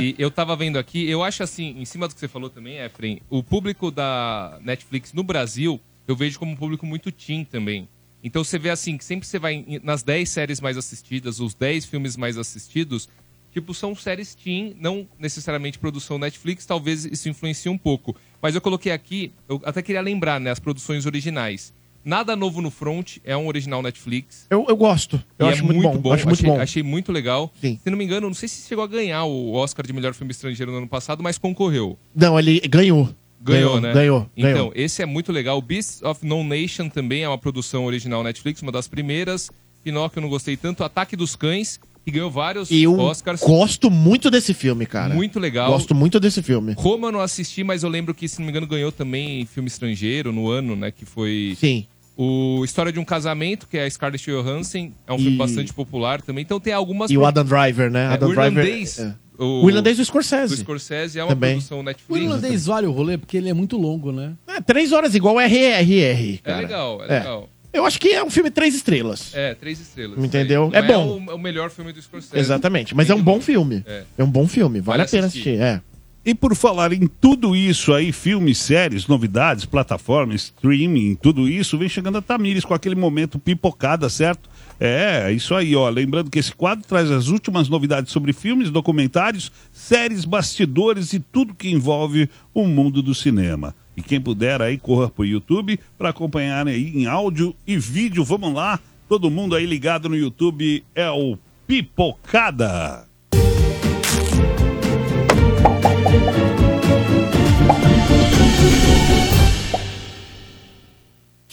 E 0.00 0.14
eu 0.18 0.30
tava 0.30 0.56
vendo 0.56 0.78
aqui, 0.78 1.08
eu 1.08 1.22
acho 1.22 1.42
assim, 1.42 1.74
em 1.78 1.84
cima 1.84 2.08
do 2.08 2.14
que 2.14 2.20
você 2.20 2.28
falou 2.28 2.48
também, 2.50 2.78
Efren, 2.78 3.20
o 3.30 3.42
público 3.42 3.90
da 3.90 4.58
Netflix 4.62 5.12
no 5.12 5.22
Brasil, 5.22 5.78
eu 6.08 6.16
vejo 6.16 6.38
como 6.38 6.52
um 6.52 6.56
público 6.56 6.84
muito 6.86 7.12
teen 7.12 7.44
também. 7.44 7.86
Então 8.22 8.44
você 8.44 8.58
vê 8.58 8.70
assim, 8.70 8.96
que 8.96 9.04
sempre 9.04 9.26
você 9.26 9.38
vai 9.38 9.64
nas 9.82 10.02
10 10.02 10.28
séries 10.28 10.60
mais 10.60 10.76
assistidas, 10.76 11.40
os 11.40 11.54
10 11.54 11.86
filmes 11.86 12.16
mais 12.16 12.38
assistidos, 12.38 13.08
tipo, 13.52 13.74
são 13.74 13.94
séries 13.94 14.34
teen, 14.34 14.74
não 14.78 15.06
necessariamente 15.18 15.78
produção 15.78 16.18
Netflix, 16.18 16.64
talvez 16.64 17.04
isso 17.04 17.28
influencie 17.28 17.70
um 17.70 17.76
pouco. 17.78 18.16
Mas 18.40 18.54
eu 18.54 18.60
coloquei 18.60 18.92
aqui, 18.92 19.32
eu 19.48 19.60
até 19.64 19.82
queria 19.82 20.00
lembrar, 20.00 20.40
né, 20.40 20.50
as 20.50 20.58
produções 20.58 21.04
originais. 21.06 21.72
Nada 22.04 22.34
Novo 22.34 22.60
no 22.60 22.70
Front 22.70 23.18
é 23.24 23.36
um 23.36 23.46
original 23.46 23.80
Netflix. 23.80 24.46
Eu, 24.50 24.66
eu 24.68 24.76
gosto. 24.76 25.22
Eu 25.38 25.46
E 25.46 25.50
acho 25.50 25.60
é 25.62 25.64
muito, 25.64 25.98
bom. 25.98 26.12
Acho 26.12 26.26
muito 26.26 26.40
achei, 26.40 26.50
bom. 26.50 26.60
achei 26.60 26.82
muito 26.82 27.12
legal. 27.12 27.52
Sim. 27.60 27.78
Se 27.80 27.90
não 27.90 27.96
me 27.96 28.04
engano, 28.04 28.26
não 28.26 28.34
sei 28.34 28.48
se 28.48 28.66
chegou 28.66 28.82
a 28.82 28.88
ganhar 28.88 29.24
o 29.24 29.52
Oscar 29.52 29.86
de 29.86 29.92
melhor 29.92 30.12
filme 30.12 30.32
estrangeiro 30.32 30.72
no 30.72 30.78
ano 30.78 30.88
passado, 30.88 31.22
mas 31.22 31.38
concorreu. 31.38 31.96
Não, 32.12 32.36
ele 32.38 32.58
ganhou. 32.68 33.14
Ganhou, 33.42 33.80
né? 33.80 33.92
Ganhou. 33.92 34.30
Então, 34.36 34.52
ganhou. 34.52 34.72
esse 34.74 35.02
é 35.02 35.06
muito 35.06 35.32
legal. 35.32 35.60
Beasts 35.60 36.02
of 36.02 36.24
No 36.24 36.44
Nation 36.44 36.88
também 36.88 37.22
é 37.24 37.28
uma 37.28 37.38
produção 37.38 37.84
original 37.84 38.22
Netflix, 38.22 38.62
uma 38.62 38.72
das 38.72 38.86
primeiras. 38.86 39.50
Pinóquio 39.82 40.18
eu 40.18 40.22
não 40.22 40.28
gostei 40.28 40.56
tanto. 40.56 40.84
Ataque 40.84 41.16
dos 41.16 41.34
Cães, 41.34 41.80
que 42.04 42.10
ganhou 42.12 42.30
vários 42.30 42.70
eu 42.70 42.96
Oscars. 42.98 43.40
gosto 43.40 43.90
muito 43.90 44.30
desse 44.30 44.54
filme, 44.54 44.86
cara. 44.86 45.12
Muito 45.12 45.40
legal. 45.40 45.70
Gosto 45.72 45.94
muito 45.94 46.20
desse 46.20 46.40
filme. 46.42 46.74
Roma 46.76 47.08
eu 47.08 47.12
não 47.12 47.20
assisti, 47.20 47.64
mas 47.64 47.82
eu 47.82 47.88
lembro 47.88 48.14
que, 48.14 48.28
se 48.28 48.38
não 48.38 48.46
me 48.46 48.50
engano, 48.50 48.66
ganhou 48.66 48.92
também 48.92 49.44
filme 49.46 49.66
estrangeiro 49.68 50.32
no 50.32 50.48
ano, 50.48 50.76
né? 50.76 50.90
Que 50.92 51.04
foi. 51.04 51.56
Sim. 51.58 51.86
O 52.16 52.62
História 52.64 52.92
de 52.92 53.00
um 53.00 53.04
Casamento, 53.04 53.66
que 53.66 53.76
é 53.78 53.84
a 53.84 53.90
Scarlett 53.90 54.30
Johansson, 54.30 54.92
é 55.06 55.12
um 55.12 55.16
E- 55.16 55.22
filme 55.22 55.36
bastante 55.36 55.72
popular 55.72 56.20
também. 56.22 56.42
Então 56.42 56.60
tem 56.60 56.72
algumas. 56.72 57.10
E 57.10 57.16
o 57.18 57.24
Adam 57.24 57.44
Driver, 57.44 57.90
né? 57.90 58.04
É, 58.04 58.06
Adam 58.14 58.28
o 58.30 58.34
Driver. 58.34 58.64
irlandês. 58.64 58.98
é. 58.98 59.14
O, 59.38 59.64
O 59.64 59.68
irlandês 59.70 59.96
do 59.96 60.04
Scorsese. 60.04 60.54
Do 60.54 60.60
Scorsese 60.60 61.18
é 61.18 61.22
uma 61.24 61.30
Também. 61.30 61.52
produção 61.52 61.82
Netflix. 61.82 62.10
O 62.10 62.16
irlandês 62.24 62.66
vale 62.66 62.86
o 62.86 62.92
rolê 62.92 63.16
porque 63.18 63.36
ele 63.36 63.48
é 63.48 63.54
muito 63.54 63.76
longo, 63.76 64.12
né? 64.12 64.34
É, 64.46 64.60
três 64.60 64.92
horas 64.92 65.14
igual 65.14 65.40
RRR, 65.40 66.34
É 66.34 66.38
cara. 66.42 66.60
legal, 66.60 67.02
é, 67.04 67.18
legal. 67.18 67.48
Eu 67.72 67.86
acho 67.86 67.98
que 67.98 68.08
é 68.10 68.22
um 68.22 68.28
filme 68.30 68.50
três 68.50 68.74
estrelas. 68.74 69.30
É, 69.34 69.54
três 69.54 69.80
estrelas. 69.80 70.22
Entendeu? 70.22 70.68
Não 70.70 70.78
É 70.78 70.82
bom. 70.82 71.22
o, 71.26 71.34
o 71.34 71.38
melhor 71.38 71.70
filme 71.70 71.92
do 71.92 72.02
Scorsese. 72.02 72.38
Exatamente. 72.38 72.94
Mas 72.94 73.08
é 73.08 73.14
um 73.14 73.22
bom 73.22 73.40
filme. 73.40 73.82
É. 73.86 74.02
É 74.18 74.22
um 74.24 74.30
bom 74.30 74.46
filme. 74.46 74.80
Vale, 74.80 74.98
Vale 74.98 75.02
a 75.02 75.10
pena 75.10 75.26
assistir. 75.28 75.50
assistir. 75.58 75.62
É. 75.62 75.80
E 76.24 76.34
por 76.36 76.54
falar 76.54 76.92
em 76.92 77.08
tudo 77.20 77.56
isso 77.56 77.92
aí, 77.92 78.12
filmes, 78.12 78.58
séries, 78.58 79.08
novidades, 79.08 79.64
plataformas, 79.64 80.42
streaming, 80.44 81.16
tudo 81.16 81.48
isso, 81.48 81.76
vem 81.76 81.88
chegando 81.88 82.18
a 82.18 82.22
Tamires 82.22 82.64
com 82.64 82.74
aquele 82.74 82.94
momento 82.94 83.40
pipocada, 83.40 84.08
certo? 84.08 84.48
É, 84.84 85.30
isso 85.30 85.54
aí, 85.54 85.76
ó. 85.76 85.88
Lembrando 85.88 86.28
que 86.28 86.40
esse 86.40 86.52
quadro 86.52 86.84
traz 86.84 87.08
as 87.08 87.28
últimas 87.28 87.68
novidades 87.68 88.10
sobre 88.10 88.32
filmes, 88.32 88.68
documentários, 88.68 89.52
séries, 89.70 90.24
bastidores 90.24 91.12
e 91.12 91.20
tudo 91.20 91.54
que 91.54 91.70
envolve 91.70 92.28
o 92.52 92.66
mundo 92.66 93.00
do 93.00 93.14
cinema. 93.14 93.76
E 93.96 94.02
quem 94.02 94.20
puder 94.20 94.60
aí, 94.60 94.76
corra 94.76 95.08
pro 95.08 95.24
YouTube 95.24 95.78
para 95.96 96.08
acompanhar 96.08 96.66
aí 96.66 96.90
em 96.96 97.06
áudio 97.06 97.54
e 97.64 97.78
vídeo. 97.78 98.24
Vamos 98.24 98.52
lá, 98.52 98.80
todo 99.08 99.30
mundo 99.30 99.54
aí 99.54 99.66
ligado 99.66 100.08
no 100.08 100.16
YouTube 100.16 100.82
é 100.96 101.08
o 101.08 101.38
Pipocada. 101.64 103.06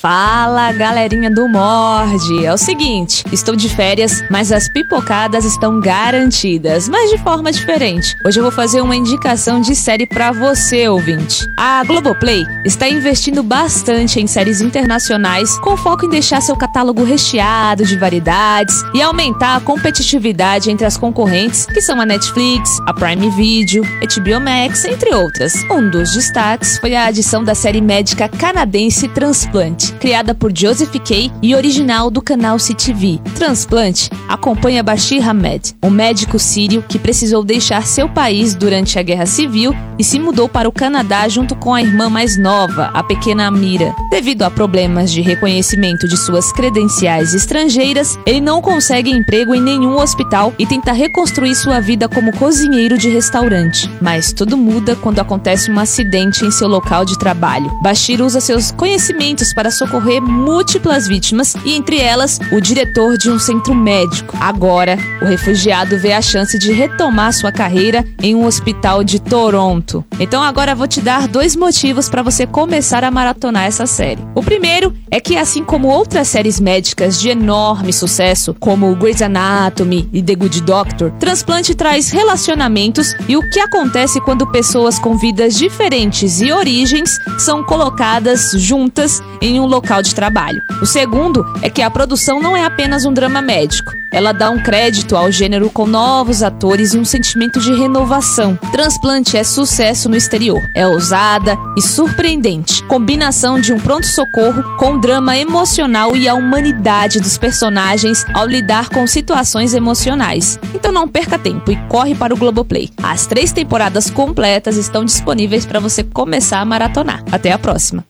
Fala, 0.02 0.72
galerinha 0.72 1.30
do 1.30 1.46
Morde! 1.50 2.46
É 2.46 2.54
o 2.54 2.58
seguinte, 2.58 3.22
estou 3.34 3.54
de 3.54 3.68
férias, 3.68 4.24
mas 4.32 4.50
as 4.50 4.70
pipocadas 4.70 5.44
estão 5.44 5.78
garantidas, 5.82 6.88
mas 6.88 7.10
de 7.10 7.18
forma 7.18 7.52
diferente. 7.52 8.16
Hoje 8.26 8.40
eu 8.40 8.44
vou 8.44 8.52
fazer 8.52 8.80
uma 8.80 8.96
indicação 8.96 9.60
de 9.60 9.76
série 9.76 10.08
pra 10.08 10.32
você, 10.32 10.88
ouvinte. 10.88 11.46
A 11.58 11.84
Globoplay 11.84 12.46
está 12.64 12.88
investindo 12.88 13.44
bastante 13.44 14.22
em 14.22 14.28
séries 14.28 14.62
internacionais, 14.62 15.60
com 15.60 15.76
foco 15.76 16.06
em 16.06 16.10
deixar 16.10 16.42
seu 16.42 16.56
catálogo 16.56 17.04
recheado 17.04 17.84
de 17.84 17.98
variedades 17.98 18.82
e 18.94 19.02
aumentar 19.02 19.58
a 19.58 19.60
competitividade 19.60 20.72
entre 20.72 20.86
as 20.86 20.96
concorrentes, 20.96 21.66
que 21.66 21.82
são 21.82 22.00
a 22.00 22.06
Netflix, 22.06 22.80
a 22.88 22.94
Prime 22.94 23.30
Video, 23.32 23.84
HBO 23.84 24.40
Max, 24.40 24.86
entre 24.86 25.14
outras. 25.14 25.54
Um 25.70 25.90
dos 25.90 26.14
destaques 26.14 26.78
foi 26.78 26.96
a 26.96 27.08
adição 27.08 27.44
da 27.44 27.54
série 27.54 27.82
médica 27.82 28.30
canadense 28.30 29.10
Transplante, 29.10 29.89
criada 29.92 30.34
por 30.36 30.52
Joseph 30.56 30.96
Kay 31.06 31.32
e 31.42 31.56
original 31.56 32.10
do 32.10 32.22
canal 32.22 32.58
CTV. 32.60 33.20
Transplante 33.36 34.10
acompanha 34.28 34.84
Bashir 34.84 35.28
Ahmed, 35.28 35.76
um 35.84 35.90
médico 35.90 36.38
sírio 36.38 36.84
que 36.88 37.00
precisou 37.00 37.44
deixar 37.44 37.86
seu 37.86 38.08
país 38.08 38.54
durante 38.54 39.00
a 39.00 39.04
Guerra 39.04 39.26
Civil 39.26 39.74
e 39.98 40.04
se 40.04 40.20
mudou 40.20 40.48
para 40.48 40.70
o 40.70 40.72
Canadá 40.72 41.28
junto 41.28 41.56
com 41.56 41.74
a 41.74 41.82
irmã 41.82 42.10
mais 42.10 42.38
nova, 42.38 42.90
a 42.94 43.04
pequena 43.04 43.48
Amira. 43.48 43.94
Devido 44.10 44.44
a 44.44 44.52
problemas 44.52 45.12
de 45.12 45.22
reconhecimento 45.22 46.08
de 46.08 46.16
suas 46.18 46.52
credenciais 46.52 47.34
estrangeiras, 47.34 48.18
ele 48.26 48.40
não 48.40 48.62
consegue 48.62 49.12
emprego 49.12 49.54
em 49.54 49.62
nenhum 49.62 49.98
hospital 49.98 50.54
e 50.58 50.66
tenta 50.66 50.92
reconstruir 50.92 51.56
sua 51.56 51.80
vida 51.80 52.08
como 52.08 52.36
cozinheiro 52.38 52.98
de 52.98 53.10
restaurante. 53.10 53.90
Mas 54.02 54.32
tudo 54.32 54.58
muda 54.58 54.96
quando 54.96 55.20
acontece 55.20 55.72
um 55.72 55.80
acidente 55.80 56.46
em 56.46 56.52
seu 56.52 56.68
local 56.68 57.04
de 57.04 57.18
trabalho. 57.18 57.72
Bashir 57.82 58.22
usa 58.22 58.40
seus 58.40 58.72
conhecimentos 58.72 59.54
para 59.54 59.72
socorrer 59.80 60.22
múltiplas 60.22 61.08
vítimas 61.08 61.56
e 61.66 61.74
entre 61.74 62.00
elas 62.00 62.40
o 62.52 62.60
diretor 62.60 63.18
de 63.18 63.30
um 63.30 63.40
centro 63.40 63.74
médico. 63.74 64.38
Agora, 64.40 64.98
o 65.22 65.26
refugiado 65.26 65.98
vê 65.98 66.12
a 66.12 66.22
chance 66.22 66.60
de 66.60 66.72
retomar 66.72 67.34
sua 67.34 67.52
carreira 67.52 68.06
em 68.22 68.36
um 68.36 68.46
hospital 68.46 69.04
de 69.04 69.20
Toronto. 69.20 70.04
Então 70.20 70.44
agora 70.44 70.76
vou 70.76 70.88
te 70.88 71.02
dar 71.02 71.28
dois 71.28 71.56
motivos 71.56 72.10
para 72.10 72.22
você 72.22 72.46
começar 72.46 73.04
a 73.04 73.12
maratonar 73.12 73.64
essa 73.64 73.86
série. 73.86 74.22
O 74.36 74.44
primeiro 74.44 74.94
é 75.10 75.20
que 75.20 75.38
assim 75.38 75.64
como 75.64 75.88
outras 75.88 76.28
séries 76.28 76.60
médicas 76.60 77.20
de 77.20 77.30
enorme 77.30 77.94
sucesso, 77.94 78.54
como 78.60 78.94
Grey's 78.96 79.22
Anatomy 79.22 80.10
e 80.12 80.22
The 80.22 80.36
Good 80.36 80.62
Doctor, 80.62 81.12
Transplante 81.20 81.74
traz 81.74 82.10
relacionamentos 82.10 83.16
e 83.28 83.38
o 83.38 83.50
que 83.50 83.60
acontece 83.60 84.20
quando 84.20 84.46
pessoas 84.46 85.00
com 85.00 85.18
vidas 85.18 85.56
diferentes 85.56 86.42
e 86.42 86.52
origens 86.52 87.18
são 87.38 87.64
colocadas 87.64 88.52
juntas 88.56 89.22
em 89.42 89.60
um 89.60 89.66
local 89.70 90.02
de 90.02 90.14
trabalho. 90.14 90.62
O 90.82 90.86
segundo 90.86 91.46
é 91.62 91.70
que 91.70 91.82
a 91.82 91.90
produção 91.90 92.42
não 92.42 92.56
é 92.56 92.66
apenas 92.66 93.06
um 93.06 93.14
drama 93.14 93.42
médico. 93.42 94.00
Ela 94.12 94.32
dá 94.32 94.50
um 94.50 94.62
crédito 94.62 95.16
ao 95.16 95.32
gênero 95.32 95.70
com 95.70 95.86
novos 95.86 96.42
atores 96.42 96.94
e 96.94 96.98
um 96.98 97.06
sentimento 97.06 97.60
de 97.60 97.74
renovação. 97.74 98.58
Transplante 98.72 99.38
é 99.38 99.44
sucesso 99.44 100.10
no 100.10 100.16
exterior. 100.16 100.60
É 100.76 100.88
ousada 100.88 101.56
e 101.78 101.82
surpreendente. 101.82 102.84
Combinação 102.86 103.60
de 103.60 103.72
um 103.72 103.80
pronto-socorro 103.80 104.64
com 104.78 105.00
drama 105.00 105.38
emocional 105.38 106.16
e 106.16 106.28
a 106.28 106.34
humanidade 106.34 107.20
dos 107.20 107.38
personagens 107.38 108.26
ao 108.34 108.48
lidar 108.48 108.90
com 108.90 109.06
situações 109.06 109.74
emocionais. 109.74 110.60
Então 110.74 110.92
não 110.92 111.08
perca 111.08 111.38
tempo 111.38 111.72
e 111.72 111.76
corre 111.88 112.16
para 112.16 112.34
o 112.34 112.38
Globoplay. 112.38 112.90
As 113.04 113.28
três 113.28 113.52
temporadas 113.52 114.10
completas 114.10 114.76
estão 114.76 115.06
disponíveis 115.06 115.66
para 115.66 115.80
você 115.80 116.04
começar 116.04 116.60
a 116.60 116.66
maratonar. 116.66 117.24
Até 117.32 117.52
a 117.52 117.60
próxima. 117.60 118.04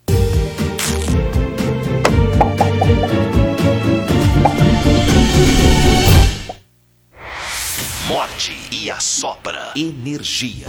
Morde 8.10 8.58
e 8.72 8.90
assopra 8.90 9.72
energia. 9.76 10.66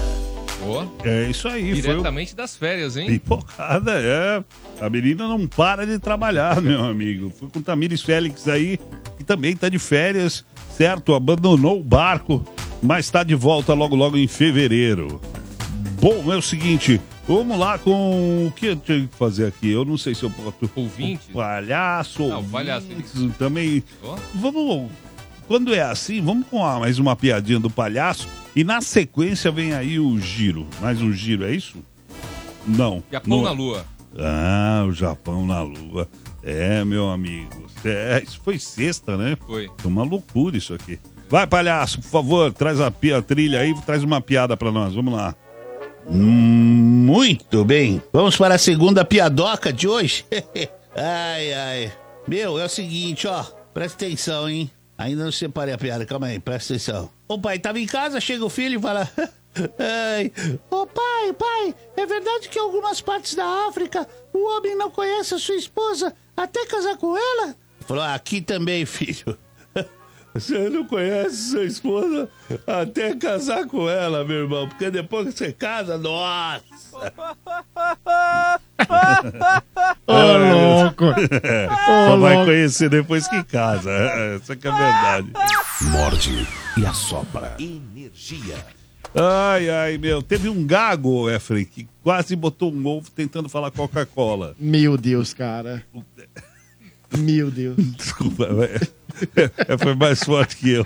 É 1.02 1.30
isso 1.30 1.48
aí, 1.48 1.70
foi 1.70 1.70
o 1.70 1.74
Diretamente 1.82 2.36
das 2.36 2.54
férias, 2.54 2.98
hein? 2.98 3.06
Pipocada, 3.06 3.92
é. 3.94 4.44
A 4.78 4.90
menina 4.90 5.26
não 5.26 5.46
para 5.46 5.86
de 5.86 5.98
trabalhar, 5.98 6.60
meu 6.60 6.84
amigo. 6.84 7.30
Fui 7.30 7.48
com 7.48 7.60
o 7.60 7.62
Tamires 7.62 8.02
Félix 8.02 8.46
aí, 8.46 8.78
que 9.16 9.24
também 9.24 9.56
tá 9.56 9.70
de 9.70 9.78
férias, 9.78 10.44
certo? 10.76 11.14
Abandonou 11.14 11.80
o 11.80 11.82
barco, 11.82 12.44
mas 12.82 13.06
está 13.06 13.24
de 13.24 13.34
volta 13.34 13.72
logo, 13.72 13.96
logo 13.96 14.18
em 14.18 14.28
fevereiro. 14.28 15.18
Bom, 15.98 16.30
é 16.30 16.36
o 16.36 16.42
seguinte, 16.42 17.00
vamos 17.26 17.58
lá 17.58 17.78
com 17.78 18.48
o 18.48 18.52
que 18.52 18.66
eu 18.66 18.76
tenho 18.76 19.08
que 19.08 19.16
fazer 19.16 19.46
aqui. 19.46 19.70
Eu 19.70 19.86
não 19.86 19.96
sei 19.96 20.14
se 20.14 20.24
eu 20.24 20.30
posso. 20.30 20.70
Ouvinte? 20.76 21.32
Palhaço, 21.32 22.28
Não, 22.28 22.44
palhaço, 22.44 22.86
ouvintes, 22.90 23.36
também. 23.38 23.82
Ó. 24.02 24.18
Vamos. 24.34 24.90
Quando 25.50 25.74
é 25.74 25.80
assim, 25.82 26.20
vamos 26.22 26.46
com 26.46 26.64
a- 26.64 26.78
mais 26.78 27.00
uma 27.00 27.16
piadinha 27.16 27.58
do 27.58 27.68
palhaço. 27.68 28.28
E 28.54 28.62
na 28.62 28.80
sequência 28.80 29.50
vem 29.50 29.72
aí 29.72 29.98
o 29.98 30.16
giro. 30.20 30.64
Mais 30.80 31.02
um 31.02 31.12
giro, 31.12 31.44
é 31.44 31.50
isso? 31.52 31.78
Não. 32.64 33.02
Japão 33.10 33.38
não- 33.38 33.42
na 33.42 33.50
Lua. 33.50 33.84
Ah, 34.16 34.84
o 34.88 34.92
Japão 34.92 35.44
na 35.44 35.60
Lua. 35.60 36.08
É, 36.44 36.84
meu 36.84 37.10
amigo. 37.10 37.66
É, 37.84 38.22
isso 38.24 38.40
foi 38.44 38.60
sexta, 38.60 39.16
né? 39.16 39.36
Foi. 39.44 39.68
uma 39.84 40.04
loucura 40.04 40.56
isso 40.56 40.72
aqui. 40.72 41.00
Vai, 41.28 41.48
palhaço, 41.48 42.00
por 42.00 42.08
favor, 42.10 42.52
traz 42.52 42.80
a, 42.80 42.88
pi- 42.88 43.12
a 43.12 43.20
trilha 43.20 43.58
aí, 43.58 43.74
traz 43.84 44.04
uma 44.04 44.20
piada 44.20 44.56
pra 44.56 44.70
nós. 44.70 44.94
Vamos 44.94 45.12
lá. 45.14 45.34
Muito 46.08 47.64
bem. 47.64 48.00
Vamos 48.12 48.36
para 48.36 48.54
a 48.54 48.58
segunda 48.58 49.04
piadoca 49.04 49.72
de 49.72 49.88
hoje. 49.88 50.24
ai, 50.94 51.52
ai. 51.52 51.92
Meu, 52.28 52.56
é 52.56 52.66
o 52.66 52.68
seguinte, 52.68 53.26
ó. 53.26 53.42
Presta 53.74 54.06
atenção, 54.06 54.48
hein? 54.48 54.70
Ainda 55.00 55.24
não 55.24 55.32
separei 55.32 55.72
a 55.72 55.78
piada, 55.78 56.04
calma 56.04 56.26
aí, 56.26 56.38
presta 56.38 56.74
atenção. 56.74 57.10
O 57.26 57.40
pai 57.40 57.58
tava 57.58 57.80
em 57.80 57.86
casa, 57.86 58.20
chega 58.20 58.44
o 58.44 58.50
filho 58.50 58.78
e 58.78 58.82
fala. 58.82 59.10
Ai, 59.78 60.30
ô 60.70 60.86
pai, 60.86 61.32
pai, 61.32 61.74
é 61.96 62.04
verdade 62.04 62.50
que 62.50 62.58
em 62.58 62.62
algumas 62.62 63.00
partes 63.00 63.34
da 63.34 63.66
África 63.66 64.06
o 64.30 64.38
homem 64.56 64.76
não 64.76 64.90
conhece 64.90 65.34
a 65.34 65.38
sua 65.38 65.54
esposa 65.54 66.14
até 66.36 66.66
casar 66.66 66.98
com 66.98 67.16
ela? 67.16 67.56
Falou, 67.80 68.04
aqui 68.04 68.42
também, 68.42 68.84
filho. 68.86 69.38
Você 70.34 70.68
não 70.68 70.84
conhece 70.84 71.50
sua 71.50 71.64
esposa 71.64 72.28
até 72.66 73.16
casar 73.16 73.66
com 73.66 73.88
ela, 73.88 74.24
meu 74.24 74.42
irmão, 74.42 74.68
porque 74.68 74.88
depois 74.90 75.26
que 75.28 75.38
você 75.38 75.52
casa, 75.52 75.98
nossa! 75.98 76.62
Ô, 80.06 80.12
louco. 80.12 81.04
É, 81.42 81.66
Ô, 82.06 82.08
Só 82.10 82.16
vai 82.16 82.34
louco. 82.34 82.50
conhecer 82.50 82.88
depois 82.88 83.26
que 83.28 83.42
casa. 83.44 83.90
É, 83.90 84.36
Essa 84.36 84.56
que 84.56 84.66
é 84.66 84.70
a 84.70 84.76
verdade. 84.76 85.32
Morde 85.90 86.48
e 86.76 86.86
assopra. 86.86 87.56
Energia. 87.58 88.56
Ai, 89.14 89.68
ai, 89.68 89.98
meu. 89.98 90.22
Teve 90.22 90.48
um 90.48 90.64
gago, 90.64 91.28
Efraim, 91.28 91.64
que 91.64 91.88
quase 92.02 92.36
botou 92.36 92.72
um 92.72 92.86
ovo 92.86 93.10
tentando 93.10 93.48
falar 93.48 93.70
Coca-Cola. 93.72 94.54
Meu 94.58 94.96
Deus, 94.96 95.34
cara. 95.34 95.84
Meu 97.18 97.50
Deus. 97.50 97.76
Desculpa, 97.76 98.44
é, 98.64 98.80
é, 99.68 99.76
foi 99.78 99.94
mais 99.94 100.22
forte 100.22 100.56
que 100.56 100.70
eu. 100.70 100.84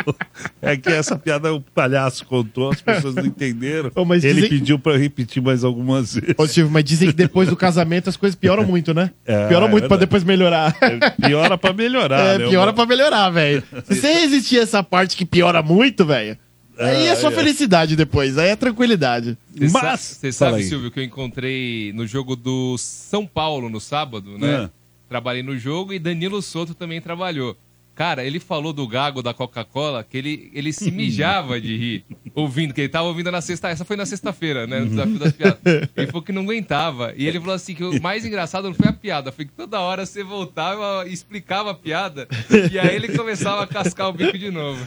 É 0.62 0.76
que 0.76 0.88
essa 0.88 1.16
piada 1.18 1.52
o 1.55 1.60
palhaço 1.60 2.24
contou, 2.26 2.70
as 2.70 2.80
pessoas 2.80 3.14
não 3.14 3.24
entenderam. 3.26 3.90
Ô, 3.94 4.05
mas 4.05 4.24
Ele 4.24 4.34
dizem- 4.42 4.48
pediu 4.51 4.78
pra 4.78 4.92
eu 4.92 4.98
repetir 4.98 5.42
mais 5.42 5.64
algumas 5.64 6.14
vezes. 6.14 6.34
Ô, 6.38 6.46
Silvio, 6.46 6.72
mas 6.72 6.84
dizem 6.84 7.09
que 7.09 7.14
depois 7.14 7.48
do 7.48 7.56
casamento 7.56 8.09
as 8.09 8.16
coisas 8.16 8.34
pioram 8.36 8.64
muito, 8.64 8.92
né? 8.94 9.10
É, 9.26 9.48
Piora 9.48 9.66
é 9.66 9.68
muito 9.68 9.82
pra 9.88 9.96
verdade. 9.96 10.01
depois 10.01 10.24
melhorar. 10.24 10.76
Piora 11.20 11.56
pra 11.59 11.72
melhorar, 11.72 12.20
É, 12.34 12.38
né? 12.38 12.48
piora 12.48 12.70
Uma- 12.70 12.72
pra 12.74 12.86
melhorar, 12.86 13.30
velho. 13.30 13.62
Se 13.84 13.94
você 13.96 14.12
resistir 14.12 14.59
a 14.59 14.62
essa 14.62 14.82
parte 14.82 15.16
que 15.16 15.24
piora 15.24 15.62
muito, 15.62 16.05
velho, 16.05 16.36
aí 16.78 17.06
é 17.06 17.14
só 17.16 17.28
Ah, 17.28 17.32
é. 17.32 17.34
felicidade 17.34 17.96
depois, 17.96 18.36
aí 18.38 18.51
é 18.51 18.56
tranquilidade. 18.56 19.36
Você 19.55 19.68
sa- 19.68 19.82
Mas, 19.82 20.01
Você 20.01 20.32
sabe, 20.32 20.56
aí. 20.59 20.64
Silvio, 20.64 20.90
que 20.90 21.01
eu 21.01 21.05
encontrei 21.05 21.92
no 21.94 22.06
jogo 22.06 22.34
do 22.36 22.76
São 22.78 23.26
Paulo 23.26 23.68
no 23.68 23.80
sábado, 23.80 24.36
né? 24.38 24.64
Ah. 24.66 24.70
Trabalhei 25.09 25.42
no 25.42 25.56
jogo 25.56 25.92
e 25.92 25.98
Danilo 25.98 26.40
Souto 26.42 26.74
também 26.74 27.01
trabalhou. 27.01 27.56
Cara, 27.95 28.25
ele 28.25 28.41
falou 28.41 28.73
do 28.73 28.89
gago 28.89 29.23
da 29.23 29.33
Coca-Cola 29.33 30.03
que 30.03 30.16
ele, 30.19 30.51
ele 30.53 30.73
se 30.73 30.91
mijava 30.91 31.61
de 31.61 31.77
rir, 31.77 32.05
ouvindo, 32.35 32.75
que 32.75 32.81
ele 32.81 32.89
tava 32.89 33.07
ouvindo 33.07 33.31
na 33.31 33.41
sexta. 33.41 33.69
Essa 33.69 33.85
foi 33.85 33.97
na 33.97 34.05
sexta-feira, 34.05 34.66
né? 34.66 34.81
No 34.81 34.89
desafio 34.89 35.19
das 35.19 35.33
piadas. 35.33 35.61
Ele 35.97 36.07
falou 36.09 36.23
que 36.23 36.33
não 36.33 36.43
aguentava. 36.43 37.15
E 37.16 37.25
ele 37.27 37.39
falou 37.39 37.55
assim: 37.55 37.73
que 37.73 37.85
o 37.85 38.03
mais 38.03 38.25
engraçado 38.25 38.65
não 38.66 38.75
foi 38.75 38.89
a 38.89 38.93
piada, 38.93 39.31
foi 39.31 39.45
que 39.45 39.53
toda 39.53 39.79
hora 39.81 40.05
você 40.05 40.25
voltava 40.25 41.07
e 41.09 41.12
explicava 41.12 41.71
a 41.71 41.75
piada. 41.75 42.27
E 42.73 42.77
aí 42.79 42.97
ele 42.97 43.16
começava 43.16 43.62
a 43.62 43.66
cascar 43.66 44.09
o 44.09 44.12
bico 44.12 44.37
de 44.37 44.51
novo. 44.51 44.85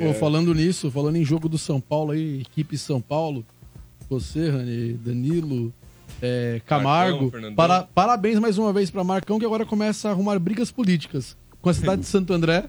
Pô, 0.00 0.14
falando 0.14 0.52
nisso, 0.52 0.90
falando 0.90 1.14
em 1.16 1.24
jogo 1.24 1.48
do 1.48 1.56
São 1.56 1.80
Paulo 1.80 2.10
aí, 2.10 2.40
equipe 2.40 2.76
São 2.76 3.00
Paulo, 3.00 3.44
você, 4.10 4.50
Rani, 4.50 4.94
Danilo, 4.94 5.72
é, 6.20 6.60
Camargo, 6.66 7.30
Marcão, 7.32 7.54
para- 7.54 7.82
parabéns 7.94 8.38
mais 8.38 8.58
uma 8.58 8.72
vez 8.72 8.90
pra 8.90 9.04
Marcão, 9.04 9.38
que 9.38 9.44
agora 9.46 9.64
começa 9.64 10.08
a 10.08 10.10
arrumar 10.10 10.38
brigas 10.38 10.70
políticas 10.72 11.36
com 11.64 11.70
a 11.70 11.74
cidade 11.74 12.02
de 12.02 12.06
Santo 12.06 12.30
André. 12.34 12.64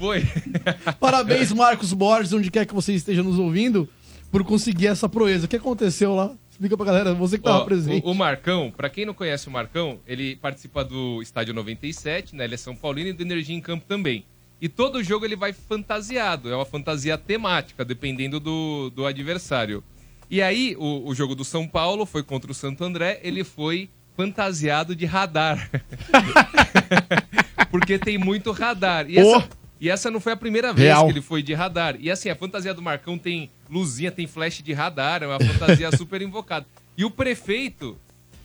Foi. 0.00 0.24
Parabéns, 0.98 1.52
Marcos 1.52 1.92
Borges, 1.92 2.32
onde 2.32 2.50
quer 2.50 2.66
que 2.66 2.74
você 2.74 2.92
esteja 2.92 3.22
nos 3.22 3.38
ouvindo, 3.38 3.88
por 4.32 4.42
conseguir 4.42 4.88
essa 4.88 5.08
proeza. 5.08 5.46
O 5.46 5.48
que 5.48 5.54
aconteceu 5.54 6.12
lá? 6.12 6.32
Explica 6.50 6.76
pra 6.76 6.84
galera, 6.84 7.14
você 7.14 7.38
que 7.38 7.44
tava 7.44 7.58
Ó, 7.58 7.64
presente. 7.64 8.04
O, 8.04 8.10
o 8.10 8.14
Marcão, 8.16 8.72
pra 8.76 8.90
quem 8.90 9.06
não 9.06 9.14
conhece 9.14 9.46
o 9.46 9.50
Marcão, 9.52 10.00
ele 10.08 10.34
participa 10.34 10.84
do 10.84 11.22
Estádio 11.22 11.54
97, 11.54 12.34
né? 12.34 12.42
Ele 12.42 12.54
é 12.54 12.56
São 12.56 12.74
Paulino 12.74 13.10
e 13.10 13.12
do 13.12 13.22
Energia 13.22 13.54
em 13.54 13.60
Campo 13.60 13.84
também. 13.86 14.24
E 14.60 14.68
todo 14.68 15.04
jogo 15.04 15.24
ele 15.24 15.36
vai 15.36 15.52
fantasiado, 15.52 16.50
é 16.50 16.56
uma 16.56 16.66
fantasia 16.66 17.16
temática, 17.16 17.84
dependendo 17.84 18.40
do, 18.40 18.90
do 18.90 19.06
adversário. 19.06 19.84
E 20.28 20.42
aí, 20.42 20.74
o, 20.80 21.08
o 21.08 21.14
jogo 21.14 21.36
do 21.36 21.44
São 21.44 21.68
Paulo 21.68 22.04
foi 22.04 22.24
contra 22.24 22.50
o 22.50 22.54
Santo 22.54 22.82
André, 22.82 23.20
ele 23.22 23.44
foi 23.44 23.88
fantasiado 24.16 24.96
de 24.96 25.06
radar. 25.06 25.70
Porque 27.72 27.98
tem 27.98 28.16
muito 28.18 28.52
radar. 28.52 29.06
E 29.10 29.18
essa, 29.18 29.48
e 29.80 29.88
essa 29.90 30.10
não 30.12 30.20
foi 30.20 30.32
a 30.32 30.36
primeira 30.36 30.72
vez 30.72 30.86
Real. 30.86 31.06
que 31.06 31.12
ele 31.12 31.20
foi 31.22 31.42
de 31.42 31.52
radar. 31.54 31.96
E 31.98 32.08
assim, 32.10 32.28
a 32.28 32.36
fantasia 32.36 32.72
do 32.72 32.80
Marcão 32.82 33.18
tem 33.18 33.50
luzinha, 33.68 34.12
tem 34.12 34.28
flash 34.28 34.62
de 34.62 34.72
radar, 34.72 35.24
é 35.24 35.26
uma 35.26 35.40
fantasia 35.40 35.90
super 35.96 36.22
invocada. 36.22 36.66
E 36.96 37.04
o 37.04 37.10
prefeito 37.10 37.96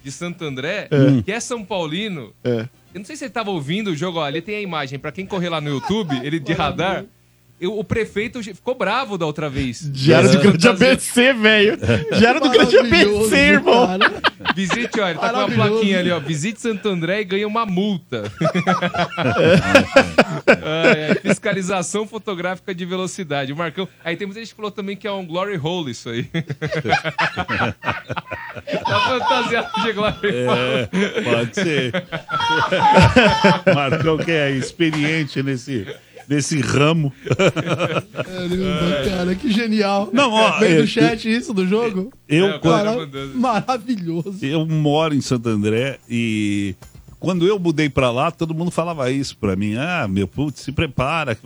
de 0.04 0.12
Santo 0.12 0.44
André, 0.46 0.88
É. 0.90 1.22
que 1.22 1.32
é 1.32 1.40
São 1.40 1.64
Paulino, 1.66 2.34
É. 2.44 2.62
eu 2.94 3.00
não 3.00 3.06
sei 3.06 3.16
se 3.18 3.26
você 3.26 3.30
tava 3.30 3.52
ouvindo 3.52 3.90
o 3.92 3.96
jogo, 3.96 4.20
ó, 4.20 4.24
ali 4.24 4.42
tem 4.42 4.56
a 4.56 4.62
imagem, 4.62 4.98
pra 4.98 5.12
quem 5.12 5.26
correr 5.26 5.50
lá 5.50 5.60
no 5.60 5.70
YouTube, 5.70 6.18
ele 6.26 6.40
de 6.40 6.54
radar. 6.54 7.04
Eu- 7.60 7.78
o 7.78 7.84
prefeito 7.84 8.42
ficou 8.44 8.76
bravo 8.76 9.18
da 9.18 9.26
outra 9.26 9.50
vez. 9.50 9.90
Já 9.94 10.20
era 10.20 10.30
do 10.30 10.40
grande 10.40 10.68
ABC, 10.68 11.34
velho. 11.34 11.78
Já 12.14 12.30
era 12.30 12.40
do 12.40 12.50
grande 12.50 12.78
ABC, 12.78 13.36
irmão. 13.36 13.88
Visite, 14.56 15.00
ó, 15.00 15.08
ele 15.10 15.20
tá 15.20 15.30
com 15.32 15.38
uma 15.40 15.50
plaquinha 15.52 16.00
ali, 16.00 16.12
ó. 16.12 16.20
Visite 16.20 16.62
Santo 16.62 16.88
André 16.90 17.22
e 17.22 17.24
ganha 17.26 17.48
uma 17.48 17.66
multa. 17.66 18.24
Ai, 20.48 21.10
ai, 21.10 21.16
fiscalização 21.22 22.08
fotográfica 22.08 22.74
de 22.74 22.86
velocidade. 22.86 23.52
O 23.54 23.56
Marcão. 23.58 23.88
Aí 24.04 24.16
temos 24.16 24.36
gente 24.36 24.50
que 24.50 24.56
falou 24.56 24.72
também 24.72 24.96
que 24.96 25.08
é 25.08 25.12
um 25.12 25.26
glory 25.26 25.60
hole 25.62 25.92
isso 25.92 26.10
aí. 26.10 26.24
tá 28.86 29.00
fantasiado 29.08 29.82
de 29.84 29.94
glory 29.94 30.18
É, 30.24 30.48
hole. 30.48 31.24
pode 31.24 31.56
ser. 31.56 31.92
Marcão 33.74 34.18
que 34.18 34.32
é 34.32 34.52
experiente 34.52 35.42
nesse, 35.44 35.88
nesse 36.28 36.60
ramo. 36.60 37.12
Caramba, 38.14 39.10
cara, 39.10 39.36
que 39.36 39.52
genial. 39.52 40.10
Não, 40.12 40.32
ó, 40.32 40.60
Vem 40.60 40.72
eu- 40.74 40.82
do 40.82 40.88
chat 40.88 41.30
isso 41.30 41.54
do 41.54 41.66
jogo? 41.68 42.12
Eu, 42.28 42.60
Cara, 42.60 42.94
quando- 42.94 43.32
maravilhoso. 43.36 44.38
Eu 44.42 44.66
moro 44.66 45.14
em 45.14 45.22
Santo 45.22 45.50
André 45.50 46.00
e 46.10 46.76
quando 47.20 47.48
eu 47.48 47.58
mudei 47.60 47.90
pra 47.90 48.12
lá, 48.12 48.32
todo 48.32 48.54
mundo 48.54 48.72
falava 48.72 49.10
isso 49.12 49.38
pra 49.38 49.56
mim. 49.56 49.76
Ah, 49.76 50.08
meu 50.10 50.28
putz, 50.28 50.62
se 50.62 50.72
prepara. 50.72 51.38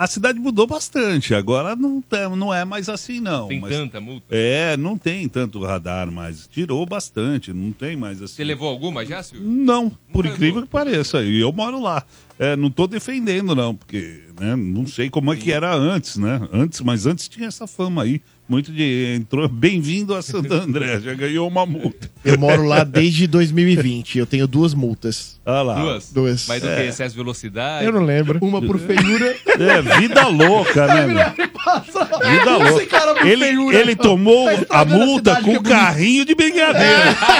Que 0.00 0.04
vai-" 0.04 0.04
A 0.04 0.06
cidade 0.06 0.38
mudou 0.38 0.66
bastante. 0.66 1.34
Agora 1.34 1.76
não, 1.76 2.00
tá- 2.00 2.28
não 2.30 2.52
é 2.52 2.64
mais 2.64 2.88
assim, 2.88 3.20
não. 3.20 3.48
Tem 3.48 3.60
mas- 3.60 3.70
tanta 3.70 4.00
multa. 4.00 4.26
É, 4.30 4.76
não 4.76 4.96
tem 4.96 5.28
tanto 5.28 5.62
radar 5.62 6.10
mais. 6.10 6.46
Tirou 6.46 6.84
bastante, 6.86 7.52
não 7.52 7.70
tem 7.72 7.96
mais 7.96 8.22
assim. 8.22 8.34
Você 8.34 8.44
levou 8.44 8.68
alguma 8.68 9.04
já, 9.04 9.22
Silvio? 9.22 9.46
Não, 9.48 9.90
por 10.12 10.24
incrível 10.26 10.62
que 10.62 10.68
pareça. 10.68 11.22
E 11.22 11.40
eu 11.40 11.52
moro 11.52 11.80
lá. 11.80 12.04
É, 12.38 12.56
não 12.56 12.70
tô 12.70 12.86
defendendo, 12.86 13.54
não, 13.54 13.74
porque 13.74 14.22
né, 14.40 14.56
não 14.56 14.86
sei 14.86 15.10
como 15.10 15.30
é 15.30 15.36
que 15.36 15.52
era 15.52 15.74
antes, 15.74 16.16
né? 16.16 16.40
Antes, 16.50 16.80
mas 16.80 17.04
antes 17.04 17.28
tinha 17.28 17.46
essa 17.48 17.66
fama 17.66 18.02
aí. 18.02 18.22
Muito 18.50 18.72
de. 18.72 19.14
Entrou. 19.16 19.48
Bem-vindo 19.48 20.12
a 20.12 20.20
Santo 20.22 20.52
André, 20.52 20.98
já 21.00 21.14
ganhou 21.14 21.46
uma 21.46 21.64
multa. 21.64 22.10
Eu 22.24 22.36
moro 22.36 22.64
lá 22.64 22.82
desde 22.82 23.28
2020. 23.28 24.18
Eu 24.18 24.26
tenho 24.26 24.48
duas 24.48 24.74
multas. 24.74 25.38
Ah 25.46 25.62
lá. 25.62 25.74
Duas? 25.76 26.12
Duas. 26.12 26.46
Mas 26.48 26.60
o 26.64 26.66
É. 26.68 26.76
que? 26.76 26.82
Excesso 26.88 27.14
de 27.14 27.20
velocidade? 27.22 27.86
Eu 27.86 27.92
não 27.92 28.02
lembro. 28.04 28.40
Uma 28.42 28.60
por 28.60 28.76
feiura. 28.80 29.36
É, 29.46 30.00
vida 30.00 30.26
louca, 30.26 30.84
né, 30.88 31.06
meu? 31.06 31.16
Vida 31.16 32.50
Esse 32.64 32.70
louca. 32.72 32.86
cara 32.86 33.14
por 33.14 33.26
Ele, 33.26 33.44
feiura, 33.46 33.78
ele 33.78 33.94
tomou 33.96 34.46
Tá 34.66 34.80
a 34.80 34.84
multa 34.84 35.36
com 35.36 35.50
o 35.50 35.54
é 35.54 35.58
bonito. 35.58 35.62
carrinho 35.70 36.24
de 36.24 36.34
brigadeiro. 36.34 36.90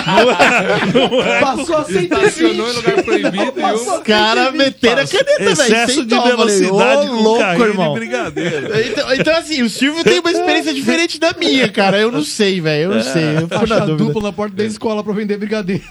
Não 0.06 0.30
é, 0.30 1.08
não 1.10 1.22
é 1.24 1.40
Passou 1.40 1.76
a 1.76 1.84
120. 1.84 2.12
Estacionou 2.12 2.70
em 2.70 2.72
lugar 2.72 3.02
proibido 3.02 3.44
e 3.58 3.60
Passou 3.60 3.94
um- 3.94 3.96
a 3.96 4.00
Cara, 4.02 4.44
120, 4.52 4.58
meteram 4.64 5.02
a 5.02 5.06
caneta, 5.06 5.38
velho. 5.38 5.50
Excesso 5.50 6.06
de 6.06 6.14
velocidade 6.20 7.06
falei, 7.06 7.08
com 7.08 7.24
ô, 7.24 7.38
carrinho 7.38 7.66
irmão. 7.66 7.94
de 7.94 7.98
brigadeiro. 8.00 8.80
Então, 8.86 9.14
então, 9.14 9.36
assim, 9.36 9.62
o 9.62 9.68
Silvio 9.70 10.04
tem 10.04 10.20
uma 10.20 10.30
experiência 10.30 10.72
diferente 10.72 10.99
da 11.18 11.32
minha, 11.32 11.68
cara. 11.70 11.98
Eu 11.98 12.10
não 12.10 12.22
sei, 12.22 12.60
velho. 12.60 12.92
Eu 12.92 12.94
não 12.96 13.02
sei. 13.02 13.36
Eu 13.36 13.48
fico 13.48 13.66
na 13.66 13.78
dúvida. 13.80 14.04
dupla 14.04 14.22
na 14.22 14.32
porta 14.32 14.56
da 14.56 14.64
escola 14.64 15.02
pra 15.02 15.12
vender 15.12 15.36
brigadeiro. 15.38 15.82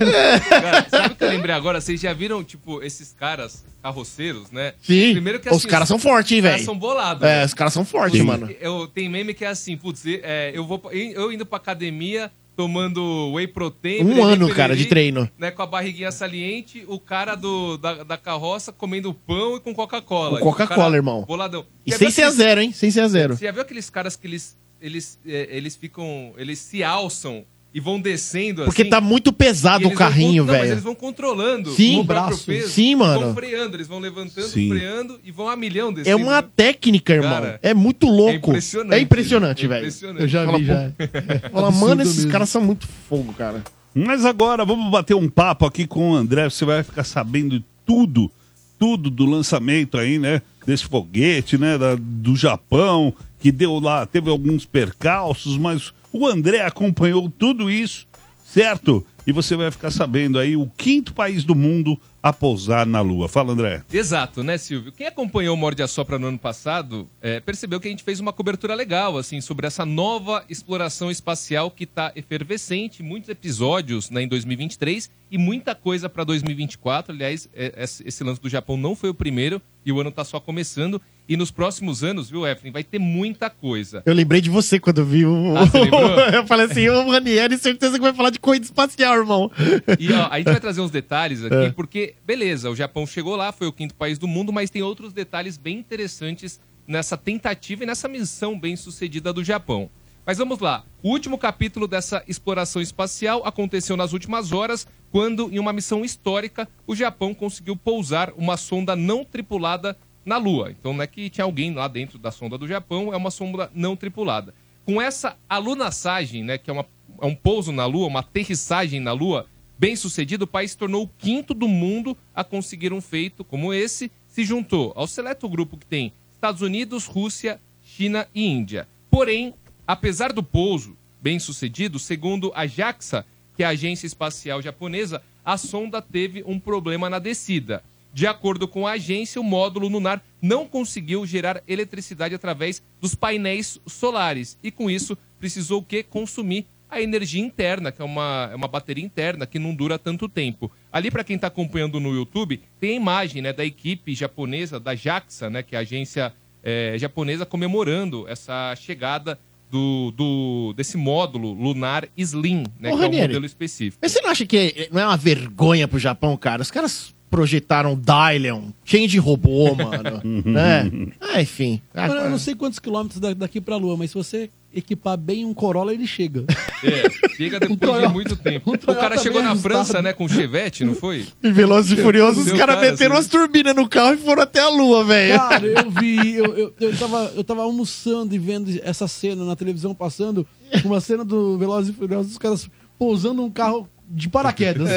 Cara, 0.49 0.85
sabe 0.89 1.13
o 1.13 1.15
que 1.15 1.23
eu 1.23 1.29
lembrei 1.29 1.55
agora? 1.55 1.81
Vocês 1.81 1.99
já 1.99 2.13
viram, 2.13 2.43
tipo, 2.43 2.81
esses 2.83 3.13
caras 3.13 3.65
carroceiros, 3.81 4.51
né? 4.51 4.73
Sim. 4.81 5.13
Primeiro 5.13 5.39
que 5.39 5.49
Os 5.49 5.57
assim, 5.57 5.67
caras 5.67 5.87
são 5.87 5.99
fortes, 5.99 6.31
hein, 6.31 6.39
Os 6.39 6.43
caras 6.43 6.57
velho. 6.57 6.65
são 6.65 6.77
bolados. 6.77 7.23
É, 7.23 7.39
né? 7.39 7.45
os 7.45 7.53
caras 7.53 7.73
são 7.73 7.85
fortes, 7.85 8.21
mano. 8.21 8.49
Eu, 8.59 8.87
tem 8.87 9.09
meme 9.09 9.33
que 9.33 9.45
é 9.45 9.47
assim, 9.47 9.77
putz, 9.77 10.03
é, 10.05 10.51
eu, 10.53 10.65
vou, 10.65 10.81
eu 10.91 11.31
indo 11.31 11.45
pra 11.45 11.57
academia 11.57 12.31
tomando 12.59 13.31
whey 13.31 13.47
protein. 13.47 14.03
Um 14.03 14.21
ano, 14.21 14.53
cara, 14.53 14.75
de 14.75 14.85
treino. 14.85 15.29
Né, 15.37 15.49
com 15.49 15.61
a 15.61 15.65
barriguinha 15.65 16.11
saliente, 16.11 16.83
o 16.89 16.99
cara 16.99 17.33
do, 17.33 17.77
da, 17.77 18.03
da 18.03 18.17
carroça 18.17 18.73
comendo 18.73 19.13
pão 19.13 19.55
e 19.55 19.61
com 19.61 19.73
Coca-Cola. 19.73 20.41
Coca-Cola, 20.41 20.97
irmão. 20.97 21.23
Boladão. 21.23 21.65
E 21.85 21.93
sem 21.93 22.11
ser 22.11 22.23
a 22.23 22.29
zero, 22.31 22.59
hein? 22.59 22.73
Sem 22.73 22.91
ser 22.91 22.99
a 22.99 23.07
zero. 23.07 23.37
Você 23.37 23.45
já 23.45 23.51
viu 23.53 23.61
aqueles 23.61 23.89
caras 23.89 24.17
que 24.17 24.27
eles, 24.27 24.57
eles, 24.81 25.19
é, 25.25 25.47
eles 25.51 25.75
ficam. 25.75 26.33
Eles 26.37 26.59
se 26.59 26.83
alçam 26.83 27.43
e 27.71 27.79
vão 27.79 28.01
descendo 28.01 28.63
Porque 28.65 28.81
assim. 28.81 28.89
tá 28.89 28.99
muito 28.99 29.31
pesado 29.31 29.87
o 29.87 29.93
carrinho, 29.93 30.43
não, 30.43 30.51
mas 30.51 30.61
velho. 30.61 30.71
eles 30.73 30.83
vão 30.83 30.95
controlando 30.95 31.69
Sim, 31.71 31.99
o 31.99 32.03
braço. 32.03 32.45
peso. 32.47 32.69
Sim, 32.69 32.95
mano. 32.95 33.19
Vão 33.25 33.35
freando, 33.35 33.75
eles 33.77 33.87
vão 33.87 33.99
levantando, 33.99 34.47
Sim. 34.47 34.69
freando 34.69 35.19
e 35.23 35.31
vão 35.31 35.47
a 35.47 35.55
milhão 35.55 35.93
descendo. 35.93 36.19
É 36.19 36.23
uma 36.23 36.41
técnica, 36.41 37.13
irmão. 37.13 37.29
Cara, 37.29 37.59
é 37.61 37.73
muito 37.75 38.07
louco. 38.07 38.31
é 38.31 38.35
impressionante. 38.55 38.93
É 38.95 38.99
impressionante, 38.99 39.65
É 39.65 39.67
velho. 39.67 39.79
impressionante. 39.81 40.21
Eu 40.21 40.27
já 40.27 40.45
Fala, 40.45 40.57
vi, 40.57 40.65
já. 40.65 40.91
Fala, 41.53 41.71
mano, 41.71 42.01
esses 42.01 42.15
mesmo. 42.17 42.31
caras 42.31 42.49
são 42.49 42.61
muito 42.61 42.87
fogo, 43.07 43.33
cara. 43.33 43.63
Mas 43.93 44.25
agora 44.25 44.65
vamos 44.65 44.89
bater 44.91 45.13
um 45.15 45.29
papo 45.29 45.65
aqui 45.65 45.85
com 45.85 46.11
o 46.11 46.15
André. 46.15 46.49
Você 46.49 46.65
vai 46.65 46.81
ficar 46.81 47.03
sabendo 47.03 47.63
tudo, 47.85 48.31
tudo 48.79 49.11
do 49.11 49.25
lançamento 49.25 49.95
aí, 49.95 50.17
né? 50.17 50.41
Desse 50.65 50.85
foguete, 50.85 51.55
né? 51.57 51.77
da- 51.77 51.95
do 51.99 52.35
Japão, 52.35 53.13
que 53.39 53.51
deu 53.51 53.79
lá, 53.79 54.05
teve 54.05 54.29
alguns 54.29 54.65
percalços, 54.65 55.57
mas 55.57 55.93
o 56.11 56.27
André 56.27 56.61
acompanhou 56.61 57.29
tudo 57.29 57.69
isso, 57.69 58.07
certo? 58.43 59.05
E 59.25 59.31
você 59.31 59.55
vai 59.55 59.69
ficar 59.69 59.91
sabendo 59.91 60.39
aí 60.39 60.57
o 60.57 60.67
quinto 60.75 61.13
país 61.13 61.43
do 61.43 61.53
mundo 61.53 61.99
a 62.21 62.33
pousar 62.33 62.85
na 62.85 62.99
Lua. 62.99 63.29
Fala, 63.29 63.53
André. 63.53 63.83
Exato, 63.91 64.43
né, 64.43 64.57
Silvio? 64.57 64.91
Quem 64.91 65.07
acompanhou 65.07 65.55
o 65.55 65.57
Morde 65.57 65.81
a 65.81 65.87
Sopra 65.87 66.19
no 66.19 66.27
ano 66.27 66.39
passado 66.39 67.07
é, 67.21 67.39
percebeu 67.39 67.79
que 67.79 67.87
a 67.87 67.91
gente 67.91 68.03
fez 68.03 68.19
uma 68.19 68.33
cobertura 68.33 68.75
legal, 68.75 69.17
assim, 69.17 69.39
sobre 69.39 69.67
essa 69.67 69.85
nova 69.85 70.43
exploração 70.49 71.09
espacial 71.09 71.71
que 71.71 71.85
está 71.85 72.11
efervescente, 72.15 73.01
muitos 73.01 73.29
episódios 73.29 74.09
né, 74.09 74.23
em 74.23 74.27
2023 74.27 75.09
e 75.31 75.37
muita 75.37 75.73
coisa 75.73 76.09
para 76.09 76.23
2024. 76.23 77.13
Aliás, 77.13 77.47
é, 77.53 77.83
esse 77.83 78.03
esse 78.05 78.23
lance 78.23 78.41
do 78.41 78.49
Japão 78.49 78.75
não 78.75 78.95
foi 78.95 79.09
o 79.09 79.13
primeiro 79.13 79.61
e 79.89 79.91
o 79.91 79.99
ano 79.99 80.09
está 80.09 80.23
só 80.23 80.39
começando. 80.39 81.01
E 81.27 81.35
nos 81.37 81.51
próximos 81.51 82.03
anos, 82.03 82.29
viu, 82.29 82.47
Efren, 82.47 82.71
vai 82.71 82.83
ter 82.83 82.97
muita 82.97 83.49
coisa. 83.49 84.01
Eu 84.05 84.13
lembrei 84.13 84.41
de 84.41 84.49
você 84.49 84.79
quando 84.79 84.99
eu 84.99 85.05
vi 85.05 85.25
o. 85.25 85.55
Ah, 85.57 85.65
você 85.65 85.79
lembrou? 85.79 86.09
eu 86.33 86.47
falei 86.47 86.65
assim, 86.65 86.87
ô 86.89 87.09
Ranieri, 87.11 87.57
certeza 87.57 87.95
que 87.97 88.01
vai 88.01 88.13
falar 88.13 88.29
de 88.29 88.39
corrida 88.39 88.65
espacial, 88.65 89.15
irmão. 89.15 89.51
E 89.99 90.11
ó, 90.13 90.27
a 90.31 90.37
gente 90.37 90.47
vai 90.47 90.59
trazer 90.59 90.81
uns 90.81 90.91
detalhes 90.91 91.43
aqui, 91.43 91.55
É. 91.69 91.71
porque, 91.71 92.15
beleza, 92.25 92.69
o 92.69 92.75
Japão 92.75 93.05
chegou 93.05 93.35
lá, 93.35 93.51
foi 93.51 93.67
o 93.67 93.73
quinto 93.73 93.93
país 93.93 94.17
do 94.17 94.27
mundo, 94.27 94.53
mas 94.53 94.69
tem 94.69 94.81
outros 94.81 95.11
detalhes 95.13 95.57
bem 95.57 95.77
interessantes 95.77 96.59
nessa 96.87 97.15
tentativa 97.15 97.83
e 97.83 97.85
nessa 97.85 98.07
missão 98.07 98.59
bem 98.59 98.75
sucedida 98.75 99.31
do 99.31 99.43
Japão. 99.43 99.89
Mas 100.29 100.37
vamos 100.37 100.59
lá. 100.59 100.85
O 101.01 101.09
último 101.09 101.39
capítulo 101.39 101.87
dessa 101.87 102.23
exploração 102.27 102.83
espacial 102.83 103.41
aconteceu 103.47 103.97
nas 103.97 104.13
últimas 104.13 104.51
horas, 104.51 104.87
quando, 105.11 105.51
em 105.51 105.57
uma 105.57 105.73
missão 105.73 106.05
histórica, 106.05 106.69
o 106.85 106.95
Japão 106.95 107.33
conseguiu 107.33 107.75
pousar 107.75 108.31
uma 108.37 108.55
sonda 108.55 108.95
não 108.95 109.25
tripulada 109.25 109.97
na 110.23 110.37
Lua. 110.37 110.69
Então 110.69 110.93
não 110.93 111.01
é 111.01 111.07
que 111.07 111.31
tinha 111.31 111.45
alguém 111.45 111.73
lá 111.73 111.87
dentro 111.87 112.19
da 112.19 112.29
sonda 112.29 112.59
do 112.59 112.67
Japão, 112.67 113.11
é 113.11 113.17
uma 113.17 113.31
sonda 113.31 113.71
não 113.73 113.95
tripulada. 113.95 114.53
Com 114.85 115.01
essa 115.01 115.35
alunassagem, 115.49 116.43
né, 116.43 116.59
que 116.59 116.69
é, 116.69 116.73
uma, 116.73 116.85
é 117.19 117.25
um 117.25 117.33
pouso 117.33 117.71
na 117.71 117.87
Lua, 117.87 118.05
uma 118.05 118.19
aterrissagem 118.19 118.99
na 118.99 119.13
Lua, 119.13 119.47
bem 119.79 119.95
sucedido, 119.95 120.43
o 120.43 120.47
país 120.47 120.69
se 120.69 120.77
tornou 120.77 121.05
o 121.05 121.09
quinto 121.17 121.55
do 121.55 121.67
mundo 121.67 122.15
a 122.35 122.43
conseguir 122.43 122.93
um 122.93 123.01
feito 123.01 123.43
como 123.43 123.73
esse, 123.73 124.11
se 124.27 124.45
juntou 124.45 124.93
ao 124.95 125.07
seleto 125.07 125.49
grupo 125.49 125.75
que 125.75 125.87
tem 125.87 126.13
Estados 126.35 126.61
Unidos, 126.61 127.07
Rússia, 127.07 127.59
China 127.81 128.27
e 128.35 128.45
Índia. 128.45 128.87
Porém, 129.09 129.55
apesar 129.89 130.31
do 130.31 130.43
pouso 130.43 130.95
bem 131.19 131.39
sucedido, 131.39 131.97
segundo 131.97 132.51
a 132.53 132.67
JAXA, 132.67 133.25
que 133.57 133.63
é 133.63 133.65
a 133.65 133.69
agência 133.69 134.05
espacial 134.05 134.61
japonesa, 134.61 135.19
a 135.43 135.57
sonda 135.57 135.99
teve 135.99 136.43
um 136.45 136.59
problema 136.59 137.09
na 137.09 137.17
descida. 137.17 137.83
De 138.13 138.27
acordo 138.27 138.67
com 138.67 138.85
a 138.85 138.91
agência, 138.91 139.41
o 139.41 139.43
módulo 139.43 139.87
lunar 139.87 140.23
não 140.39 140.67
conseguiu 140.67 141.25
gerar 141.25 141.63
eletricidade 141.67 142.35
através 142.35 142.83
dos 143.01 143.15
painéis 143.15 143.81
solares 143.87 144.59
e, 144.61 144.69
com 144.69 144.91
isso, 144.91 145.17
precisou 145.39 145.79
o 145.79 145.83
quê? 145.83 146.03
Consumir 146.03 146.67
a 146.87 147.01
energia 147.01 147.41
interna, 147.41 147.91
que 147.91 147.99
é 147.99 148.05
uma, 148.05 148.49
é 148.51 148.55
uma 148.55 148.67
bateria 148.67 149.03
interna 149.03 149.47
que 149.47 149.57
não 149.57 149.73
dura 149.73 149.97
tanto 149.97 150.29
tempo. 150.29 150.71
Ali, 150.91 151.09
para 151.09 151.23
quem 151.23 151.35
está 151.35 151.47
acompanhando 151.47 151.99
no 151.99 152.13
YouTube, 152.13 152.61
tem 152.79 152.91
a 152.91 152.95
imagem 152.95 153.41
né, 153.41 153.51
da 153.51 153.65
equipe 153.65 154.13
japonesa, 154.13 154.79
da 154.79 154.93
JAXA, 154.93 155.49
né, 155.49 155.63
que 155.63 155.75
é 155.75 155.79
a 155.79 155.81
agência 155.81 156.31
eh, 156.63 156.95
japonesa, 156.99 157.43
comemorando 157.43 158.27
essa 158.27 158.75
chegada 158.75 159.39
do, 159.69 160.11
do- 160.15 160.73
desse 160.75 160.97
módulo 160.97 161.53
lunar 161.53 162.07
Slim, 162.17 162.63
né, 162.79 162.89
Ô, 162.91 162.91
que 162.91 162.91
é 162.91 162.93
um 162.93 162.97
Ranieri, 162.97 163.27
modelo 163.27 163.45
específico. 163.45 163.99
Mas 164.01 164.11
você 164.11 164.21
não 164.21 164.29
acha 164.29 164.45
que 164.45 164.89
não 164.91 164.99
é 165.01 165.05
uma 165.05 165.17
vergonha 165.17 165.87
pro 165.87 165.99
Japão, 165.99 166.35
cara? 166.35 166.61
Os 166.61 166.71
caras 166.71 167.13
projetaram 167.29 167.95
Dylion, 167.99 168.69
cheio 168.83 169.07
de 169.07 169.19
robô, 169.19 169.75
mano. 169.75 170.19
né? 170.43 170.89
Ah, 171.21 171.39
enfim. 171.41 171.79
Ah, 171.93 172.07
Mano, 172.07 172.21
eu 172.21 172.29
não 172.31 172.39
sei 172.39 172.55
quantos 172.55 172.79
quilômetros 172.79 173.19
da- 173.19 173.33
daqui 173.35 173.61
pra 173.61 173.77
Lua, 173.77 173.95
mas 173.95 174.09
se 174.09 174.15
você 174.15 174.49
equipar 174.73 175.17
bem 175.17 175.45
um 175.45 175.53
Corolla, 175.53 175.93
ele 175.93 176.05
chega. 176.05 176.45
É, 176.83 177.29
chega 177.35 177.59
depois 177.59 177.79
de 177.79 177.85
Toyota- 177.85 178.09
muito 178.09 178.35
tempo. 178.35 178.71
um 178.71 178.73
o 178.73 178.95
cara 178.95 179.17
chegou 179.17 179.41
na 179.41 179.51
ajustado. 179.51 179.73
França, 179.75 180.01
né, 180.01 180.13
com 180.13 180.27
Chevette, 180.27 180.83
não 180.85 180.95
foi? 180.95 181.25
Em 181.43 181.51
Velozes 181.51 181.97
e 181.97 182.01
Furiosos, 182.01 182.45
os 182.45 182.51
caras 182.53 182.75
cara, 182.75 182.91
meteram 182.91 183.13
assim. 183.15 183.21
umas 183.23 183.27
turbinas 183.27 183.75
no 183.75 183.87
carro 183.87 184.13
e 184.13 184.17
foram 184.17 184.43
até 184.43 184.59
a 184.59 184.69
lua, 184.69 185.03
velho. 185.03 185.37
Cara, 185.37 185.65
eu 185.65 185.89
vi, 185.91 186.35
eu, 186.35 186.55
eu, 186.57 186.73
eu, 186.79 186.97
tava, 186.97 187.31
eu 187.35 187.43
tava 187.43 187.63
almoçando 187.63 188.33
e 188.35 188.37
vendo 188.39 188.69
essa 188.83 189.07
cena 189.07 189.43
na 189.43 189.55
televisão 189.55 189.93
passando, 189.95 190.45
uma 190.85 191.01
cena 191.01 191.25
do 191.25 191.57
Velozes 191.57 191.89
e 191.89 191.97
Furiosos, 191.97 192.31
os 192.33 192.37
caras 192.37 192.69
pousando 192.97 193.43
um 193.43 193.49
carro 193.49 193.87
de 194.09 194.27
paraquedas. 194.27 194.89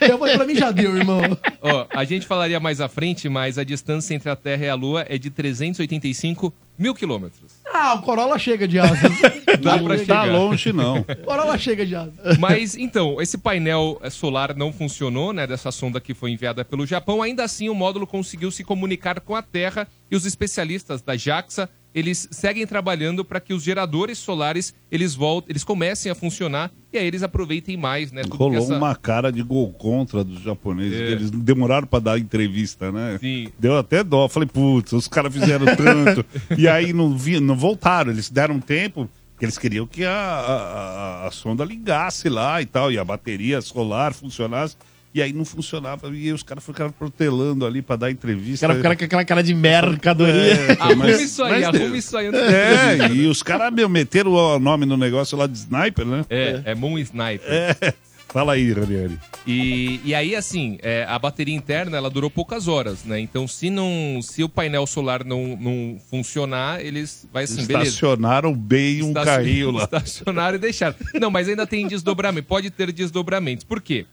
Eu 0.00 0.18
falei, 0.18 0.36
pra 0.36 0.46
mim 0.46 0.54
já 0.54 0.70
deu, 0.70 0.96
irmão. 0.96 1.20
Ó, 1.60 1.86
a 1.90 2.04
gente 2.04 2.26
falaria 2.26 2.58
mais 2.58 2.80
à 2.80 2.88
frente, 2.88 3.28
mas 3.28 3.58
a 3.58 3.64
distância 3.64 4.14
entre 4.14 4.30
a 4.30 4.36
Terra 4.36 4.64
e 4.64 4.68
a 4.70 4.74
Lua 4.74 5.04
é 5.08 5.18
de 5.18 5.28
385 5.30 6.52
mil 6.78 6.94
quilômetros. 6.94 7.52
Ah, 7.72 7.94
o 7.94 8.02
Corolla 8.02 8.38
chega 8.38 8.66
de 8.66 8.78
asas. 8.78 8.98
Dá 9.62 9.78
pra 9.78 9.94
Tá 9.94 9.98
chegar. 9.98 10.24
longe, 10.32 10.72
não. 10.72 11.00
O 11.00 11.16
Corolla 11.24 11.58
chega 11.58 11.84
de 11.84 11.94
asas. 11.94 12.38
Mas 12.38 12.76
então, 12.76 13.20
esse 13.20 13.36
painel 13.38 13.98
eh, 14.02 14.10
solar 14.10 14.54
não 14.56 14.72
funcionou, 14.72 15.32
né? 15.32 15.46
Dessa 15.46 15.70
sonda 15.70 16.00
que 16.00 16.14
foi 16.14 16.30
enviada 16.30 16.64
pelo 16.64 16.86
Japão. 16.86 17.22
Ainda 17.22 17.44
assim, 17.44 17.68
o 17.68 17.74
módulo 17.74 18.06
conseguiu 18.06 18.50
se 18.50 18.64
comunicar 18.64 19.20
com 19.20 19.34
a 19.34 19.42
Terra 19.42 19.86
e 20.10 20.16
os 20.16 20.24
especialistas 20.26 21.02
da 21.02 21.16
JAXA 21.16 21.68
eles 21.96 22.28
seguem 22.30 22.66
trabalhando 22.66 23.24
para 23.24 23.40
que 23.40 23.54
os 23.54 23.62
geradores 23.62 24.18
solares 24.18 24.74
eles 24.92 25.14
voltem, 25.14 25.50
eles 25.50 25.64
comecem 25.64 26.12
a 26.12 26.14
funcionar 26.14 26.70
e 26.92 26.98
aí 26.98 27.06
eles 27.06 27.22
aproveitem 27.22 27.74
mais, 27.76 28.12
né? 28.12 28.20
tudo 28.22 28.36
Rolou 28.36 28.58
essa- 28.58 28.76
uma 28.76 28.94
cara 28.94 29.32
de 29.32 29.42
gol 29.42 29.72
contra 29.72 30.22
dos 30.22 30.42
japoneses. 30.42 31.00
É. 31.00 31.12
Eles 31.12 31.30
demoraram 31.30 31.86
pra 31.86 31.98
dar 31.98 32.18
entrevista, 32.18 32.92
né? 32.92 33.16
Sim. 33.18 33.48
Deu 33.58 33.78
até 33.78 34.04
dó. 34.04 34.28
Falei, 34.28 34.46
putz, 34.46 34.92
os 34.92 35.08
caras 35.08 35.32
fizeram 35.32 35.64
tanto. 35.74 36.24
e 36.58 36.68
aí 36.68 36.92
não, 36.92 37.16
vi, 37.16 37.40
não 37.40 37.56
voltaram. 37.56 38.10
Eles 38.12 38.28
deram 38.30 38.60
tempo, 38.60 39.08
porque 39.32 39.46
eles 39.46 39.56
queriam 39.56 39.86
que 39.86 40.04
a, 40.04 40.12
a, 40.12 41.24
a- 41.24 41.26
a 41.26 41.30
sonda 41.30 41.64
ligasse 41.64 42.28
lá 42.28 42.60
e 42.60 42.66
tal, 42.66 42.92
e 42.92 42.98
a 42.98 43.04
bateria 43.04 43.60
solar 43.62 44.12
funcionasse. 44.12 44.76
E 45.16 45.22
aí 45.22 45.32
não 45.32 45.46
funcionava. 45.46 46.08
E 46.10 46.26
aí 46.26 46.32
os 46.34 46.42
caras 46.42 46.62
ficaram 46.62 46.92
protelando 46.92 47.64
ali 47.64 47.80
pra 47.80 47.96
dar 47.96 48.10
entrevista. 48.10 48.66
caras 48.66 48.76
ficaram 48.76 48.96
com 48.96 49.04
aquela 49.04 49.24
cara 49.24 49.42
de 49.42 49.54
mercadoria. 49.54 50.34
É, 50.34 50.76
Arruma 50.78 51.10
isso 51.10 51.42
aí, 51.42 51.64
arruma 51.64 51.96
isso 51.96 52.14
aí 52.18 52.26
É, 52.26 53.08
e 53.14 53.26
os 53.26 53.42
caras, 53.42 53.72
meu, 53.72 53.88
meteram 53.88 54.32
o 54.32 54.58
nome 54.58 54.84
no 54.84 54.94
negócio 54.94 55.38
lá 55.38 55.46
de 55.46 55.56
sniper, 55.56 56.04
né? 56.04 56.26
É, 56.28 56.60
é 56.66 56.74
Moon 56.74 56.98
Sniper. 56.98 57.48
É. 57.48 57.94
Fala 58.28 58.52
aí, 58.52 58.70
Ranieri. 58.70 59.18
E, 59.46 60.00
e 60.04 60.14
aí, 60.14 60.36
assim, 60.36 60.76
é, 60.82 61.06
a 61.08 61.18
bateria 61.18 61.54
interna, 61.54 61.96
ela 61.96 62.10
durou 62.10 62.28
poucas 62.28 62.68
horas, 62.68 63.02
né? 63.04 63.18
Então, 63.18 63.48
se 63.48 63.70
não, 63.70 64.20
se 64.20 64.42
o 64.44 64.48
painel 64.50 64.86
solar 64.86 65.24
não, 65.24 65.56
não 65.58 65.98
funcionar, 66.10 66.84
eles 66.84 67.26
vai 67.32 67.44
assim, 67.44 67.64
beleza. 67.64 67.88
Estacionaram 67.88 68.52
bem 68.52 69.02
um 69.02 69.08
Estacion- 69.08 69.24
carrinho 69.24 69.70
lá. 69.70 69.84
Estacionaram 69.84 70.56
e 70.56 70.58
deixaram. 70.58 70.94
Não, 71.18 71.30
mas 71.30 71.48
ainda 71.48 71.66
tem 71.66 71.86
desdobramento. 71.88 72.46
Pode 72.46 72.68
ter 72.68 72.92
desdobramentos. 72.92 73.64
Por 73.64 73.80
quê? 73.80 74.04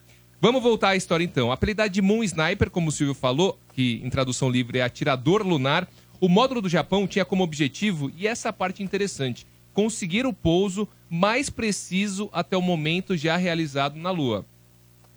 Vamos 0.43 0.61
voltar 0.61 0.89
à 0.89 0.95
história 0.97 1.23
então. 1.23 1.53
Apelidado 1.53 1.89
de 1.89 2.01
Moon 2.01 2.21
Sniper, 2.21 2.69
como 2.69 2.89
o 2.89 2.91
Silvio 2.91 3.13
falou, 3.13 3.57
que 3.73 4.01
em 4.03 4.09
tradução 4.09 4.49
livre 4.49 4.77
é 4.77 4.81
atirador 4.81 5.41
lunar, 5.41 5.87
o 6.19 6.27
módulo 6.27 6.61
do 6.61 6.67
Japão 6.67 7.07
tinha 7.07 7.23
como 7.23 7.45
objetivo, 7.45 8.11
e 8.17 8.27
essa 8.27 8.49
é 8.49 8.51
parte 8.51 8.83
interessante, 8.83 9.47
conseguir 9.73 10.25
o 10.25 10.33
pouso 10.33 10.85
mais 11.09 11.49
preciso 11.49 12.29
até 12.33 12.57
o 12.57 12.61
momento 12.61 13.15
já 13.15 13.37
realizado 13.37 13.97
na 13.97 14.11
Lua. 14.11 14.45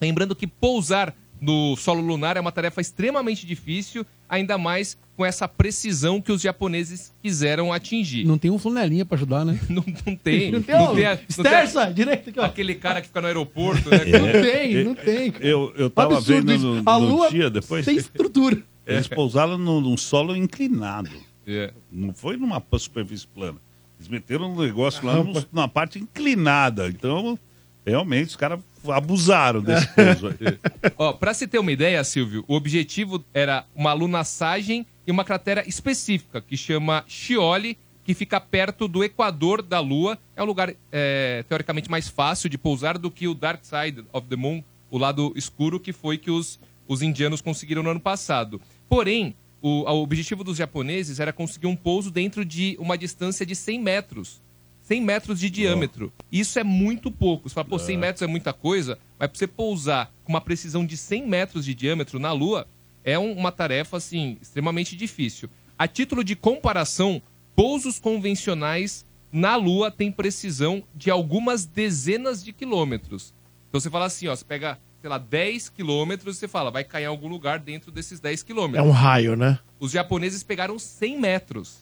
Lembrando 0.01 0.37
que 0.37 0.47
pousar 0.47 1.13
no 1.41 1.75
solo 1.75 2.03
lunar 2.03 2.37
é 2.37 2.41
uma 2.41 2.53
tarefa 2.53 2.81
extremamente 2.81 3.45
difícil, 3.45 4.07
ainda 4.29 4.57
mais 4.57 4.97
com 5.17 5.25
essa 5.25 5.49
precisão 5.49 6.21
que 6.21 6.31
os 6.31 6.43
japoneses 6.43 7.13
quiseram 7.23 7.73
atingir. 7.73 8.25
Não 8.27 8.37
tem 8.37 8.51
um 8.51 8.59
flanelinha 8.59 9.05
pra 9.07 9.17
ajudar, 9.17 9.45
né? 9.45 9.59
Não, 9.69 9.83
não 9.87 10.15
tem. 10.17 10.51
Não 10.53 10.63
tem, 10.63 10.77
não 10.77 10.95
tem 10.95 11.07
a- 11.07 11.19
não 11.39 11.45
tem 11.45 11.53
a- 11.83 11.91
direito 11.91 12.31
aqui, 12.31 12.39
ó. 12.39 12.45
Aquele 12.45 12.75
cara 12.75 13.01
que 13.01 13.07
fica 13.09 13.21
no 13.21 13.27
aeroporto, 13.27 13.89
né? 13.89 14.05
Não 14.19 14.43
tem, 14.43 14.85
não 14.85 14.95
tem. 14.95 15.33
Eu, 15.41 15.73
eu 15.77 15.89
tava 15.91 16.19
Absurdo 16.19 16.47
vendo 16.53 16.83
no, 16.83 16.91
A 16.91 16.99
no 16.99 17.07
Lua 17.07 17.31
dia 17.31 17.49
depois. 17.49 17.85
tem 17.87 17.97
estrutura. 17.97 18.59
Eles 18.87 19.09
pousaram 19.09 19.57
num, 19.59 19.81
num 19.81 19.97
solo 19.97 20.37
inclinado. 20.37 21.11
É. 21.47 21.73
Não 21.91 22.13
foi 22.13 22.37
numa 22.37 22.63
superfície 22.79 23.27
plana. 23.27 23.59
Eles 23.99 24.09
meteram 24.09 24.53
um 24.53 24.61
negócio 24.61 25.05
lá 25.07 25.23
no- 25.25 25.45
na 25.53 25.67
parte 25.67 25.99
inclinada. 25.99 26.89
Então, 26.89 27.39
realmente, 27.87 28.29
os 28.29 28.37
caras 28.37 28.61
abusaram 28.89 29.61
desse 29.63 29.87
pouso 29.95 30.29
aí. 30.29 30.59
Ó, 30.99 31.13
pra 31.13 31.33
se 31.35 31.47
ter 31.47 31.59
uma 31.59 31.73
ideia, 31.73 32.03
Silvio, 32.05 32.45
o 32.47 32.55
objetivo 32.55 33.25
era 33.35 33.65
uma 33.75 33.93
lunassagem 33.93 34.87
e 35.07 35.11
uma 35.11 35.25
cratera 35.25 35.67
específica, 35.69 36.41
que 36.41 36.57
chama 36.57 37.05
Scioli, 37.09 37.79
que 38.05 38.15
fica 38.15 38.41
perto 38.41 38.87
do 38.87 39.03
equador 39.03 39.63
da 39.63 39.81
Lua. 39.81 40.19
É 40.35 40.43
um 40.43 40.47
lugar 40.47 40.75
é, 40.93 41.45
teoricamente 41.49 41.91
mais 41.91 42.09
fácil 42.09 42.49
de 42.49 42.57
pousar 42.57 42.99
do 42.99 43.11
que 43.11 43.27
o 43.27 43.35
Dark 43.35 43.63
Side 43.65 44.05
of 44.13 44.27
the 44.29 44.37
Moon, 44.37 44.63
o 44.91 44.99
lado 44.99 45.33
escuro 45.37 45.81
que 45.81 45.93
foi 45.93 46.17
que 46.17 46.31
os, 46.31 46.59
os 46.87 47.03
indianos 47.03 47.41
conseguiram 47.41 47.83
no 47.83 47.91
ano 47.91 48.01
passado. 48.01 48.61
Porém, 48.89 49.35
o, 49.61 49.83
o 49.83 50.03
objetivo 50.03 50.45
dos 50.45 50.57
japoneses 50.57 51.19
era 51.19 51.33
conseguir 51.33 51.67
um 51.67 51.77
pouso 51.77 52.11
dentro 52.11 52.45
de 52.45 52.77
uma 52.79 52.97
distância 52.97 53.45
de 53.45 53.55
100 53.55 53.81
metros. 53.81 54.41
100 54.83 55.01
metros 55.01 55.41
de 55.41 55.51
diâmetro. 55.51 56.13
Isso 56.31 56.61
é 56.61 56.63
muito 56.63 57.11
pouco. 57.11 57.49
Você 57.49 57.55
fala, 57.55 57.67
pô, 57.67 57.77
100 57.77 57.97
metros 57.97 58.23
é 58.23 58.27
muita 58.29 58.53
coisa, 58.53 58.97
mas 59.19 59.29
pra 59.29 59.37
você 59.37 59.49
pousar 59.49 60.13
com 60.23 60.33
uma 60.33 60.41
precisão 60.41 60.87
de 60.87 60.97
100 60.97 61.27
metros 61.27 61.65
de 61.65 61.75
diâmetro 61.75 62.21
na 62.21 62.31
Lua, 62.31 62.69
é 63.07 63.19
um- 63.19 63.33
uma 63.33 63.51
tarefa, 63.51 63.97
assim, 63.97 64.37
extremamente 64.43 64.95
difícil. 64.95 65.49
A 65.79 65.87
título 65.89 66.23
de 66.23 66.37
comparação, 66.37 67.23
pousos 67.55 67.99
convencionais 67.99 69.07
na 69.33 69.57
Lua 69.57 69.91
têm 69.91 70.11
precisão 70.13 70.83
de 70.95 71.11
algumas 71.11 71.65
dezenas 71.65 72.45
de 72.45 72.53
quilômetros. 72.53 73.33
Então 73.69 73.81
você 73.81 73.89
fala 73.89 74.07
assim, 74.07 74.27
ó, 74.29 74.35
você 74.37 74.45
pega, 74.45 74.79
sei 75.01 75.09
lá, 75.11 75.19
10 75.19 75.69
quilômetros 75.69 76.37
e 76.37 76.39
você 76.41 76.49
fala, 76.49 76.71
vai 76.71 76.83
cair 76.85 77.05
em 77.05 77.07
algum 77.07 77.29
lugar 77.29 77.59
dentro 77.59 77.91
desses 77.91 78.19
10 78.21 78.43
É 78.43 78.45
quilômetros. 78.45 78.87
um 78.87 78.91
raio, 78.91 79.37
né? 79.37 79.59
Os 79.79 79.93
japoneses 79.93 80.43
pegaram 80.43 80.79
100 80.79 81.19
metros. 81.21 81.79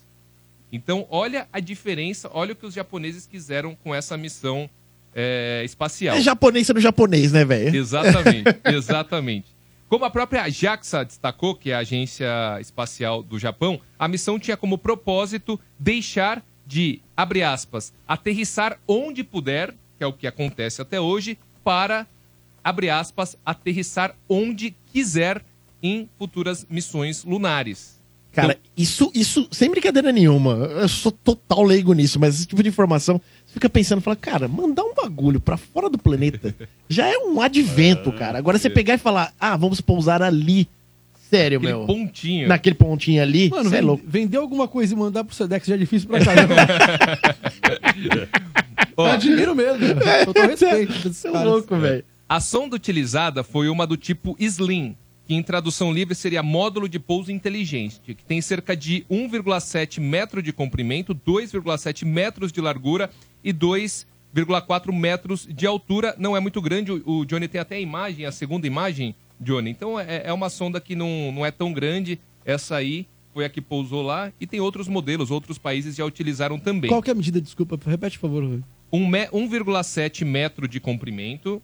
Então, 0.72 1.06
olha 1.08 1.46
a 1.52 1.60
diferença, 1.60 2.28
olha 2.32 2.52
o 2.52 2.56
que 2.56 2.66
os 2.66 2.74
japoneses 2.74 3.26
quiseram 3.26 3.76
com 3.76 3.94
essa 3.94 4.16
missão 4.16 4.68
é, 5.14 5.62
espacial. 5.64 6.16
É 6.16 6.20
japonês 6.20 6.66
sendo 6.66 6.80
japonês, 6.80 7.30
né, 7.30 7.44
velho? 7.44 7.76
Exatamente, 7.76 8.48
exatamente. 8.66 9.53
Como 9.94 10.04
a 10.04 10.10
própria 10.10 10.50
JAXA 10.50 11.04
destacou, 11.04 11.54
que 11.54 11.70
é 11.70 11.74
a 11.76 11.78
Agência 11.78 12.26
Espacial 12.60 13.22
do 13.22 13.38
Japão, 13.38 13.80
a 13.96 14.08
missão 14.08 14.40
tinha 14.40 14.56
como 14.56 14.76
propósito 14.76 15.56
deixar 15.78 16.44
de, 16.66 17.00
abre 17.16 17.44
aspas, 17.44 17.92
aterrissar 18.04 18.80
onde 18.88 19.22
puder, 19.22 19.72
que 19.96 20.02
é 20.02 20.06
o 20.08 20.12
que 20.12 20.26
acontece 20.26 20.82
até 20.82 21.00
hoje, 21.00 21.38
para, 21.62 22.08
abre 22.64 22.90
aspas, 22.90 23.38
aterrissar 23.46 24.16
onde 24.28 24.74
quiser 24.92 25.44
em 25.80 26.10
futuras 26.18 26.66
missões 26.68 27.22
lunares. 27.22 28.02
Cara, 28.32 28.58
isso, 28.76 29.12
isso, 29.14 29.46
sem 29.52 29.70
brincadeira 29.70 30.10
nenhuma, 30.10 30.54
eu 30.54 30.88
sou 30.88 31.12
total 31.12 31.62
leigo 31.62 31.92
nisso, 31.92 32.18
mas 32.18 32.34
esse 32.34 32.46
tipo 32.46 32.64
de 32.64 32.68
informação, 32.68 33.20
fica 33.54 33.70
pensando, 33.70 34.02
fala, 34.02 34.16
cara, 34.16 34.46
mandar 34.48 34.82
um 34.84 34.92
bagulho 34.94 35.40
pra 35.40 35.56
fora 35.56 35.88
do 35.88 35.96
planeta 35.96 36.54
já 36.88 37.06
é 37.06 37.16
um 37.16 37.40
advento, 37.40 38.12
cara. 38.12 38.36
Agora 38.36 38.58
você 38.58 38.68
pegar 38.68 38.94
e 38.94 38.98
falar, 38.98 39.32
ah, 39.40 39.56
vamos 39.56 39.80
pousar 39.80 40.22
ali. 40.22 40.68
Sério, 41.30 41.58
Aquele 41.58 41.72
meu. 41.72 41.86
pontinho. 41.86 42.46
Naquele 42.46 42.74
pontinho 42.74 43.22
ali. 43.22 43.48
Mano, 43.48 43.70
cê 43.70 43.76
é 43.76 43.80
louco. 43.80 44.04
vender 44.06 44.36
alguma 44.36 44.68
coisa 44.68 44.92
e 44.92 44.96
mandar 44.96 45.24
pro 45.24 45.34
Sedex 45.34 45.66
já 45.66 45.74
é 45.74 45.78
difícil 45.78 46.08
pra 46.08 46.22
caramba. 46.22 46.54
Admiro 49.12 49.54
mesmo. 49.54 49.78
Total 50.26 50.48
respeito 50.48 50.92
desses 51.08 51.22
caras. 51.22 51.64
A 52.28 52.40
sonda 52.40 52.76
utilizada 52.76 53.42
foi 53.42 53.68
uma 53.68 53.86
do 53.86 53.96
tipo 53.96 54.36
SLIM, 54.38 54.96
que 55.26 55.34
em 55.34 55.42
tradução 55.42 55.92
livre 55.92 56.14
seria 56.14 56.42
módulo 56.42 56.88
de 56.88 56.98
pouso 56.98 57.32
inteligente, 57.32 58.00
que 58.04 58.14
tem 58.14 58.40
cerca 58.40 58.76
de 58.76 59.04
1,7 59.10 60.00
metro 60.00 60.42
de 60.42 60.52
comprimento, 60.52 61.14
2,7 61.14 62.04
metros 62.04 62.52
de 62.52 62.60
largura 62.60 63.10
e 63.44 63.52
2,4 63.52 64.92
metros 64.92 65.46
de 65.48 65.66
altura. 65.66 66.14
Não 66.18 66.36
é 66.36 66.40
muito 66.40 66.60
grande, 66.60 66.90
o, 66.90 67.24
Johnny 67.24 67.46
tem 67.46 67.60
até 67.60 67.76
a 67.76 67.80
imagem, 67.80 68.24
a 68.24 68.32
segunda 68.32 68.66
imagem, 68.66 69.14
Johnny. 69.38 69.70
Então 69.70 70.00
é, 70.00 70.22
é 70.24 70.32
uma 70.32 70.48
sonda 70.48 70.80
que 70.80 70.96
não, 70.96 71.30
não 71.30 71.44
é 71.46 71.50
tão 71.50 71.72
grande, 71.72 72.18
essa 72.44 72.76
aí 72.76 73.06
foi 73.32 73.44
a 73.44 73.48
que 73.48 73.60
pousou 73.60 74.00
lá, 74.00 74.32
e 74.40 74.46
tem 74.46 74.60
outros 74.60 74.86
modelos, 74.86 75.30
outros 75.30 75.58
países 75.58 75.96
já 75.96 76.04
utilizaram 76.04 76.58
também. 76.58 76.88
Qual 76.88 77.02
que 77.02 77.10
é 77.10 77.12
a 77.12 77.16
medida? 77.16 77.40
Desculpa, 77.40 77.78
repete, 77.84 78.18
por 78.18 78.28
favor. 78.28 78.60
Um 78.92 79.08
me- 79.08 79.26
1,7 79.26 80.24
metro 80.24 80.68
de 80.68 80.78
comprimento, 80.78 81.60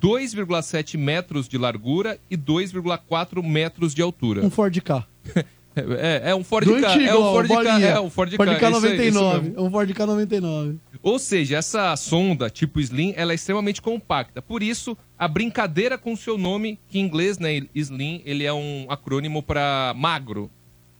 2,7 0.00 0.98
metros 0.98 1.48
de 1.48 1.56
largura 1.56 2.18
e 2.28 2.36
2,4 2.36 3.42
metros 3.42 3.94
de 3.94 4.02
altura. 4.02 4.44
Um 4.44 4.50
Ford 4.50 4.78
K. 4.80 5.06
É, 5.76 6.30
é 6.30 6.34
um 6.36 6.44
Ford 6.44 6.64
Do 6.64 6.80
K. 6.80 6.86
antigo, 6.88 7.04
é 7.04 7.18
um 7.18 7.22
ó, 7.22 7.32
Ford 7.32 7.48
K. 7.48 7.54
bolinha. 7.56 7.86
É 7.88 8.00
um 8.00 8.08
Ford 8.08 8.30
K. 8.30 8.36
Ford 8.36 8.48
K 8.60 8.70
isso 8.70 8.86
aí, 8.86 9.08
isso 9.08 9.18
99. 9.20 9.40
mesmo. 9.42 9.58
É 9.58 9.60
um 9.60 9.70
Ford 9.72 9.92
K 9.92 10.06
99. 10.06 10.78
Ou 11.04 11.18
seja, 11.18 11.58
essa 11.58 11.94
sonda 11.96 12.48
tipo 12.48 12.80
Slim, 12.80 13.12
ela 13.14 13.32
é 13.32 13.34
extremamente 13.34 13.82
compacta. 13.82 14.40
Por 14.40 14.62
isso, 14.62 14.96
a 15.18 15.28
brincadeira 15.28 15.98
com 15.98 16.14
o 16.14 16.16
seu 16.16 16.38
nome, 16.38 16.78
que 16.88 16.98
em 16.98 17.02
inglês, 17.02 17.38
né, 17.38 17.60
Slim, 17.74 18.22
ele 18.24 18.42
é 18.42 18.52
um 18.54 18.86
acrônimo 18.88 19.42
para 19.42 19.92
magro. 19.94 20.50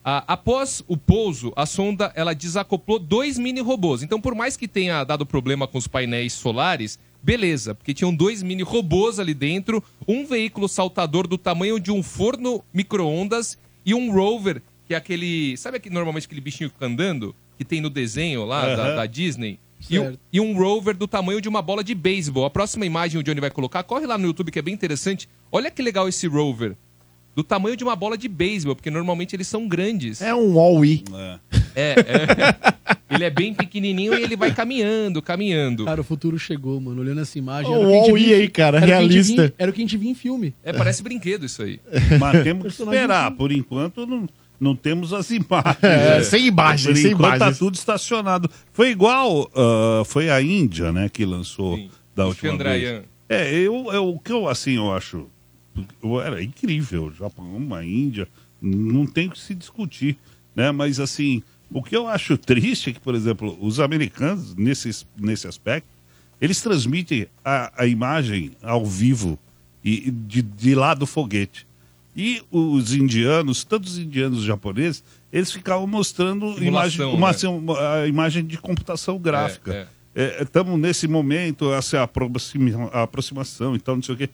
Ah, 0.04 0.22
após 0.26 0.84
o 0.86 0.98
pouso, 0.98 1.54
a 1.56 1.64
sonda 1.64 2.12
ela 2.14 2.34
desacoplou 2.34 2.98
dois 2.98 3.38
mini 3.38 3.62
robôs. 3.62 4.02
Então, 4.02 4.20
por 4.20 4.34
mais 4.34 4.58
que 4.58 4.68
tenha 4.68 5.02
dado 5.04 5.24
problema 5.24 5.66
com 5.66 5.78
os 5.78 5.86
painéis 5.86 6.34
solares, 6.34 6.98
beleza, 7.22 7.74
porque 7.74 7.94
tinham 7.94 8.14
dois 8.14 8.42
mini 8.42 8.62
robôs 8.62 9.18
ali 9.18 9.32
dentro, 9.32 9.82
um 10.06 10.26
veículo 10.26 10.68
saltador 10.68 11.26
do 11.26 11.38
tamanho 11.38 11.80
de 11.80 11.90
um 11.90 12.02
forno 12.02 12.62
micro-ondas 12.74 13.56
e 13.86 13.94
um 13.94 14.12
rover, 14.12 14.60
que 14.86 14.92
é 14.92 14.98
aquele. 14.98 15.56
Sabe 15.56 15.78
aquele, 15.78 15.94
normalmente 15.94 16.26
aquele 16.26 16.42
bichinho 16.42 16.68
que 16.68 16.74
fica 16.74 16.84
andando? 16.84 17.34
Que 17.56 17.64
tem 17.64 17.80
no 17.80 17.88
desenho 17.88 18.44
lá 18.44 18.66
da, 18.66 18.82
Aham. 18.82 18.96
da 18.96 19.06
Disney? 19.06 19.58
E, 19.90 19.98
um- 19.98 20.16
e 20.32 20.40
um 20.40 20.56
rover 20.56 20.96
do 20.96 21.06
tamanho 21.06 21.40
de 21.40 21.48
uma 21.48 21.60
bola 21.60 21.84
de 21.84 21.94
beisebol. 21.94 22.44
A 22.46 22.50
próxima 22.50 22.86
imagem 22.86 23.20
o 23.20 23.22
Johnny 23.22 23.40
vai 23.40 23.50
colocar, 23.50 23.82
corre 23.82 24.06
lá 24.06 24.16
no 24.16 24.26
YouTube 24.26 24.50
que 24.50 24.58
é 24.58 24.62
bem 24.62 24.72
interessante. 24.74 25.28
Olha 25.52 25.70
que 25.70 25.82
legal 25.82 26.08
esse 26.08 26.26
rover. 26.26 26.74
Do 27.36 27.42
tamanho 27.42 27.76
de 27.76 27.82
uma 27.82 27.96
bola 27.96 28.16
de 28.16 28.28
beisebol, 28.28 28.76
porque 28.76 28.90
normalmente 28.92 29.34
eles 29.34 29.48
são 29.48 29.66
grandes. 29.66 30.22
É 30.22 30.32
um 30.34 30.54
Huawei. 30.54 31.02
É, 31.74 31.90
é. 31.98 32.94
ele 33.10 33.24
é 33.24 33.30
bem 33.30 33.52
pequenininho 33.52 34.14
e 34.14 34.22
ele 34.22 34.36
vai 34.36 34.54
caminhando, 34.54 35.20
caminhando. 35.20 35.84
Cara, 35.84 36.00
o 36.00 36.04
futuro 36.04 36.38
chegou, 36.38 36.80
mano. 36.80 37.00
Olhando 37.00 37.20
essa 37.20 37.36
imagem. 37.36 37.72
Era 37.72 37.80
o 37.82 37.88
que 37.88 37.92
a 37.92 37.98
gente 37.98 38.08
Wall-E 38.10 38.24
via 38.24 38.36
em- 38.36 38.40
aí, 38.40 38.48
cara, 38.48 38.76
era 38.78 38.86
o 38.86 38.88
realista. 38.88 39.34
via- 39.42 39.54
Era 39.58 39.70
o 39.70 39.74
que 39.74 39.80
a 39.80 39.84
gente 39.84 39.96
via 39.96 40.10
em 40.10 40.14
filme. 40.14 40.54
É, 40.62 40.72
parece 40.72 41.02
brinquedo 41.02 41.44
isso 41.44 41.60
aí. 41.62 41.80
Mas 42.20 42.42
temos 42.44 42.62
que 42.76 42.82
esperar. 42.82 43.30
Por 43.32 43.50
enquanto, 43.50 44.06
não, 44.06 44.28
não 44.60 44.74
temos 44.76 45.12
as 45.12 45.30
imagens. 45.32 45.78
É, 45.82 46.22
sem 46.22 46.46
imagens, 46.46 46.96
Por 46.96 47.02
sem 47.02 47.12
enquanto 47.12 47.36
imagens. 47.36 47.58
tá 47.58 47.64
tudo 47.64 47.74
estacionado. 47.74 48.50
Foi 48.72 48.90
igual, 48.90 49.50
ah, 49.54 50.02
foi 50.04 50.30
a 50.30 50.40
Índia, 50.40 50.92
né, 50.92 51.08
que 51.08 51.24
lançou 51.24 51.78
da 52.14 52.24
o 52.24 52.28
última 52.28 52.52
Chandrayaan. 52.52 52.92
vez. 53.00 53.04
É, 53.28 53.52
eu, 53.54 53.90
eu, 53.92 54.08
o 54.08 54.18
que 54.18 54.32
eu, 54.32 54.48
assim, 54.48 54.76
eu 54.76 54.92
acho, 54.94 55.26
eu- 56.02 56.20
era 56.20 56.42
incrível, 56.42 57.12
Japão, 57.18 57.44
uma 57.56 57.84
Índia, 57.84 58.28
não 58.60 59.06
tem 59.06 59.28
o 59.28 59.30
que 59.30 59.38
se 59.40 59.54
discutir, 59.54 60.16
né, 60.54 60.70
mas 60.70 61.00
assim, 61.00 61.42
o 61.72 61.82
que 61.82 61.96
eu 61.96 62.06
acho 62.06 62.36
triste 62.38 62.90
é 62.90 62.92
que, 62.92 63.00
por 63.00 63.14
exemplo, 63.14 63.56
os 63.60 63.80
americanos, 63.80 64.54
nesse, 64.54 65.04
nesse 65.18 65.46
aspecto, 65.48 65.88
eles 66.40 66.60
transmitem 66.60 67.26
a, 67.44 67.72
a 67.82 67.86
imagem 67.86 68.52
ao 68.62 68.84
vivo 68.84 69.38
e 69.82 70.10
de, 70.10 70.42
de 70.42 70.74
lá 70.74 70.94
do 70.94 71.06
foguete. 71.06 71.66
E 72.16 72.42
os 72.50 72.94
indianos, 72.94 73.64
tanto 73.64 73.86
os 73.86 73.98
indianos 73.98 74.38
e 74.38 74.40
os 74.42 74.46
japoneses, 74.46 75.02
eles 75.32 75.50
ficavam 75.50 75.86
mostrando 75.86 76.46
imagem, 76.62 77.04
Simulação, 77.04 77.14
uma, 77.14 77.26
né? 77.28 77.32
sim- 77.32 78.02
a 78.02 78.06
imagem 78.06 78.44
de 78.44 78.56
computação 78.58 79.18
gráfica. 79.18 79.88
É, 80.14 80.42
Estamos 80.44 80.78
nesse 80.78 81.08
momento, 81.08 81.72
essa 81.74 82.04
aproxima- 82.04 82.86
aproximação, 82.92 83.74
então 83.74 83.96
não 83.96 84.02
sei 84.02 84.14
o 84.14 84.18
quê. 84.18 84.30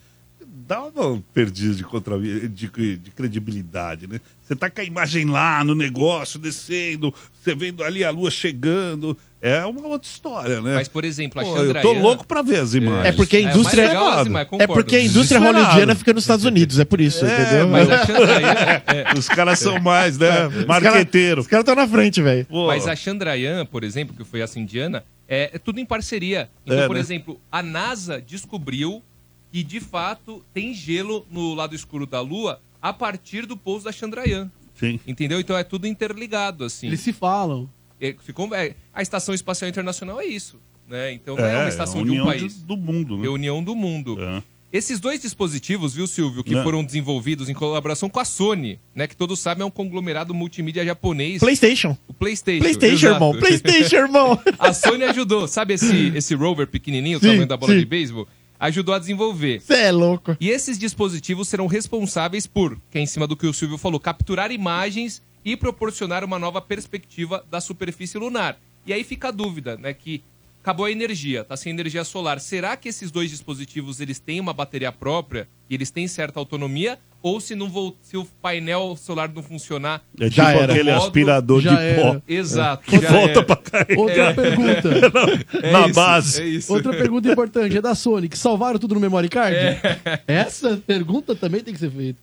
Dá 0.71 0.85
uma 0.85 1.21
perdida 1.35 1.75
de, 1.75 1.83
contra, 1.83 2.17
de, 2.17 2.49
de 2.97 3.11
credibilidade, 3.11 4.07
né? 4.07 4.21
Você 4.41 4.55
tá 4.55 4.71
com 4.71 4.81
a 4.81 4.85
imagem 4.85 5.25
lá 5.25 5.65
no 5.65 5.75
negócio, 5.75 6.39
descendo, 6.39 7.13
você 7.43 7.57
vendo 7.57 7.83
ali 7.83 8.05
a 8.05 8.11
lua 8.13 8.31
chegando. 8.31 9.19
É 9.43 9.65
uma 9.65 9.85
outra 9.89 10.09
história, 10.09 10.61
né? 10.61 10.75
Mas, 10.77 10.87
por 10.87 11.05
exemplo, 11.05 11.41
a 11.41 11.45
Pô, 11.45 11.57
Eu 11.59 11.83
tô 11.83 11.93
louco 11.93 12.25
pra 12.25 12.41
ver 12.41 12.61
as 12.61 12.73
imagens. 12.75 13.07
É 13.07 13.11
porque 13.11 13.39
a 13.39 13.41
indústria. 13.41 13.83
mais 13.85 13.95
legal 13.99 14.19
as 14.21 14.27
imagens, 14.29 14.61
é 14.61 14.67
porque 14.69 14.95
a 14.95 15.03
indústria 15.03 15.41
hollywoodiana 15.41 15.95
fica 15.97 16.13
nos 16.13 16.23
Estados 16.23 16.45
Unidos, 16.45 16.79
é 16.79 16.85
por 16.85 17.01
isso, 17.01 17.27
É, 17.27 17.43
entendeu? 17.43 17.67
mas 17.69 17.91
a 17.91 18.07
Chandrayaan- 18.07 18.83
é. 18.87 19.19
Os 19.19 19.29
caras 19.29 19.59
são 19.59 19.81
mais, 19.81 20.19
né? 20.19 20.49
Marqueteiro. 20.69 21.41
Os 21.41 21.49
caras 21.49 21.63
estão 21.65 21.75
na 21.75 21.89
frente, 21.89 22.23
velho. 22.23 22.47
Mas 22.49 22.87
a 22.87 22.95
Chandrayaan, 22.95 23.67
por 23.67 23.83
exemplo, 23.83 24.15
que 24.17 24.23
foi 24.23 24.41
essa 24.41 24.61
indiana, 24.61 25.03
é, 25.29 25.51
é 25.53 25.59
tudo 25.59 25.81
em 25.81 25.85
parceria. 25.85 26.49
Então, 26.65 26.79
É, 26.79 26.87
por 26.87 26.95
né? 26.95 27.01
exemplo, 27.01 27.41
a 27.51 27.61
NASA 27.61 28.21
descobriu 28.21 29.03
que, 29.53 29.63
de 29.63 29.81
fato, 29.81 30.45
tem 30.55 30.73
gelo 30.75 31.27
no 31.31 31.55
lado 31.55 31.75
escuro 31.75 32.07
da 32.07 32.21
Lua 32.21 32.61
a 32.81 32.93
partir 32.93 33.47
do 33.47 33.57
pouso 33.57 33.85
da 33.85 33.93
Chandrayaan. 33.93 34.51
Sim. 34.75 34.99
Entendeu? 35.07 35.39
Então 35.41 35.57
é 35.57 35.65
tudo 35.65 35.87
interligado, 35.87 36.65
assim. 36.65 36.87
Eles 36.87 37.01
se 37.01 37.13
falam. 37.13 37.69
É, 38.01 38.15
ficou- 38.23 38.55
é, 38.55 38.75
a 38.95 39.03
Estação 39.03 39.35
Espacial 39.35 39.69
Internacional 39.69 40.21
é 40.21 40.25
isso. 40.27 40.59
Né? 40.89 41.13
Então 41.13 41.37
não 41.37 41.45
é, 41.45 41.55
É, 41.55 41.59
uma 41.59 41.69
estação 41.69 42.01
a 42.01 42.05
de 42.05 42.11
um 42.11 42.25
país. 42.25 42.59
de- 42.61 42.65
do 42.65 42.77
mundo, 42.77 43.17
né? 43.19 43.27
É 43.27 43.31
união 43.31 43.63
do 43.63 43.77
mundo. 43.77 44.17
Esses 44.73 44.99
dois 45.01 45.21
dispositivos, 45.21 45.95
viu, 45.95 46.07
Silvio, 46.07 46.43
que 46.45 46.55
É. 46.57 46.63
foram 46.63 46.83
desenvolvidos 46.85 47.49
em 47.49 47.55
colaboração 47.55 48.09
com 48.09 48.21
a 48.21 48.25
Sony, 48.25 48.79
né? 48.95 49.07
Que 49.09 49.17
todos 49.17 49.39
sabem 49.41 49.63
é 49.63 49.67
um 49.67 49.71
conglomerado 49.71 50.33
multimídia 50.33 50.85
japonês. 50.85 51.41
PlayStation. 51.41 51.97
O 52.09 52.15
PlayStation. 52.15 52.61
PlayStation, 52.63 52.95
exato. 53.07 53.15
irmão. 53.15 53.33
PlayStation, 53.39 53.97
irmão. 53.97 54.41
A 54.59 54.73
Sony 54.73 55.05
ajudou. 55.05 55.47
Sabe 55.49 55.75
esse, 55.75 56.13
esse 56.17 56.35
rover 56.37 56.67
pequenininho, 56.69 57.19
o 57.19 57.21
Sim, 57.21 57.27
tamanho 57.29 57.47
da 57.49 57.57
bola 57.57 57.73
sim. 57.73 57.79
de 57.81 57.85
beisebol? 57.85 58.27
Ajudou 58.61 58.95
a 58.95 58.99
desenvolver. 58.99 59.61
Você 59.61 59.75
é 59.75 59.91
louco. 59.91 60.37
E 60.39 60.51
esses 60.51 60.79
dispositivos 60.79 61.49
serão 61.49 61.67
responsáveis 61.67 62.47
por, 62.47 62.79
que 62.91 62.99
é 62.99 63.01
em 63.01 63.07
cima 63.07 63.27
do 63.27 63.35
que 63.35 63.47
o 63.47 63.55
Silvio 63.55 63.79
falou, 63.79 63.99
capturar 63.99 64.53
imagens 64.53 65.23
e 65.43 65.57
proporcionar 65.57 66.23
uma 66.23 66.39
nova 66.39 66.61
perspectiva 66.61 67.43
da 67.51 67.61
superfície 67.61 68.19
lunar. 68.19 68.61
E 68.87 68.93
aí 68.93 69.03
fica 69.03 69.29
a 69.29 69.31
dúvida, 69.33 69.77
né, 69.79 69.95
que 69.95 70.23
acabou 70.63 70.87
a 70.87 70.91
energia, 70.93 71.45
tá 71.45 71.57
sem 71.57 71.71
energia 71.73 72.05
solar. 72.05 72.39
Será 72.41 72.77
que 72.77 72.89
esses 72.89 73.11
dois 73.11 73.31
dispositivos 73.31 74.01
eles 74.01 74.19
têm 74.19 74.41
uma 74.41 74.53
bateria 74.53 74.93
própria 74.93 75.49
e 75.69 75.75
eles 75.75 75.91
têm 75.91 76.07
certa 76.09 76.39
autonomia? 76.39 76.99
Ou 77.23 77.39
se 77.39 77.55
não 77.55 77.69
vol- 77.69 77.95
se 78.01 78.17
o 78.17 78.25
painel 78.41 78.97
solar 78.97 79.31
não 79.31 79.43
funcionar, 79.43 80.03
É 80.19 80.31
tipo 80.31 80.41
aquele 80.41 80.91
aspirador 80.91 81.61
de 81.61 81.69
pó. 81.69 82.23
Exato. 82.27 82.83
Que 82.87 82.97
já 83.03 83.11
volta 83.11 83.31
era. 83.31 83.45
pra 83.45 83.57
carregar. 83.57 83.99
Outra 84.01 84.23
É. 84.23 84.33
pergunta. 84.33 84.91
É 85.63 85.71
Na 85.71 85.81
isso, 85.87 85.95
base. 85.95 86.41
é 86.43 86.47
isso. 86.47 86.73
Outra 86.73 86.93
pergunta 86.97 87.31
importante 87.31 87.77
é 87.77 87.81
da 87.83 87.95
Sony, 87.95 88.27
que 88.27 88.39
salvaram 88.39 88.79
tudo 88.79 88.95
no 88.95 89.01
memory 89.03 89.29
card? 89.29 89.55
É. 89.55 90.23
Essa 90.27 90.79
pergunta 90.79 91.35
também 91.37 91.61
tem 91.63 91.75
que 91.75 91.81
ser 91.81 91.91
feita. 91.91 92.19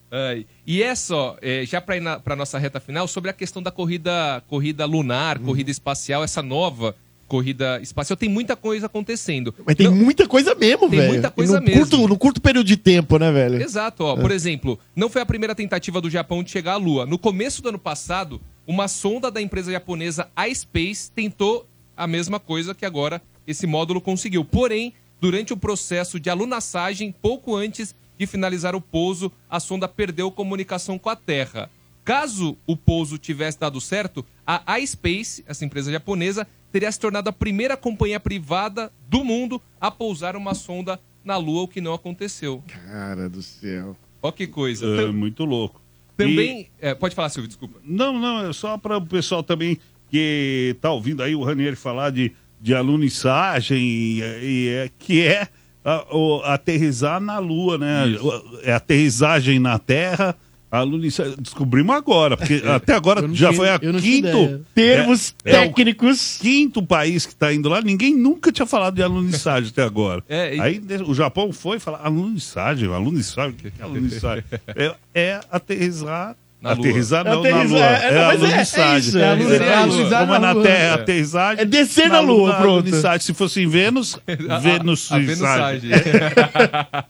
E 0.66 0.82
é 0.82 0.96
só, 0.96 1.38
é, 1.44 1.64
já 1.64 1.80
para 1.80 2.20
para 2.20 2.36
nossa 2.36 2.58
reta 2.58 2.80
final, 2.80 3.08
sobre 3.08 3.30
a 3.30 3.34
questão 3.34 3.62
da 3.62 3.70
corrida, 3.70 4.42
corrida 4.48 4.84
lunar, 4.86 5.38
corrida 5.38 5.70
espacial, 5.70 6.24
essa 6.24 6.42
nova 6.42 6.96
corrida 7.28 7.80
espacial, 7.82 8.16
tem 8.16 8.30
muita 8.30 8.56
coisa 8.56 8.86
acontecendo. 8.86 9.54
Mas 9.66 9.76
tem 9.76 9.90
muita 9.90 10.28
coisa 10.28 10.56
mesmo, 10.56 10.90
Tem 10.90 11.00
velho. 11.00 11.12
muita 11.14 11.28
E 11.28 11.32
coisa 11.32 11.60
no 11.60 11.66
mesmo. 11.66 11.82
Curto, 11.82 12.08
no 12.08 12.18
curto 12.18 12.42
período 12.42 12.66
de 12.66 12.78
tempo, 12.78 13.18
né, 13.18 13.32
velho? 13.32 13.62
Exato, 13.62 14.04
ó. 14.04 14.18
É. 14.18 14.22
Por 14.22 14.32
exemplo, 14.32 14.80
não 14.96 15.10
foi 15.10 15.22
a 15.22 15.26
primeira 15.26 15.54
tentativa 15.54 16.00
do 16.02 16.10
Japão 16.10 16.42
de 16.42 16.50
chegar 16.50 16.74
à 16.74 16.78
Lua. 16.78 17.06
No 17.06 17.18
começo 17.20 17.62
do 17.62 17.70
ano 17.70 17.80
passado, 17.80 18.42
uma 18.66 18.88
sonda 18.88 19.30
da 19.30 19.42
empresa 19.42 19.72
japonesa 19.72 20.28
iSpace 20.50 21.12
tentou 21.14 21.68
a 21.96 22.08
mesma 22.08 22.40
coisa 22.40 22.74
que 22.76 22.86
agora 22.86 23.22
esse 23.46 23.68
módulo 23.68 24.00
conseguiu. 24.02 24.44
Porém, 24.46 24.94
durante 25.20 25.54
o 25.54 25.58
processo 25.58 26.20
de 26.20 26.30
alunassagem, 26.30 27.14
pouco 27.22 27.56
antes 27.56 27.96
de 28.18 28.26
finalizar 28.26 28.76
o 28.76 28.82
pouso, 28.82 29.32
a 29.50 29.60
sonda 29.60 29.88
perdeu 29.88 30.32
comunicação 30.32 30.98
com 30.98 31.10
a 31.10 31.16
Terra. 31.16 31.70
Caso 32.04 32.58
o 32.66 32.76
pouso 32.78 33.18
tivesse 33.18 33.60
dado 33.60 33.82
certo, 33.82 34.26
a 34.46 34.80
iSpace, 34.80 35.44
essa 35.46 35.66
empresa 35.66 35.92
japonesa, 35.92 36.48
teria 36.78 36.92
se 36.92 37.00
tornado 37.00 37.28
a 37.28 37.34
primeira 37.34 37.76
companhia 37.76 38.20
privada 38.20 38.92
do 39.10 39.24
mundo 39.24 39.60
a 39.82 39.90
pousar 39.90 40.36
uma 40.36 40.54
sonda 40.54 41.00
na 41.26 41.36
Lua, 41.36 41.64
o 41.64 41.68
que 41.68 41.82
não 41.82 41.92
aconteceu. 41.92 42.64
Cara 42.86 43.28
do 43.28 43.42
céu. 43.42 43.98
Ó 44.22 44.32
que 44.32 44.46
coisa. 44.46 44.86
É, 44.86 45.06
Tam- 45.08 45.12
muito 45.14 45.44
louco. 45.44 45.82
Também. 46.16 46.70
é, 46.80 46.94
pode 46.94 47.16
falar, 47.16 47.30
Silvio, 47.30 47.48
desculpa. 47.48 47.80
Não, 47.84 48.20
não, 48.20 48.48
é 48.48 48.54
só 48.54 48.78
para 48.78 48.98
o 48.98 49.06
pessoal 49.06 49.42
também 49.42 49.80
que 50.12 50.76
tá 50.80 50.92
ouvindo 50.92 51.22
aí 51.24 51.36
o 51.36 51.44
Ranieri 51.44 51.76
falar 51.76 52.12
de, 52.12 52.32
de 52.62 52.74
alunissagem, 52.76 53.78
e, 53.80 54.20
e 54.22 54.70
é, 54.70 54.90
que 55.00 55.24
é 55.24 55.48
a- 55.84 56.06
o- 56.16 56.42
aterrizar 56.44 57.20
na 57.20 57.40
Lua, 57.40 57.78
né? 57.80 58.06
O- 58.22 58.60
É 58.64 58.72
aterrissagem 58.74 59.58
na 59.60 59.80
Terra. 59.80 60.36
Alunissagem. 60.70 61.36
Descobrimos 61.40 61.96
agora, 61.96 62.36
porque 62.36 62.62
até 62.68 62.94
agora 62.94 63.22
já 63.34 63.50
tinha- 63.50 63.54
foi 63.54 63.70
a 63.70 63.80
quinto. 63.80 64.66
Termos 64.76 65.34
é, 65.46 65.52
é 65.52 65.62
técnicos. 65.68 66.38
quinto 66.42 66.84
país 66.84 67.26
que 67.26 67.34
está 67.34 67.54
indo 67.54 67.70
lá. 67.70 67.82
Ninguém 67.82 68.16
nunca 68.16 68.52
tinha 68.52 68.66
falado 68.66 68.96
de 68.96 69.02
alunissagem 69.04 69.70
até 69.70 69.84
agora. 69.84 70.24
É, 70.28 70.56
e- 70.56 70.60
Aí 70.62 70.82
o 71.06 71.14
Japão 71.14 71.52
foi 71.54 71.80
falar 71.80 72.02
alunissagem, 72.04 72.88
alunissagem, 72.94 73.52
o 73.52 73.54
que 73.56 73.72
é 73.80 73.84
alunissagem? 73.84 74.44
é, 74.76 74.96
é 75.14 75.40
aterrissar. 75.52 76.36
Na 76.60 76.72
Lua. 76.74 76.80
aterrissar 76.88 77.24
não 77.24 77.40
Aterrissar, 77.40 77.68
na 77.68 77.76
Lua. 77.76 77.86
é, 77.86 78.08
É, 78.08 78.12
não, 78.12 78.28
mas 78.28 78.42
é- 78.42 78.46
é 78.46 78.50
alunissagem. 78.52 79.10
isso, 79.10 79.18
é 79.20 79.30
alun- 79.30 79.54
é 79.54 79.74
alunizar 79.76 80.22
Como 80.22 80.34
é 80.36 80.40
na 80.40 80.52
Lua. 80.54 80.64
Terra, 80.64 80.84
É. 80.84 80.94
aterrissagem. 80.94 81.62
É 81.62 81.66
descer 81.66 82.10
na 82.10 82.20
Lua, 82.20 82.56
pronto. 82.56 82.88
alunissagem. 82.88 83.20
Se 83.26 83.34
fosse 83.36 83.62
em 83.62 83.68
Vênus, 83.68 84.18
Vênus. 84.62 85.12
A 85.12 85.20
Venusagem. 85.20 85.92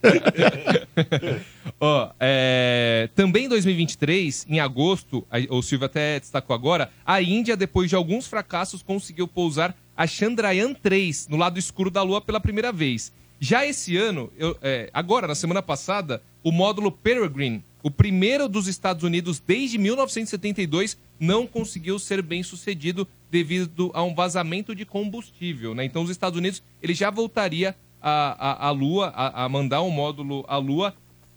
Ó, 1.79 2.09
é, 2.19 3.09
também 3.15 3.45
em 3.45 3.49
2023, 3.49 4.45
em 4.49 4.59
agosto, 4.59 5.25
a- 5.29 5.37
o 5.53 5.61
Silvio 5.61 5.85
até 5.85 6.19
destacou 6.19 6.55
agora, 6.55 6.89
a 7.05 7.21
Índia, 7.21 7.55
depois 7.55 7.89
de 7.89 7.95
alguns 7.95 8.27
fracassos, 8.27 8.81
conseguiu 8.81 9.27
pousar 9.27 9.75
a 9.95 10.07
Chandrayaan 10.07 10.73
3 10.73 11.27
no 11.29 11.37
lado 11.37 11.59
escuro 11.59 11.91
da 11.91 12.01
Lua 12.01 12.21
pela 12.21 12.39
primeira 12.39 12.71
vez. 12.71 13.11
Já 13.39 13.65
esse 13.65 13.95
ano, 13.95 14.31
eu- 14.37 14.57
é, 14.61 14.89
agora, 14.93 15.27
na 15.27 15.35
semana 15.35 15.61
passada, 15.61 16.21
o 16.43 16.51
módulo 16.51 16.91
Peregrine, 16.91 17.63
o 17.83 17.91
primeiro 17.91 18.47
dos 18.49 18.67
Estados 18.67 19.03
Unidos 19.03 19.41
desde 19.45 19.77
1972, 19.77 20.97
não 21.19 21.47
conseguiu 21.47 21.97
ser 21.99 22.21
bem 22.21 22.43
sucedido 22.43 23.07
devido 23.29 23.91
a 23.93 24.03
um 24.03 24.13
vazamento 24.13 24.75
de 24.75 24.85
combustível. 24.85 25.73
Né? 25.75 25.85
Então, 25.85 26.03
os 26.03 26.09
Estados 26.09 26.37
Unidos 26.37 26.61
ele 26.81 26.93
já 26.93 27.09
voltaria 27.09 27.75
à, 28.01 28.69
Lua, 28.71 29.07
a, 29.07 29.45
a 29.45 29.49
mandar 29.49 29.81
um 29.81 29.89
módulo 29.89 30.45
à 30.47 30.57
Lua 30.57 30.93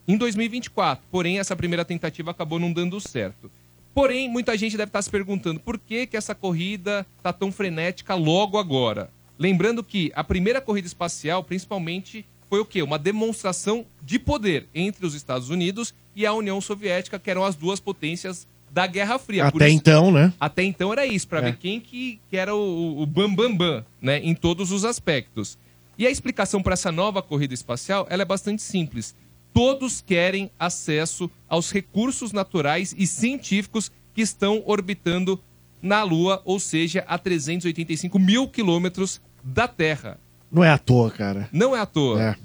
em 0.07 0.17
2024. 0.17 1.05
Porém, 1.11 1.39
essa 1.39 1.57
primeira 1.57 1.85
tentativa 1.85 2.31
acabou 2.31 2.59
não 2.59 2.73
dando 2.73 3.01
certo. 3.01 3.51
Porém, 3.95 4.29
muita 4.29 4.57
gente 4.57 4.77
deve 4.77 4.89
estar 4.89 5.03
se 5.03 5.11
perguntando 5.11 5.61
por 5.61 5.79
que, 5.79 6.07
que 6.07 6.17
essa 6.17 6.35
corrida 6.35 7.07
está 7.17 7.33
tão 7.33 7.51
frenética 7.51 8.15
logo 8.15 8.57
agora. 8.57 9.11
Lembrando 9.39 9.83
que 9.83 10.13
a 10.15 10.23
primeira 10.23 10.61
corrida 10.61 10.87
espacial, 10.87 11.43
principalmente, 11.43 12.25
foi 12.49 12.61
o 12.61 12.65
quê? 12.65 12.83
Uma 12.83 12.99
demonstração 12.99 13.87
de 14.03 14.19
poder 14.19 14.69
entre 14.75 15.07
os 15.07 15.15
Estados 15.15 15.51
Unidos 15.51 15.95
e 16.15 16.27
a 16.27 16.33
União 16.33 16.61
Soviética, 16.61 17.19
que 17.19 17.31
eram 17.31 17.45
as 17.45 17.55
duas 17.57 17.81
potências 17.81 18.47
da 18.71 18.87
Guerra 18.87 19.19
Fria. 19.19 19.47
Até 19.47 19.69
isso- 19.69 19.77
então, 19.77 20.13
né? 20.13 20.33
até 20.39 20.63
então 20.63 20.93
era 20.93 21.05
isso, 21.07 21.27
para 21.27 21.39
É. 21.41 21.43
ver 21.43 21.57
quem 21.57 21.81
que, 21.81 22.21
que 22.31 22.37
era 22.37 22.55
o, 22.55 23.01
o 23.03 23.07
bam 23.07 23.35
bam 23.35 23.55
bam, 23.57 23.85
né, 24.01 24.19
em 24.21 24.35
todos 24.35 24.71
os 24.71 24.85
aspectos. 24.85 25.59
E 25.99 26.07
a 26.07 26.11
explicação 26.11 26.63
para 26.63 26.75
essa 26.75 26.91
nova 26.93 27.21
corrida 27.23 27.53
espacial, 27.53 28.07
ela 28.09 28.23
é 28.23 28.25
bastante 28.25 28.63
simples. 28.63 29.15
Todos 29.53 30.01
querem 30.01 30.51
acesso 30.59 31.29
aos 31.49 31.73
recursos 31.73 32.33
naturais 32.33 32.95
e 32.97 33.07
científicos 33.07 33.91
que 34.15 34.23
estão 34.23 34.63
orbitando 34.65 35.41
na 35.83 36.03
Lua, 36.05 36.41
ou 36.45 36.61
seja, 36.61 37.05
a 37.09 37.19
385 37.19 38.19
mil 38.19 38.47
quilômetros 38.47 39.21
da 39.43 39.67
Terra. 39.67 40.19
Não 40.51 40.63
é 40.63 40.71
à 40.71 40.79
toa, 40.79 41.11
cara. 41.11 41.49
Não 41.53 41.75
é 41.75 41.81
à 41.81 41.87
toa. 41.87 42.23
É. 42.23 42.37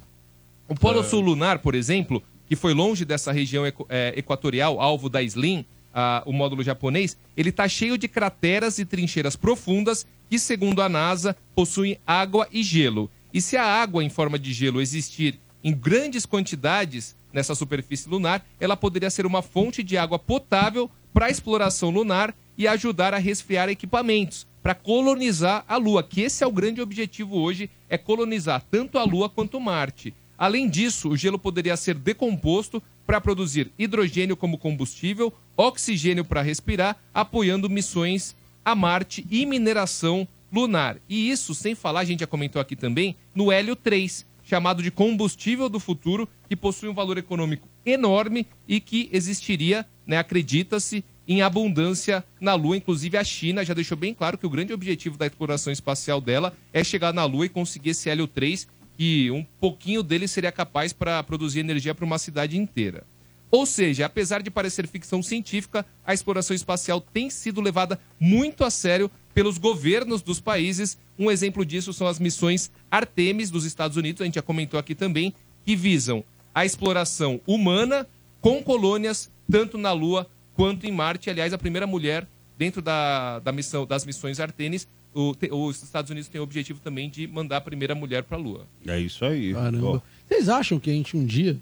O 0.68 0.74
Polo 0.76 1.04
Sul 1.04 1.20
Lunar, 1.22 1.60
por 1.60 1.76
exemplo, 1.76 2.24
que 2.48 2.56
foi 2.56 2.74
longe 2.74 3.06
dessa 3.06 3.32
região 3.32 3.64
é, 3.90 4.14
equatorial, 4.16 4.80
alvo 4.80 5.10
da 5.10 5.22
SLIM, 5.22 5.66
ah, 5.94 6.22
o 6.26 6.34
módulo 6.34 6.62
japonês, 6.62 7.18
ele 7.38 7.50
está 7.50 7.68
cheio 7.68 7.98
de 7.98 8.08
crateras 8.08 8.78
e 8.80 8.86
trincheiras 8.86 9.36
profundas 9.36 10.06
que, 10.30 10.38
segundo 10.38 10.82
a 10.82 10.90
NASA, 10.90 11.36
possuem 11.56 11.98
água 12.06 12.48
e 12.52 12.62
gelo. 12.62 13.10
E 13.34 13.40
se 13.42 13.56
a 13.56 13.64
água 13.64 14.04
em 14.04 14.10
forma 14.10 14.38
de 14.38 14.52
gelo 14.52 14.82
existir 14.82 15.40
em 15.64 15.74
grandes 15.74 16.26
quantidades 16.26 17.16
nessa 17.32 17.56
superfície 17.56 18.10
lunar, 18.10 18.46
ela 18.60 18.78
poderia 18.78 19.10
ser 19.10 19.26
uma 19.26 19.42
fonte 19.42 19.82
de 19.82 19.98
água 19.98 20.20
potável 20.20 20.90
para 21.14 21.28
a 21.28 21.30
exploração 21.30 21.90
lunar 21.90 22.36
e 22.58 22.68
ajudar 22.68 23.14
a 23.14 23.18
resfriar 23.18 23.70
equipamentos, 23.70 24.46
para 24.62 24.76
colonizar 24.76 25.64
a 25.68 25.78
Lua, 25.78 26.04
que 26.04 26.22
esse 26.22 26.44
é 26.44 26.48
o 26.48 26.52
grande 26.52 26.82
objetivo 26.82 27.38
hoje, 27.38 27.70
é 27.90 27.98
colonizar 27.98 28.64
tanto 28.70 28.98
a 28.98 29.04
Lua 29.04 29.30
quanto 29.30 29.60
Marte. 29.60 30.14
Além 30.38 30.70
disso, 30.70 31.10
o 31.10 31.18
gelo 31.18 31.40
poderia 31.40 31.78
ser 31.78 31.96
decomposto 31.96 32.82
para 33.06 33.22
produzir 33.22 33.72
hidrogênio 33.78 34.36
como 34.36 34.58
combustível, 34.58 35.34
oxigênio 35.56 36.26
para 36.26 36.42
respirar, 36.42 36.98
apoiando 37.14 37.70
missões 37.70 38.36
a 38.64 38.74
Marte 38.74 39.26
e 39.30 39.46
mineração 39.46 40.28
lunar. 40.52 40.98
E 41.08 41.30
isso 41.30 41.54
sem 41.54 41.76
falar, 41.76 42.02
a 42.02 42.06
gente 42.06 42.22
já 42.22 42.28
comentou 42.28 42.62
aqui 42.62 42.76
também, 42.76 43.16
no 43.34 43.52
hélio 43.52 43.76
3, 43.76 44.26
chamado 44.44 44.82
de 44.82 44.92
combustível 44.92 45.70
do 45.70 45.80
futuro, 45.80 46.28
que 46.48 46.56
possui 46.56 46.90
um 46.90 46.94
valor 46.94 47.18
econômico 47.18 47.68
enorme 47.86 48.48
e 48.68 48.80
que 48.80 49.10
existiria, 49.12 49.86
né, 50.06 50.18
acredita-se, 50.18 51.04
em 51.28 51.42
abundância 51.42 52.24
na 52.40 52.54
Lua. 52.54 52.78
Inclusive, 52.78 53.18
a 53.18 53.24
China 53.24 53.66
já 53.66 53.74
deixou 53.74 53.98
bem 53.98 54.14
claro 54.14 54.38
que 54.38 54.46
o 54.46 54.50
grande 54.50 54.74
objetivo 54.74 55.18
da 55.18 55.26
exploração 55.26 55.74
espacial 55.74 56.22
dela 56.22 56.56
é 56.72 56.84
chegar 56.84 57.14
na 57.14 57.26
Lua 57.26 57.48
e 57.48 57.50
conseguir 57.50 57.92
esse 57.92 58.10
hélio 58.10 58.28
3, 58.28 58.68
que 58.98 59.30
um 59.32 59.46
pouquinho 59.60 60.02
dele 60.02 60.28
seria 60.28 60.52
capaz 60.52 60.94
para 60.94 61.22
produzir 61.24 61.60
energia 61.60 61.94
para 61.94 62.06
uma 62.06 62.18
cidade 62.18 62.58
inteira. 62.58 63.04
Ou 63.52 63.66
seja, 63.66 64.06
apesar 64.06 64.42
de 64.42 64.52
parecer 64.52 64.88
ficção 64.88 65.22
científica, 65.22 65.86
a 66.06 66.14
exploração 66.14 66.56
espacial 66.56 67.00
tem 67.00 67.30
sido 67.30 67.62
levada 67.62 68.00
muito 68.20 68.64
a 68.64 68.70
sério 68.70 69.10
pelos 69.34 69.58
governos 69.58 70.22
dos 70.22 70.40
países. 70.40 70.98
Um 71.18 71.30
exemplo 71.30 71.66
disso 71.66 71.94
são 71.94 72.08
as 72.08 72.20
missões 72.20 72.72
Artemis 72.90 73.50
dos 73.50 73.66
Estados 73.66 73.98
Unidos, 73.98 74.22
a 74.22 74.26
gente 74.26 74.36
já 74.36 74.42
comentou 74.42 74.80
aqui 74.80 74.96
também, 74.96 75.34
que 75.64 75.76
visam 75.76 76.24
a 76.54 76.66
exploração 76.66 77.40
humana 77.46 78.08
com 78.42 78.64
colônias 78.64 79.30
tanto 79.50 79.78
na 79.78 79.92
Lua 79.92 80.28
quanto 80.54 80.86
em 80.86 80.92
Marte. 80.92 81.30
Aliás, 81.30 81.54
a 81.54 81.58
primeira 81.58 81.86
mulher 81.86 82.28
dentro 82.58 82.82
da, 82.82 83.40
da 83.40 83.52
missão, 83.52 83.86
das 83.86 84.06
missões 84.06 84.40
Artemis, 84.40 84.88
o- 85.16 85.34
te- 85.34 85.50
os 85.52 85.82
Estados 85.82 86.12
Unidos 86.12 86.28
têm 86.30 86.40
o 86.40 86.44
objetivo 86.44 86.80
também 86.84 87.10
de 87.10 87.26
mandar 87.28 87.58
a 87.58 87.62
primeira 87.62 87.96
mulher 87.96 88.24
para 88.24 88.38
a 88.38 88.40
Lua. 88.40 88.68
É 88.86 89.00
isso 89.00 89.24
aí. 89.26 89.54
Caramba. 89.54 90.04
Vocês 90.28 90.50
acham 90.50 90.80
que 90.80 90.90
a 90.90 90.94
gente 90.94 91.16
um 91.18 91.26
dia 91.26 91.58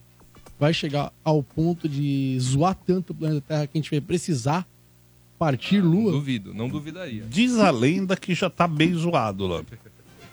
vai 0.59 0.73
chegar 0.73 1.11
ao 1.23 1.41
ponto 1.43 1.87
de 1.87 2.37
zoar 2.39 2.75
tanto 2.85 3.11
o 3.11 3.15
planeta 3.15 3.43
Terra 3.47 3.67
que 3.67 3.77
a 3.77 3.81
gente 3.81 3.91
vai 3.91 4.01
precisar 4.01 4.67
partir 5.37 5.81
Lua? 5.81 6.11
Duvido, 6.11 6.53
não 6.53 6.67
duvidaria. 6.69 7.23
Diz 7.29 7.57
a 7.57 7.69
lenda 7.69 8.15
que 8.17 8.33
já 8.33 8.49
tá 8.49 8.67
bem 8.67 8.93
zoado 8.93 9.45
lá. 9.47 9.63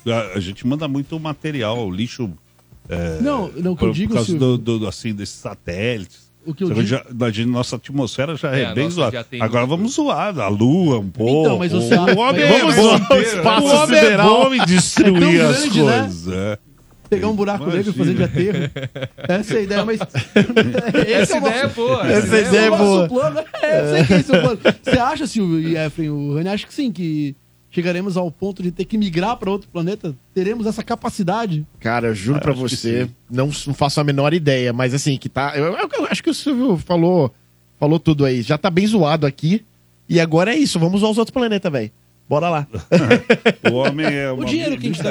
A, 0.06 0.36
a 0.38 0.40
gente 0.40 0.66
manda 0.66 0.88
muito 0.88 1.18
material, 1.20 1.90
lixo. 1.90 2.32
é, 2.88 3.20
Não, 3.20 3.48
não, 3.52 3.72
o 3.72 3.76
que 3.76 3.80
por, 3.80 3.88
eu 3.88 3.92
digo, 3.92 4.09
Por 4.09 4.14
causa 4.14 4.30
Silvio- 4.30 4.56
do, 4.56 4.78
do- 4.78 4.88
assim, 4.88 5.12
desses 5.14 5.34
satélites. 5.36 6.30
O 6.46 6.54
que 6.54 6.64
eu 6.64 6.68
digo- 6.68 6.82
já, 6.84 7.04
imagina, 7.10 7.52
nossa 7.52 7.76
atmosfera 7.76 8.34
já 8.34 8.56
é, 8.56 8.62
É, 8.62 8.74
bem 8.74 8.88
zoada. 8.90 9.26
Agora 9.40 9.66
vamos 9.66 9.92
zoar 9.94 10.38
a 10.38 10.48
lua 10.48 10.98
um 10.98 11.10
pouco. 11.10 11.42
Então, 11.46 11.58
mas 11.58 11.70
você- 11.72 11.94
o 11.94 12.18
homem 12.18 12.42
é 12.42 12.58
vamos 12.58 12.74
bom, 12.76 12.82
zoar 12.82 13.12
o 13.12 13.20
espaço 13.20 13.66
o 13.66 13.70
homem 13.82 13.98
é 13.98 14.02
sideral. 14.02 14.28
bom 14.28 14.54
em 14.54 14.64
destruir 14.64 15.40
É 15.40 15.42
tão 15.42 15.50
as 15.50 15.60
grande, 15.60 15.82
né? 15.82 15.98
coisas. 16.00 16.32
é. 16.32 16.58
Pegar 17.10 17.28
um 17.28 17.34
buraco 17.34 17.64
Imagina. 17.64 17.76
negro 17.84 17.92
e 17.92 17.98
fazer 17.98 18.14
de 18.14 18.22
aterro. 18.22 18.70
Essa 19.28 19.54
é 19.54 19.58
a 19.58 19.62
ideia, 19.62 19.84
mas. 19.84 20.00
Essa 20.00 21.34
o 21.34 21.38
ideia 21.38 21.54
é 21.62 21.66
boa, 21.66 22.06
Essa 22.06 22.36
essa 22.36 22.48
ideia 22.48 22.60
é 22.62 22.66
é 22.66 22.70
boa. 22.70 23.08
Plano. 23.08 23.40
É, 23.62 23.80
eu 23.80 23.94
sei 23.96 24.04
que 24.04 24.12
esse 24.14 24.32
é 24.34 24.38
o 24.38 24.42
plano. 24.42 24.58
Você 24.82 24.98
acha, 24.98 25.26
Silvio 25.26 25.58
e 25.60 25.76
Efraim, 25.76 26.08
o 26.08 26.34
Rani, 26.36 26.48
acha 26.48 26.66
que 26.66 26.72
sim, 26.74 26.92
que 26.92 27.34
chegaremos 27.70 28.16
ao 28.16 28.30
ponto 28.30 28.62
de 28.62 28.70
ter 28.72 28.84
que 28.84 28.98
migrar 28.98 29.36
para 29.36 29.51
outro 29.51 29.68
planeta? 29.68 30.14
Teremos 30.34 30.66
essa 30.66 30.82
capacidade? 30.82 31.66
Cara, 31.78 32.09
eu 32.09 32.14
juro 32.14 32.38
Ah, 32.38 32.52
que 32.52 32.59
você, 32.59 33.09
não, 33.30 33.47
não 33.66 33.74
faço 33.74 34.01
a 34.01 34.05
menor 34.05 34.34
ideia, 34.34 34.72
mas 34.72 34.92
assim, 34.94 35.16
que 35.16 35.28
tá. 35.28 35.52
Eu, 35.56 35.74
eu- 35.76 35.88
eu 35.92 36.06
acho 36.10 36.22
que 36.22 36.30
o 36.30 36.34
Silvio 36.34 36.76
falou, 36.78 37.32
falou 37.78 37.98
tudo 38.01 38.24
aí. 38.24 38.42
Já 38.42 38.59
tá 38.59 38.70
bem 38.70 38.86
zoado 38.86 39.26
aqui. 39.26 39.64
E 40.09 40.18
agora 40.18 40.52
é 40.52 40.56
isso, 40.59 40.78
vamos 40.78 41.02
aos 41.05 41.18
outros 41.18 41.32
planetas, 41.32 41.70
velho. 41.70 41.90
Bora 42.28 42.48
lá. 42.48 42.66
O 43.70 43.74
homem 43.76 44.06
é 44.06 44.30
O 44.34 44.44
dinheiro, 44.44 44.76
que 44.78 44.86
a 44.88 44.92
gente 44.92 45.02
tá, 45.02 45.10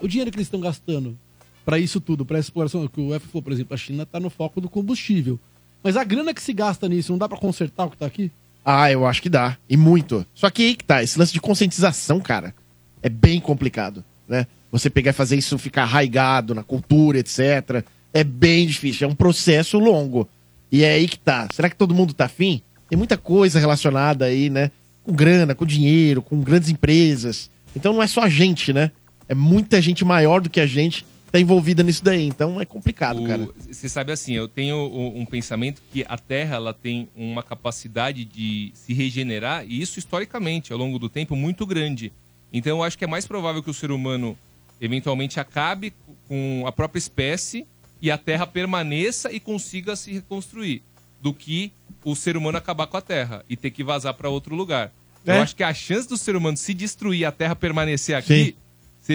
o 0.00 0.08
dinheiro 0.08 0.30
que 0.30 0.36
eles 0.36 0.46
estão 0.46 0.60
gastando 0.60 1.16
para 1.64 1.78
isso 1.78 2.00
tudo, 2.00 2.24
para 2.24 2.38
exploração, 2.38 2.86
que 2.88 3.00
o 3.00 3.14
F 3.14 3.26
falou, 3.28 3.42
por 3.42 3.52
exemplo, 3.52 3.74
a 3.74 3.76
China 3.76 4.04
tá 4.04 4.18
no 4.18 4.28
foco 4.30 4.60
do 4.60 4.68
combustível. 4.68 5.38
Mas 5.84 5.96
a 5.96 6.02
grana 6.04 6.34
que 6.34 6.42
se 6.42 6.52
gasta 6.52 6.88
nisso, 6.88 7.12
não 7.12 7.18
dá 7.18 7.28
para 7.28 7.38
consertar 7.38 7.86
o 7.86 7.90
que 7.90 7.96
tá 7.96 8.06
aqui? 8.06 8.30
Ah, 8.64 8.90
eu 8.90 9.06
acho 9.06 9.22
que 9.22 9.28
dá. 9.28 9.56
E 9.68 9.76
muito. 9.76 10.24
Só 10.34 10.50
que 10.50 10.62
aí 10.62 10.74
que 10.76 10.84
tá, 10.84 11.02
esse 11.02 11.18
lance 11.18 11.32
de 11.32 11.40
conscientização, 11.40 12.20
cara, 12.20 12.54
é 13.02 13.08
bem 13.08 13.40
complicado, 13.40 14.04
né? 14.28 14.46
Você 14.70 14.88
pegar 14.88 15.10
e 15.10 15.14
fazer 15.14 15.36
isso 15.36 15.58
ficar 15.58 15.82
arraigado 15.82 16.54
na 16.54 16.62
cultura, 16.62 17.18
etc. 17.18 17.84
É 18.12 18.22
bem 18.22 18.66
difícil, 18.66 19.08
é 19.08 19.10
um 19.10 19.14
processo 19.14 19.78
longo. 19.78 20.28
E 20.70 20.84
é 20.84 20.92
aí 20.92 21.08
que 21.08 21.18
tá. 21.18 21.48
Será 21.52 21.68
que 21.68 21.76
todo 21.76 21.94
mundo 21.94 22.14
tá 22.14 22.26
afim? 22.26 22.62
Tem 22.88 22.96
muita 22.96 23.16
coisa 23.16 23.58
relacionada 23.58 24.26
aí, 24.26 24.48
né? 24.48 24.70
Com 25.02 25.12
grana, 25.12 25.54
com 25.54 25.66
dinheiro, 25.66 26.22
com 26.22 26.40
grandes 26.40 26.68
empresas. 26.68 27.50
Então 27.74 27.92
não 27.92 28.02
é 28.02 28.06
só 28.06 28.22
a 28.22 28.28
gente, 28.28 28.72
né? 28.72 28.92
É 29.28 29.34
muita 29.34 29.80
gente 29.80 30.04
maior 30.04 30.40
do 30.40 30.50
que 30.50 30.60
a 30.60 30.66
gente 30.66 31.04
tá 31.30 31.38
envolvida 31.38 31.82
nisso 31.82 32.02
daí. 32.04 32.26
Então 32.26 32.60
é 32.60 32.64
complicado, 32.64 33.22
cara. 33.24 33.48
Você 33.70 33.88
sabe 33.88 34.12
assim, 34.12 34.32
eu 34.34 34.48
tenho 34.48 34.76
um, 34.76 35.24
pensamento 35.24 35.80
que 35.92 36.04
a 36.08 36.18
Terra 36.18 36.56
ela 36.56 36.74
tem 36.74 37.08
uma 37.14 37.42
capacidade 37.42 38.24
de 38.24 38.70
se 38.74 38.92
regenerar, 38.92 39.64
e 39.66 39.80
isso 39.80 39.98
historicamente, 39.98 40.72
ao 40.72 40.78
longo 40.78 40.98
do 40.98 41.08
tempo, 41.08 41.36
muito 41.36 41.64
grande. 41.66 42.12
Então 42.52 42.78
eu 42.78 42.82
acho 42.82 42.98
que 42.98 43.04
é 43.04 43.08
mais 43.08 43.26
provável 43.26 43.62
que 43.62 43.70
o 43.70 43.74
ser 43.74 43.90
humano 43.90 44.36
eventualmente 44.80 45.38
acabe 45.38 45.92
com 46.26 46.64
a 46.66 46.72
própria 46.72 46.98
espécie 46.98 47.66
e 48.02 48.10
a 48.10 48.16
Terra 48.18 48.46
permaneça 48.46 49.30
e 49.32 49.38
consiga 49.38 49.94
se 49.94 50.12
reconstruir, 50.12 50.82
do 51.20 51.34
que 51.34 51.70
o 52.02 52.16
ser 52.16 52.36
humano 52.36 52.56
acabar 52.58 52.86
com 52.86 52.96
a 52.96 53.00
Terra 53.02 53.44
e 53.48 53.56
ter 53.56 53.70
que 53.70 53.84
vazar 53.84 54.14
para 54.14 54.28
outro 54.28 54.54
lugar. 54.54 54.90
É. 55.26 55.36
Eu 55.36 55.42
acho 55.42 55.54
que 55.54 55.62
a 55.62 55.74
chance 55.74 56.08
do 56.08 56.16
ser 56.16 56.34
humano 56.34 56.56
se 56.56 56.72
destruir 56.72 57.20
e 57.20 57.24
a 57.26 57.30
Terra 57.32 57.54
permanecer 57.54 58.16
aqui. 58.16 58.26
se- 58.46 58.56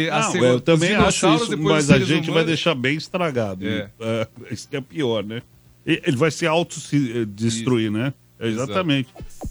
a 0.09 0.21
Não, 0.21 0.31
ser- 0.31 0.41
eu 0.43 0.55
os 0.55 0.61
também 0.61 0.93
acho 0.95 1.35
isso, 1.35 1.57
mas 1.57 1.89
a 1.89 1.97
gente 1.99 2.21
vai 2.25 2.29
humanos- 2.31 2.45
deixar 2.47 2.75
bem 2.75 2.95
estragado. 2.97 3.67
É. 3.67 3.89
É, 3.99 4.27
isso 4.51 4.67
que 4.69 4.75
é 4.77 4.81
pior, 4.81 5.23
né? 5.23 5.41
Ele 5.85 6.17
vai 6.17 6.31
se 6.31 6.45
auto-destruir, 6.47 7.91
né? 7.91 8.13
É, 8.39 8.47
Exatamente. 8.47 9.09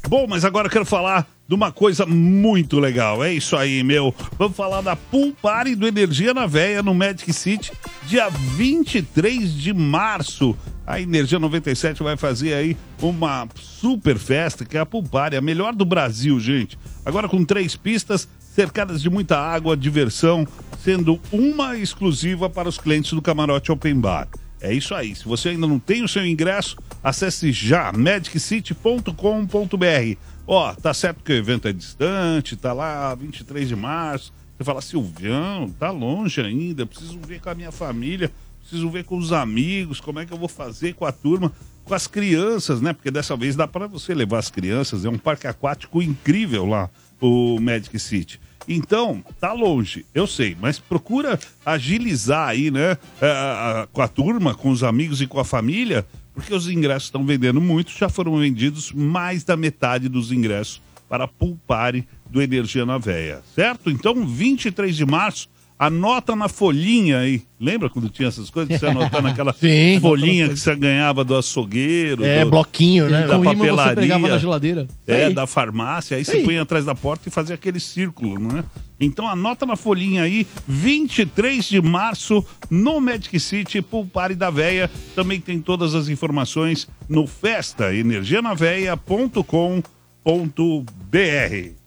Bom, 0.08 0.26
mas 0.28 0.44
agora 0.44 0.66
eu 0.66 0.70
quero 0.70 0.84
falar 0.84 1.26
de 1.48 1.54
uma 1.54 1.72
coisa 1.72 2.04
muito 2.04 2.78
legal. 2.78 3.22
É 3.24 3.32
isso 3.32 3.56
aí, 3.56 3.82
meu. 3.82 4.14
Vamos 4.38 4.56
falar 4.56 4.80
da 4.82 4.94
Pool 4.94 5.32
Party 5.40 5.74
do 5.74 5.86
Energia 5.86 6.34
na 6.34 6.46
Veia 6.46 6.82
no 6.82 6.92
Magic 6.94 7.32
City, 7.32 7.72
dia 8.06 8.28
23 8.28 9.54
de 9.54 9.72
março. 9.72 10.56
A 10.86 11.00
Energia 11.00 11.38
97 11.38 12.02
vai 12.02 12.16
fazer 12.16 12.52
aí 12.52 12.76
uma 13.00 13.48
super 13.58 14.18
festa, 14.18 14.64
que 14.66 14.76
é 14.76 14.80
a 14.80 14.86
Pool 14.86 15.02
Party, 15.02 15.36
a 15.36 15.40
melhor 15.40 15.74
do 15.74 15.84
Brasil, 15.86 16.38
gente. 16.38 16.78
Agora 17.06 17.26
com 17.28 17.42
três 17.44 17.74
pistas, 17.76 18.28
cercadas 18.54 19.02
de 19.02 19.10
muita 19.10 19.36
água, 19.36 19.76
diversão, 19.76 20.46
sendo 20.78 21.20
uma 21.32 21.76
exclusiva 21.76 22.48
para 22.48 22.68
os 22.68 22.78
clientes 22.78 23.12
do 23.12 23.20
Camarote 23.20 23.72
Open 23.72 23.98
Bar. 23.98 24.28
É 24.60 24.72
isso 24.72 24.94
aí. 24.94 25.14
Se 25.14 25.24
você 25.24 25.50
ainda 25.50 25.66
não 25.66 25.80
tem 25.80 26.04
o 26.04 26.08
seu 26.08 26.24
ingresso, 26.24 26.76
acesse 27.02 27.50
já 27.50 27.92
magiccity.com.br. 27.92 30.18
Ó, 30.46 30.74
tá 30.74 30.94
certo 30.94 31.24
que 31.24 31.32
o 31.32 31.36
evento 31.36 31.66
é 31.66 31.72
distante, 31.72 32.56
tá 32.56 32.72
lá 32.72 33.12
23 33.16 33.66
de 33.66 33.74
março. 33.74 34.32
Você 34.56 34.62
fala, 34.62 34.80
Silvião, 34.80 35.68
tá 35.76 35.90
longe 35.90 36.40
ainda, 36.40 36.86
preciso 36.86 37.18
ver 37.18 37.40
com 37.40 37.50
a 37.50 37.54
minha 37.56 37.72
família, 37.72 38.30
preciso 38.60 38.88
ver 38.88 39.02
com 39.02 39.18
os 39.18 39.32
amigos, 39.32 40.00
como 40.00 40.20
é 40.20 40.26
que 40.26 40.32
eu 40.32 40.38
vou 40.38 40.48
fazer 40.48 40.94
com 40.94 41.04
a 41.04 41.10
turma, 41.10 41.50
com 41.84 41.94
as 41.94 42.06
crianças, 42.06 42.80
né? 42.80 42.92
Porque 42.92 43.10
dessa 43.10 43.36
vez 43.36 43.54
dá 43.54 43.68
para 43.68 43.86
você 43.86 44.14
levar 44.14 44.38
as 44.38 44.50
crianças, 44.50 45.04
é 45.04 45.08
um 45.08 45.18
parque 45.18 45.46
aquático 45.46 46.02
incrível 46.02 46.66
lá, 46.66 46.90
o 47.20 47.60
Magic 47.60 47.98
City. 47.98 48.40
Então, 48.66 49.22
tá 49.38 49.52
longe, 49.52 50.06
eu 50.14 50.26
sei, 50.26 50.56
mas 50.58 50.78
procura 50.78 51.38
agilizar 51.64 52.48
aí, 52.48 52.70
né? 52.70 52.96
com 53.92 54.00
a 54.00 54.08
turma, 54.08 54.54
com 54.54 54.70
os 54.70 54.82
amigos 54.82 55.20
e 55.20 55.26
com 55.26 55.38
a 55.38 55.44
família, 55.44 56.06
porque 56.34 56.54
os 56.54 56.68
ingressos 56.68 57.04
estão 57.04 57.24
vendendo 57.24 57.60
muito, 57.60 57.92
já 57.92 58.08
foram 58.08 58.38
vendidos 58.38 58.90
mais 58.92 59.44
da 59.44 59.56
metade 59.56 60.08
dos 60.08 60.32
ingressos 60.32 60.80
para 61.08 61.24
a 61.24 61.28
Pool 61.28 61.58
Party 61.66 62.08
do 62.30 62.40
Energia 62.40 62.86
na 62.86 62.98
Veia, 62.98 63.42
certo? 63.54 63.90
Então, 63.90 64.26
23 64.26 64.96
de 64.96 65.04
março, 65.04 65.48
anota 65.78 66.34
na 66.36 66.48
folhinha 66.48 67.18
aí. 67.18 67.42
Lembra 67.60 67.88
quando 67.90 68.08
tinha 68.08 68.28
essas 68.28 68.48
coisas? 68.50 68.72
Que 68.72 68.78
você 68.78 68.86
anotava 68.86 69.22
naquela 69.28 69.52
Sim. 69.52 69.98
folhinha 70.00 70.48
que 70.48 70.56
você 70.56 70.74
ganhava 70.76 71.22
do 71.24 71.34
açougueiro? 71.36 72.24
É, 72.24 72.44
do- 72.44 72.50
bloquinho, 72.50 73.08
né? 73.08 73.26
Da 73.26 73.34
imã 73.36 73.44
você 73.52 73.56
papelaria. 73.56 73.94
pegava 73.94 74.28
na 74.28 74.38
geladeira. 74.38 74.86
É, 75.06 75.26
Aí. 75.26 75.34
da 75.34 75.46
farmácia. 75.46 76.16
Aí 76.16 76.22
Isso 76.22 76.30
você 76.32 76.38
aí. 76.38 76.44
punha 76.44 76.62
atrás 76.62 76.84
da 76.84 76.94
porta 76.94 77.28
e 77.28 77.32
fazia 77.32 77.54
aquele 77.54 77.78
círculo, 77.80 78.38
não 78.38 78.58
é? 78.58 78.64
Então 79.00 79.26
anota 79.28 79.66
na 79.66 79.74
folhinha 79.76 80.22
aí, 80.22 80.46
23 80.68 81.64
de 81.68 81.82
março, 81.82 82.44
no 82.70 83.00
Magic 83.00 83.38
City, 83.40 83.82
Pool 83.82 84.06
Party 84.06 84.36
da 84.36 84.50
Véia. 84.50 84.88
Também 85.16 85.40
tem 85.40 85.58
todas 85.60 85.94
as 85.96 86.08
informações 86.08 86.86
no 87.08 87.26
festaenergianaveia.com.br. 87.26 89.88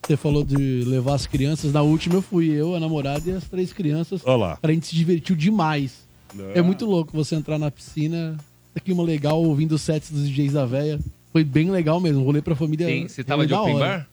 Você 0.06 0.16
falou 0.16 0.44
de 0.44 0.84
levar 0.86 1.16
as 1.16 1.26
crianças. 1.26 1.74
Na 1.74 1.82
última 1.82 2.16
eu 2.16 2.22
fui 2.22 2.50
eu, 2.50 2.76
a 2.76 2.80
namorada 2.80 3.30
e 3.30 3.34
as 3.34 3.44
três 3.46 3.74
crianças. 3.74 4.22
Olha 4.26 4.38
lá. 4.38 4.60
A 4.62 4.72
gente 4.72 4.88
se 4.88 4.96
divertiu 4.96 5.36
demais. 5.36 6.08
É. 6.54 6.60
É 6.60 6.62
muito 6.62 6.86
louco 6.86 7.12
você 7.14 7.36
entrar 7.36 7.58
na 7.58 7.72
piscina, 7.72 8.38
ter 8.74 8.82
clima 8.82 9.04
legal, 9.04 9.42
ouvindo 9.44 9.74
os 9.74 9.82
sets 9.82 10.12
dos 10.12 10.30
DJs 10.30 10.54
da 10.54 10.66
véia. 10.66 11.00
Foi 11.34 11.44
bem 11.44 11.70
legal 11.72 12.00
mesmo, 12.00 12.24
rolê 12.24 12.42
pra 12.42 12.56
família. 12.56 12.86
Tem- 12.88 13.08
você 13.08 13.24
tava 13.24 13.46
de 13.46 13.52
da 13.54 13.62
open 13.62 13.76
hora. 13.76 13.86
bar? 14.00 14.08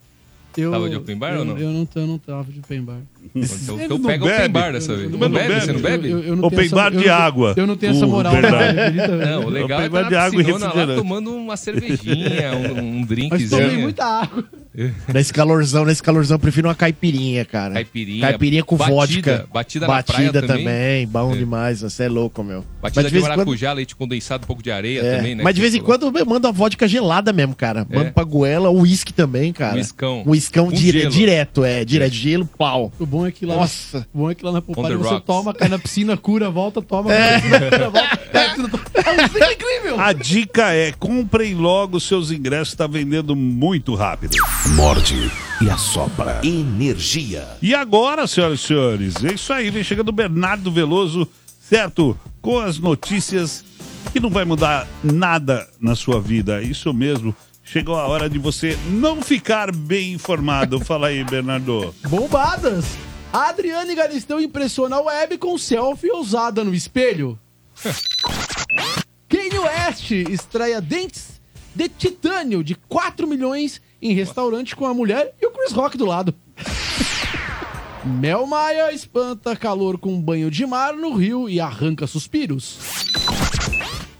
Eu, 0.56 0.70
Tava 0.70 0.88
de 0.88 0.96
open 0.96 1.16
bar 1.16 1.32
eu, 1.34 1.38
ou 1.40 1.44
não? 1.44 1.58
Eu 1.58 1.70
não, 1.70 1.88
eu 1.94 2.06
não 2.06 2.18
tava 2.18 2.44
de 2.52 2.60
open 2.60 2.82
bar. 2.82 2.98
Então, 3.34 3.76
não 3.76 4.02
pega 4.02 4.24
open 4.24 4.36
bebe. 4.38 4.48
bar 4.48 4.72
dessa 4.72 4.94
vez. 4.96 5.12
Eu 5.12 5.18
Não 5.18 5.28
bebe? 5.30 5.60
Você 5.60 5.72
não 5.72 5.80
bebe? 5.80 6.10
Eu- 6.10 6.20
eu 6.22 6.36
não 6.36 6.44
Open 6.44 6.64
essa- 6.64 6.76
bar 6.76 6.94
eu 6.94 7.00
de 7.00 7.06
não- 7.08 7.14
água. 7.14 7.54
Eu 7.56 7.66
não 7.66 7.76
tenho 7.76 7.92
essa 7.92 8.06
Uh, 8.06 8.08
moral. 8.10 8.32
verdade. 8.32 8.78
acredita? 8.80 9.16
Não, 9.16 9.44
o 9.44 9.48
legal 9.50 9.78
Open 9.78 9.86
é 9.86 9.88
bar 9.88 10.02
tá 10.02 10.08
de 10.08 10.14
na 10.14 10.20
água 10.22 10.38
piscinona 10.44 10.72
lá 10.74 10.94
tomando 10.94 11.34
uma 11.34 11.56
cervejinha, 11.56 12.52
um, 12.54 12.78
um 12.80 12.98
Mas 13.00 13.08
drinkzinho. 13.08 13.50
tomei 13.50 13.76
muita 13.78 14.04
água. 14.04 14.44
Nesse 15.12 15.32
calorzão, 15.32 15.84
nesse 15.84 16.02
calorzão, 16.02 16.34
eu 16.34 16.38
prefiro 16.38 16.68
uma 16.68 16.74
caipirinha, 16.74 17.44
cara. 17.44 17.74
Caipirinha. 17.74 18.20
Caipirinha 18.22 18.64
com 18.64 18.76
Batida, 18.76 18.94
vodka. 18.96 19.48
batida 19.52 19.86
na 19.86 20.02
praia 20.02 20.32
também. 20.32 20.48
também. 20.48 21.06
Bom 21.06 21.32
É. 21.32 21.36
demais. 21.36 21.80
Você 21.82 22.04
é 22.04 22.08
louco, 22.08 22.42
meu. 22.42 22.64
Batida 22.82 23.02
Mas 23.02 23.06
de, 23.06 23.12
vez 23.12 23.24
em 23.24 23.26
quando- 23.28 23.36
maracujá, 23.38 23.72
leite 23.72 23.94
condensado, 23.94 24.44
um 24.44 24.46
pouco 24.48 24.62
de 24.62 24.70
areia 24.72 25.00
É, 25.00 25.16
também, 25.16 25.34
né? 25.36 25.44
Mas 25.44 25.54
de 25.54 25.60
vez 25.60 25.74
em 25.74 25.80
quando 25.80 26.12
eu 26.18 26.26
mando 26.26 26.48
a 26.48 26.50
vodka 26.50 26.88
gelada 26.88 27.32
mesmo, 27.32 27.54
cara. 27.54 27.86
É. 27.88 27.96
Mando 27.96 28.12
pra 28.12 28.24
goela, 28.24 28.68
o 28.68 28.80
uísque 28.80 29.12
também, 29.12 29.52
cara. 29.52 29.76
Uiscão. 29.76 30.22
Um 30.26 30.30
uiscão 30.30 30.68
dire- 30.72 31.06
direto, 31.08 31.64
é. 31.64 31.84
Direto, 31.84 32.12
gelo, 32.14 32.44
pau. 32.58 32.92
O 32.98 33.06
bom 33.06 33.24
é 33.26 33.30
que 33.30 33.46
lá, 33.46 33.54
Nossa. 33.56 34.06
o 34.12 34.18
bom 34.18 34.30
é 34.30 34.34
que 34.34 34.44
lá 34.44 34.50
na 34.52 34.60
the 34.60 34.72
você 34.74 34.92
rocks. 34.96 35.24
toma, 35.26 35.54
cai 35.54 35.68
na 35.68 35.78
piscina, 35.78 36.16
cura, 36.16 36.50
volta, 36.50 36.82
toma, 36.82 37.14
É. 37.14 37.36
piscina, 37.40 37.60
cura, 37.70 37.90
volta. 37.90 38.24
É, 39.04 39.44
é 39.44 39.52
incrível. 39.52 40.00
A 40.00 40.12
dica 40.12 40.72
é: 40.72 40.92
comprem 40.92 41.54
logo 41.54 42.00
seus 42.00 42.30
ingressos, 42.30 42.68
está 42.68 42.86
vendendo 42.86 43.36
muito 43.36 43.94
rápido. 43.94 44.36
Morde 44.72 45.30
e 45.60 45.68
assopra. 45.68 46.40
Energia. 46.42 47.46
E 47.60 47.74
agora, 47.74 48.26
senhoras 48.26 48.60
e 48.60 48.66
senhores, 48.66 49.22
é 49.22 49.34
isso 49.34 49.52
aí, 49.52 49.70
vem 49.70 49.84
chegando 49.84 50.08
o 50.08 50.12
Bernardo 50.12 50.72
Veloso, 50.72 51.28
certo? 51.60 52.18
Com 52.40 52.58
as 52.58 52.78
notícias 52.78 53.62
que 54.10 54.18
não 54.18 54.30
vai 54.30 54.46
mudar 54.46 54.88
nada 55.02 55.68
na 55.78 55.94
sua 55.94 56.18
vida. 56.18 56.62
Isso 56.62 56.94
mesmo. 56.94 57.36
Chegou 57.62 57.94
a 57.94 58.06
hora 58.06 58.28
de 58.28 58.38
você 58.38 58.76
não 58.88 59.20
ficar 59.20 59.70
bem 59.70 60.14
informado. 60.14 60.80
Fala 60.84 61.08
aí, 61.08 61.22
Bernardo. 61.24 61.94
Bombadas! 62.08 62.86
A 63.30 63.50
Adriane 63.50 63.94
Galisteu 63.94 64.40
impressiona 64.40 64.96
a 64.96 65.00
web 65.02 65.36
com 65.36 65.58
selfie 65.58 66.10
ousada 66.10 66.64
no 66.64 66.74
espelho. 66.74 67.38
Kanye 69.28 69.58
West 69.58 70.10
estreia 70.10 70.80
dentes 70.80 71.40
de 71.74 71.86
titânio 71.88 72.64
de 72.64 72.74
4 72.74 73.26
milhões 73.26 73.80
em 74.04 74.12
restaurante 74.12 74.76
com 74.76 74.84
a 74.84 74.92
mulher 74.92 75.32
e 75.40 75.46
o 75.46 75.50
Chris 75.50 75.72
Rock 75.72 75.96
do 75.96 76.04
lado. 76.04 76.34
Mel 78.04 78.46
Maia 78.46 78.92
espanta 78.92 79.56
calor 79.56 79.96
com 79.96 80.20
banho 80.20 80.50
de 80.50 80.66
mar 80.66 80.92
no 80.92 81.14
rio 81.14 81.48
e 81.48 81.58
arranca 81.58 82.06
suspiros. 82.06 82.78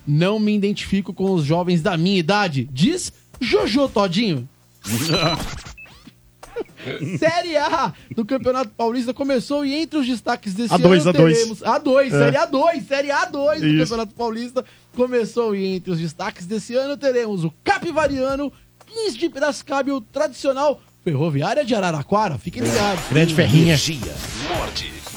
Não 0.06 0.38
me 0.38 0.54
identifico 0.54 1.12
com 1.12 1.32
os 1.32 1.44
jovens 1.44 1.82
da 1.82 1.94
minha 1.96 2.18
idade, 2.18 2.66
diz 2.72 3.12
Jojo 3.38 3.86
Todinho. 3.90 4.48
Série 7.18 7.56
A 7.56 7.92
do 8.14 8.24
Campeonato 8.24 8.70
Paulista 8.70 9.12
começou 9.14 9.64
e 9.64 9.74
entre 9.74 9.98
os 9.98 10.06
destaques 10.06 10.54
desse 10.54 10.74
A2, 10.74 11.00
ano 11.02 11.12
A2. 11.12 11.12
teremos... 11.12 11.60
A2, 11.60 12.06
É. 12.06 12.10
Série 12.10 12.36
A2, 12.36 12.86
Série 12.86 13.08
A2 13.08 13.60
do 13.60 13.66
Isso. 13.66 13.78
Campeonato 13.84 14.14
Paulista 14.14 14.64
começou 14.94 15.54
e 15.54 15.64
entre 15.76 15.90
os 15.90 15.98
destaques 15.98 16.46
desse 16.46 16.74
ano 16.74 16.96
teremos 16.96 17.44
o 17.44 17.52
Capivariano, 17.62 18.52
15 18.94 19.18
de 19.18 19.28
Piracicaba 19.28 19.88
e 19.88 19.92
o 19.92 20.00
tradicional 20.00 20.80
Ferroviária 21.02 21.64
de 21.64 21.74
Araraquara. 21.74 22.38
Fiquem 22.38 22.62
ligados. 22.62 23.04
Grande 23.10 23.34
Ferrinha. 23.34 23.74
Energia. 23.74 24.14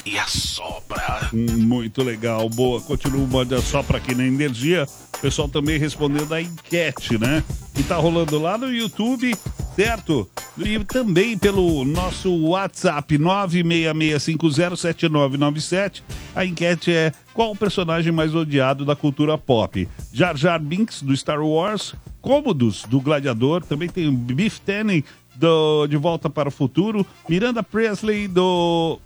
E 0.08 0.18
assopra. 0.18 1.28
Muito 1.32 2.02
legal, 2.02 2.48
boa. 2.48 2.80
Continua 2.80 3.22
o 3.22 3.26
Morde 3.26 3.54
a 3.54 3.60
Sopra 3.60 3.98
aqui 3.98 4.14
na 4.14 4.26
Energia. 4.26 4.86
O 5.14 5.18
pessoal 5.18 5.46
também 5.48 5.78
respondendo 5.78 6.32
a 6.32 6.40
enquete, 6.40 7.18
né? 7.18 7.44
Que 7.74 7.82
tá 7.82 7.96
rolando 7.96 8.38
lá 8.38 8.56
no 8.56 8.72
YouTube, 8.72 9.36
certo? 9.76 10.26
E 10.56 10.78
também 10.84 11.36
pelo 11.36 11.84
nosso 11.84 12.34
WhatsApp 12.46 13.18
966507997. 13.18 16.00
A 16.34 16.46
enquete 16.46 16.90
é 16.90 17.12
qual 17.34 17.50
o 17.50 17.56
personagem 17.56 18.10
mais 18.10 18.34
odiado 18.34 18.86
da 18.86 18.96
cultura 18.96 19.36
pop? 19.36 19.86
Jar 20.12 20.34
Jar 20.36 20.58
Binks, 20.58 21.02
do 21.02 21.14
Star 21.14 21.42
Wars, 21.42 21.94
Cômodos, 22.22 22.84
do 22.84 22.98
Gladiador, 23.00 23.62
também 23.62 23.88
tem 23.88 24.08
o 24.08 24.12
Biff 24.12 24.60
Tannen, 24.62 25.04
do 25.36 25.86
De 25.86 25.96
Volta 25.96 26.28
para 26.30 26.48
o 26.48 26.52
Futuro, 26.52 27.06
Miranda 27.28 27.62
Presley, 27.62 28.26
do 28.26 28.98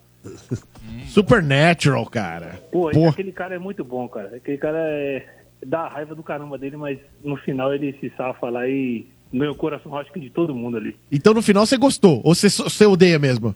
Supernatural, 1.07 2.05
cara. 2.05 2.59
Pô, 2.71 2.89
Pô. 2.91 3.09
aquele 3.09 3.31
cara 3.31 3.55
é 3.55 3.59
muito 3.59 3.83
bom, 3.83 4.07
cara. 4.07 4.35
Aquele 4.35 4.57
cara 4.57 4.77
é. 4.79 5.25
Dá 5.65 5.87
raiva 5.87 6.15
do 6.15 6.23
caramba 6.23 6.57
dele, 6.57 6.77
mas 6.77 6.99
no 7.23 7.35
final 7.37 7.73
ele 7.73 7.93
se 7.99 8.11
safa 8.15 8.49
lá 8.49 8.67
e 8.67 9.07
ganhou 9.33 9.53
o 9.53 9.57
coração, 9.57 9.95
acho 9.97 10.11
que 10.11 10.19
de 10.19 10.29
todo 10.29 10.55
mundo 10.55 10.77
ali. 10.77 10.95
Então 11.11 11.33
no 11.33 11.41
final 11.41 11.65
você 11.65 11.77
gostou? 11.77 12.21
Ou 12.23 12.33
você, 12.33 12.49
você 12.49 12.85
odeia 12.85 13.19
mesmo? 13.19 13.55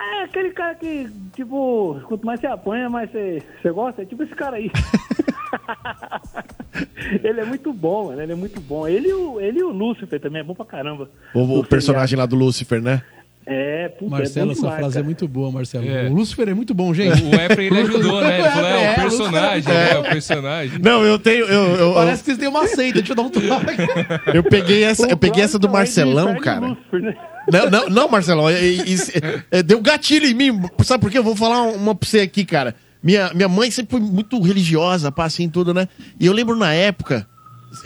É 0.00 0.22
aquele 0.22 0.50
cara 0.50 0.74
que, 0.74 1.10
tipo, 1.34 2.00
quanto 2.06 2.24
mais 2.24 2.40
você 2.40 2.46
apanha, 2.46 2.88
mais 2.88 3.10
você, 3.10 3.42
você 3.60 3.70
gosta. 3.70 4.00
É 4.00 4.06
tipo 4.06 4.22
esse 4.22 4.34
cara 4.34 4.56
aí. 4.56 4.70
ele 7.22 7.40
é 7.40 7.44
muito 7.44 7.70
bom, 7.72 8.06
mano. 8.06 8.22
Ele 8.22 8.32
é 8.32 8.34
muito 8.34 8.60
bom. 8.62 8.88
Ele 8.88 9.08
e 9.08 9.12
o, 9.12 9.40
ele 9.40 9.58
e 9.58 9.62
o 9.62 9.70
Lúcifer 9.70 10.18
também 10.18 10.40
é 10.40 10.44
bom 10.44 10.54
pra 10.54 10.64
caramba. 10.64 11.10
O, 11.34 11.60
o 11.60 11.66
personagem 11.66 12.18
lá 12.18 12.24
do 12.24 12.34
Lucifer, 12.34 12.80
né? 12.80 13.02
É, 13.46 13.88
puta, 13.88 14.10
Marcelo, 14.10 14.50
é 14.50 14.52
essa 14.52 14.60
demais, 14.60 14.78
frase 14.78 14.92
cara. 14.94 15.04
é 15.04 15.06
muito 15.06 15.26
boa, 15.26 15.50
Marcelo. 15.50 15.88
É. 15.88 16.08
O 16.08 16.12
Lúcifer 16.14 16.48
é 16.48 16.54
muito 16.54 16.72
bom, 16.74 16.92
gente. 16.94 17.22
O 17.22 17.34
Efraim, 17.34 17.66
ele 17.66 17.80
ajudou, 17.80 18.20
né? 18.20 18.38
Ele 18.40 18.48
falou, 18.50 18.68
é, 18.68 18.72
o 18.72 18.76
É, 18.78 18.94
personagem, 18.94 19.56
Lúcifer 19.56 19.74
né? 19.74 19.98
O 19.98 20.02
personagem. 20.02 20.78
Não, 20.78 21.04
eu 21.04 21.18
tenho. 21.18 21.44
Eu, 21.46 21.74
eu, 21.76 21.94
Parece 21.94 22.20
que 22.22 22.26
vocês 22.26 22.38
têm 22.38 22.48
uma 22.48 22.66
seita, 22.68 22.98
deixa 22.98 23.12
eu 23.12 23.16
dar 23.16 23.22
um 23.22 23.30
toque. 23.30 23.48
eu 24.36 24.42
peguei 24.44 24.84
essa, 24.84 25.06
eu 25.08 25.16
peguei 25.16 25.42
essa 25.42 25.58
do 25.58 25.66
Crowley 25.68 25.80
Marcelão, 25.86 26.32
o 26.34 26.40
cara. 26.40 26.66
Lúcifer, 26.68 27.00
né? 27.02 27.14
Não, 27.50 27.70
não, 27.70 27.88
não, 27.88 28.08
Marcelão. 28.08 28.48
é- 28.48 28.54
é- 28.62 28.76
é- 28.76 29.42
é, 29.58 29.62
deu 29.62 29.80
gatilho 29.80 30.26
em 30.26 30.34
mim. 30.34 30.60
Sabe 30.84 31.00
por 31.00 31.10
quê? 31.10 31.18
Eu 31.18 31.24
vou 31.24 31.34
falar 31.34 31.62
uma 31.62 31.94
pra 31.94 32.08
você 32.08 32.20
aqui, 32.20 32.44
cara. 32.44 32.74
Minha, 33.02 33.32
minha 33.34 33.48
mãe 33.48 33.70
sempre 33.70 33.92
foi 33.98 34.00
muito 34.00 34.38
religiosa, 34.40 35.10
pá, 35.10 35.24
assim, 35.24 35.48
tudo, 35.48 35.72
né? 35.72 35.88
E 36.20 36.26
eu 36.26 36.32
lembro 36.34 36.54
na 36.54 36.72
época, 36.74 37.26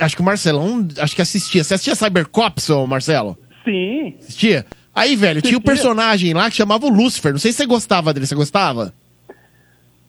acho 0.00 0.16
que 0.16 0.20
o 0.20 0.24
Marcelão, 0.24 0.86
acho 0.98 1.14
que 1.14 1.22
assistia. 1.22 1.62
Você 1.62 1.74
assistia 1.74 1.94
Cybercops, 1.94 2.68
ô 2.68 2.84
Marcelo? 2.86 3.38
Sim. 3.64 4.16
Assistia? 4.20 4.66
Aí, 4.94 5.16
velho, 5.16 5.42
tinha 5.42 5.54
o 5.54 5.58
Assistia. 5.58 5.74
personagem 5.74 6.32
lá 6.34 6.48
que 6.50 6.56
chamava 6.56 6.86
o 6.86 6.90
Lucifer. 6.90 7.32
Não 7.32 7.38
sei 7.38 7.50
se 7.52 7.58
você 7.58 7.66
gostava 7.66 8.12
dele. 8.14 8.26
Você 8.26 8.34
gostava? 8.34 8.94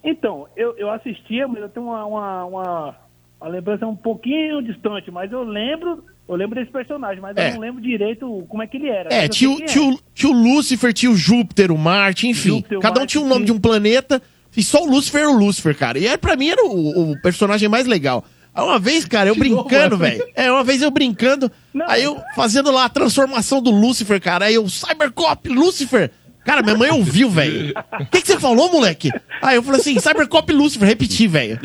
Então, 0.03 0.47
eu, 0.55 0.75
eu 0.77 0.91
assistia, 0.91 1.47
mas 1.47 1.61
eu 1.61 1.69
tenho 1.69 1.87
uma, 1.87 2.05
uma, 2.05 2.45
uma, 2.45 2.95
uma 3.41 3.49
lembrança 3.49 3.87
um 3.87 3.95
pouquinho 3.95 4.61
distante, 4.61 5.09
mas 5.09 5.31
eu 5.31 5.41
lembro, 5.43 6.03
eu 6.29 6.35
lembro 6.35 6.53
desse 6.59 6.71
personagem, 6.71 7.19
mas 7.19 7.35
É. 7.35 7.49
eu 7.49 7.53
não 7.55 7.61
lembro 7.61 7.81
direito 7.81 8.45
como 8.47 8.61
é 8.61 8.67
que 8.67 8.77
ele 8.77 8.87
era. 8.89 9.11
É, 9.11 9.27
tinha, 9.27 9.49
o- 9.49 9.59
tinha, 9.65 9.83
o- 9.83 9.99
tinha 10.13 10.31
o 10.31 10.35
Lúcifer, 10.35 10.93
tinha 10.93 11.11
o 11.11 11.15
Júpiter, 11.15 11.71
o 11.71 11.77
Marte, 11.77 12.27
enfim. 12.27 12.49
Júpiter, 12.49 12.79
cada 12.79 12.99
um 12.99 13.01
Marte, 13.01 13.11
tinha 13.13 13.23
o 13.23 13.27
nome 13.27 13.39
sim. 13.41 13.45
de 13.45 13.51
um 13.53 13.59
planeta. 13.59 14.21
E 14.55 14.63
só 14.63 14.83
o 14.83 14.89
Lúcifer 14.89 15.21
era 15.21 15.29
o 15.31 15.37
Lúcifer, 15.37 15.75
cara. 15.75 15.97
E 15.99 16.07
aí, 16.07 16.17
pra 16.17 16.35
mim, 16.37 16.47
era 16.49 16.63
o, 16.63 17.11
o 17.11 17.21
personagem 17.21 17.67
mais 17.67 17.87
legal. 17.87 18.23
Aí 18.55 18.63
uma 18.63 18.79
vez, 18.79 19.03
cara, 19.03 19.29
eu 19.29 19.33
De 19.33 19.39
brincando, 19.39 19.97
né? 19.97 20.11
velho. 20.11 20.25
É, 20.33 20.49
uma 20.49 20.63
vez 20.63 20.81
eu 20.81 20.89
brincando. 20.89 21.51
Aí 21.87 22.03
eu 22.03 22.21
fazendo 22.35 22.71
lá 22.71 22.85
a 22.85 22.89
transformação 22.89 23.61
do 23.61 23.69
Lúcifer, 23.69 24.21
cara. 24.21 24.45
Aí 24.45 24.55
eu, 24.55 24.67
Cybercop, 24.69 25.49
Lúcifer. 25.49 26.09
Cara, 26.45 26.61
minha 26.61 26.77
mãe 26.77 26.91
ouviu, 26.91 27.29
velho. 27.29 27.73
O 27.99 28.05
que, 28.05 28.21
que 28.21 28.27
você 28.27 28.39
falou, 28.39 28.71
moleque? 28.71 29.11
Aí 29.41 29.55
eu 29.55 29.63
falei 29.63 29.81
assim, 29.81 29.99
Cybercop 29.99 30.53
Lúcifer, 30.53 30.87
repeti, 30.87 31.27
velho. 31.27 31.59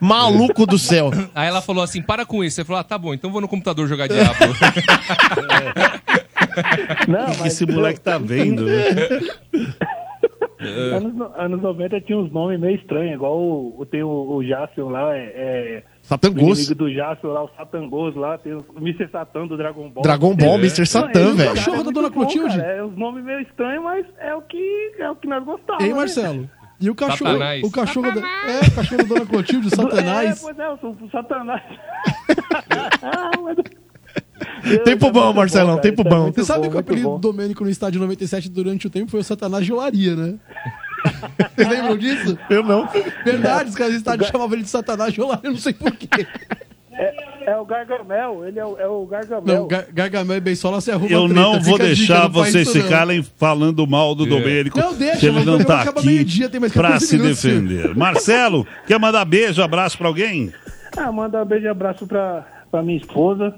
Maluco 0.00 0.64
do 0.66 0.78
céu. 0.78 1.10
Aí 1.34 1.48
ela 1.48 1.60
falou 1.60 1.82
assim: 1.82 2.00
para 2.00 2.24
com 2.24 2.42
isso. 2.42 2.56
Você 2.56 2.64
falou: 2.64 2.80
ah, 2.80 2.84
tá 2.84 2.96
bom, 2.96 3.12
então 3.12 3.30
vou 3.30 3.40
no 3.40 3.48
computador 3.48 3.88
jogar 3.88 4.06
Diablo. 4.06 4.56
Não, 7.08 7.32
O 7.32 7.36
que 7.42 7.48
esse 7.48 7.66
moleque 7.66 8.00
tá 8.00 8.18
vendo, 8.18 8.64
né? 8.64 8.84
Anos, 10.94 11.14
no- 11.14 11.32
anos 11.36 11.60
90 11.62 12.00
tinha 12.02 12.18
uns 12.18 12.30
nomes 12.32 12.58
meio 12.60 12.76
estranhos, 12.76 13.14
igual 13.14 13.38
o, 13.38 13.80
o- 13.80 13.86
tem 13.86 14.02
o, 14.02 14.08
o 14.36 14.44
Jaspion 14.44 14.88
lá, 14.88 15.14
é, 15.16 15.20
é, 15.34 15.82
Satangos. 16.02 16.42
o 16.42 16.46
inimigo 16.46 16.74
do 16.74 16.92
Jaspion 16.92 17.30
lá, 17.32 17.44
o 17.44 17.50
Satangos 17.56 18.14
lá, 18.16 18.38
tem 18.38 18.52
o 18.54 18.64
Mr. 18.78 19.08
Satan 19.10 19.46
do 19.46 19.56
Dragon 19.56 19.88
Ball. 19.90 20.02
Dragon 20.02 20.34
Ball, 20.34 20.54
É. 20.54 20.58
Mr. 20.58 20.86
Satan, 20.86 21.34
velho. 21.34 21.36
cara, 21.50 21.54
Cachorro 21.54 21.80
é 21.80 21.84
da 21.84 21.90
Dona 21.90 22.10
Clotilde. 22.10 22.60
É 22.60 22.82
os 22.82 22.96
nomes 22.96 23.24
meio 23.24 23.40
estranhos, 23.40 23.82
mas 23.84 24.06
é 24.18 24.34
o 24.34 24.42
que, 24.42 24.92
é 24.98 25.10
o 25.10 25.16
que 25.16 25.26
nós 25.28 25.44
gostávamos. 25.44 25.84
Ei, 25.84 25.90
né? 25.92 25.96
Marcelo. 25.98 26.50
E 26.80 26.88
o 26.88 26.94
cachorro, 26.94 27.32
Satanás. 27.32 27.62
o 27.62 27.70
cachorro 27.70 28.10
da, 28.10 28.20
é, 28.20 28.60
o 28.60 28.74
cachorro 28.74 29.02
da 29.02 29.08
Dona 29.14 29.26
Clotilde, 29.26 29.66
o 29.66 29.68
É, 29.72 29.76
Satanás. 29.76 30.40
pois 30.42 30.58
é, 30.58 30.68
o, 30.70 30.74
o 30.74 31.10
Satanás. 31.10 31.62
Tempo 34.84 35.10
bom, 35.10 35.32
Marcelão, 35.32 35.76
cara, 35.76 35.80
tempo 35.82 36.02
é 36.02 36.04
bom. 36.10 36.32
Você 36.32 36.44
sabe 36.44 36.60
bom, 36.60 36.64
que 36.64 36.70
o 36.70 36.74
muito 36.74 36.90
apelido 36.90 37.10
do 37.10 37.18
Domênico 37.18 37.64
no 37.64 37.70
estádio 37.70 38.00
97 38.00 38.48
durante 38.48 38.86
o 38.86 38.90
tempo 38.90 39.10
foi 39.10 39.20
o 39.20 39.24
Satanás 39.24 39.64
de 39.64 39.72
Olaria, 39.72 40.14
né? 40.14 40.34
Vocês 41.56 41.68
lembram 41.68 41.96
disso? 41.96 42.38
Eu 42.48 42.62
não. 42.62 42.88
Verdade, 43.24 43.70
os 43.70 43.74
caras 43.74 43.94
do 43.94 43.98
estádio 43.98 44.26
chamavam 44.26 44.54
ele 44.54 44.62
de 44.62 44.68
Satanás 44.68 45.12
de 45.12 45.20
Olaria, 45.20 45.42
eu 45.44 45.52
não 45.52 45.58
sei 45.58 45.72
porquê. 45.72 46.26
É, 46.92 47.52
é 47.52 47.56
o 47.56 47.64
Gargamel, 47.64 48.46
ele 48.46 48.58
é 48.58 48.64
o, 48.66 48.78
é 48.78 48.86
o 48.86 49.06
Gargamel. 49.06 49.42
Não, 49.44 49.66
Gar 49.68 49.86
Gargamel 49.90 50.36
e 50.36 50.40
Beisola 50.40 50.80
se 50.82 50.90
arruma 50.90 51.10
Eu 51.10 51.24
treta, 51.24 51.40
não 51.40 51.60
vou 51.60 51.78
deixar 51.78 52.28
vocês 52.28 52.70
ficarem 52.70 53.22
falando 53.22 53.86
mal 53.86 54.14
do 54.14 54.26
Domênico. 54.26 54.78
Não, 54.78 54.92
deixa, 54.92 55.20
se 55.20 55.26
ele 55.26 55.40
o 55.40 55.44
não 55.44 55.58
tá 55.64 55.80
acaba 55.80 56.00
aqui 56.00 56.08
meio-dia, 56.08 56.50
tem 56.50 56.60
mais 56.60 56.72
pra 56.72 56.90
14 56.92 57.06
se 57.06 57.16
minutos. 57.16 57.42
defender. 57.42 57.96
Marcelo, 57.96 58.66
quer 58.86 58.98
mandar 58.98 59.24
beijo, 59.24 59.62
abraço 59.62 59.96
pra 59.96 60.08
alguém? 60.08 60.52
Ah, 60.96 61.10
manda 61.10 61.42
um 61.42 61.46
beijo 61.46 61.64
e 61.64 61.68
abraço 61.68 62.06
pra, 62.06 62.44
pra 62.70 62.82
minha 62.82 62.98
esposa. 62.98 63.54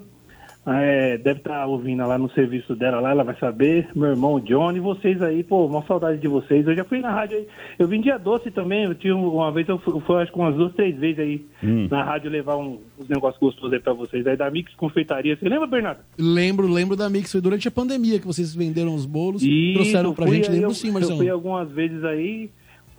É, 0.64 1.18
deve 1.18 1.40
estar 1.40 1.66
ouvindo 1.66 2.06
lá 2.06 2.16
no 2.16 2.30
serviço 2.30 2.76
dela 2.76 3.00
lá, 3.00 3.10
ela 3.10 3.24
vai 3.24 3.36
saber. 3.36 3.88
Meu 3.96 4.10
irmão 4.10 4.38
Johnny, 4.38 4.78
vocês 4.78 5.20
aí, 5.20 5.42
pô, 5.42 5.66
uma 5.66 5.82
saudade 5.86 6.20
de 6.20 6.28
vocês. 6.28 6.64
Eu 6.64 6.76
já 6.76 6.84
fui 6.84 7.00
na 7.00 7.10
rádio 7.10 7.38
aí. 7.38 7.48
Eu 7.76 7.88
vim 7.88 8.00
dia 8.00 8.16
doce 8.16 8.48
também. 8.48 8.84
Eu 8.84 8.94
tinha 8.94 9.16
uma 9.16 9.50
vez, 9.50 9.68
eu 9.68 9.76
fui, 9.80 10.00
fui, 10.00 10.22
acho 10.22 10.30
que 10.32 10.38
umas 10.38 10.54
duas, 10.54 10.72
três 10.74 10.96
vezes 10.96 11.18
aí 11.18 11.46
Hum. 11.64 11.88
na 11.90 12.04
rádio 12.04 12.30
levar 12.30 12.56
um- 12.58 12.78
uns 12.96 13.08
negócios 13.08 13.40
gostosos 13.40 13.72
aí 13.72 13.80
pra 13.80 13.92
vocês. 13.92 14.24
Aí 14.24 14.36
da 14.36 14.48
Mix 14.52 14.72
Confeitaria. 14.76 15.36
Você 15.36 15.48
lembra, 15.48 15.66
Bernardo? 15.66 16.00
Lembro, 16.16 16.68
lembro 16.68 16.94
da 16.96 17.10
Mix. 17.10 17.32
Foi 17.32 17.40
durante 17.40 17.66
a 17.66 17.70
pandemia 17.72 18.20
que 18.20 18.26
vocês 18.26 18.54
venderam 18.54 18.94
os 18.94 19.04
bolos, 19.04 19.42
Isso, 19.42 19.74
trouxeram 19.74 20.14
pra 20.14 20.26
gente. 20.28 20.46
aí, 20.48 20.54
Lembro 20.54 20.70
eu, 20.70 20.74
sim, 20.74 20.88
Eu 20.88 20.92
fui 20.92 21.00
Marcelo. 21.02 21.32
algumas 21.32 21.72
vezes 21.72 22.04
aí. 22.04 22.48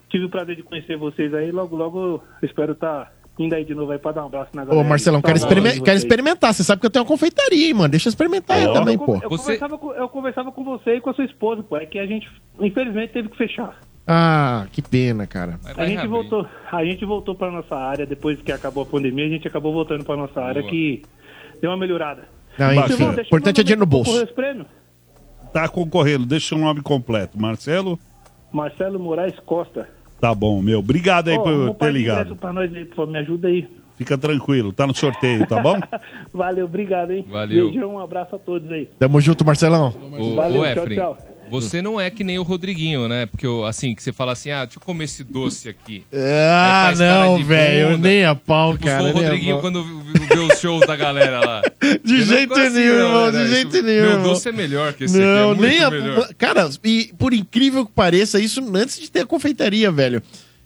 Tive 0.09 0.25
o 0.25 0.29
prazer 0.29 0.57
de 0.57 0.63
conhecer 0.63 0.97
vocês 0.97 1.33
aí. 1.33 1.49
Logo, 1.49 1.77
logo 1.77 1.97
eu 1.97 2.21
espero 2.43 2.73
estar 2.73 3.09
indo 3.37 3.53
aí 3.55 3.65
de 3.65 3.73
novo 3.73 3.91
aí 3.91 3.97
pra 3.97 4.11
dar 4.11 4.23
um 4.23 4.27
abraço 4.27 4.51
na 4.53 4.63
galera. 4.63 4.85
Ô, 4.85 4.87
Marcelão, 4.87 5.21
quero, 5.21 5.39
quero 5.83 5.97
experimentar. 5.97 6.53
Você 6.53 6.63
sabe 6.63 6.79
que 6.81 6.85
eu 6.85 6.91
tenho 6.91 7.03
uma 7.03 7.07
confeitaria, 7.07 7.67
hein, 7.67 7.73
mano. 7.73 7.89
Deixa 7.89 8.07
eu 8.07 8.11
experimentar 8.11 8.57
aí 8.57 8.63
Eu- 8.65 8.73
também, 8.73 8.95
eu, 8.95 8.99
pô. 9.01 9.15
Eu, 9.15 9.29
conversava 9.29 9.77
com, 9.77 9.91
eu 9.93 10.09
conversava 10.09 10.51
com 10.51 10.63
você 10.63 10.95
e 10.95 11.01
com 11.01 11.09
a 11.09 11.13
sua 11.13 11.25
esposa, 11.25 11.63
pô. 11.63 11.77
É 11.77 11.85
que 11.85 11.97
a 11.97 12.05
gente, 12.05 12.29
infelizmente, 12.59 13.13
teve 13.13 13.29
que 13.29 13.37
fechar. 13.37 13.79
Ah, 14.05 14.67
que 14.71 14.81
pena, 14.81 15.25
cara. 15.25 15.59
A 15.77 15.85
gente 15.85 16.05
voltou, 16.07 16.45
a 16.71 16.83
gente 16.83 17.05
voltou 17.05 17.35
para 17.35 17.49
nossa 17.51 17.75
área 17.75 18.05
depois 18.05 18.41
que 18.41 18.51
acabou 18.51 18.83
a 18.83 18.85
pandemia, 18.85 19.25
a 19.25 19.29
gente 19.29 19.47
acabou 19.47 19.71
voltando 19.73 20.03
para 20.03 20.17
nossa 20.17 20.41
área 20.41 20.61
que 20.63 21.01
deu 21.61 21.71
uma 21.71 21.77
melhorada. 21.77 22.27
Não, 22.57 22.73
enfim, 22.73 23.03
eu 23.03 23.21
importante 23.23 23.61
é 23.61 23.63
dinheiro 23.63 23.79
no 23.79 23.85
bolso. 23.85 24.11
concorrer 24.11 24.25
esse 24.27 24.35
prêmio. 24.35 24.65
Tá 25.53 25.69
concorrendo, 25.69 26.25
deixa 26.25 26.53
o 26.55 26.57
nome 26.57 26.81
completo. 26.81 27.39
Marcelo? 27.39 27.97
Marcelo 28.51 28.99
Moraes 28.99 29.39
Costa. 29.45 29.87
Tá 30.23 30.33
bom, 30.33 30.61
meu. 30.61 30.79
Obrigado 30.79 31.27
aí 31.27 31.37
por 31.37 31.75
ter 31.75 31.91
ligado. 31.91 32.37
pra 32.37 32.53
nós 32.53 32.73
aí, 32.73 32.85
por 32.85 32.95
favor, 32.95 33.11
me 33.11 33.19
ajuda 33.19 33.49
aí. 33.49 33.67
Fica 33.97 34.17
tranquilo, 34.17 34.71
tá 34.71 34.87
no 34.87 34.95
sorteio, 34.95 35.45
tá 35.45 35.61
bom? 35.61 35.77
Valeu, 36.33 36.63
obrigado, 36.63 37.11
hein? 37.11 37.25
Valeu. 37.29 37.65
Beijão, 37.65 37.95
um 37.95 37.99
abraço 37.99 38.37
a 38.37 38.39
todos 38.39 38.71
aí. 38.71 38.87
Tamo 38.97 39.19
junto, 39.19 39.43
Marcelão. 39.43 39.93
Ô, 40.17 40.35
Valeu, 40.35 40.61
ô, 40.61 40.63
tchau, 40.63 40.83
Efren, 40.83 40.95
tchau. 40.97 41.17
Você 41.61 41.81
não 41.81 41.99
é 41.99 42.09
que 42.09 42.23
nem 42.23 42.37
o 42.39 42.43
Rodriguinho, 42.43 43.07
né? 43.07 43.25
Porque, 43.25 43.45
assim, 43.67 43.93
que 43.95 44.01
você 44.03 44.11
fala 44.11 44.31
assim, 44.33 44.49
ah, 44.51 44.65
deixa 44.65 44.79
eu 44.79 44.83
comer 44.83 45.05
esse 45.05 45.23
doce 45.23 45.69
aqui. 45.69 46.03
Ah, 46.13 46.85
faz 46.87 46.99
cara 46.99 47.25
não, 47.25 47.43
velho. 47.43 47.97
Nem 47.97 48.25
a 48.25 48.35
pau, 48.35 48.73
Tipo, 48.73 48.85
cara. 48.85 49.01
sou 49.01 49.09
o 49.09 49.13
Rodriguinho 49.13 49.59
quando 49.61 49.83
vê 49.83 50.39
os 50.39 50.59
shows 50.59 50.85
da 50.87 50.95
galera 50.95 51.39
lá. 51.39 51.61
De 52.03 52.15
Eu 52.19 52.25
jeito 52.25 52.55
nenhum, 52.55 52.93
irmão. 52.93 53.31
De 53.31 53.37
Isso- 53.37 53.47
jeito 53.47 53.81
nenhum. 53.81 54.01
Meu 54.01 54.23
doce 54.23 54.49
é 54.49 54.51
melhor 54.51 54.93
que 54.93 55.03
esse 55.05 55.17
não, 55.17 55.51
aqui. 55.51 55.63
É 55.65 55.67
nem 55.69 55.79
a... 55.81 55.89
melhor. 55.91 56.33
Cara, 56.37 56.69
e 56.83 57.13
por 57.17 57.33
incrível 57.33 57.85
que 57.85 57.91
pareça, 57.91 58.39
isso 58.39 58.61
antes 58.75 58.99
de 58.99 59.09
ter 59.11 59.21
a 59.21 59.25
confeitaria, 59.25 59.91
velho. 59.91 60.21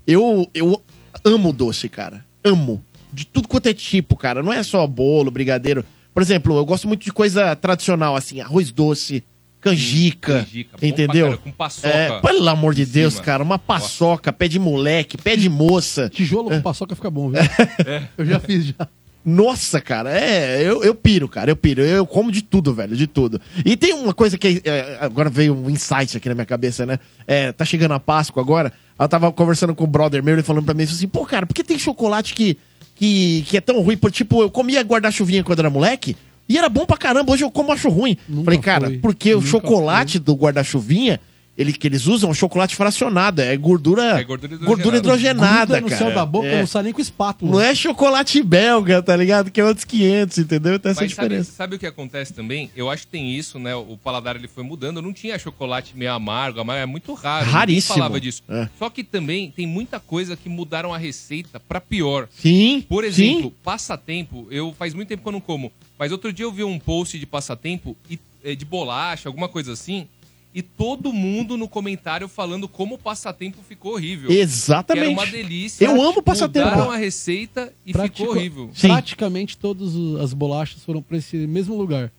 Eu, 0.05 0.49
eu 0.53 0.81
amo 1.23 1.51
doce, 1.51 1.89
cara. 1.89 2.23
Amo. 2.43 2.83
De 3.11 3.25
tudo 3.25 3.47
quanto 3.47 3.67
é 3.67 3.73
tipo, 3.73 4.15
cara. 4.15 4.41
Não 4.43 4.53
é 4.53 4.63
só 4.63 4.85
bolo, 4.87 5.31
brigadeiro. 5.31 5.83
Por 6.13 6.21
exemplo, 6.21 6.57
eu 6.57 6.65
gosto 6.65 6.87
muito 6.87 7.03
de 7.03 7.11
coisa 7.11 7.55
tradicional, 7.55 8.15
assim, 8.15 8.41
arroz 8.41 8.71
doce, 8.71 9.23
canjica, 9.61 10.39
canjica, 10.43 10.77
entendeu? 10.85 11.25
caramba, 11.25 11.37
com 11.43 11.51
paçoca 11.51 11.87
É, 11.87 12.19
pelo 12.21 12.47
amor 12.49 12.73
de 12.73 12.85
Deus, 12.85 13.13
cima. 13.13 13.25
cara, 13.25 13.43
uma 13.43 13.59
paçoca, 13.59 14.31
pé 14.31 14.47
de 14.47 14.59
moleque, 14.59 15.17
pé 15.17 15.35
de 15.35 15.49
moça. 15.49 16.09
Tijolo 16.09 16.49
com 16.49 16.61
paçoca 16.61 16.95
fica 16.95 17.09
bom, 17.09 17.29
viu? 17.29 17.41
Eu 18.17 18.25
já 18.25 18.39
fiz 18.39 18.65
já. 18.67 18.87
Nossa, 19.29 19.81
cara, 19.81 20.17
é, 20.17 20.63
eu, 20.63 20.81
eu 20.85 20.95
piro, 20.95 21.27
cara, 21.27 21.51
eu 21.51 21.55
piro. 21.57 21.81
Eu 21.81 22.07
como 22.07 22.31
de 22.31 22.41
tudo, 22.41 22.73
velho, 22.73 22.95
de 22.95 23.07
tudo. 23.07 23.41
E 23.65 23.75
tem 23.75 23.91
uma 23.93 24.13
coisa 24.13 24.37
que 24.37 24.61
é, 24.63 24.97
agora 25.01 25.29
veio 25.29 25.53
um 25.53 25.69
insight 25.69 26.15
aqui 26.15 26.29
na 26.29 26.35
minha 26.35 26.45
cabeça, 26.45 26.85
né? 26.85 26.97
É, 27.27 27.51
tá 27.51 27.65
chegando 27.65 27.93
a 27.93 27.99
Páscoa 27.99 28.41
agora. 28.41 28.71
Eu 28.97 29.05
tava 29.09 29.29
conversando 29.33 29.75
com 29.75 29.83
o 29.83 29.87
brother 29.87 30.23
meu, 30.23 30.33
ele 30.33 30.43
falando 30.43 30.63
pra 30.63 30.73
mim 30.73 30.83
assim: 30.83 31.09
pô, 31.09 31.25
cara, 31.25 31.45
por 31.45 31.53
que 31.53 31.61
tem 31.61 31.77
chocolate 31.77 32.33
que, 32.33 32.57
que, 32.95 33.43
que 33.47 33.57
é 33.57 33.59
tão 33.59 33.81
ruim? 33.81 33.97
Por, 33.97 34.11
tipo, 34.13 34.41
eu 34.41 34.49
comia 34.49 34.81
guarda-chuvinha 34.81 35.43
quando 35.43 35.59
era 35.59 35.69
moleque 35.69 36.15
e 36.47 36.57
era 36.57 36.69
bom 36.69 36.85
pra 36.85 36.97
caramba. 36.97 37.31
Hoje 37.33 37.43
eu 37.43 37.51
como 37.51 37.71
acho 37.71 37.89
ruim. 37.89 38.17
Falei, 38.43 38.59
cara, 38.59 38.87
foi. 38.87 38.97
porque 38.99 39.33
o 39.33 39.37
Nunca 39.37 39.49
chocolate 39.49 40.19
do 40.19 40.33
guarda-chuvinha. 40.35 41.19
Ele, 41.59 41.73
que 41.73 41.87
eles 41.87 42.05
usam 42.05 42.29
é 42.29 42.31
um 42.33 42.35
chocolate 42.35 42.75
fracionado, 42.75 43.41
é 43.41 43.57
gordura, 43.57 44.19
É 44.19 44.23
gordura 44.23 44.57
gordura 44.57 44.97
hidrogenada, 44.97 45.65
Gruda 45.65 45.81
no 45.81 45.87
cara. 45.89 45.97
céu 46.05 46.13
da 46.13 46.23
boca, 46.23 46.45
É. 46.45 46.59
não 46.59 46.67
sai 46.67 46.83
nem 46.83 46.93
com 46.93 47.01
espátula. 47.01 47.51
Não 47.51 47.59
é 47.59 47.73
chocolate 47.73 48.43
belga, 48.43 49.01
tá 49.01 49.15
ligado? 49.15 49.49
Que 49.49 49.59
é 49.59 49.65
outros 49.65 49.83
500, 49.83 50.37
entendeu? 50.37 50.77
Tem 50.77 50.91
essa 50.91 51.01
Mas 51.01 51.15
sabe, 51.15 51.29
diferença. 51.29 51.51
sabe 51.53 51.75
o 51.75 51.79
que 51.79 51.87
acontece 51.87 52.31
também? 52.31 52.69
Eu 52.75 52.91
acho 52.91 53.07
que 53.07 53.11
tem 53.11 53.35
isso, 53.35 53.57
né? 53.57 53.73
O 53.75 53.97
paladar 53.97 54.35
ele 54.35 54.47
foi 54.47 54.63
mudando. 54.63 55.01
Não 55.01 55.11
tinha 55.11 55.39
chocolate 55.39 55.97
meio 55.97 56.13
amargo, 56.13 56.59
amargo 56.59 56.79
é 56.83 56.85
muito 56.85 57.11
raro. 57.15 57.49
Raríssimo. 57.49 57.95
falava 57.95 58.21
disso. 58.21 58.43
É. 58.47 58.69
Só 58.77 58.87
que 58.91 59.03
também 59.03 59.49
tem 59.49 59.65
muita 59.65 59.99
coisa 59.99 60.37
que 60.37 60.47
mudaram 60.47 60.93
a 60.93 60.97
receita 60.99 61.59
pra 61.59 61.81
pior. 61.81 62.27
Sim. 62.37 62.85
Por 62.87 63.03
exemplo, 63.03 63.51
passatempo, 63.63 64.45
eu 64.51 64.75
faz 64.77 64.93
muito 64.93 65.07
tempo 65.07 65.23
que 65.23 65.27
eu 65.27 65.33
não 65.33 65.41
como. 65.41 65.71
Mas 65.97 66.11
outro 66.11 66.31
dia 66.31 66.45
eu 66.45 66.51
vi 66.51 66.63
um 66.63 66.77
post 66.79 67.17
de 67.17 67.25
passatempo 67.25 67.95
e, 68.09 68.19
eh, 68.43 68.55
de 68.55 68.65
bolacha, 68.65 69.27
alguma 69.29 69.47
coisa 69.49 69.73
assim. 69.73 70.07
E 70.53 70.61
todo 70.61 71.13
mundo 71.13 71.55
no 71.57 71.67
comentário 71.67 72.27
falando 72.27 72.67
como 72.67 72.95
o 72.95 72.97
passatempo 72.97 73.57
ficou 73.67 73.93
horrível. 73.93 74.31
Exatamente. 74.31 75.03
Que 75.05 75.11
era 75.11 75.21
uma 75.21 75.25
delícia. 75.31 75.85
Eu 75.85 76.01
amo 76.01 76.21
passatempo. 76.23 76.69
Mudaram 76.69 76.91
a 76.91 76.97
receita 76.97 77.71
e 77.85 77.91
Pratico- 77.93 78.17
ficou 78.17 78.35
horrível. 78.35 78.71
Praticamente 78.79 79.57
todas 79.57 79.93
as 80.19 80.33
bolachas 80.33 80.83
foram 80.83 81.01
pra 81.01 81.17
esse 81.17 81.35
mesmo 81.35 81.75
lugar. 81.77 82.11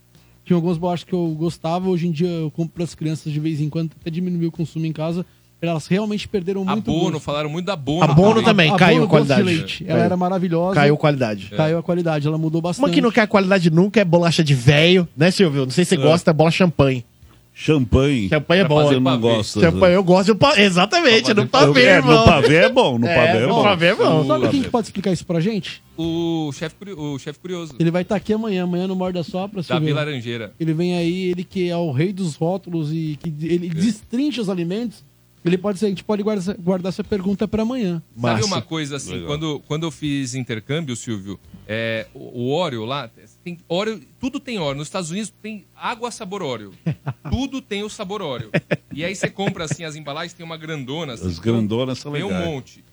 Tinha 0.44 0.56
algumas 0.56 0.78
bolachas 0.78 1.05
que 1.05 1.12
eu 1.12 1.34
gostava, 1.36 1.88
hoje 1.88 2.06
em 2.06 2.12
dia 2.12 2.28
eu 2.28 2.50
compro 2.50 2.74
pras 2.74 2.94
crianças 2.94 3.32
de 3.32 3.40
vez 3.40 3.60
em 3.60 3.68
quando, 3.68 3.92
até 4.00 4.09
diminuir 4.10 4.46
o 4.46 4.52
consumo 4.52 4.86
em 4.86 4.92
casa. 4.92 5.26
Elas 5.60 5.86
realmente 5.89 6.28
perderam 6.28 6.62
A 6.68 6.72
muito 6.72 6.85
Bono, 6.85 7.10
gosto. 7.12 7.20
falaram 7.20 7.51
muito 7.51 7.66
da 7.66 7.74
Bono. 7.74 8.05
A 8.05 8.06
Bono 8.09 8.43
também, 8.44 8.74
caiu 8.76 9.02
a 9.02 9.06
Bono 9.06 9.24
doce 9.24 9.28
de 9.28 9.28
qualidade. 9.35 9.43
leite. 9.59 9.85
Ela 9.85 9.93
Caiu. 9.94 10.05
era 10.05 10.16
maravilhosa. 10.16 10.74
Caiu 10.76 10.94
a 10.94 10.98
qualidade. 10.98 11.47
Caiu 11.56 11.78
a 11.78 11.82
qualidade, 11.82 12.26
ela 12.28 12.39
mudou 12.39 12.60
bastante. 12.62 12.85
Uma 12.86 12.94
que 12.94 13.01
não 13.01 13.10
quer 13.10 13.26
qualidade 13.26 13.68
nunca 13.70 14.01
é 14.01 14.05
bolacha 14.05 14.44
de 14.44 14.55
velho, 14.55 15.09
né, 15.16 15.30
Silvio? 15.32 15.64
Não 15.64 15.70
sei 15.70 15.85
se 15.85 15.90
você 15.90 15.94
É. 15.97 15.98
gosta, 16.05 16.30
é 16.30 16.35
bola 16.35 16.51
champanhe. 16.52 17.05
Champanhe. 17.52 18.28
Champanhe 18.28 18.60
é 18.60 18.64
Pra 18.64 18.68
bom. 18.68 18.93
Eu 18.93 19.01
não 19.01 19.20
gosto. 19.20 19.60
Champanhe 19.60 19.97
eu 19.97 20.05
gosto. 20.05 20.36
pa- 20.36 20.56
Exatamente, 20.60 21.35
no 21.35 21.44
pavê, 21.44 21.86
É, 21.86 21.97
irmão. 21.97 22.18
no 22.20 22.24
pavê 22.24 22.55
é 22.55 22.68
bom, 22.68 22.98
no 22.98 23.06
pavê 23.09 23.39
é 23.39 23.40
no 23.40 23.48
bom. 23.48 23.62
pavê 23.64 23.86
é 23.86 23.94
bom. 23.97 24.26
Sabe 24.28 24.48
quem 24.51 24.62
que 24.62 24.70
pode 24.70 24.86
explicar 24.86 25.10
isso 25.12 25.26
pra 25.26 25.40
gente? 25.40 25.82
O 25.97 26.52
chefe 26.52 26.76
o 26.97 27.18
chefe 27.18 27.40
curioso. 27.40 27.74
Ele 27.80 27.90
vai 27.90 28.02
estar 28.02 28.14
aqui 28.14 28.32
amanhã, 28.32 28.62
amanhã 28.62 28.86
no 28.86 28.94
Morda 28.94 29.24
Sopra. 29.24 29.60
Davi 29.60 29.66
Silvio. 29.80 29.94
Laranjeira. 29.97 30.52
Ele 30.60 30.72
vem 30.72 30.97
aí, 30.97 31.30
ele 31.30 31.43
que 31.43 31.68
é 31.68 31.76
o 31.76 31.90
rei 31.90 32.12
dos 32.12 32.36
rótulos 32.36 32.93
e 32.93 33.18
que 33.20 33.28
É. 33.48 33.52
ele 33.52 33.68
destrincha 33.70 34.40
os 34.40 34.48
alimentos. 34.48 35.02
Ele 35.44 35.56
pode 35.56 35.78
ser, 35.78 35.86
a 35.86 35.89
gente 35.89 36.05
pode 36.05 36.23
guardar, 36.23 36.56
guardar 36.56 36.90
essa 36.90 37.05
pergunta 37.05 37.47
pra 37.47 37.62
amanhã. 37.62 38.02
Sabe 38.20 38.44
uma 38.44 38.60
coisa 38.60 38.97
assim, 38.97 39.12
Legal. 39.12 39.27
quando, 39.28 39.60
quando 39.66 39.85
eu 39.85 39.90
fiz 39.90 40.35
intercâmbio, 40.35 40.97
Silvio, 40.97 41.39
é, 41.66 42.06
o, 42.12 42.43
o 42.43 42.51
Oreo 42.52 42.85
lá, 42.85 43.09
tem 43.44 43.59
Oreo, 43.69 44.01
tudo 44.19 44.40
tem 44.40 44.59
Oreo. 44.59 44.78
Nos 44.78 44.89
Estados 44.89 45.10
Unidos 45.10 45.32
tem 45.40 45.65
água 45.77 46.10
sabor 46.10 46.43
Oreo. 46.43 46.73
tudo 47.31 47.62
tem 47.62 47.82
o 47.82 47.89
sabor 47.89 48.20
Oreo. 48.20 48.51
E 48.93 49.05
aí 49.05 49.15
você 49.15 49.31
compra 49.31 49.65
assim 49.65 49.85
as 49.85 49.94
embalagens, 49.97 50.32
tem 50.32 50.44
uma 50.44 50.56
grandona. 50.56 51.15
Assim, 51.15 51.27
As 51.27 51.39
grandonas 51.39 51.98
são 51.98 52.12
Tem 52.12 52.24
um 52.24 52.28
legais. 52.28 52.47
monte. 52.47 52.85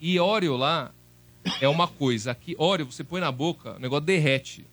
E 0.00 0.18
Oreo 0.18 0.56
lá 0.56 0.92
é 1.60 1.68
uma 1.68 1.86
coisa. 1.86 2.30
Aqui, 2.30 2.54
Oreo, 2.58 2.90
você 2.90 3.04
põe 3.04 3.20
na 3.20 3.30
boca, 3.30 3.76
o 3.76 3.78
negócio 3.78 4.04
derrete. 4.06 4.66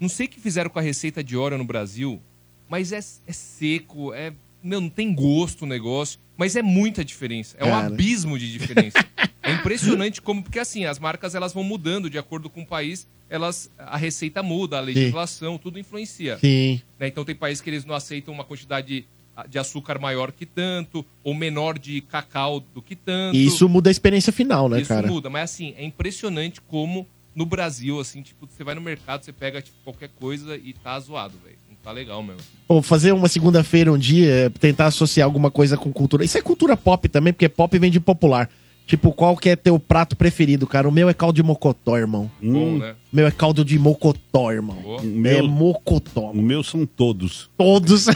Não 0.00 0.08
sei 0.08 0.26
o 0.26 0.28
que 0.28 0.40
fizeram 0.40 0.68
com 0.68 0.78
a 0.78 0.82
receita 0.82 1.22
de 1.22 1.36
Oreo 1.36 1.56
no 1.56 1.64
Brasil, 1.64 2.20
mas 2.68 2.92
é, 2.92 2.98
é 2.98 3.32
seco, 3.32 4.12
é. 4.12 4.32
Meu, 4.66 4.80
não 4.80 4.88
tem 4.88 5.14
gosto 5.14 5.62
o 5.62 5.66
negócio, 5.66 6.18
mas 6.36 6.56
é 6.56 6.62
muita 6.62 7.04
diferença. 7.04 7.56
É 7.58 7.64
um 7.64 7.68
Cara. 7.68 7.86
abismo 7.86 8.38
de 8.38 8.50
diferença. 8.50 8.98
é 9.42 9.52
impressionante 9.52 10.20
como, 10.20 10.42
porque 10.42 10.58
assim, 10.58 10.84
as 10.84 10.98
marcas 10.98 11.34
elas 11.34 11.52
vão 11.52 11.62
mudando 11.62 12.10
de 12.10 12.18
acordo 12.18 12.50
com 12.50 12.62
o 12.62 12.66
país, 12.66 13.06
elas 13.30 13.70
a 13.78 13.96
receita 13.96 14.42
muda, 14.42 14.78
a 14.78 14.80
legislação, 14.80 15.56
tudo 15.56 15.78
influencia. 15.78 16.38
Sim. 16.38 16.80
Né? 16.98 17.08
Então 17.08 17.24
tem 17.24 17.34
países 17.34 17.60
que 17.62 17.70
eles 17.70 17.84
não 17.84 17.94
aceitam 17.94 18.34
uma 18.34 18.44
quantidade 18.44 19.06
de 19.48 19.58
açúcar 19.58 19.98
maior 19.98 20.32
que 20.32 20.46
tanto, 20.46 21.04
ou 21.22 21.34
menor 21.34 21.78
de 21.78 22.00
cacau 22.00 22.58
do 22.58 22.80
que 22.80 22.96
tanto. 22.96 23.36
E 23.36 23.44
isso 23.44 23.68
muda 23.68 23.90
a 23.90 23.92
experiência 23.92 24.32
final, 24.32 24.68
né, 24.68 24.80
Isso 24.80 24.88
cara? 24.88 25.06
muda, 25.06 25.28
mas 25.28 25.50
assim, 25.50 25.74
é 25.76 25.84
impressionante 25.84 26.60
como 26.62 27.06
no 27.34 27.44
Brasil, 27.44 28.00
assim, 28.00 28.22
tipo, 28.22 28.46
você 28.46 28.64
vai 28.64 28.74
no 28.74 28.80
mercado, 28.80 29.22
você 29.22 29.32
pega 29.32 29.60
tipo, 29.60 29.76
qualquer 29.84 30.08
coisa 30.08 30.56
e 30.56 30.72
tá 30.72 30.98
zoado, 30.98 31.34
velho. 31.44 31.55
Tá 31.86 31.92
legal 31.92 32.20
mesmo. 32.20 32.40
Ou 32.66 32.82
fazer 32.82 33.12
uma 33.12 33.28
segunda-feira 33.28 33.92
um 33.92 33.96
dia, 33.96 34.28
é, 34.28 34.48
tentar 34.48 34.86
associar 34.86 35.24
alguma 35.24 35.52
coisa 35.52 35.76
com 35.76 35.92
cultura. 35.92 36.24
Isso 36.24 36.36
é 36.36 36.42
cultura 36.42 36.76
pop 36.76 37.08
também, 37.08 37.32
porque 37.32 37.48
pop 37.48 37.78
vem 37.78 37.92
de 37.92 38.00
popular. 38.00 38.50
Tipo, 38.88 39.12
qual 39.12 39.36
que 39.36 39.50
é 39.50 39.54
teu 39.54 39.78
prato 39.78 40.16
preferido, 40.16 40.66
cara? 40.66 40.88
O 40.88 40.92
meu 40.92 41.08
é 41.08 41.14
caldo 41.14 41.36
de 41.36 41.44
mocotó, 41.44 41.96
irmão. 41.96 42.28
Bom, 42.42 42.78
né? 42.78 42.96
O 43.12 43.16
meu 43.16 43.24
é 43.28 43.30
caldo 43.30 43.64
de 43.64 43.78
mocotó, 43.78 44.50
irmão. 44.50 44.78
O 44.84 44.96
É 45.00 45.02
meu- 45.04 45.46
mocotó. 45.46 46.32
O 46.32 46.42
meu 46.42 46.64
são 46.64 46.84
todos. 46.84 47.48
Todos. 47.56 48.06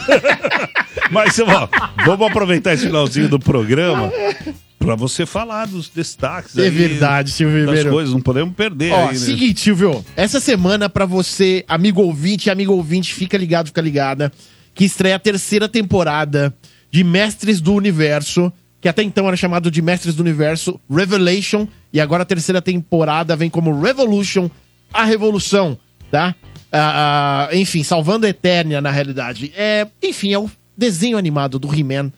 Mas, 1.09 1.39
ó, 1.39 1.69
vamos 2.05 2.27
aproveitar 2.27 2.73
esse 2.73 2.87
finalzinho 2.87 3.29
do 3.29 3.39
programa 3.39 4.11
pra 4.81 4.95
você 4.95 5.25
falar 5.25 5.67
dos 5.67 5.87
destaques 5.89 6.57
É 6.57 6.63
aí, 6.63 6.69
verdade, 6.69 7.31
Silvio 7.31 7.59
das 7.65 7.69
Ribeiro. 7.75 7.91
coisas, 7.91 8.13
não 8.13 8.21
podemos 8.21 8.53
perder 8.55 8.91
Ó, 8.91 9.07
aí, 9.07 9.13
né? 9.13 9.13
seguinte, 9.15 9.61
Silvio. 9.61 10.03
Essa 10.15 10.39
semana, 10.39 10.89
pra 10.89 11.05
você, 11.05 11.63
amigo 11.67 12.01
ouvinte, 12.01 12.49
amigo 12.49 12.73
ouvinte, 12.73 13.13
fica 13.13 13.37
ligado, 13.37 13.67
fica 13.67 13.81
ligada, 13.81 14.31
que 14.73 14.83
estreia 14.83 15.15
a 15.15 15.19
terceira 15.19 15.69
temporada 15.69 16.53
de 16.89 17.03
Mestres 17.03 17.61
do 17.61 17.73
Universo, 17.73 18.51
que 18.81 18.89
até 18.89 19.03
então 19.03 19.27
era 19.27 19.37
chamado 19.37 19.69
de 19.69 19.81
Mestres 19.81 20.15
do 20.15 20.21
Universo 20.21 20.79
Revelation, 20.89 21.67
e 21.93 22.01
agora 22.01 22.23
a 22.23 22.25
terceira 22.25 22.61
temporada 22.61 23.35
vem 23.35 23.49
como 23.49 23.79
Revolution, 23.79 24.49
a 24.93 25.05
Revolução, 25.05 25.77
tá? 26.09 26.35
Ah, 26.71 27.47
ah, 27.51 27.55
enfim, 27.55 27.83
salvando 27.83 28.25
a 28.25 28.29
Eternia, 28.29 28.81
na 28.81 28.91
realidade. 28.91 29.51
É, 29.55 29.87
enfim, 30.01 30.33
é 30.33 30.39
o 30.39 30.49
desenho 30.77 31.17
animado 31.17 31.59
do 31.59 31.73
He-Man, 31.73 32.11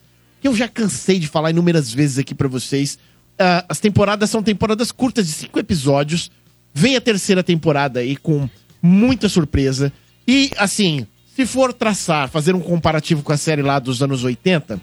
eu 0.46 0.54
já 0.54 0.68
cansei 0.68 1.18
de 1.18 1.26
falar 1.26 1.50
inúmeras 1.50 1.92
vezes 1.92 2.18
aqui 2.18 2.34
pra 2.34 2.48
vocês. 2.48 2.98
Ah, 3.38 3.64
as 3.68 3.80
temporadas 3.80 4.30
são 4.30 4.42
temporadas 4.42 4.92
curtas 4.92 5.26
de 5.26 5.32
cinco 5.32 5.58
episódios. 5.58 6.30
Vem 6.72 6.96
a 6.96 7.00
terceira 7.00 7.42
temporada 7.42 8.00
aí 8.00 8.16
com 8.16 8.48
muita 8.82 9.28
surpresa. 9.28 9.92
E, 10.28 10.50
assim, 10.56 11.06
se 11.34 11.46
for 11.46 11.72
traçar, 11.72 12.28
fazer 12.28 12.54
um 12.54 12.60
comparativo 12.60 13.22
com 13.22 13.32
a 13.32 13.36
série 13.36 13.62
lá 13.62 13.78
dos 13.78 14.02
anos 14.02 14.22
80, 14.22 14.80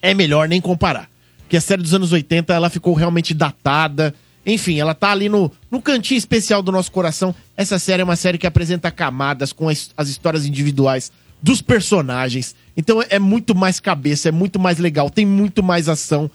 é 0.00 0.14
melhor 0.14 0.48
nem 0.48 0.60
comparar. 0.60 1.08
Porque 1.38 1.56
a 1.56 1.60
série 1.60 1.82
dos 1.82 1.94
anos 1.94 2.12
80, 2.12 2.52
ela 2.52 2.70
ficou 2.70 2.94
realmente 2.94 3.34
datada. 3.34 4.14
Enfim, 4.44 4.80
ela 4.80 4.94
tá 4.94 5.10
ali 5.10 5.28
no, 5.28 5.52
no 5.70 5.80
cantinho 5.82 6.18
especial 6.18 6.62
do 6.62 6.72
nosso 6.72 6.90
coração. 6.90 7.34
Essa 7.56 7.78
série 7.78 8.02
é 8.02 8.04
uma 8.04 8.16
série 8.16 8.38
que 8.38 8.46
apresenta 8.46 8.90
camadas 8.90 9.52
com 9.52 9.68
as, 9.68 9.90
as 9.96 10.08
histórias 10.08 10.46
individuais 10.46 11.12
dos 11.42 11.60
personagens. 11.62 12.54
Então 12.76 13.02
é 13.08 13.18
muito 13.18 13.54
mais 13.54 13.80
cabeça, 13.80 14.28
é 14.28 14.32
muito 14.32 14.58
mais 14.58 14.78
legal, 14.78 15.10
tem 15.10 15.24
muito 15.26 15.62
mais 15.62 15.88
ação. 15.88 16.30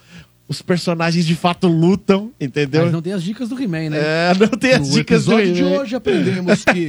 Os 0.45 0.61
personagens 0.61 1.25
de 1.25 1.35
fato 1.35 1.67
lutam, 1.67 2.29
entendeu? 2.39 2.83
Mas 2.83 2.91
não 2.91 3.01
tem 3.01 3.13
as 3.13 3.23
dicas 3.23 3.47
do 3.47 3.59
He-Man, 3.61 3.91
né? 3.91 3.97
É, 3.99 4.33
não 4.37 4.47
tem 4.49 4.73
as 4.73 4.89
no 4.89 4.93
dicas 4.93 5.23
do 5.25 5.31
episódio 5.39 5.53
de 5.53 5.61
He-Man. 5.63 5.81
hoje 5.81 5.95
aprendemos 5.95 6.65
que 6.65 6.87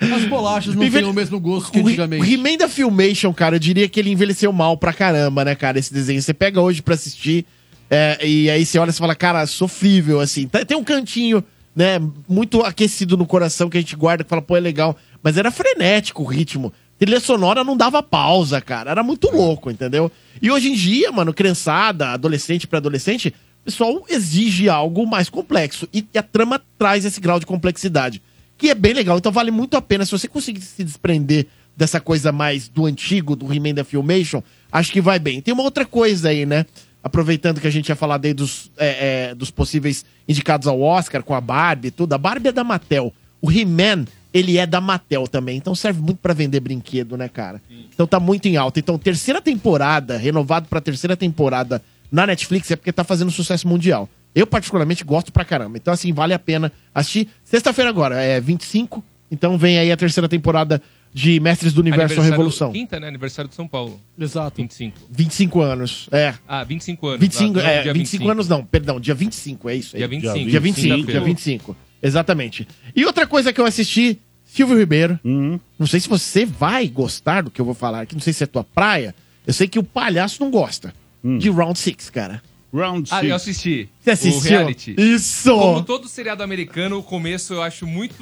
as 0.00 0.24
bolachas 0.26 0.74
não 0.74 0.84
Envelhe- 0.84 1.02
têm 1.04 1.10
o 1.10 1.14
mesmo 1.14 1.40
gosto 1.40 1.72
que 1.72 1.80
antigamente. 1.80 2.22
o 2.22 2.24
He-Man 2.24 2.56
da 2.56 2.68
Filmation, 2.68 3.32
cara, 3.34 3.56
eu 3.56 3.58
diria 3.58 3.88
que 3.88 3.98
ele 3.98 4.10
envelheceu 4.10 4.52
mal 4.52 4.76
pra 4.76 4.92
caramba, 4.92 5.44
né, 5.44 5.54
cara, 5.56 5.78
esse 5.80 5.92
desenho. 5.92 6.22
Você 6.22 6.32
pega 6.32 6.60
hoje 6.60 6.80
pra 6.80 6.94
assistir, 6.94 7.44
é, 7.90 8.24
e 8.26 8.48
aí 8.48 8.64
você 8.64 8.78
olha 8.78 8.90
e 8.90 8.94
fala, 8.94 9.16
cara, 9.16 9.44
sofrível, 9.46 10.20
assim. 10.20 10.46
Tá- 10.46 10.64
Tem 10.64 10.76
um 10.76 10.84
cantinho, 10.84 11.42
né, 11.74 12.00
muito 12.28 12.60
aquecido 12.62 13.16
no 13.16 13.26
coração 13.26 13.68
que 13.68 13.76
a 13.76 13.80
gente 13.80 13.96
guarda, 13.96 14.22
que 14.22 14.30
fala, 14.30 14.40
pô, 14.42 14.56
é 14.56 14.60
legal. 14.60 14.96
Mas 15.24 15.36
era 15.36 15.50
frenético 15.50 16.22
o 16.22 16.26
ritmo. 16.26 16.72
Trilha 16.98 17.20
sonora 17.20 17.62
não 17.62 17.76
dava 17.76 18.02
pausa, 18.02 18.60
cara. 18.60 18.90
Era 18.90 19.02
muito 19.02 19.30
louco, 19.30 19.70
entendeu? 19.70 20.10
E 20.40 20.50
hoje 20.50 20.70
em 20.70 20.74
dia, 20.74 21.12
mano, 21.12 21.32
criançada, 21.32 22.08
adolescente 22.08 22.66
pra 22.66 22.78
adolescente, 22.78 23.34
o 23.62 23.64
pessoal 23.64 24.04
exige 24.08 24.68
algo 24.68 25.06
mais 25.06 25.28
complexo. 25.28 25.86
E 25.92 26.06
a 26.16 26.22
trama 26.22 26.60
traz 26.78 27.04
esse 27.04 27.20
grau 27.20 27.38
de 27.38 27.46
complexidade. 27.46 28.22
Que 28.56 28.70
é 28.70 28.74
bem 28.74 28.94
legal. 28.94 29.18
Então 29.18 29.30
vale 29.30 29.50
muito 29.50 29.76
a 29.76 29.82
pena. 29.82 30.06
Se 30.06 30.12
você 30.12 30.26
conseguir 30.26 30.62
se 30.62 30.82
desprender 30.82 31.46
dessa 31.76 32.00
coisa 32.00 32.32
mais 32.32 32.68
do 32.68 32.86
antigo, 32.86 33.36
do 33.36 33.52
He-Man 33.52 33.74
da 33.74 33.84
Filmation, 33.84 34.42
acho 34.72 34.90
que 34.90 35.00
vai 35.00 35.18
bem. 35.18 35.42
Tem 35.42 35.52
uma 35.52 35.62
outra 35.62 35.84
coisa 35.84 36.30
aí, 36.30 36.46
né? 36.46 36.64
Aproveitando 37.04 37.60
que 37.60 37.66
a 37.66 37.70
gente 37.70 37.90
ia 37.90 37.96
falar 37.96 38.16
daí 38.16 38.32
dos, 38.32 38.70
é, 38.78 39.28
é, 39.30 39.34
dos 39.34 39.50
possíveis 39.50 40.04
indicados 40.26 40.66
ao 40.66 40.80
Oscar, 40.80 41.22
com 41.22 41.34
a 41.34 41.40
Barbie 41.40 41.88
e 41.88 41.90
tudo. 41.90 42.14
A 42.14 42.18
Barbie 42.18 42.48
é 42.48 42.52
da 42.52 42.64
Mattel. 42.64 43.12
O 43.40 43.52
He-Man, 43.52 44.06
ele 44.36 44.58
é 44.58 44.66
da 44.66 44.80
Mattel 44.80 45.26
também. 45.26 45.56
Então 45.56 45.74
serve 45.74 46.00
muito 46.00 46.18
pra 46.18 46.34
vender 46.34 46.60
brinquedo, 46.60 47.16
né, 47.16 47.28
cara? 47.28 47.60
Então 47.92 48.06
tá 48.06 48.20
muito 48.20 48.46
em 48.46 48.56
alta. 48.56 48.78
Então, 48.78 48.98
terceira 48.98 49.40
temporada, 49.40 50.16
renovado 50.16 50.68
pra 50.68 50.80
terceira 50.80 51.16
temporada 51.16 51.82
na 52.10 52.26
Netflix, 52.26 52.70
é 52.70 52.76
porque 52.76 52.92
tá 52.92 53.02
fazendo 53.04 53.30
sucesso 53.30 53.66
mundial. 53.66 54.08
Eu, 54.34 54.46
particularmente, 54.46 55.02
gosto 55.02 55.32
pra 55.32 55.44
caramba. 55.44 55.78
Então, 55.78 55.94
assim, 55.94 56.12
vale 56.12 56.34
a 56.34 56.38
pena 56.38 56.70
assistir. 56.94 57.28
Sexta-feira 57.42 57.88
agora, 57.88 58.20
é 58.20 58.38
25. 58.40 59.02
Então 59.30 59.56
vem 59.56 59.78
aí 59.78 59.90
a 59.90 59.96
terceira 59.96 60.28
temporada 60.28 60.80
de 61.12 61.40
Mestres 61.40 61.72
do 61.72 61.80
Universo 61.80 62.20
Revolução. 62.20 62.70
Quinta, 62.72 63.00
né? 63.00 63.08
Aniversário 63.08 63.48
de 63.48 63.54
São 63.54 63.66
Paulo. 63.66 63.98
Exato. 64.18 64.60
25. 64.60 64.98
25 65.10 65.60
anos. 65.62 66.08
É. 66.12 66.34
Ah, 66.46 66.62
25 66.62 67.06
anos. 67.08 67.20
25, 67.20 67.54
Não, 67.58 67.66
é, 67.66 67.82
dia 67.82 67.94
25, 67.94 68.28
anos 68.28 68.48
não, 68.48 68.64
perdão, 68.64 69.00
dia 69.00 69.14
25, 69.14 69.70
é 69.70 69.74
isso 69.74 69.96
aí. 69.96 70.00
Dia 70.00 70.08
25, 70.08 70.50
Dia 70.50 70.60
25, 70.60 70.86
dia 70.86 70.96
quinta-feira. 70.96 71.24
25. 71.24 71.76
Exatamente. 72.02 72.68
E 72.94 73.04
outra 73.04 73.26
coisa 73.26 73.52
que 73.52 73.60
eu 73.60 73.64
assisti, 73.64 74.20
Silvio 74.46 74.78
Ribeiro. 74.78 75.18
Uhum. 75.24 75.60
Não 75.78 75.86
sei 75.86 76.00
se 76.00 76.08
você 76.08 76.46
vai 76.46 76.88
gostar 76.88 77.42
do 77.42 77.50
que 77.50 77.60
eu 77.60 77.64
vou 77.64 77.74
falar 77.74 78.02
aqui, 78.02 78.14
não 78.14 78.22
sei 78.22 78.32
se 78.32 78.42
é 78.44 78.46
tua 78.46 78.64
praia. 78.64 79.14
Eu 79.46 79.52
sei 79.52 79.68
que 79.68 79.78
o 79.78 79.82
palhaço 79.82 80.42
não 80.42 80.50
gosta. 80.50 80.94
De 81.38 81.50
Round 81.50 81.76
Six, 81.78 82.08
cara. 82.08 82.40
Round 82.72 83.08
Ah, 83.12 83.24
eu 83.24 83.34
assisti. 83.34 83.88
Você 84.00 84.10
assistiu? 84.12 84.40
O 84.40 84.42
reality. 84.60 84.94
Isso! 84.96 85.50
Como 85.56 85.82
todo 85.82 86.06
seriado 86.08 86.42
americano, 86.42 86.98
o 86.98 87.02
começo 87.02 87.52
eu 87.54 87.62
acho 87.62 87.84
muito 87.86 88.14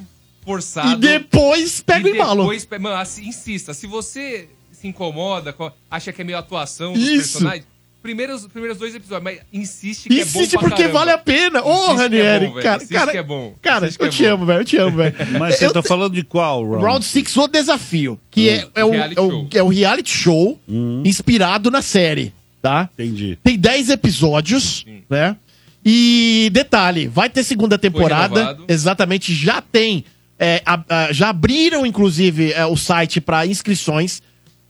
forçado. 0.45 0.93
E 0.93 0.97
depois 0.97 1.81
pega 1.81 2.09
e 2.09 2.13
o 2.13 2.15
embalo. 2.15 2.43
depois, 2.43 2.67
Mano, 2.81 2.97
assim, 2.97 3.27
insista. 3.29 3.75
Se 3.75 3.87
você 3.87 4.49
se 4.73 4.87
incomoda, 4.89 5.53
co- 5.53 5.73
acha 5.91 6.13
que 6.13 6.21
é 6.23 6.25
meio 6.25 6.39
atuação 6.39 6.93
dos 6.95 7.03
Isso. 7.03 7.33
personagens, 7.39 7.67
primeiros, 8.05 8.47
primeiros 8.47 8.77
dois 8.79 8.95
episódios, 8.95 9.25
mas 9.25 9.39
insiste 9.51 10.09
que 10.11 10.21
Insiste 10.21 10.55
é 10.57 10.59
bom 10.59 10.69
porque 10.69 10.83
caramba. 10.83 10.99
vale 10.99 11.11
a 11.13 11.19
pena. 11.19 11.65
Ô, 11.65 11.93
é 11.93 11.97
Ranieri, 11.97 12.47
bom, 12.49 12.53
velho. 12.53 12.63
cara, 12.63 12.87
cara, 12.87 13.11
que 13.13 13.17
é 13.17 13.23
bom. 13.23 13.55
Cara, 13.63 13.87
eu 13.99 14.07
é 14.07 14.09
te 14.11 14.23
bom. 14.25 14.29
amo, 14.35 14.45
velho, 14.47 14.61
eu 14.61 14.65
te 14.67 14.77
amo, 14.77 14.97
velho. 14.99 15.15
Mas 15.41 15.57
você 15.57 15.65
Eu 15.67 15.73
tá 15.73 15.81
te- 15.81 15.89
falando 15.89 16.13
de 16.13 16.23
qual, 16.23 16.63
Round? 16.69 16.85
Round 16.85 17.05
Six, 17.07 17.35
o 17.39 17.49
desafio, 17.49 18.21
que 18.31 18.51
é, 18.51 18.69
é, 18.75 18.85
o, 18.85 18.91
Reality 18.91 19.19
é, 19.19 19.23
o, 19.23 19.31
show. 19.31 19.49
é 19.55 19.63
o 19.63 19.69
reality 19.69 20.11
show 20.17 20.61
inspirado 21.03 21.71
na 21.71 21.81
série, 21.81 22.33
tá? 22.61 22.91
Entendi. 22.93 23.39
Tem 23.43 23.59
10 23.59 23.89
episódios, 23.91 24.85
né? 25.09 25.35
E 25.83 26.51
detalhe, 26.53 27.09
vai 27.09 27.31
ter 27.31 27.43
segunda 27.43 27.79
temporada. 27.79 28.59
Exatamente, 28.69 29.35
já 29.35 29.61
tem. 29.63 30.05
é, 30.39 30.61
a- 30.67 30.85
a- 30.89 31.13
já 31.13 31.29
abriram, 31.31 31.87
inclusive, 31.87 32.53
é, 32.53 32.67
o 32.67 32.77
site 32.77 33.21
para 33.21 33.47
inscrições. 33.47 34.21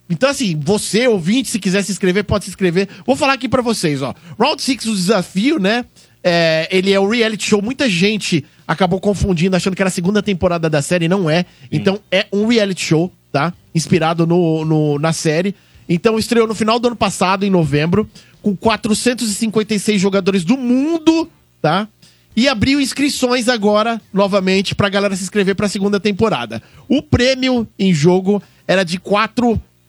Então, 0.08 0.28
assim, 0.28 0.58
você, 0.62 1.08
ouvinte, 1.08 1.48
se 1.48 1.58
quiser 1.58 1.82
se 1.82 1.90
inscrever, 1.92 2.24
pode 2.24 2.44
se 2.44 2.50
inscrever. 2.50 2.88
Vou 3.06 3.16
falar 3.16 3.32
aqui 3.32 3.48
pra 3.48 3.62
vocês, 3.62 4.02
ó. 4.02 4.14
Round 4.38 4.60
Six, 4.60 4.84
o 4.86 4.94
desafio, 4.94 5.58
né? 5.58 5.84
É, 6.22 6.68
ele 6.70 6.92
é 6.92 7.00
o 7.00 7.08
reality 7.08 7.48
show. 7.48 7.60
Muita 7.62 7.88
gente 7.88 8.44
acabou 8.66 9.00
confundindo, 9.00 9.56
achando 9.56 9.74
que 9.76 9.82
era 9.82 9.88
a 9.88 9.92
segunda 9.92 10.22
temporada 10.22 10.68
da 10.70 10.80
série. 10.82 11.08
Não 11.08 11.28
é. 11.28 11.44
Então, 11.72 11.98
é 12.10 12.26
um 12.32 12.46
reality 12.46 12.84
show, 12.84 13.12
tá? 13.32 13.52
Inspirado 13.74 14.26
no, 14.26 14.64
no- 14.64 14.98
na 14.98 15.12
série. 15.12 15.54
Então, 15.88 16.18
estreou 16.18 16.46
no 16.46 16.54
final 16.54 16.78
do 16.78 16.88
ano 16.88 16.96
passado, 16.96 17.44
em 17.44 17.50
novembro, 17.50 18.08
com 18.42 18.54
456 18.56 20.00
jogadores 20.00 20.44
do 20.44 20.56
mundo, 20.56 21.28
tá? 21.60 21.88
E 22.36 22.48
abriu 22.48 22.80
inscrições 22.80 23.48
agora, 23.48 24.00
novamente, 24.12 24.74
pra 24.74 24.88
galera 24.88 25.14
se 25.14 25.22
inscrever 25.22 25.54
pra 25.54 25.68
segunda 25.68 26.00
temporada. 26.00 26.62
O 26.88 27.00
prêmio 27.02 27.66
em 27.78 27.92
jogo 27.94 28.42
era 28.66 28.82
de 28.82 28.98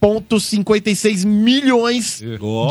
4,56 0.06 1.26
milhões 1.26 2.22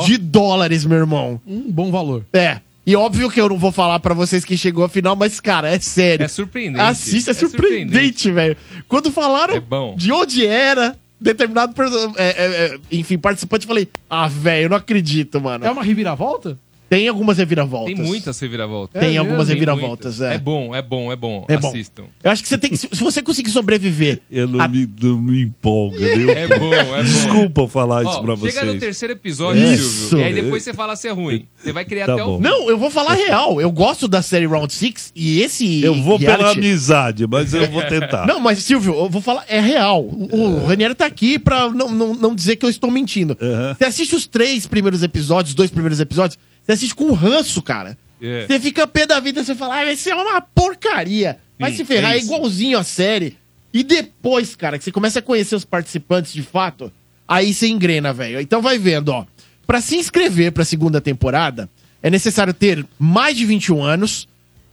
de 0.07 0.17
dólares, 0.17 0.85
meu 0.85 0.99
irmão. 0.99 1.41
Um 1.47 1.71
bom 1.71 1.91
valor. 1.91 2.25
É. 2.33 2.61
E 2.87 2.95
óbvio 2.95 3.31
que 3.31 3.41
eu 3.41 3.49
não 3.49 3.59
vou 3.59 3.73
falar 3.73 3.99
pra 3.99 4.15
vocês 4.15 4.45
quem 4.45 4.57
chegou 4.57 4.85
à 4.85 4.89
final, 4.89 5.17
mas, 5.17 5.41
cara, 5.41 5.69
é 5.69 5.81
sério. 5.81 6.25
É 6.25 6.29
surpreendente. 6.29 6.81
Assista, 6.85 7.31
é, 7.31 7.33
É 7.33 7.35
surpreendente, 7.35 8.31
velho. 8.31 8.57
Quando 8.87 9.11
falaram 9.11 9.55
É 9.55 9.61
bom. 9.61 9.97
de 9.97 10.13
onde 10.13 10.47
era 10.47 10.97
determinado 11.21 11.75
é, 12.17 12.25
é, 12.25 12.45
é, 12.47 12.79
enfim, 12.93 13.17
participante, 13.17 13.65
eu 13.65 13.69
falei, 13.69 13.89
ah, 14.11 14.29
velho, 14.29 14.67
eu 14.67 14.69
não 14.69 14.77
acredito, 14.77 15.41
mano. 15.41 15.65
É 15.65 15.71
uma 15.71 15.83
reviravolta? 15.83 16.59
Tem 16.89 17.09
algumas 17.09 17.39
reviravoltas. 17.39 17.95
Tem 17.95 18.05
muitas 18.05 18.39
reviravoltas. 18.39 19.01
Tem 19.01 19.17
algumas 19.19 19.47
Tem 19.47 19.55
reviravoltas, 19.55 20.19
muitas. 20.19 20.21
é. 20.21 20.35
É 20.35 20.39
bom, 20.39 20.75
é 20.75 20.83
bom, 20.83 21.11
é 21.11 21.17
bom. 21.17 21.45
É 21.49 21.57
bom. 21.57 21.69
Assistam. 21.69 22.05
Eu 22.23 22.31
acho 22.31 22.43
que 22.43 22.49
você 22.49 22.59
tem 22.59 22.71
que. 22.71 22.77
Se 22.77 22.89
você 23.03 23.23
conseguir 23.23 23.51
sobreviver. 23.51 24.21
Eu 24.31 24.47
não, 24.47 24.69
me, 24.69 24.89
não 25.03 25.19
me 25.21 25.43
empolgo, 25.43 25.97
viu? 25.97 26.31
É 26.31 26.47
bom, 26.47 26.73
é 26.75 26.85
bom. 26.85 27.03
Desculpa 27.03 27.69
falar 27.69 28.05
isso 28.05 28.21
pra 28.23 28.35
vocês. 28.35 28.55
Chega 28.55 28.73
no 28.73 28.79
terceiro 28.79 29.15
episódio, 29.15 29.63
Isso. 29.65 30.09
Silvio. 30.11 30.19
E 30.19 30.23
aí 30.25 30.35
depois 30.35 30.63
você 30.63 30.73
fala 30.75 30.95
se 30.95 31.09
é 31.09 31.11
ruim. 31.11 31.47
Você 31.57 31.73
vai 31.73 31.85
criar 31.85 32.07
Tá 32.07 32.13
até 32.15 32.23
bom. 32.25 32.37
o. 32.37 32.41
Não, 32.41 32.69
eu 32.71 32.79
vou 32.79 32.91
falar 32.91 33.15
real. 33.15 33.61
Eu 33.61 33.71
gosto 33.73 34.07
da 34.07 34.23
série 34.23 34.47
Round 34.47 34.73
Six 34.73 35.13
e 35.17 35.41
esse. 35.41 35.83
Eu 35.83 35.95
vou 36.03 36.19
pela 36.19 36.37
reality- 36.37 36.59
amizade, 36.61 37.27
mas 37.27 37.53
eu 37.55 37.69
vou 37.71 37.83
tentar. 37.83 38.27
Não, 38.27 38.39
mas 38.39 38.59
Silvio, 38.59 38.95
eu 38.95 39.09
vou 39.09 39.21
falar, 39.23 39.45
é 39.49 39.59
real. 39.61 40.03
O, 40.05 40.29
o 40.63 40.67
Ranieri 40.67 40.95
tá 40.95 41.07
aqui 41.07 41.39
pra 41.39 41.69
não, 41.71 41.89
não, 41.91 42.15
não 42.15 42.35
dizer 42.35 42.57
que 42.57 42.65
eu 42.65 42.71
estou 42.71 42.91
mentindo. 42.91 43.37
Você 43.77 43.85
assiste 43.85 44.15
os 44.15 44.27
três 44.27 44.67
primeiros 44.67 45.03
episódios, 45.03 45.51
os 45.51 45.55
dois 45.55 45.71
primeiros 45.71 45.99
episódios, 46.01 46.39
você 46.65 46.73
assiste 46.73 46.95
com 46.95 47.13
ranço, 47.13 47.63
cara. 47.63 47.97
É. 48.21 48.47
Você 48.47 48.59
fica 48.59 48.87
pé 48.87 49.07
da 49.07 49.21
vida, 49.21 49.45
você 49.45 49.55
fala, 49.55 49.77
ah, 49.77 49.93
isso 49.93 50.09
é 50.09 50.15
uma 50.15 50.41
porcaria. 50.41 51.39
Vai 51.59 51.71
Sim, 51.73 51.79
se 51.79 51.85
ferrar, 51.85 52.13
é 52.13 52.17
é, 52.17 52.21
igualzinho 52.21 52.79
a 52.79 52.85
série. 52.85 53.37
E 53.73 53.83
depois, 53.83 54.57
cara, 54.57 54.79
que 54.79 54.85
você 54.85 54.93
começa 54.93 55.19
a 55.19 55.23
conhecer 55.23 55.55
os 55.55 55.65
participantes 55.65 56.33
de 56.33 56.43
fato, 56.43 56.93
aí 57.29 57.53
você 57.53 57.69
engrena, 57.69 58.13
velho. 58.13 58.41
Então 58.41 58.63
vai 58.63 58.79
vendo, 58.79 59.11
ó. 59.11 59.27
Pra 59.67 59.81
se 59.81 59.97
inscrever 59.97 60.53
pra 60.53 60.65
segunda 60.65 61.01
temporada, 61.01 61.69
é 62.03 62.11
necessário 62.11 62.55
ter 62.55 62.87
mais 62.99 63.37
de 63.37 63.45
21 63.45 63.83
anos, 63.83 64.29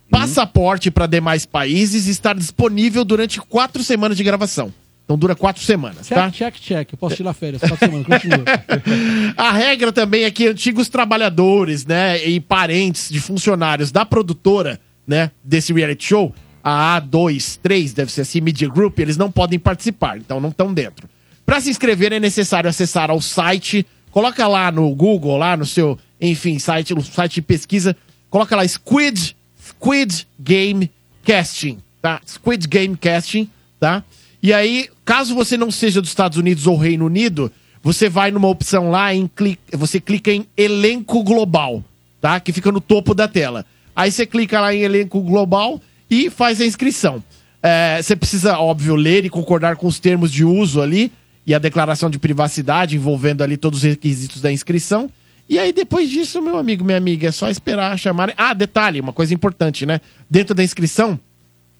passaporte 0.09 0.91
pra 0.91 1.07
demais 1.07 1.45
países 1.45 2.07
e 2.07 2.11
estar 2.11 2.35
disponível 2.35 3.03
durante 3.03 3.39
quatro 3.39 3.84
semanas 3.84 4.18
de 4.18 4.23
gravação. 4.23 4.73
Então 5.11 5.19
dura 5.19 5.35
quatro 5.35 5.61
semanas, 5.61 6.07
Check, 6.07 6.17
tá? 6.17 6.31
check, 6.31 6.55
check. 6.55 6.93
Eu 6.93 6.97
posso 6.97 7.17
tirar 7.17 7.33
férias. 7.33 7.61
Quatro 7.61 7.79
semanas, 7.79 8.07
continua. 8.07 8.45
A 9.35 9.51
regra 9.51 9.91
também 9.91 10.23
é 10.23 10.31
que 10.31 10.47
antigos 10.47 10.88
trabalhadores, 10.88 11.85
né, 11.85 12.25
e 12.25 12.39
parentes 12.39 13.09
de 13.09 13.19
funcionários 13.19 13.91
da 13.91 14.05
produtora, 14.05 14.79
né, 15.05 15.29
desse 15.43 15.73
reality 15.73 16.05
show, 16.05 16.33
a 16.63 17.01
A2, 17.01 17.59
3, 17.61 17.91
deve 17.91 18.09
ser 18.09 18.21
assim, 18.21 18.39
Media 18.39 18.69
Group, 18.69 18.99
eles 18.99 19.17
não 19.17 19.29
podem 19.29 19.59
participar, 19.59 20.17
então 20.17 20.39
não 20.39 20.47
estão 20.47 20.73
dentro. 20.73 21.09
Para 21.45 21.59
se 21.59 21.69
inscrever 21.69 22.13
é 22.13 22.19
necessário 22.19 22.69
acessar 22.69 23.11
ao 23.11 23.19
site, 23.19 23.85
coloca 24.11 24.47
lá 24.47 24.71
no 24.71 24.95
Google, 24.95 25.35
lá 25.35 25.57
no 25.57 25.65
seu, 25.65 25.99
enfim, 26.21 26.57
site, 26.57 26.95
no 26.95 27.03
site 27.03 27.33
de 27.35 27.41
pesquisa, 27.41 27.97
coloca 28.29 28.55
lá 28.55 28.65
Squid, 28.65 29.35
Squid 29.61 30.25
Game 30.39 30.89
Casting, 31.25 31.79
tá? 32.01 32.21
Squid 32.25 32.65
Game 32.65 32.95
Casting, 32.95 33.49
tá? 33.77 34.05
E 34.41 34.51
aí, 34.53 34.89
caso 35.05 35.35
você 35.35 35.55
não 35.55 35.69
seja 35.69 36.01
dos 36.01 36.09
Estados 36.09 36.38
Unidos 36.38 36.65
ou 36.65 36.77
Reino 36.77 37.05
Unido, 37.05 37.51
você 37.84 38.09
vai 38.09 38.31
numa 38.31 38.47
opção 38.47 38.89
lá, 38.89 39.13
em 39.13 39.30
você 39.73 39.99
clica 39.99 40.31
em 40.31 40.45
elenco 40.55 41.23
global, 41.23 41.84
tá? 42.19 42.39
Que 42.39 42.51
fica 42.51 42.72
no 42.72 42.81
topo 42.81 43.13
da 43.13 43.27
tela. 43.27 43.65
Aí 43.95 44.11
você 44.11 44.26
clica 44.26 44.59
lá 44.59 44.73
em 44.73 44.81
elenco 44.81 45.22
global 45.22 45.80
e 46.09 46.30
faz 46.30 46.59
a 46.61 46.65
inscrição. 46.65 47.23
É, 47.61 48.01
você 48.01 48.15
precisa, 48.15 48.57
óbvio, 48.57 48.95
ler 48.95 49.26
e 49.26 49.30
concordar 49.30 49.76
com 49.76 49.85
os 49.85 49.99
termos 49.99 50.31
de 50.31 50.43
uso 50.43 50.81
ali 50.81 51.11
e 51.45 51.53
a 51.53 51.59
declaração 51.59 52.09
de 52.09 52.18
privacidade 52.18 52.95
envolvendo 52.95 53.43
ali 53.43 53.57
todos 53.57 53.80
os 53.80 53.85
requisitos 53.85 54.41
da 54.41 54.51
inscrição. 54.51 55.09
E 55.47 55.59
aí, 55.59 55.73
depois 55.73 56.09
disso, 56.09 56.41
meu 56.41 56.57
amigo, 56.57 56.84
minha 56.84 56.97
amiga, 56.97 57.27
é 57.27 57.31
só 57.31 57.49
esperar 57.49 57.97
chamar. 57.99 58.34
Ah, 58.38 58.53
detalhe, 58.53 59.01
uma 59.01 59.13
coisa 59.13 59.34
importante, 59.34 59.85
né? 59.85 59.99
Dentro 60.30 60.55
da 60.55 60.63
inscrição, 60.63 61.19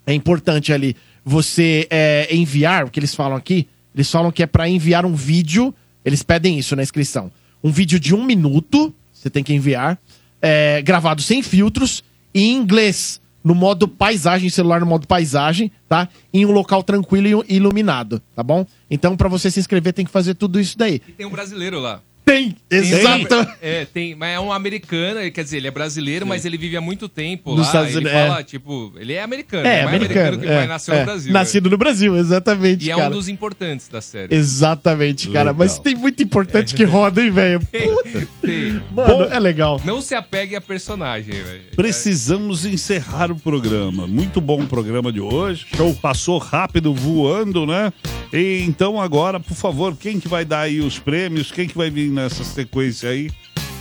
é 0.06 0.14
importante 0.14 0.74
ali 0.74 0.96
você 1.24 1.88
é, 1.90 2.28
enviar, 2.34 2.86
o 2.86 2.90
que 2.90 3.00
eles 3.00 3.14
falam 3.14 3.38
aqui, 3.38 3.68
eles 3.94 4.10
falam 4.10 4.32
que 4.32 4.42
é 4.42 4.48
pra 4.48 4.68
enviar 4.68 5.06
um 5.06 5.14
vídeo, 5.14 5.74
eles 6.04 6.24
pedem 6.24 6.58
isso 6.58 6.76
na 6.76 6.84
inscrição. 6.84 7.32
Um 7.64 7.72
vídeo 7.72 8.00
de 8.00 8.16
um 8.16 8.24
minuto, 8.24 8.94
você 9.14 9.30
tem 9.30 9.44
que 9.44 9.54
enviar, 9.54 10.00
é, 10.42 10.82
gravado 10.82 11.22
sem 11.22 11.44
filtros, 11.44 12.04
em 12.34 12.56
inglês, 12.56 13.22
no 13.44 13.54
modo 13.54 13.88
paisagem, 13.88 14.50
celular 14.50 14.80
no 14.80 14.86
modo 14.86 15.08
paisagem, 15.08 15.72
tá? 15.88 16.08
Em 16.34 16.46
um 16.46 16.52
local 16.52 16.84
tranquilo 16.84 17.44
e 17.48 17.56
iluminado, 17.56 18.22
tá 18.36 18.44
bom? 18.44 18.66
Então, 18.90 19.18
pra 19.18 19.28
você 19.28 19.50
se 19.50 19.60
inscrever, 19.60 19.94
tem 19.94 20.06
que 20.06 20.12
fazer 20.12 20.36
tudo 20.36 20.60
isso 20.60 20.78
daí. 20.78 21.02
E 21.08 21.12
tem 21.12 21.26
um 21.26 21.32
brasileiro 21.32 21.80
lá. 21.80 22.02
Tem, 22.24 22.56
exato. 22.70 23.48
É, 23.62 23.86
tem, 23.86 24.16
mas 24.16 24.36
é 24.36 24.40
um 24.40 24.54
americano, 24.54 25.20
quer 25.32 25.44
dizer, 25.44 25.58
ele 25.58 25.68
é 25.68 25.72
brasileiro, 25.72 26.26
mas 26.26 26.46
ele 26.46 26.58
vive 26.58 26.78
há 26.78 26.82
muito 26.82 27.10
tempo 27.10 27.52
Nos 27.52 27.60
lá. 27.62 27.66
Estados 27.66 27.90
ele 27.90 27.98
Unidos, 28.06 28.14
fala, 28.14 28.40
é. 28.40 28.44
tipo, 28.44 28.94
ele 28.98 29.14
é 29.14 29.22
americano, 29.22 29.68
É, 29.68 29.84
não 29.84 29.90
é 29.90 29.96
americano. 29.96 30.40
que 30.40 30.48
é, 30.48 30.56
vai 30.56 30.68
nasceu 30.68 30.94
é. 30.94 31.00
no 31.00 31.06
Brasil. 31.06 31.34
Nascido 31.34 31.70
no 31.70 31.78
Brasil, 31.78 32.16
exatamente, 32.16 32.86
E 32.86 32.92
é 32.92 32.96
cara. 32.96 33.08
um 33.10 33.12
dos 33.12 33.28
importantes 33.28 33.88
da 33.88 34.02
série. 34.02 34.34
Exatamente, 34.36 35.28
cara. 35.28 35.52
Legal. 35.52 35.56
Mas 35.58 35.80
tem 35.80 35.96
muito 35.96 36.22
importante 36.24 36.74
que 36.76 36.84
roda, 36.84 37.22
hein, 37.22 37.32
velho? 37.32 37.60
Mano, 38.92 39.24
é 39.24 39.40
legal. 39.40 39.82
Não 39.84 40.02
se 40.02 40.16
apegue 40.16 40.56
a 40.56 40.62
personagem, 40.62 41.34
velho. 41.34 41.62
Precisamos 41.76 42.66
encerrar 42.66 43.32
o 43.32 43.36
programa. 43.36 44.08
Muito 44.08 44.40
bom 44.40 44.62
o 44.62 44.68
programa 44.68 45.12
de 45.12 45.20
hoje. 45.20 45.66
Show 45.76 45.94
passou 45.96 46.38
rápido, 46.38 46.94
voando, 46.94 47.66
né? 47.66 47.92
E 48.34 48.64
então 48.66 49.00
agora, 49.00 49.40
por 49.40 49.56
favor, 49.56 49.96
quem 49.96 50.20
que 50.20 50.28
vai 50.28 50.46
dar 50.46 50.62
aí 50.62 50.80
os 50.80 50.98
prêmios? 50.98 51.52
Quem 51.52 51.68
que 51.68 51.78
vai 51.78 51.90
vir 51.90 52.10
nessa 52.10 52.44
sequência 52.44 53.10
aí? 53.10 53.30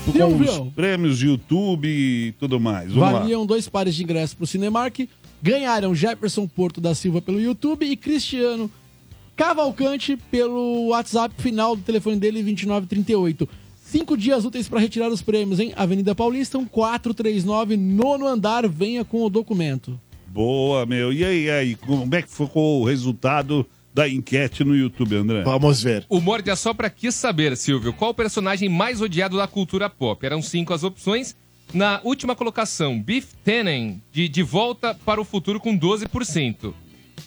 Com 0.05 0.13
Silvio. 0.13 0.63
os 0.65 0.73
prêmios 0.73 1.23
YouTube 1.23 1.87
e 1.87 2.33
tudo 2.33 2.59
mais. 2.59 2.93
Vamos 2.93 3.13
lá. 3.13 3.21
Valiam 3.21 3.47
dois 3.47 3.69
pares 3.69 3.95
de 3.95 4.03
ingressos 4.03 4.35
pro 4.35 4.47
Cinemark. 4.47 5.09
Ganharam 5.43 5.95
Jefferson 5.95 6.47
Porto 6.47 6.81
da 6.81 6.95
Silva 6.95 7.23
pelo 7.23 7.41
YouTube 7.41 7.87
e 7.87 7.97
Cristiano 7.97 8.71
Cavalcante 9.37 10.19
pelo 10.31 10.89
WhatsApp 10.89 11.35
final 11.39 11.77
do 11.77 11.83
telefone 11.83 12.17
dele 12.17 12.43
2938. 12.43 13.49
Cinco 13.83 14.17
dias 14.17 14.45
úteis 14.45 14.69
para 14.69 14.81
retirar 14.81 15.09
os 15.09 15.23
prêmios, 15.23 15.59
hein? 15.59 15.73
Avenida 15.77 16.15
Paulista, 16.15 16.59
1439, 16.59 17.77
nono 17.77 18.27
andar. 18.27 18.69
Venha 18.69 19.05
com 19.05 19.25
o 19.25 19.31
documento. 19.31 19.99
Boa, 20.29 20.85
meu. 20.87 21.13
E 21.13 21.25
aí, 21.25 21.45
e 21.45 21.51
aí, 21.51 21.75
como 21.75 22.15
é 22.15 22.23
que 22.23 22.31
ficou 22.31 22.83
o 22.83 22.85
resultado 22.85 23.67
da 23.93 24.09
enquete 24.09 24.65
no 24.65 24.77
YouTube, 24.77 25.17
André? 25.17 25.43
Vamos 25.43 25.83
ver. 25.83 26.05
O 26.09 26.21
Morde 26.21 26.51
a 26.51 26.57
Sopra 26.57 26.89
quis 26.89 27.15
saber, 27.15 27.57
Silvio, 27.57 27.93
qual 27.93 28.13
o 28.13 28.15
personagem 28.15 28.69
mais 28.69 29.01
odiado 29.01 29.37
da 29.37 29.47
cultura 29.47 29.91
pop? 29.91 30.25
Eram 30.25 30.41
cinco 30.43 30.73
as 30.73 30.85
opções. 30.85 31.37
Na 31.73 32.01
última 32.03 32.35
colocação, 32.35 33.01
Biff 33.01 33.29
Tannen, 33.45 34.03
de 34.13 34.29
De 34.29 34.43
Volta 34.43 34.95
para 35.05 35.21
o 35.21 35.25
Futuro, 35.25 35.61
com 35.61 35.79
12%. 35.79 36.75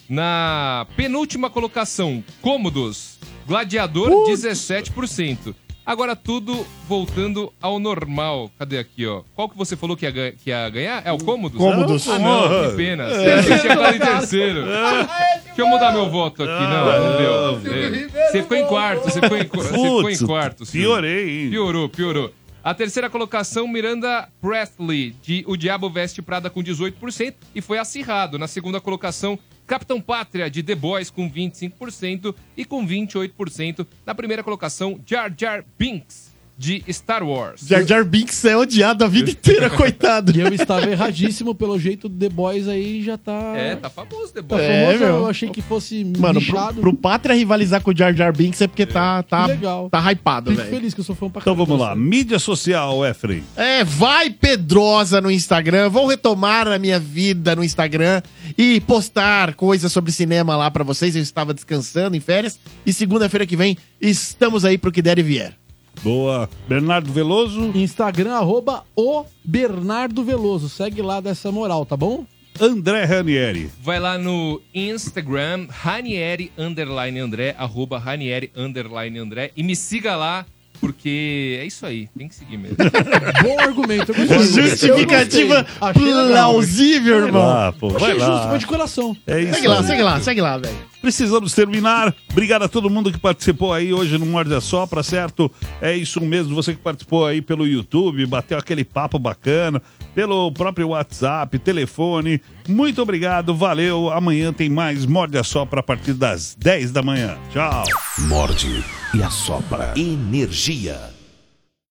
Na 0.08 0.86
penúltima 0.96 1.48
colocação, 1.48 2.22
Cômodos, 2.42 3.18
Gladiador, 3.46 4.10
17%. 4.28 5.54
Agora 5.86 6.16
tudo 6.16 6.66
voltando 6.88 7.52
ao 7.60 7.78
normal. 7.78 8.50
Cadê 8.58 8.78
aqui, 8.78 9.06
ó? 9.06 9.22
Qual 9.34 9.48
que 9.48 9.56
você 9.56 9.76
falou 9.76 9.96
que 9.96 10.06
ia, 10.06 10.32
que 10.32 10.50
ia 10.50 10.68
ganhar? 10.70 11.02
É 11.04 11.12
o 11.12 11.18
Cômodos? 11.18 11.58
Cômodos. 11.58 12.08
Ah, 12.08 12.18
não, 12.18 12.70
que 12.70 12.76
pena. 12.76 13.04
É. 13.04 13.42
Você 13.42 13.58
tinha 13.58 13.94
em 13.94 13.98
terceiro. 13.98 14.64
Deixa 14.64 15.60
eu 15.60 15.66
mudar 15.66 15.92
meu 15.92 16.08
voto 16.08 16.42
aqui. 16.42 16.52
Não, 16.52 17.00
não 17.00 17.62
deu. 17.62 17.72
É. 17.74 18.28
Você 18.30 18.42
ficou 18.42 18.56
em 18.56 18.66
quarto, 18.66 19.04
você 19.04 19.20
ficou 19.20 19.36
em, 19.38 19.44
você 19.46 19.68
ficou 19.68 20.10
em 20.10 20.18
quarto. 20.18 20.64
Silvio. 20.64 20.88
piorei, 20.88 21.44
hein? 21.44 21.50
Piorou, 21.50 21.88
piorou. 21.88 22.32
A 22.64 22.72
terceira 22.72 23.10
colocação, 23.10 23.68
Miranda 23.68 24.26
Presley, 24.40 25.14
de 25.22 25.44
O 25.46 25.54
Diabo 25.54 25.90
Veste 25.90 26.22
Prada, 26.22 26.48
com 26.48 26.62
18%, 26.62 27.34
e 27.54 27.60
foi 27.60 27.76
acirrado. 27.76 28.38
Na 28.38 28.48
segunda 28.48 28.80
colocação, 28.80 29.38
Capitão 29.66 30.00
Pátria, 30.00 30.50
de 30.50 30.62
The 30.62 30.74
Boys, 30.74 31.10
com 31.10 31.30
25%, 31.30 32.34
e 32.56 32.64
com 32.64 32.86
28%. 32.86 33.86
Na 34.04 34.14
primeira 34.14 34.42
colocação, 34.42 35.00
Jar 35.06 35.32
Jar 35.36 35.64
Binks, 35.78 36.33
de 36.56 36.84
Star 36.92 37.22
Wars. 37.22 37.62
Jar 37.66 37.84
Jar 37.84 38.04
Binks 38.04 38.44
é 38.44 38.56
odiado 38.56 39.04
a 39.04 39.08
vida 39.08 39.30
inteira, 39.30 39.68
coitado. 39.68 40.32
E 40.36 40.40
eu 40.40 40.52
estava 40.54 40.88
erradíssimo, 40.90 41.54
pelo 41.54 41.78
jeito 41.78 42.08
The 42.08 42.28
Boys 42.28 42.68
aí 42.68 43.02
já 43.02 43.18
tá. 43.18 43.52
É, 43.56 43.74
tá 43.76 43.90
famoso 43.90 44.32
The 44.32 44.40
Tá 44.42 44.46
Boys. 44.56 44.62
É, 44.62 44.84
famoso, 44.86 44.98
meu. 44.98 45.08
eu 45.16 45.26
achei 45.26 45.48
que 45.50 45.60
fosse 45.60 46.04
Mano, 46.18 46.40
pro, 46.40 46.74
pro 46.80 46.94
Pátria 46.94 47.34
rivalizar 47.34 47.80
com 47.82 47.90
o 47.90 47.96
Jar 47.96 48.14
Jar 48.14 48.32
Binks 48.36 48.60
é 48.60 48.66
porque 48.68 48.86
tá, 48.86 49.22
tá, 49.24 49.44
Que 49.46 49.50
legal. 49.52 49.90
tá 49.90 50.12
hypado, 50.12 50.50
Fico 50.50 50.62
velho. 50.62 50.74
feliz 50.76 50.94
que 50.94 51.00
eu 51.00 51.04
sou 51.04 51.14
fã 51.16 51.28
pra 51.28 51.40
Então 51.40 51.54
caramba 51.54 51.64
vamos 51.64 51.76
de 51.82 51.88
lá. 51.88 51.94
você. 51.94 52.00
Mídia 52.00 52.38
social, 52.38 53.04
Efrem. 53.04 53.42
É, 53.56 53.82
vai 53.84 54.30
Pedrosa 54.30 55.20
no 55.20 55.30
Instagram. 55.30 55.88
Vou 55.88 56.06
retomar 56.06 56.68
a 56.68 56.78
minha 56.78 56.98
vida 57.00 57.56
no 57.56 57.64
Instagram 57.64 58.22
e 58.56 58.80
postar 58.82 59.54
coisas 59.54 59.90
sobre 59.92 60.12
cinema 60.12 60.56
lá 60.56 60.70
pra 60.70 60.84
vocês. 60.84 61.16
Eu 61.16 61.22
estava 61.22 61.52
descansando 61.52 62.16
em 62.16 62.20
férias 62.20 62.58
e 62.86 62.92
segunda-feira 62.92 63.44
que 63.46 63.56
vem 63.56 63.76
estamos 64.00 64.64
aí 64.64 64.78
pro 64.78 64.92
que 64.92 65.02
der 65.02 65.18
e 65.18 65.22
vier. 65.22 65.54
Boa. 66.02 66.48
Bernardo 66.68 67.12
Veloso. 67.12 67.70
Instagram, 67.74 68.34
arroba 68.34 68.84
o 68.96 69.24
Bernardo 69.44 70.24
Veloso. 70.24 70.68
Segue 70.68 71.02
lá 71.02 71.20
dessa 71.20 71.50
moral, 71.50 71.86
tá 71.86 71.96
bom? 71.96 72.26
André 72.60 73.04
Ranieri. 73.04 73.68
Vai 73.82 73.98
lá 73.98 74.16
no 74.16 74.60
Instagram, 74.72 75.66
Ranieri 75.68 76.52
underline 76.56 77.18
André, 77.18 77.54
arroba 77.58 77.98
Ranieri 77.98 78.52
underline 78.54 79.18
André, 79.18 79.50
e 79.56 79.62
me 79.64 79.74
siga 79.74 80.14
lá, 80.14 80.46
porque 80.80 81.58
é 81.60 81.66
isso 81.66 81.84
aí, 81.86 82.08
tem 82.16 82.28
que 82.28 82.34
seguir 82.34 82.56
mesmo. 82.58 82.76
Bom 83.42 83.58
argumento. 83.60 84.12
eu 84.12 84.26
gostei. 84.26 84.62
Justificativa 84.68 85.66
Eu 85.80 85.94
gostei. 85.94 86.28
Plausível, 86.32 87.18
Vai 87.18 87.26
irmão. 87.28 87.46
lá, 87.46 87.72
pô. 87.72 87.88
Vai 87.90 88.02
Achei 88.12 88.14
justo, 88.20 88.30
lá. 88.30 88.48
foi 88.50 88.58
de 88.58 88.66
coração. 88.66 89.16
É 89.26 89.40
isso 89.40 89.54
Segue 89.54 89.68
lá, 89.68 89.78
aí. 89.80 89.84
segue 89.86 90.02
lá, 90.02 90.20
segue 90.20 90.40
lá, 90.40 90.58
velho. 90.58 90.76
Precisamos 91.00 91.52
terminar. 91.52 92.14
Obrigado 92.32 92.62
a 92.62 92.68
todo 92.68 92.88
mundo 92.88 93.12
que 93.12 93.18
participou 93.18 93.72
aí 93.72 93.92
hoje 93.92 94.16
no 94.18 94.24
Morde 94.26 94.54
a 94.54 94.60
Sopra, 94.60 95.02
certo? 95.02 95.50
É 95.80 95.94
isso 95.94 96.20
mesmo, 96.20 96.54
você 96.54 96.72
que 96.72 96.80
participou 96.80 97.26
aí 97.26 97.42
pelo 97.42 97.66
YouTube, 97.66 98.24
bateu 98.26 98.56
aquele 98.58 98.84
papo 98.84 99.18
bacana, 99.18 99.82
pelo 100.14 100.50
próprio 100.52 100.88
WhatsApp, 100.88 101.58
telefone. 101.58 102.40
Muito 102.68 103.02
obrigado, 103.02 103.54
valeu. 103.54 104.10
Amanhã 104.10 104.52
tem 104.52 104.68
mais 104.68 105.04
Morde 105.06 105.38
a 105.38 105.44
Sopra 105.44 105.80
a 105.80 105.82
partir 105.82 106.14
das 106.14 106.54
10 106.54 106.92
da 106.92 107.02
manhã. 107.02 107.36
Tchau. 107.52 107.84
Morde 108.28 108.84
e 109.14 109.22
assopra. 109.22 109.92
Energia. 109.96 111.13